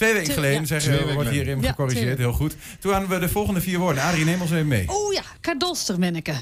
Twee 0.00 0.12
weken 0.12 0.32
geleden, 0.32 0.60
ja. 0.60 0.66
zeggen 0.66 1.06
we, 1.06 1.12
wordt 1.12 1.30
hierin 1.30 1.60
Ja, 1.60 1.68
gecorrigeerd. 1.68 2.18
Heel 2.18 2.32
goed. 2.32 2.54
Toen 2.78 2.92
hadden 2.92 3.10
we 3.10 3.18
de 3.18 3.28
volgende 3.28 3.60
vier 3.60 3.78
woorden. 3.78 4.02
Adrie, 4.02 4.24
neem 4.24 4.40
ons 4.40 4.50
even 4.50 4.68
mee. 4.68 4.88
Oh 4.88 5.12
ja, 5.12 5.22
Kadolstermenneke. 5.40 6.34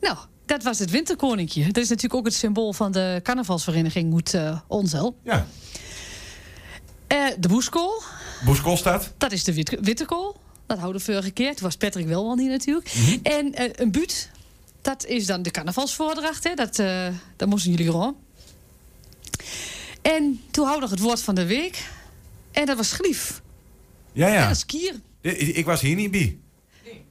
Nou, 0.00 0.16
dat 0.46 0.62
was 0.62 0.78
het 0.78 0.90
winterkoninkje. 0.90 1.64
Dat 1.66 1.76
is 1.76 1.88
natuurlijk 1.88 2.14
ook 2.14 2.24
het 2.24 2.34
symbool 2.34 2.72
van 2.72 2.92
de 2.92 3.20
carnavalsvereniging 3.22 4.10
Moet 4.10 4.34
uh, 4.34 4.60
Onzel. 4.66 5.16
Ja. 5.24 5.46
Eh, 7.06 7.26
de 7.38 7.48
boeskool, 7.48 8.02
Boeskolstad. 8.44 9.12
dat 9.18 9.32
is 9.32 9.44
de 9.44 9.54
wit 9.54 9.78
wittekool. 9.80 10.36
Dat 10.66 10.78
houden 10.78 11.00
we 11.00 11.12
vorige 11.12 11.30
keer. 11.30 11.54
Toen 11.54 11.64
was 11.64 11.76
Patrick 11.76 12.06
wel 12.06 12.28
al 12.28 12.38
hier 12.38 12.50
natuurlijk. 12.50 12.94
Mhm. 12.94 13.18
En 13.22 13.54
eh, 13.54 13.70
een 13.72 13.90
buut, 13.90 14.30
dat 14.82 15.06
is 15.06 15.26
dan 15.26 15.42
de 15.42 15.50
carnavalsvoordracht. 15.50 16.44
Hè. 16.44 16.54
Dat, 16.54 16.78
eh 16.78 17.06
dat 17.36 17.48
moesten 17.48 17.70
jullie 17.70 17.86
gewoon. 17.86 18.16
En 20.02 20.40
toen 20.50 20.64
hadden 20.64 20.74
we 20.74 20.80
nog 20.80 20.90
het 20.90 21.00
woord 21.08 21.20
van 21.20 21.34
de 21.34 21.46
week. 21.46 21.84
En 22.52 22.66
dat 22.66 22.76
was 22.76 22.88
schlief. 22.88 23.42
Ja, 24.12 24.26
Ja, 24.28 24.34
ja. 24.34 24.46
dat 24.46 24.56
is 24.56 24.66
kier. 24.66 24.94
Ik, 25.20 25.38
ik 25.38 25.64
was 25.64 25.80
hier 25.80 25.96
niet 25.96 26.10
bij. 26.10 26.36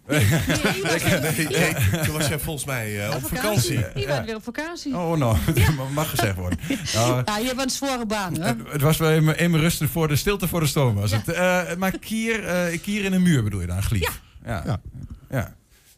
Nee, 0.11 1.47
nee, 1.47 1.73
toen 2.03 2.13
was 2.17 2.27
jij 2.27 2.39
volgens 2.39 2.65
mij 2.65 3.07
eh, 3.07 3.15
op 3.15 3.25
vakantie. 3.27 3.79
Die 3.93 4.07
waren 4.07 4.25
weer 4.25 4.35
op 4.35 4.43
vakantie. 4.43 4.95
Oh, 4.95 5.17
nou, 5.17 5.37
dat 5.55 5.89
mag 5.93 6.09
gezegd 6.09 6.35
worden. 6.35 6.59
Nou, 6.93 7.21
Ja, 7.25 7.37
je 7.37 7.45
hebt 7.45 7.61
een 7.61 7.69
zware 7.69 8.05
baan, 8.05 8.39
hè? 8.39 8.47
het, 8.47 8.57
het 8.71 8.81
was 8.81 8.97
wel 8.97 9.11
even, 9.11 9.37
even 9.37 9.59
rusten 9.59 9.89
voor 9.89 10.07
de 10.07 10.15
stilte 10.15 10.47
voor 10.47 10.59
de 10.59 10.65
stoom. 10.65 10.95
Was 10.95 11.11
het. 11.11 11.27
Eh, 11.27 11.75
maar 11.77 11.99
kier, 11.99 12.43
eh, 12.45 12.81
kier 12.81 13.03
in 13.05 13.13
een 13.13 13.21
muur 13.21 13.43
bedoel 13.43 13.61
je 13.61 13.67
dan, 13.67 13.83
glief? 13.83 14.21
Ja. 14.45 14.63
ja. 14.65 14.81
ja. 15.29 15.55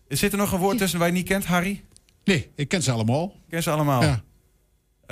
Zit 0.08 0.32
er 0.32 0.38
nog 0.38 0.52
een 0.52 0.60
woord 0.60 0.78
tussen 0.78 1.00
waar 1.00 1.08
je 1.08 1.14
niet 1.14 1.28
kent, 1.28 1.46
Harry? 1.46 1.84
Nee, 2.24 2.52
ik 2.56 2.68
ken 2.68 2.84
ze 2.84 2.92
allemaal. 2.92 3.36
Ken 3.50 3.64
ze 3.64 3.70
allemaal? 3.72 4.02
Ja. 4.04 4.24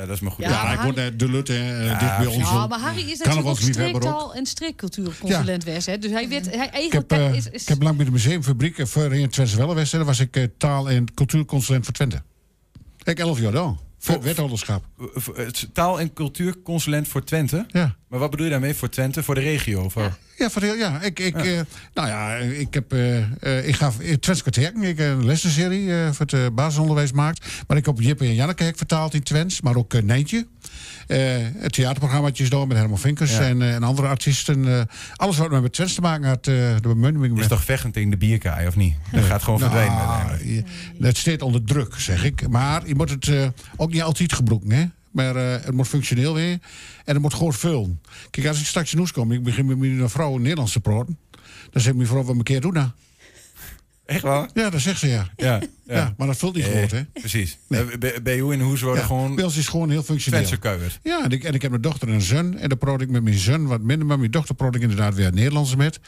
Eh, 0.01 0.07
dat 0.07 0.15
is 0.15 0.21
maar 0.21 0.31
goed. 0.31 0.45
Ja, 0.45 0.73
ik 0.73 0.79
word 0.79 0.97
uh, 0.97 1.05
de 1.15 1.29
Lutte 1.29 1.53
uh, 1.53 1.85
Ja, 1.85 1.99
dicht 1.99 2.17
bij 2.17 2.25
ons. 2.25 2.49
Ja, 2.49 2.67
maar 2.67 2.79
Harry 2.79 3.09
is 3.09 3.17
natuurlijk 3.17 3.47
ook 3.47 3.59
streektaal 3.59 4.35
en 4.35 4.45
streekcultuurconsulent 4.45 5.63
geweest. 5.63 5.85
Hè? 5.85 5.97
Dus 5.97 6.11
hij 6.11 6.27
weet, 6.27 6.55
hij 6.55 6.65
Ik 6.65 6.71
eigenlijk 6.73 7.11
heb, 7.11 7.19
uh, 7.19 7.35
is, 7.35 7.49
is... 7.49 7.61
ik 7.61 7.67
heb 7.67 7.81
lang 7.81 7.95
bij 7.95 8.05
de 8.05 8.11
museumfabriek 8.11 8.87
voor 8.87 9.13
in 9.13 9.29
Twente 9.29 9.57
Wellenwest. 9.57 9.91
Daar 9.91 10.05
was 10.05 10.19
ik 10.19 10.37
uh, 10.37 10.43
taal- 10.57 10.89
en 10.89 11.13
cultuurconsulent 11.13 11.85
voor 11.85 11.93
Twente. 11.93 12.21
Ik 13.03 13.19
elf 13.19 13.39
jaar 13.39 13.51
dan. 13.51 13.79
Voor 14.03 14.21
wethouderschap. 14.21 14.83
Taal- 15.73 15.99
en 15.99 16.13
cultuurconsulent 16.13 17.07
voor 17.07 17.23
Twente? 17.23 17.65
Ja. 17.67 17.95
Maar 18.07 18.19
wat 18.19 18.29
bedoel 18.29 18.45
je 18.45 18.51
daarmee 18.51 18.73
voor 18.73 18.89
Twente? 18.89 19.23
Voor 19.23 19.35
de 19.35 19.41
regio? 19.41 19.89
Voor... 19.89 20.17
Ja, 20.37 20.49
voor 20.49 20.61
de, 20.61 20.67
ja, 20.67 21.01
ik, 21.01 21.19
ik, 21.19 21.43
ja. 21.43 21.65
nou 21.93 22.07
ja, 22.07 22.35
ik, 22.35 22.73
heb, 22.73 22.93
ik 23.65 23.75
ga 23.75 23.91
Twents 24.19 24.41
kwartier. 24.41 24.83
Ik 24.83 24.97
heb 24.97 25.17
een 25.17 25.25
lessenserie 25.25 26.13
voor 26.13 26.25
het 26.25 26.55
basisonderwijs 26.55 27.11
maakt. 27.11 27.45
Maar 27.67 27.77
ik 27.77 27.85
heb 27.85 27.99
Jippe 27.99 28.25
en 28.25 28.35
Janneke 28.35 28.73
vertaald 28.75 29.13
in 29.13 29.23
Twents. 29.23 29.61
Maar 29.61 29.75
ook 29.75 30.01
Nijntje. 30.01 30.47
Het 31.07 31.73
theaterprogrammaatjes 31.73 32.49
door 32.49 32.67
met 32.67 32.77
Herman 32.77 32.99
Vinkers 32.99 33.31
ja. 33.31 33.39
en, 33.39 33.61
en, 33.61 33.83
andere 33.83 34.07
artiesten. 34.07 34.87
alles 35.15 35.37
wat 35.37 35.61
met 35.61 35.73
Twents 35.73 35.93
te 35.93 36.01
maken 36.01 36.27
had. 36.27 36.43
de 36.43 36.79
bemunding 36.81 37.39
is 37.39 37.47
toch 37.47 37.63
vechtend 37.63 37.97
in 37.97 38.09
de 38.09 38.17
bierkaai, 38.17 38.67
of 38.67 38.75
niet? 38.75 38.95
Dat 39.11 39.23
gaat 39.23 39.43
gewoon 39.43 39.59
nou, 39.59 39.71
verdwijnen. 39.71 40.65
Het 40.99 41.17
staat 41.17 41.41
onder 41.41 41.63
druk, 41.63 41.95
zeg 41.97 42.23
ik. 42.23 42.47
Maar 42.47 42.87
je 42.87 42.95
moet 42.95 43.09
het 43.09 43.51
ook 43.77 43.91
niet 43.91 44.01
altijd 44.01 44.33
gebroeken, 44.33 44.71
hè? 44.71 44.85
Maar 45.11 45.35
uh, 45.35 45.51
het 45.51 45.73
moet 45.73 45.87
functioneel 45.87 46.33
weer. 46.33 46.59
En 47.05 47.13
het 47.13 47.21
moet 47.21 47.33
gewoon 47.33 47.53
vullen. 47.53 48.01
Kijk, 48.29 48.47
als 48.47 48.59
ik 48.59 48.65
straks 48.65 48.93
in 48.93 48.99
Oes 48.99 49.11
kom, 49.11 49.31
ik 49.31 49.43
begin 49.43 49.65
met 49.65 49.77
mijn 49.77 50.09
vrouw 50.09 50.35
in 50.35 50.41
Nederlands 50.41 50.71
te 50.71 50.79
praten. 50.79 51.17
Dan 51.71 51.81
zegt 51.81 51.95
mijn 51.95 52.07
vrouw, 52.07 52.23
wat 52.23 52.35
een 52.35 52.43
keer 52.43 52.61
doen 52.61 52.73
nou? 52.73 52.89
Echt 54.11 54.21
waar? 54.21 54.49
Ja, 54.53 54.69
dat 54.69 54.81
zegt 54.81 54.99
ze 54.99 55.07
ja. 55.07 55.29
Ja, 55.35 55.61
ja. 55.83 55.95
ja 55.95 56.13
maar 56.17 56.27
dat 56.27 56.37
vult 56.37 56.55
niet 56.55 56.65
goed, 56.65 56.91
hè? 56.91 57.03
Precies. 57.05 57.57
Nee. 57.67 57.97
Bij 58.23 58.35
jou 58.35 58.53
in 58.53 58.61
Hoes 58.61 58.81
worden 58.81 59.03
gewoon... 59.03 59.35
Bij 59.35 59.43
ons 59.43 59.57
is 59.57 59.67
gewoon 59.67 59.89
heel 59.89 60.03
functioneel. 60.03 60.47
Ja, 61.03 61.23
en 61.23 61.31
ik, 61.31 61.43
en 61.43 61.53
ik 61.53 61.61
heb 61.61 61.71
een 61.71 61.81
dochter 61.81 62.07
en 62.07 62.13
een 62.13 62.21
zoon. 62.21 62.57
En 62.57 62.69
dan 62.69 62.77
praat 62.77 63.01
ik 63.01 63.09
met 63.09 63.23
mijn 63.23 63.37
zoon 63.37 63.67
wat 63.67 63.81
minder. 63.81 64.07
Maar 64.07 64.19
mijn 64.19 64.31
dochter 64.31 64.55
praat 64.55 64.75
ik 64.75 64.81
inderdaad 64.81 65.15
weer 65.15 65.33
Nederlands 65.33 65.75
met. 65.75 65.99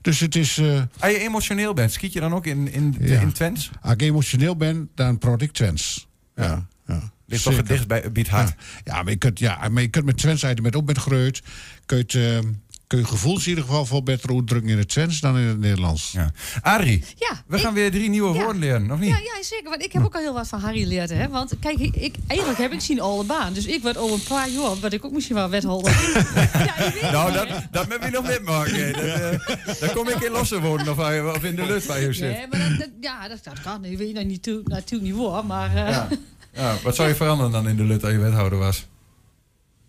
Dus 0.00 0.20
het 0.20 0.36
is... 0.36 0.58
Uh, 0.58 0.82
als 0.98 1.12
je 1.12 1.18
emotioneel 1.18 1.74
bent, 1.74 1.92
schiet 1.92 2.12
je 2.12 2.20
dan 2.20 2.34
ook 2.34 2.46
in, 2.46 2.72
in, 2.72 2.96
ja. 3.00 3.20
in 3.20 3.32
Twents? 3.32 3.70
Als 3.80 3.92
ik 3.92 4.02
emotioneel 4.02 4.56
ben, 4.56 4.90
dan 4.94 5.18
praat 5.18 5.42
ik 5.42 5.52
Twents. 5.52 6.08
Ja, 6.36 6.66
ja. 6.86 7.12
Ligt 7.26 7.42
toch 7.42 7.56
het 7.56 7.66
dichtst 7.66 7.88
bij 7.88 8.12
Biet 8.12 8.28
Hart? 8.28 8.54
Ja, 8.84 8.94
ja, 8.94 9.02
maar, 9.02 9.12
je 9.12 9.18
kunt, 9.18 9.38
ja, 9.38 9.68
maar 9.68 9.82
je 9.82 9.88
kunt 9.88 10.04
met 10.04 10.16
Twents 10.16 10.44
uit 10.44 10.62
met 10.62 10.74
op 10.74 10.86
met 10.86 10.98
Greut. 10.98 11.42
Kun 11.86 11.96
je 11.96 12.02
het... 12.02 12.44
Uh, 12.44 12.50
kun 12.88 12.98
je 12.98 13.04
gevoels 13.04 13.42
in 13.42 13.48
ieder 13.48 13.64
geval 13.64 13.86
veel 13.86 14.02
beter 14.02 14.34
uitdrukken 14.34 14.70
in 14.70 14.78
het 14.78 14.88
Twents 14.88 15.20
dan 15.20 15.38
in 15.38 15.46
het 15.46 15.58
Nederlands. 15.58 16.12
Ja. 16.12 16.30
Adrie, 16.62 17.04
ja, 17.16 17.42
we 17.46 17.58
gaan 17.58 17.74
weer 17.74 17.90
drie 17.90 18.08
nieuwe 18.08 18.34
ja, 18.34 18.42
woorden 18.42 18.60
leren, 18.60 18.90
of 18.90 18.98
niet? 18.98 19.08
Ja, 19.08 19.18
ja, 19.18 19.42
zeker. 19.42 19.70
Want 19.70 19.82
ik 19.82 19.92
heb 19.92 20.04
ook 20.04 20.14
al 20.14 20.20
heel 20.20 20.32
wat 20.32 20.48
van 20.48 20.60
Harry 20.60 20.80
geleerd. 20.80 21.10
Hè? 21.10 21.28
Want 21.28 21.52
kijk, 21.60 21.78
ik, 21.78 22.14
eigenlijk 22.26 22.60
heb 22.60 22.72
ik 22.72 22.80
zien 22.80 23.00
alle 23.00 23.24
baan. 23.24 23.52
Dus 23.52 23.66
ik 23.66 23.82
word 23.82 23.96
over 23.96 24.14
een 24.14 24.22
paar 24.22 24.48
jaar, 24.48 24.76
wat 24.80 24.92
ik 24.92 25.04
ook 25.04 25.12
misschien 25.12 25.34
wel 25.34 25.48
wethouder. 25.48 25.92
ja, 27.00 27.10
nou, 27.12 27.32
dat, 27.32 27.48
dat 27.70 27.88
met 27.88 28.00
me 28.00 28.10
nog 28.10 28.28
niet 28.28 28.42
maken. 28.42 28.92
Dat, 28.92 29.02
uh, 29.02 29.80
dan 29.80 29.90
kom 29.94 30.08
ik 30.08 30.20
in 30.20 30.30
losse 30.30 30.60
wonen 30.60 30.88
of, 30.88 30.98
of 31.36 31.44
in 31.44 31.56
de 31.56 31.66
lucht 31.66 31.86
waar 31.86 32.00
je 32.00 32.12
zit. 32.12 32.36
Nee, 32.36 32.46
maar 32.50 32.68
dat, 32.68 32.78
dat, 32.78 32.90
ja, 33.00 33.28
dat, 33.28 33.44
dat 33.44 33.60
kan. 33.60 33.84
Ik 33.84 33.98
weet 33.98 34.14
nog 34.14 34.24
niet 34.24 34.42
toe, 34.42 34.60
natuurlijk 34.64 35.12
niet 35.12 35.26
waar, 35.26 35.46
maar... 35.46 35.68
Uh, 35.68 35.90
ja. 35.90 36.08
ja. 36.52 36.74
wat 36.82 36.94
zou 36.94 37.08
je 37.08 37.14
veranderen 37.14 37.52
dan 37.52 37.68
in 37.68 37.76
de 37.76 37.84
lut 37.84 38.04
als 38.04 38.12
je 38.12 38.18
wethouder 38.18 38.58
was? 38.58 38.86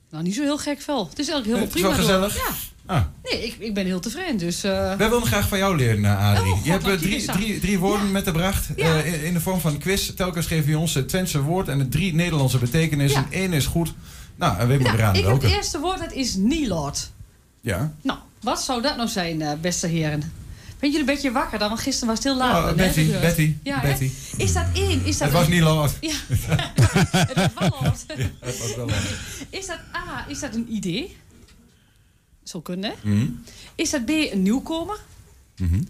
Nou, 0.09 0.23
niet 0.23 0.35
zo 0.35 0.41
heel 0.41 0.57
gek 0.57 0.81
veel. 0.81 1.09
Het 1.09 1.19
is 1.19 1.27
eigenlijk 1.27 1.45
heel 1.45 1.65
het 1.65 1.69
prima. 1.69 1.89
Is 1.89 1.95
wel 1.95 2.05
gezellig? 2.05 2.33
Door. 2.33 2.43
Ja. 2.47 2.55
Ah. 2.89 3.01
Nee, 3.23 3.45
ik, 3.45 3.55
ik 3.59 3.73
ben 3.73 3.85
heel 3.85 3.99
tevreden. 3.99 4.37
Dus, 4.37 4.65
uh... 4.65 4.71
Wij 4.71 5.09
willen 5.09 5.25
graag 5.25 5.47
van 5.47 5.57
jou 5.57 5.75
leren, 5.75 6.05
Adrie. 6.05 6.53
Oh, 6.53 6.65
je 6.65 6.71
hebt 6.71 6.87
uh, 6.87 6.93
drie, 6.93 7.25
drie, 7.25 7.59
drie 7.59 7.79
woorden 7.79 8.05
ja. 8.05 8.11
metgebracht 8.11 8.67
ja. 8.75 8.97
uh, 8.97 9.13
in, 9.13 9.23
in, 9.23 9.33
de 9.33 9.39
vorm 9.39 9.59
van 9.59 9.73
een 9.73 9.79
quiz. 9.79 10.13
Telkens 10.13 10.45
geven 10.45 10.69
je 10.69 10.77
ons 10.77 10.93
het 10.93 11.07
Twentse 11.07 11.41
woord 11.41 11.67
en 11.67 11.77
de 11.77 11.87
drie 11.87 12.13
Nederlandse 12.13 12.57
betekenissen. 12.57 13.25
Ja. 13.29 13.37
Eén 13.37 13.53
is 13.53 13.65
goed. 13.65 13.93
Nou, 14.35 14.57
en 14.57 14.67
we 14.67 14.73
moeten 14.73 14.93
ja, 14.93 14.99
eraan 14.99 15.15
Ik 15.15 15.23
welke. 15.23 15.41
heb 15.41 15.49
het 15.49 15.59
eerste 15.59 15.79
woord, 15.79 15.99
dat 15.99 16.13
is 16.13 16.35
Nilord. 16.35 17.11
Ja. 17.61 17.93
Nou, 18.01 18.19
wat 18.41 18.61
zou 18.61 18.81
dat 18.81 18.97
nou 18.97 19.09
zijn, 19.09 19.57
beste 19.61 19.87
heren? 19.87 20.33
Ben 20.79 20.91
je 20.91 20.99
een 20.99 21.05
beetje 21.05 21.31
wakker 21.31 21.59
dan? 21.59 21.67
Want 21.69 21.81
gisteren 21.81 22.07
was 22.07 22.17
het 22.17 22.27
heel 22.27 22.37
laat. 22.37 22.71
Oh, 22.71 22.77
Betty, 22.77 23.11
hè? 23.11 23.19
Betty, 23.19 23.55
ja, 23.63 23.81
Betty. 23.81 24.11
Hè? 24.37 24.43
Is 24.43 24.53
dat 24.53 24.65
één? 24.73 25.05
Is 25.05 25.17
dat 25.17 25.27
het 25.27 25.37
was 25.37 25.47
niet 25.47 25.61
Lord. 25.61 25.91
Ja. 26.01 26.13
het 26.27 27.35
was 27.35 27.53
wel 27.53 27.69
Lord. 27.81 28.05
Ja, 28.07 28.25
het 28.39 28.59
was 28.59 28.75
wel 28.75 28.85
Lord. 28.85 29.09
Is 29.49 29.67
dat 29.67 29.77
A, 29.95 30.25
is 30.27 30.39
dat 30.39 30.55
een 30.55 30.67
idee? 30.73 31.15
Zo 32.49 32.61
kunnen? 32.61 32.93
Mm 33.01 33.19
-hmm. 33.19 33.43
Is 33.75 33.89
dat 33.89 34.05
B, 34.05 34.09
een 34.09 34.41
nieuwkomer? 34.41 34.99
Mm 35.57 35.67
-hmm. 35.67 35.87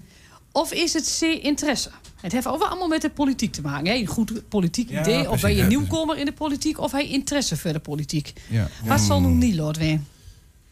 Of 0.51 0.73
is 0.73 0.93
het 0.93 1.17
C, 1.19 1.21
interesse? 1.43 1.89
Het 2.21 2.31
heeft 2.31 2.47
ook 2.47 2.59
wel 2.59 2.67
allemaal 2.67 2.87
met 2.87 3.01
de 3.01 3.09
politiek 3.09 3.51
te 3.51 3.61
maken. 3.61 3.91
Hè? 3.91 3.93
Een 3.93 4.05
goed 4.05 4.49
politiek 4.49 4.89
Ja, 4.89 5.01
idee. 5.01 5.29
Of 5.29 5.41
ben 5.41 5.51
je 5.51 5.57
ja, 5.57 5.67
nieuwkomer 5.67 6.17
in 6.17 6.25
de 6.25 6.31
politiek 6.31 6.79
of 6.79 6.91
hij 6.91 7.07
interesse 7.07 7.57
voor 7.57 7.73
de 7.73 7.79
politiek. 7.79 8.33
Ja. 8.49 8.67
Wat 8.85 8.99
zal 8.99 9.21
nu 9.21 9.27
niet 9.27 9.55
Lord? 9.55 9.79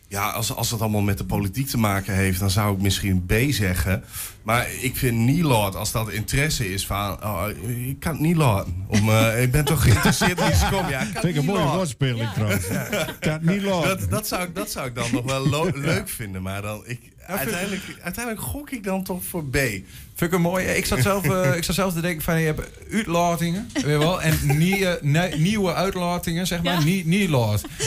Ja, 0.09 0.29
als, 0.29 0.55
als 0.55 0.71
het 0.71 0.81
allemaal 0.81 1.01
met 1.01 1.17
de 1.17 1.25
politiek 1.25 1.67
te 1.67 1.77
maken 1.77 2.13
heeft, 2.13 2.39
dan 2.39 2.49
zou 2.49 2.75
ik 2.75 2.81
misschien 2.81 3.25
B 3.25 3.33
zeggen. 3.49 4.03
Maar 4.43 4.67
ik 4.81 4.95
vind 4.95 5.17
niet 5.17 5.43
laat 5.43 5.75
als 5.75 5.91
dat 5.91 6.09
interesse 6.09 6.73
is 6.73 6.85
van. 6.85 7.23
Oh, 7.23 7.45
ik 7.87 7.99
kan 7.99 8.11
het 8.11 8.21
niet 8.21 8.35
laten. 8.35 8.85
Om, 8.87 9.09
eh, 9.09 9.41
ik 9.43 9.51
ben 9.51 9.65
toch 9.65 9.83
geïnteresseerd 9.83 10.39
in 10.39 10.55
seconde. 10.55 10.91
Ja, 10.91 10.99
ik 11.01 11.13
kan 11.13 11.21
Vind 11.21 11.35
ik 11.35 11.39
een 11.39 11.45
mooie 11.45 11.63
woordspeling 11.63 12.29
trouwens. 12.29 12.67
Kan 13.19 13.33
het 13.33 13.45
niet 13.45 13.61
laten. 13.61 13.99
Dat, 13.99 14.09
dat, 14.09 14.27
zou 14.27 14.43
ik, 14.43 14.55
dat 14.55 14.71
zou 14.71 14.87
ik 14.87 14.95
dan 14.95 15.11
nog 15.11 15.25
wel 15.25 15.71
leuk 15.73 16.09
vinden. 16.09 16.41
Maar 16.41 16.61
dan, 16.61 16.83
ik, 16.85 16.99
uiteindelijk, 17.27 17.81
uiteindelijk 18.01 18.45
gok 18.45 18.69
ik 18.71 18.83
dan 18.83 19.03
toch 19.03 19.23
voor 19.23 19.45
B. 19.45 19.55
Vind 19.55 20.31
ik 20.31 20.31
een 20.31 20.41
mooie. 20.41 20.77
Ik 20.77 20.85
zat 20.85 20.99
zelf, 21.01 21.23
eh, 21.29 21.55
ik 21.57 21.63
zat 21.63 21.75
zelf 21.75 21.93
te 21.93 22.01
denken 22.01 22.21
van 22.23 22.39
je 22.39 22.45
hebt 22.45 22.69
uitlatingen, 22.91 23.69
weet 23.73 23.83
je 23.83 23.97
wel, 23.97 24.21
en 24.21 24.39
nieuwe, 24.57 24.99
ne- 25.01 25.35
nieuwe 25.37 25.73
uitlatingen, 25.73 26.47
zeg 26.47 26.63
maar, 26.63 26.73
Ja. 26.73 26.83
niet. 26.83 27.29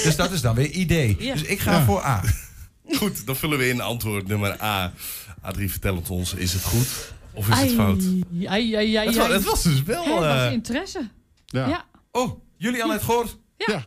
Dus 0.04 0.16
dat 0.16 0.32
is 0.32 0.40
dan 0.40 0.54
weer 0.54 0.70
idee. 0.70 1.16
Ja. 1.18 1.32
Dus 1.32 1.42
ik 1.42 1.58
ga 1.60 1.72
Ja. 1.72 1.84
voor 1.84 2.04
A. 2.04 2.22
Goed, 2.92 3.26
dan 3.26 3.36
vullen 3.36 3.58
we 3.58 3.68
in 3.68 3.80
antwoord 3.80 4.26
nummer 4.28 4.62
A. 4.62 4.92
Adrie, 5.42 5.70
vertel 5.70 5.96
het 5.96 6.10
ons. 6.10 6.34
Is 6.34 6.52
het 6.52 6.62
goed 6.62 7.12
of 7.32 7.48
is 7.48 7.58
het 7.60 7.72
fout? 7.72 8.02
Ai, 8.46 8.74
ai, 8.74 8.94
ai, 8.96 9.06
Het 9.06 9.16
was- 9.16 9.28
het 9.28 9.44
was 9.44 9.62
dus 9.62 9.82
wel, 9.82 10.08
was 10.08 10.24
eh, 10.24 10.52
interesse. 10.52 11.08
Ja. 11.46 11.68
Ja. 11.68 11.84
Oh, 12.12 12.40
jullie 12.56 12.82
aan 12.84 12.90
het 12.90 13.02
gehoord? 13.02 13.36
Ja. 13.56 13.84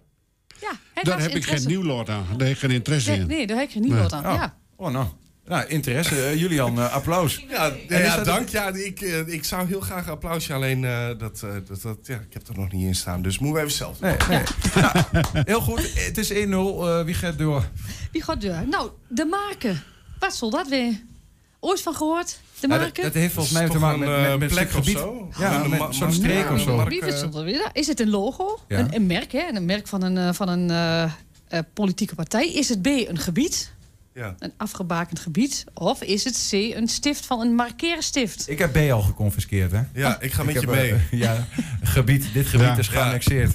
Ja, 0.62 1.01
Daar 1.04 1.22
heb 1.22 1.36
ik 1.36 1.45
geen 1.45 1.68
nieuw 1.68 1.84
lot 1.84 2.10
aan. 2.10 2.26
Daar 2.38 2.47
heb 2.47 2.56
ik 2.56 2.62
geen 2.62 2.72
interesse 2.72 3.10
Nee, 3.12 3.20
in. 3.20 3.28
nee, 3.28 3.47
daar 3.47 3.58
heb 3.58 3.66
ik 3.66 3.72
geen 3.72 3.82
nieuw 3.82 3.91
Nee. 3.91 3.99
woord 3.99 4.14
aan. 4.14 4.26
Oh. 4.28 4.34
Ja. 4.34 4.58
Oh, 4.76 4.91
nou. 4.91 5.08
Nou, 5.48 5.66
interesse. 5.68 6.26
Eh, 6.26 6.36
Julian, 6.39 6.78
eh, 6.80 6.94
applaus. 6.94 7.46
Ja, 7.50 7.72
En 7.88 8.02
ja, 8.04 8.24
dank. 8.24 8.50
Ja, 8.50 8.68
ik, 8.74 9.02
eh, 9.02 9.28
ik 9.28 9.44
zou 9.44 9.68
heel 9.68 9.80
graag 9.80 10.06
een 10.06 10.12
applausje, 10.12 10.54
alleen 10.54 10.86
eh, 10.86 11.08
dat, 11.18 11.41
eh, 11.44 11.50
dat, 11.68 11.82
dat, 11.82 11.98
ja, 12.04 12.16
ik 12.16 12.34
heb 12.34 12.48
er 12.48 12.56
nog 12.58 12.72
niet 12.72 12.86
in 12.88 12.96
staan. 12.96 13.22
Dus 13.22 13.39
moeten 13.39 13.62
we 13.62 13.68
even 13.68 13.78
zelf 13.78 13.98
doen. 13.98 14.10
Nee, 14.10 14.18
nee. 14.30 14.44
Nou, 14.76 14.96
heel 15.46 15.62
goed. 15.62 15.91
Het 15.96 16.18
is 16.18 16.30
1-0. 16.34 16.36
Eh, 16.88 17.04
wie 17.04 17.14
gaat 17.14 17.38
door? 17.38 17.64
Wie 18.12 18.24
gaat 18.24 18.41
door? 18.41 18.64
Nou, 18.70 18.89
de 19.08 19.26
marken. 19.26 19.84
Wat 20.20 20.36
zal 20.36 20.50
dat 20.50 20.68
weer? 20.68 21.02
Ooit 21.60 21.82
van 21.82 21.96
gehoord? 21.96 22.39
De 22.60 22.68
Ja, 22.68 22.76
marken? 22.78 23.04
dat, 23.04 23.14
dat 23.14 23.22
heeft 23.22 23.34
volgens 23.34 23.54
mij 23.54 23.70
te 23.70 23.78
maken 23.80 24.00
met, 24.00 24.08
een, 24.10 24.16
met, 24.22 24.32
eh, 24.32 24.38
met 24.38 24.50
plek 24.50 24.70
een 24.72 24.78
of 24.78 24.86
gebied. 24.86 24.98
zo? 24.98 25.30
Ja, 25.39 25.64
Een 25.64 25.70
met 25.70 25.96
zo'n 25.96 26.14
streek 26.14 26.52
of 26.52 26.60
zo. 26.62 26.84
Weer. 27.44 27.70
Is 27.74 27.88
het 27.88 28.00
een 28.00 28.10
logo? 28.10 28.60
Ja. 28.68 28.80
Een, 28.80 28.96
een 28.96 29.06
merk, 29.06 29.32
hè? 29.32 29.48
Een 29.54 29.66
merk 29.66 29.88
van 29.88 30.02
een, 30.04 30.18
eh, 30.18 30.34
van 30.34 30.48
een 30.50 30.70
eh, 30.70 31.04
eh, 31.48 31.60
politieke 31.74 32.16
partij. 32.16 32.54
Is 32.54 32.70
het 32.70 32.82
B, 32.82 32.86
een 32.86 33.18
gebied? 33.18 33.72
Ja. 34.16 34.36
Een 34.39 34.53
afgebakend 34.57 35.20
gebied? 35.20 35.64
Of 35.74 36.01
is 36.01 36.24
het 36.24 36.47
C, 36.49 36.53
een 36.53 36.88
stift 36.88 37.26
van 37.26 37.39
een 37.41 37.55
markeerstift? 37.55 38.49
Ik 38.49 38.59
heb 38.59 38.74
B 38.74 38.78
al 38.91 39.01
geconfiskeerd, 39.01 39.72
hè? 39.72 39.82
Ja, 39.93 40.22
ik 40.22 40.32
ga 40.32 40.43
met 40.43 40.61
je 40.61 40.68
mee. 40.68 40.91
eh, 40.93 41.11
ja, 41.11 41.47
gebied, 41.82 42.26
dit 42.34 42.47
gebied 42.47 42.66
Ja. 42.68 42.78
is 42.78 42.88
geannexeerd. 42.88 43.53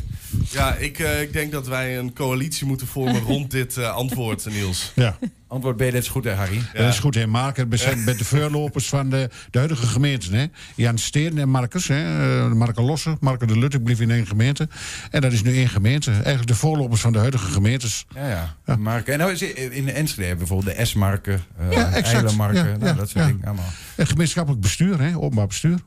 Ja, 0.51 0.75
ik, 0.75 0.99
eh, 0.99 1.23
ik 1.23 1.33
denk 1.33 1.53
dat 1.53 1.67
wij 1.67 1.99
een 1.99 2.13
coalitie 2.13 2.67
moeten 2.67 2.87
vormen 2.87 3.21
rond 3.21 3.51
dit 3.51 3.77
eh, 3.77 3.91
antwoord, 3.95 4.47
Niels. 4.51 4.93
Ja. 4.95 5.19
Antwoord 5.49 5.77
B, 5.77 5.79
dit 5.79 5.95
is 5.95 6.09
goed, 6.09 6.25
hè, 6.25 6.33
Harry? 6.33 6.63
Dat 6.75 6.89
is 6.93 6.99
goed, 6.99 7.15
hè. 7.15 7.27
Marker 7.27 7.67
zijn 7.71 8.05
met 8.05 8.19
de 8.19 8.25
voorlopers 8.25 8.89
van 8.89 9.11
de, 9.11 9.31
de 9.51 9.59
huidige 9.59 9.87
gemeenten. 9.87 10.33
Hè. 10.35 10.47
Jan 10.75 10.99
Steen 10.99 11.39
en 11.39 11.49
Marcus, 11.49 11.89
hè. 11.89 12.39
eh, 12.47 12.53
Marke 12.53 12.83
Losse, 12.83 13.17
Marke 13.21 13.47
de 13.47 13.59
Lutte 13.59 13.81
bleef 13.81 14.01
in 14.01 14.11
één 14.11 14.27
gemeente. 14.27 14.69
En 15.11 15.21
dat 15.21 15.33
is 15.33 15.43
nu 15.43 15.57
één 15.57 15.69
gemeente. 15.69 16.11
Eigenlijk 16.11 16.47
de 16.47 16.55
voorlopers 16.55 17.01
van 17.01 17.13
de 17.13 17.19
huidige 17.19 17.51
gemeentes. 17.51 18.07
Ja, 18.15 18.55
ja. 18.67 18.77
Marken. 18.77 19.13
En 19.13 19.19
nou 19.19 19.33
is 19.33 19.43
in 19.43 19.85
de 19.85 19.93
Enschede 19.93 20.27
hebben 20.27 20.47
we 20.47 20.55
bijvoorbeeld 20.55 20.77
de 20.77 20.85
S-marken, 20.85 21.41
uh, 21.61 21.73
Ja, 21.73 21.91
exact. 21.93 22.37
marken, 22.37 22.57
Ja, 22.59 22.77
nou, 22.77 22.85
ja, 22.85 22.93
dat 22.93 23.09
soort 23.11 23.25
ja. 23.25 23.27
dingen 23.31 23.47
allemaal. 23.47 23.71
En 23.97 24.07
gemeenschappelijk 24.07 24.63
bestuur, 24.63 25.01
hè. 25.01 25.17
Openbaar 25.17 25.47
bestuur. 25.47 25.79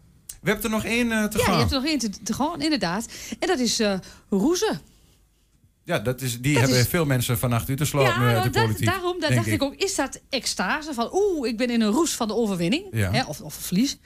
We 0.41 0.49
hebben 0.49 0.63
er 0.63 0.69
nog 0.71 0.83
één 0.85 1.11
eh, 1.11 1.23
te 1.23 1.37
Ja, 1.37 1.43
gaan. 1.43 1.53
je 1.53 1.59
hebt 1.59 1.71
er 1.71 1.77
nog 1.79 1.87
één 1.87 1.99
te, 1.99 2.09
te 2.23 2.33
gaan, 2.33 2.61
inderdaad. 2.61 3.05
En 3.39 3.47
dat 3.47 3.59
is 3.59 3.79
eh 3.79 3.93
Roeze. 4.29 4.79
Ja, 5.83 5.99
dat 5.99 6.21
is, 6.21 6.41
die 6.41 6.53
Dat 6.53 6.61
hebben 6.61 6.79
is- 6.79 6.87
veel 6.87 7.05
mensen 7.05 7.37
vannacht 7.37 7.69
uit 7.69 7.77
te 7.77 7.85
slopen 7.85 8.09
Ja, 8.11 8.19
nou, 8.19 8.43
de 8.43 8.49
dat- 8.49 8.63
politiek. 8.63 8.85
daarom 8.85 9.19
daar 9.19 9.29
denk 9.29 9.41
dacht 9.41 9.53
ik. 9.55 9.63
ook, 9.63 9.75
is 9.75 9.95
dat 9.95 10.21
extase 10.29 10.93
van 10.93 11.09
oeh, 11.13 11.47
ik 11.47 11.57
ben 11.57 11.69
in 11.69 11.81
een 11.81 11.91
roes 11.91 12.11
van 12.15 12.27
de 12.27 12.35
overwinning, 12.35 12.85
Ja. 12.91 13.11
hè, 13.11 13.23
of, 13.23 13.41
of 13.41 13.53
verlies. 13.53 13.97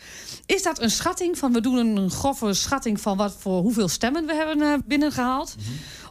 Is 0.45 0.63
dat 0.63 0.82
een 0.82 0.91
schatting 0.91 1.38
van, 1.38 1.53
we 1.53 1.61
doen 1.61 1.97
een 1.97 2.11
grove 2.11 2.53
schatting 2.53 3.01
van 3.01 3.17
wat 3.17 3.36
voor 3.39 3.61
hoeveel 3.61 3.88
stemmen 3.88 4.26
we 4.26 4.34
hebben 4.34 4.61
eh, 4.61 4.73
binnengehaald? 4.86 5.55
Mhm. 5.59 5.67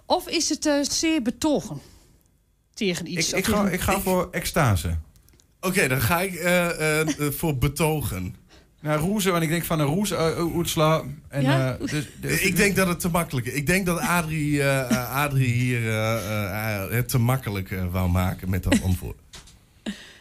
Of 0.06 0.28
is 0.28 0.48
het 0.48 0.66
eh, 0.66 0.74
zeer 0.82 1.22
betogen 1.22 1.80
tegen 2.74 3.10
iets? 3.12 3.32
Ik, 3.32 3.36
ik, 3.38 3.44
ga, 3.44 3.68
ik 3.68 3.80
ga 3.80 4.00
voor 4.00 4.28
extase. 4.30 4.96
Oké, 5.60 5.88
dan 5.88 6.00
ga 6.00 6.20
ik 6.20 6.34
eh, 6.34 6.66
eh, 6.70 7.00
eh, 7.00 7.32
voor 7.32 7.56
betogen. 7.58 8.36
Nou, 8.85 9.01
roezen, 9.01 9.32
want 9.32 9.45
ik 9.45 9.49
denk 9.51 9.64
van 9.64 9.78
een 9.80 9.87
roes 9.87 10.11
uh, 10.11 10.18
uitsla. 10.57 11.03
En, 11.28 11.43
Ja? 11.43 11.72
eh, 11.80 11.87
dus- 11.91 12.07
dus- 12.20 12.41
ik 12.41 12.57
denk 12.57 12.76
dat 12.76 12.89
het 12.89 13.01
te 13.01 13.09
makkelijk 13.09 13.47
is. 13.47 13.53
Ik 13.53 13.66
denk 13.66 13.87
dat 13.87 13.99
Adrie, 13.99 14.62
eh, 14.62 14.91
eh, 14.91 15.11
Adrie 15.14 15.53
hier 15.53 15.89
eh, 15.89 16.16
eh, 16.16 16.82
eh, 16.85 16.91
het 16.91 17.09
te 17.09 17.18
makkelijk 17.18 17.74
wou 17.91 18.11
maken 18.11 18.51
met 18.51 18.62
dat 18.62 18.82
antwoord. 18.82 19.16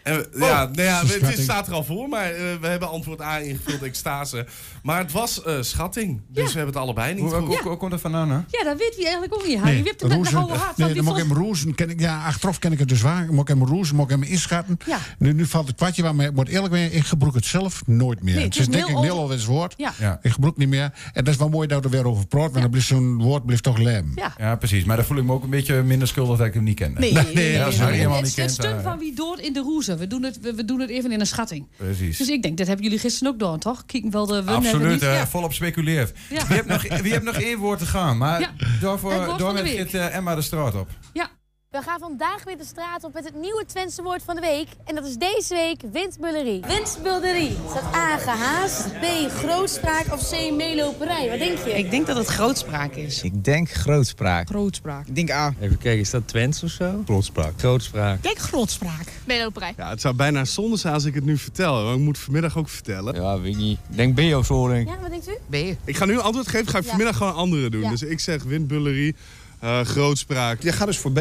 En, 0.03 0.15
we- 0.15 0.45
ja, 0.45 0.63
nou 0.65 0.81
ja, 0.81 1.01
dat 1.01 1.09
is 1.09 1.21
het 1.21 1.39
staat 1.39 1.67
er 1.67 1.73
al 1.73 1.83
voor, 1.83 2.09
maar 2.09 2.31
eh, 2.31 2.41
we 2.61 2.67
hebben 2.67 2.89
antwoord 2.89 3.21
A 3.21 3.37
ingevuld, 3.39 3.81
extase. 3.81 4.45
Maar 4.83 4.97
het 4.99 5.11
was 5.11 5.43
eh, 5.43 5.61
schatting, 5.61 6.21
dus 6.27 6.43
we 6.51 6.57
hebben 6.57 6.73
het 6.73 6.83
allebei 6.83 7.13
niet 7.13 7.23
Hoe, 7.23 7.31
goed. 7.33 7.47
hoe, 7.47 7.61
hoe 7.67 7.77
komt 7.77 7.91
dat 7.91 8.01
vandaan? 8.01 8.29
Hè? 8.29 8.35
Ja, 8.35 8.63
dat 8.63 8.77
weet 8.77 8.93
wie 8.95 9.03
eigenlijk 9.05 9.33
ook 9.33 9.47
niet. 9.47 9.57
Harry. 9.57 9.71
Nee, 9.73 9.83
je 9.83 9.89
hebt 9.89 10.01
het 10.01 10.09
met 10.09 10.23
de 10.23 10.35
roezen- 10.35 10.57
hart. 10.57 10.77
nee, 10.77 10.93
dan 10.93 11.03
moet 11.03 11.17
ik 11.17 11.23
hem 11.27 11.33
roezen. 11.33 11.75
Ken 11.75 11.89
ik, 11.89 11.99
ja, 11.99 12.23
achteraf 12.25 12.59
ken 12.59 12.71
ik 12.71 12.79
het 12.79 12.89
dus 12.89 13.01
waar. 13.01 13.27
Moet 13.33 13.41
ik 13.49 13.55
hem 13.55 13.63
roezen, 13.63 13.95
moet 13.95 14.05
ik 14.05 14.11
hem 14.11 14.23
inschatten. 14.23 14.77
Ja. 14.85 14.97
Nu, 15.17 15.33
nu 15.33 15.45
valt 15.45 15.67
het 15.67 15.75
kwartje 15.75 16.01
waar, 16.03 16.15
maar 16.15 16.25
ik 16.25 16.33
moet 16.35 16.47
eerlijk 16.47 16.73
zijn, 16.75 16.93
ik 16.93 17.03
gebruik 17.05 17.35
het 17.35 17.45
zelf 17.45 17.81
nooit 17.85 18.23
meer. 18.23 18.33
Nee, 18.35 18.43
het 18.43 18.53
het 18.57 18.61
is 18.61 18.67
is 18.67 18.73
denk 18.79 18.87
ik 18.89 18.89
heel 18.97 18.97
over- 19.09 19.19
alweer 19.21 19.45
woord. 19.45 19.73
Ja. 19.77 19.93
Ja. 19.99 20.19
Ik 20.21 20.31
gebruik 20.31 20.57
niet 20.57 20.69
meer. 20.69 20.91
En 21.13 21.23
dat 21.23 21.33
is 21.33 21.39
wel 21.39 21.49
mooi 21.49 21.67
dat 21.67 21.77
we 21.79 21.85
er 21.85 21.91
weer 21.91 22.07
over 22.07 22.27
praten, 22.27 22.49
want 22.51 22.61
dan 22.61 22.69
blijft 22.69 22.87
zo'n 22.87 23.21
woord 23.21 23.45
blijft 23.45 23.63
toch 23.63 23.77
lijm. 23.77 24.11
Ja. 24.15 24.33
Ja, 24.37 24.55
precies. 24.55 24.83
Maar 24.83 24.95
dan 24.95 25.05
voel 25.05 25.17
ik 25.17 25.23
me 25.23 25.31
ook 25.31 25.43
een 25.43 25.49
beetje 25.49 25.81
minder 25.81 26.07
schuldig 26.07 26.37
dat 26.37 26.47
ik 26.47 26.53
hem 26.53 26.63
niet 26.63 26.75
kende. 26.75 26.99
Nee, 26.99 27.13
nee, 27.13 27.33
nee, 27.33 27.55
hem 27.55 27.87
helemaal 27.87 28.15
Het 28.15 28.23
niet 28.23 28.23
is 28.25 28.29
een 28.29 28.35
kent. 28.35 28.51
stuk 28.51 28.71
eh, 28.71 28.83
van 28.83 28.99
wie 28.99 29.15
doort 29.15 29.39
in 29.39 29.53
de 29.53 29.61
We 29.97 30.07
doen, 30.07 30.23
het, 30.23 30.39
we, 30.39 30.53
we 30.53 30.65
doen 30.65 30.79
het 30.79 30.89
even 30.89 31.11
in 31.11 31.19
een 31.19 31.27
schatting. 31.27 31.67
Precies. 31.77 32.17
Dus 32.17 32.29
ik 32.29 32.41
denk, 32.41 32.57
dat 32.57 32.67
hebben 32.67 32.85
jullie 32.85 32.99
gisteren 32.99 33.33
ook 33.33 33.39
door, 33.39 33.57
toch? 33.57 33.85
Kieken 33.85 34.11
wel 34.11 34.25
de 34.25 34.43
Absoluut, 34.45 35.01
Ja. 35.01 35.27
volop 35.27 35.53
speculeert. 35.53 36.17
Ja. 36.29 36.47
Wie, 36.47 36.55
heeft 36.55 36.65
nog, 36.67 36.81
wie 37.01 37.11
heeft 37.11 37.23
nog 37.23 37.35
één 37.35 37.57
woord 37.57 37.79
te 37.79 37.85
gaan? 37.85 38.17
Maar 38.17 38.39
Ja. 38.39 38.51
door 38.81 38.99
van 38.99 39.37
de 39.37 39.51
met 39.53 39.93
Emma 39.93 40.35
de 40.35 40.41
straat 40.41 40.75
op. 40.75 40.89
Ja. 41.13 41.29
We 41.73 41.81
gaan 41.81 41.99
vandaag 41.99 42.43
weer 42.43 42.57
de 42.57 42.65
straat 42.65 43.03
op 43.03 43.13
met 43.13 43.23
het 43.23 43.35
nieuwe 43.35 43.63
Twentse 43.67 44.01
woord 44.01 44.23
van 44.23 44.35
de 44.35 44.41
week. 44.41 44.67
En 44.85 44.95
dat 44.95 45.05
is 45.05 45.15
deze 45.15 45.53
week 45.55 45.81
windbullerie. 45.91 46.61
Windbullerie. 46.67 47.55
Staat 47.69 47.95
A 47.95 48.17
gehaast, 48.17 48.87
B 48.99 49.29
grootspraak 49.29 50.13
of 50.13 50.29
C 50.29 50.51
meeloperij. 50.51 51.29
Wat 51.29 51.39
denk 51.39 51.57
je? 51.57 51.77
Ik 51.77 51.91
denk 51.91 52.07
dat 52.07 52.17
het 52.17 52.27
grootspraak 52.27 52.93
is. 52.93 53.21
Ik 53.21 53.43
denk 53.43 53.69
grootspraak. 53.71 54.47
Grootspraak. 54.47 55.07
Ik 55.07 55.15
denk 55.15 55.29
A. 55.31 55.53
Even 55.59 55.77
kijken, 55.77 55.99
is 56.01 56.09
dat 56.09 56.27
Twents 56.27 56.63
of 56.63 56.69
zo? 56.69 57.01
Grootspraak. 57.05 57.53
Grootspraak. 57.57 58.23
Denk 58.23 58.37
grootspraak. 58.37 59.07
Meeloperij. 59.25 59.73
Ja, 59.77 59.89
het 59.89 60.01
zou 60.01 60.15
bijna 60.15 60.45
zonde 60.45 60.77
zijn 60.77 60.93
als 60.93 61.05
ik 61.05 61.13
het 61.15 61.25
nu 61.25 61.37
vertel. 61.37 61.83
Maar 61.83 61.93
ik 61.93 61.99
moet 61.99 62.17
vanmiddag 62.17 62.57
ook 62.57 62.69
vertellen. 62.69 63.15
Ja, 63.15 63.39
weet 63.39 63.51
ik 63.53 63.57
niet. 63.59 63.79
Ik 63.89 63.95
denk 63.95 64.15
B 64.15 64.35
of 64.35 64.45
zo, 64.45 64.67
denk 64.67 64.87
ik. 64.87 64.93
Ja, 64.95 65.01
wat 65.01 65.09
denkt 65.09 65.29
u? 65.29 65.33
B. 65.49 65.77
Ik 65.85 65.97
ga 65.97 66.05
nu 66.05 66.13
een 66.13 66.21
antwoord 66.21 66.47
geven, 66.47 66.67
ga 66.67 66.77
ik 66.77 66.83
Ja. 66.83 66.89
vanmiddag 66.89 67.17
gewoon 67.17 67.31
een 67.33 67.39
andere 67.39 67.69
doen. 67.69 67.81
Ja. 67.81 67.89
Dus 67.89 68.01
ik 68.01 68.19
zeg 68.19 68.43
windbullerie, 68.43 69.15
eh, 69.59 69.81
grootspraak. 69.81 70.61
Je 70.61 70.71
gaat 70.71 70.87
dus 70.87 70.97
voor 70.97 71.11
B. 71.11 71.19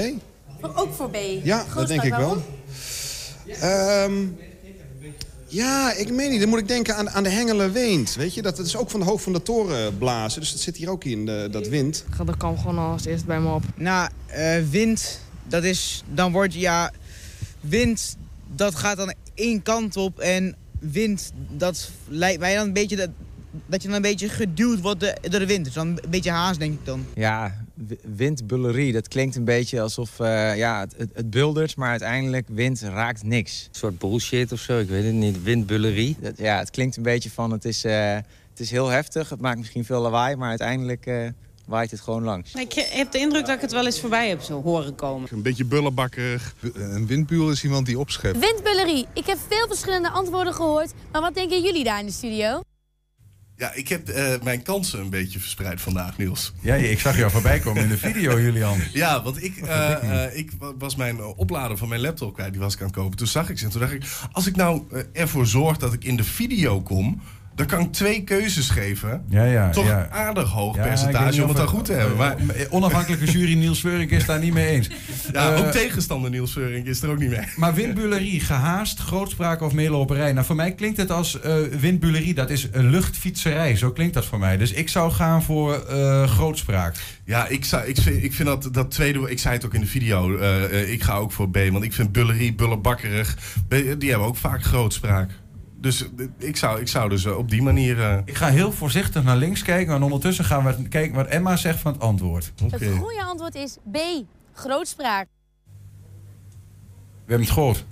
Ook 0.62 0.92
voor 0.92 1.10
B. 1.10 1.16
Ja, 1.42 1.64
dat 1.74 1.88
denk 1.88 2.02
ik 2.02 2.14
wel. 2.14 2.42
Ehm, 3.46 4.12
ja, 5.46 5.92
ik 5.92 6.10
meen 6.10 6.30
niet. 6.30 6.40
Dan 6.40 6.48
moet 6.48 6.58
ik 6.58 6.68
denken 6.68 6.96
aan, 6.96 7.10
aan 7.10 7.22
de 7.22 7.28
Hengele 7.28 7.70
Weend. 7.70 8.14
Weet 8.14 8.34
je, 8.34 8.42
dat, 8.42 8.56
dat 8.56 8.66
is 8.66 8.76
ook 8.76 8.90
van 8.90 9.00
de 9.00 9.06
hoog 9.06 9.22
van 9.22 9.32
de 9.32 9.42
toren 9.42 9.98
blazen. 9.98 10.40
Dus 10.40 10.52
dat 10.52 10.60
zit 10.60 10.76
hier 10.76 10.90
ook 10.90 11.04
in, 11.04 11.26
de, 11.26 11.48
dat 11.50 11.68
wind. 11.68 12.04
Dat 12.24 12.36
kwam 12.36 12.58
gewoon 12.58 12.78
als 12.78 13.04
eerst 13.04 13.26
bij 13.26 13.40
me 13.40 13.54
op. 13.54 13.62
Nou, 13.74 14.10
eh, 14.26 14.56
wind, 14.70 15.20
dat 15.44 15.64
is... 15.64 16.02
Dan 16.14 16.32
wordt 16.32 16.54
ja... 16.54 16.92
Wind, 17.60 18.16
dat 18.54 18.74
gaat 18.74 18.96
dan 18.96 19.14
één 19.34 19.62
kant 19.62 19.96
op. 19.96 20.18
En 20.18 20.56
wind, 20.78 21.32
dat 21.50 21.90
lijkt 22.08 22.40
mij 22.40 22.54
dan 22.54 22.66
een 22.66 22.72
beetje... 22.72 22.96
Dat, 22.96 23.10
dat 23.66 23.82
je 23.82 23.88
dan 23.88 23.96
een 23.96 24.02
beetje 24.02 24.28
geduwd 24.28 24.80
wordt 24.80 25.00
door 25.00 25.40
de 25.40 25.46
wind. 25.46 25.64
Dus 25.64 25.74
dan 25.74 25.86
een 25.86 26.10
beetje 26.10 26.30
haast, 26.30 26.58
denk 26.58 26.72
ik 26.72 26.86
dan. 26.86 27.04
Ja, 27.14 27.61
windbullerie. 28.02 28.92
Dat 28.92 29.08
klinkt 29.08 29.36
een 29.36 29.44
beetje 29.44 29.80
alsof 29.80 30.20
eh, 30.20 30.56
ja, 30.56 30.80
het, 30.80 30.94
het, 30.96 31.10
het 31.12 31.30
buldert, 31.30 31.76
maar 31.76 31.90
uiteindelijk 31.90 32.48
wind 32.48 32.80
raakt 32.80 33.22
niks. 33.22 33.68
Een 33.68 33.78
soort 33.78 33.98
bullshit 33.98 34.52
of 34.52 34.60
zo, 34.60 34.78
ik 34.78 34.88
weet 34.88 35.04
het 35.04 35.12
niet. 35.12 35.42
Windbullerie. 35.42 36.16
Dat, 36.20 36.38
ja, 36.38 36.58
het 36.58 36.70
klinkt 36.70 36.96
een 36.96 37.02
beetje 37.02 37.30
van 37.30 37.50
het 37.50 37.64
is, 37.64 37.84
eh, 37.84 38.14
het 38.50 38.60
is 38.60 38.70
heel 38.70 38.88
heftig. 38.88 39.28
Het 39.28 39.40
maakt 39.40 39.58
misschien 39.58 39.84
veel 39.84 40.00
lawaai, 40.00 40.36
maar 40.36 40.48
uiteindelijk 40.48 41.06
eh, 41.06 41.28
waait 41.66 41.90
het 41.90 42.00
gewoon 42.00 42.22
langs. 42.22 42.54
Ik 42.54 42.72
heb 42.72 43.12
de 43.12 43.18
indruk 43.18 43.46
dat 43.46 43.54
ik 43.54 43.60
het 43.60 43.72
wel 43.72 43.84
eens 43.84 44.00
voorbij 44.00 44.28
heb 44.28 44.40
zo 44.40 44.62
horen 44.62 44.94
komen. 44.94 45.28
Een 45.32 45.42
beetje 45.42 45.64
bullenbakker. 45.64 46.52
Een 46.74 47.06
windbuur 47.06 47.50
is 47.50 47.64
iemand 47.64 47.86
die 47.86 47.98
opschept. 47.98 48.38
Windbullerie. 48.38 49.06
Ik 49.14 49.26
heb 49.26 49.38
veel 49.48 49.66
verschillende 49.66 50.10
antwoorden 50.10 50.54
gehoord. 50.54 50.92
Maar 51.12 51.20
wat 51.20 51.34
denken 51.34 51.62
jullie 51.62 51.84
daar 51.84 52.00
in 52.00 52.06
de 52.06 52.12
studio? 52.12 52.62
Ja, 53.62 53.72
ik 53.74 53.88
heb 53.88 54.08
eh, 54.08 54.32
mijn 54.42 54.62
kansen 54.62 55.00
een 55.00 55.10
beetje 55.10 55.38
verspreid 55.38 55.80
vandaag, 55.80 56.18
Niels. 56.18 56.52
Ja, 56.60 56.74
ik 56.74 57.00
zag 57.00 57.16
jou 57.16 57.30
voorbij 57.30 57.58
komen 57.58 57.82
in 57.82 57.88
de 57.88 57.98
video, 57.98 58.40
Julian. 58.40 58.78
Ja, 58.92 59.22
want 59.22 59.42
ik, 59.42 59.56
eh, 59.56 60.24
eh, 60.24 60.36
ik 60.36 60.50
wa- 60.58 60.72
was 60.78 60.96
mijn 60.96 61.22
oplader 61.24 61.76
van 61.76 61.88
mijn 61.88 62.00
laptop 62.00 62.34
kwijt. 62.34 62.52
Die 62.52 62.60
was 62.60 62.74
ik 62.74 62.80
aan 62.80 62.86
het 62.86 62.94
kopen. 62.96 63.16
Toen 63.16 63.26
zag 63.26 63.50
ik 63.50 63.58
ze 63.58 63.64
en 63.64 63.70
toen 63.70 63.80
dacht 63.80 63.92
ik... 63.92 64.04
als 64.32 64.46
ik 64.46 64.56
nou 64.56 64.82
ervoor 65.12 65.46
zorg 65.46 65.76
dat 65.76 65.92
ik 65.92 66.04
in 66.04 66.16
de 66.16 66.24
video 66.24 66.80
kom... 66.80 67.20
Dan 67.54 67.66
kan 67.66 67.80
ik 67.80 67.92
twee 67.92 68.22
keuzes 68.24 68.68
geven. 68.70 69.24
Ja, 69.28 69.44
ja, 69.44 69.70
Toch 69.70 69.86
ja. 69.86 70.08
aardig 70.10 70.50
hoog 70.50 70.76
percentage 70.76 71.42
om 71.42 71.48
het 71.48 71.56
dan 71.56 71.66
goed 71.66 71.84
te 71.84 71.92
hebben. 71.92 72.16
Maar, 72.16 72.36
eh, 72.56 72.66
Onafhankelijke 72.70 73.24
jury 73.30 73.54
Niels 73.54 73.80
Veurink 73.80 74.10
is 74.10 74.26
daar 74.26 74.38
niet 74.38 74.52
mee 74.52 74.66
eens. 74.68 74.88
ja, 75.32 75.52
Eh, 75.52 75.58
ook 75.58 75.72
tegenstander 75.72 76.30
Niels 76.30 76.52
Veurink 76.52 76.86
is 76.86 77.02
er 77.02 77.10
ook 77.10 77.18
niet 77.18 77.30
mee. 77.30 77.40
Maar 77.56 77.74
windbulerie, 77.74 78.40
gehaast, 78.40 78.98
grootspraak 79.00 79.60
of 79.62 79.72
meeloperij. 79.72 80.32
Nou, 80.32 80.46
voor 80.46 80.56
mij 80.56 80.72
klinkt 80.74 80.96
het 80.96 81.10
als 81.10 81.40
eh 81.40 81.54
windbulerie. 81.80 82.34
Dat 82.34 82.50
is 82.50 82.68
een 82.72 82.90
luchtfietserij. 82.90 83.76
Zo 83.76 83.90
klinkt 83.90 84.14
dat 84.14 84.24
voor 84.24 84.38
mij. 84.38 84.56
Dus 84.56 84.72
ik 84.72 84.88
zou 84.88 85.12
gaan 85.12 85.42
voor 85.42 85.74
eh, 85.86 86.22
grootspraak. 86.28 86.96
Ja, 87.24 87.46
ik, 87.48 87.64
zou, 87.64 87.86
ik, 87.86 87.96
vind, 88.00 88.22
ik 88.24 88.32
vind 88.32 88.48
dat, 88.48 88.68
dat 88.72 88.90
tweede... 88.90 89.30
Ik 89.30 89.38
zei 89.38 89.54
het 89.54 89.64
ook 89.64 89.74
in 89.74 89.80
de 89.80 89.86
video. 89.86 90.36
eh, 90.38 90.64
eh, 90.64 90.92
ik 90.92 91.02
ga 91.02 91.14
ook 91.14 91.32
voor 91.32 91.50
B. 91.50 91.56
Want 91.70 91.84
ik 91.84 91.92
vind 91.92 92.12
bullerie, 92.12 92.54
bullebakkerig... 92.54 93.36
be- 93.68 93.96
Die 93.98 94.10
hebben 94.10 94.28
ook 94.28 94.36
vaak 94.36 94.62
grootspraak. 94.64 95.30
Dus 95.82 96.02
eh, 96.16 96.26
ik 96.38 96.56
zou, 96.56 96.80
ik 96.80 96.88
zou 96.88 97.08
dus 97.08 97.24
eh, 97.24 97.36
op 97.36 97.50
die 97.50 97.62
manier... 97.62 98.00
eh, 98.02 98.18
Ik 98.24 98.34
ga 98.34 98.48
heel 98.48 98.72
voorzichtig 98.72 99.22
naar 99.24 99.36
links 99.36 99.62
kijken. 99.62 99.94
En 99.94 100.02
ondertussen 100.02 100.44
gaan 100.44 100.64
we 100.64 100.88
kijken 100.88 101.14
wat 101.16 101.26
Emma 101.26 101.56
zegt 101.56 101.78
van 101.80 101.92
het 101.92 102.00
antwoord. 102.02 102.52
Het 102.70 102.84
goede 102.98 103.22
antwoord 103.24 103.54
is 103.54 103.76
B. 103.92 103.96
Grootspraak. 104.54 105.26
We 107.24 107.28
hebben 107.38 107.46
het 107.46 107.54
gehoord. 107.54 107.84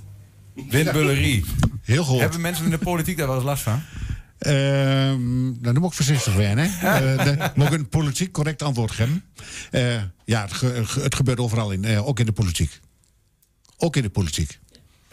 Windbulerie. 0.69 1.45
Heel 1.83 2.05
goed. 2.05 2.21
Hebben 2.21 2.41
mensen 2.41 2.65
in 2.65 2.71
de 2.71 2.79
politiek 2.79 3.17
daar 3.17 3.27
wel 3.27 3.37
eens 3.37 3.45
last 3.45 3.63
van? 3.63 3.81
Ehm, 4.39 5.45
nou, 5.45 5.61
dan 5.61 5.79
moet 5.81 5.91
ik 5.91 5.97
voorzichtig 5.97 6.33
zijn, 6.35 6.59
hè? 6.59 6.65
Eh, 6.67 7.25
dan 7.25 7.51
moet 7.55 7.67
ik 7.67 7.73
een 7.73 7.89
politiek 7.89 8.33
correct 8.33 8.63
antwoord 8.63 8.91
geven. 8.91 9.25
Eh, 9.71 10.03
ja, 10.25 10.43
het, 10.43 10.53
ge- 10.53 11.01
het 11.01 11.15
gebeurt 11.15 11.39
overal 11.41 11.71
in, 11.71 11.85
eh, 11.85 12.07
ook 12.09 12.19
in 12.21 12.27
de 12.27 12.33
politiek. 12.33 12.81
Ook 13.77 13.97
in 13.97 14.03
de 14.03 14.11
politiek. 14.11 14.59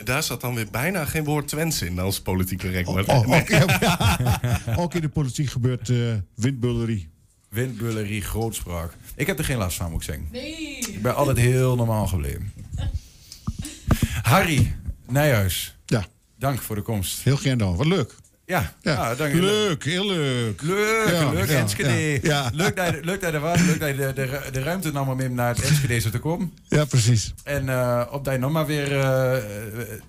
Daar 0.04 0.24
zat 0.24 0.42
dan 0.42 0.56
weer 0.56 0.68
bijna 0.72 1.06
geen 1.06 1.24
woord 1.24 1.48
Twents 1.48 1.82
in 1.82 2.00
als 2.00 2.22
politiek 2.22 2.60
correct. 2.60 2.88
Oh, 3.10 3.28
Nee. 3.28 4.78
ook, 4.78 4.94
in 4.94 5.02
de 5.02 5.10
politiek 5.10 5.50
gebeurt 5.50 5.90
eh 5.90 6.14
windbullerie. 6.36 7.10
Windbulerie, 7.50 8.22
grootspraak. 8.22 8.94
Ik 9.16 9.28
heb 9.28 9.38
er 9.38 9.46
geen 9.46 9.58
last 9.58 9.78
van, 9.78 9.92
moet 9.92 10.02
ik 10.02 10.06
zeggen. 10.06 10.28
Ik 10.94 11.02
ben 11.02 11.16
altijd 11.16 11.38
heel 11.38 11.76
normaal 11.76 12.08
gebleven. 12.08 12.54
Harry 14.22 14.76
Nijhuis. 15.08 15.78
Ja. 15.86 16.06
Dank 16.40 16.60
voor 16.62 16.76
de 16.76 16.82
komst. 16.82 17.24
Heel 17.24 17.38
geen 17.38 17.58
dank. 17.58 17.78
Wat 17.78 17.86
leuk. 17.86 18.16
Ja, 18.48 18.74
Ja, 18.82 18.92
ja 18.94 19.16
dank 19.16 19.34
je. 19.34 19.42
leuk, 19.42 19.84
heel 19.84 20.06
leuk. 20.08 20.62
Leuk, 20.62 21.10
Ja, 21.10 21.32
leuk, 21.32 21.50
ja, 21.50 21.60
Enschede. 21.60 22.20
ja. 22.28 22.50
Leuk, 22.54 22.76
dat 22.76 22.86
je, 22.96 23.00
leuk 23.04 23.22
dat 23.22 23.30
je 23.30 23.36
er 23.36 23.42
was. 23.42 23.62
Leuk 23.62 23.80
dat 23.80 23.90
je 23.90 23.96
de, 23.96 24.14
de, 24.14 24.50
de 24.52 24.60
ruimte 24.64 24.92
nam 24.92 25.10
om 25.10 25.34
naar 25.34 25.56
het 25.56 25.62
Enschede 25.66 26.10
te 26.10 26.20
komen. 26.20 26.54
Ja, 26.68 26.86
precies. 26.86 27.34
En 27.44 27.70
eh, 27.70 28.06
op 28.12 28.24
dat 28.26 28.34
je 28.34 28.40
nog 28.40 28.52
maar 28.52 28.66
weer, 28.66 29.00
eh, 29.00 29.44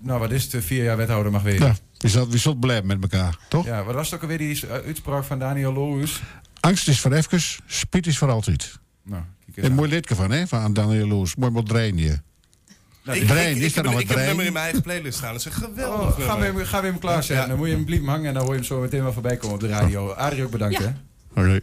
nou 0.00 0.20
wat 0.20 0.30
is 0.30 0.52
het, 0.52 0.64
vier 0.64 0.84
jaar 0.84 0.96
wethouder 0.96 1.32
mag 1.32 1.42
wezen. 1.42 1.66
Ja, 1.66 1.74
we 1.98 2.08
zult, 2.08 2.32
we 2.32 2.38
zult 2.38 2.60
blijven 2.60 2.86
met 2.86 2.98
elkaar, 3.02 3.36
toch? 3.48 3.64
Ja, 3.64 3.84
wat 3.84 3.94
was 3.94 4.06
het 4.06 4.14
ook 4.14 4.22
alweer 4.22 4.38
die 4.38 4.66
eh, 4.66 4.72
uitspraak 4.72 5.24
van 5.24 5.38
Daniel 5.38 5.72
Loos? 5.72 6.20
Angst 6.60 6.88
is 6.88 7.00
voor 7.00 7.12
even, 7.12 7.40
spiet 7.66 8.06
is 8.06 8.18
voor 8.18 8.30
altijd. 8.30 8.78
Nou, 9.02 9.22
kijk 9.22 9.56
eens 9.56 9.64
Een 9.66 9.70
aan. 9.72 9.76
mooi 9.76 9.90
liedje 9.90 10.14
van, 10.14 10.30
hè? 10.30 10.46
Van 10.46 10.72
Daniel 10.72 11.06
Loos. 11.08 11.36
Mooi 11.36 11.52
wat 11.52 11.68
drein 11.68 12.22
je. 13.14 13.20
Ik, 13.20 13.26
Brein, 13.26 13.56
ik, 13.56 13.62
is 13.62 13.76
ik, 13.76 13.82
nou 13.82 13.98
ik 13.98 13.98
heb 13.98 14.06
brein? 14.06 14.20
een 14.20 14.26
nummer 14.26 14.46
in 14.46 14.52
mijn 14.52 14.64
eigen 14.64 14.82
playlist 14.82 15.18
staan. 15.18 15.30
Dat 15.32 15.40
is 15.40 15.44
een 15.46 15.52
geweldig 15.52 16.18
Oh, 16.18 16.24
gaan, 16.24 16.38
we 16.38 16.44
nummer. 16.44 16.60
hem, 16.60 16.70
gaan 16.70 16.80
we 16.82 16.86
hem 16.86 16.98
klaarzetten. 16.98 17.36
Ja. 17.44 17.46
Dan 17.46 17.56
moet 17.58 17.68
je 17.68 17.74
hem 17.74 17.84
bliep 17.84 18.06
hangen 18.06 18.26
en 18.26 18.34
dan 18.34 18.42
hoor 18.42 18.52
je 18.52 18.58
hem 18.58 18.68
zo 18.68 18.80
meteen 18.80 19.02
wel 19.02 19.12
voorbij 19.12 19.36
komen 19.36 19.54
op 19.54 19.60
de 19.60 19.68
radio. 19.68 20.10
Arie 20.12 20.44
ook 20.44 20.50
bedankt, 20.50 20.78
hè? 20.78 20.88
Oké. 21.42 21.60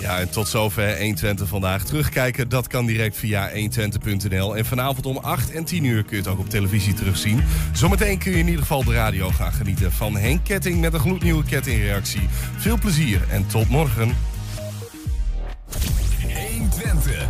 Ja, 0.00 0.18
en 0.20 0.30
tot 0.30 0.48
zover 0.48 0.98
120 0.98 1.48
vandaag. 1.48 1.84
Terugkijken, 1.84 2.48
dat 2.48 2.66
kan 2.66 2.86
direct 2.86 3.16
via 3.16 3.50
120.nl. 3.50 4.56
En 4.56 4.64
vanavond 4.64 5.06
om 5.06 5.16
8 5.16 5.50
en 5.50 5.64
10 5.64 5.84
uur 5.84 6.02
kun 6.04 6.16
je 6.16 6.22
het 6.22 6.32
ook 6.32 6.38
op 6.38 6.50
televisie 6.50 6.94
terugzien. 6.94 7.44
Zometeen 7.72 8.18
kun 8.18 8.30
je 8.32 8.38
in 8.38 8.44
ieder 8.46 8.60
geval 8.60 8.84
de 8.84 8.92
radio 8.92 9.30
gaan 9.30 9.52
genieten 9.52 9.92
van 9.92 10.16
Henk 10.16 10.44
Ketting 10.44 10.80
met 10.80 10.92
een 10.92 11.00
gloednieuwe 11.00 11.44
kettingreactie. 11.44 12.28
Veel 12.56 12.78
plezier 12.78 13.20
en 13.30 13.46
tot 13.46 13.68
morgen. 13.68 14.16
120. 16.50 17.28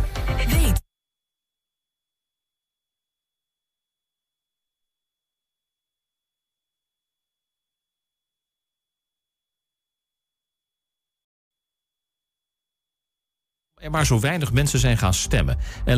Er 13.79 13.91
maar 13.91 14.05
zo 14.05 14.19
weinig 14.19 14.51
mensen 14.51 14.79
zijn 14.79 14.97
gaan 14.97 15.13
stemmen. 15.13 15.57
En 15.85 15.97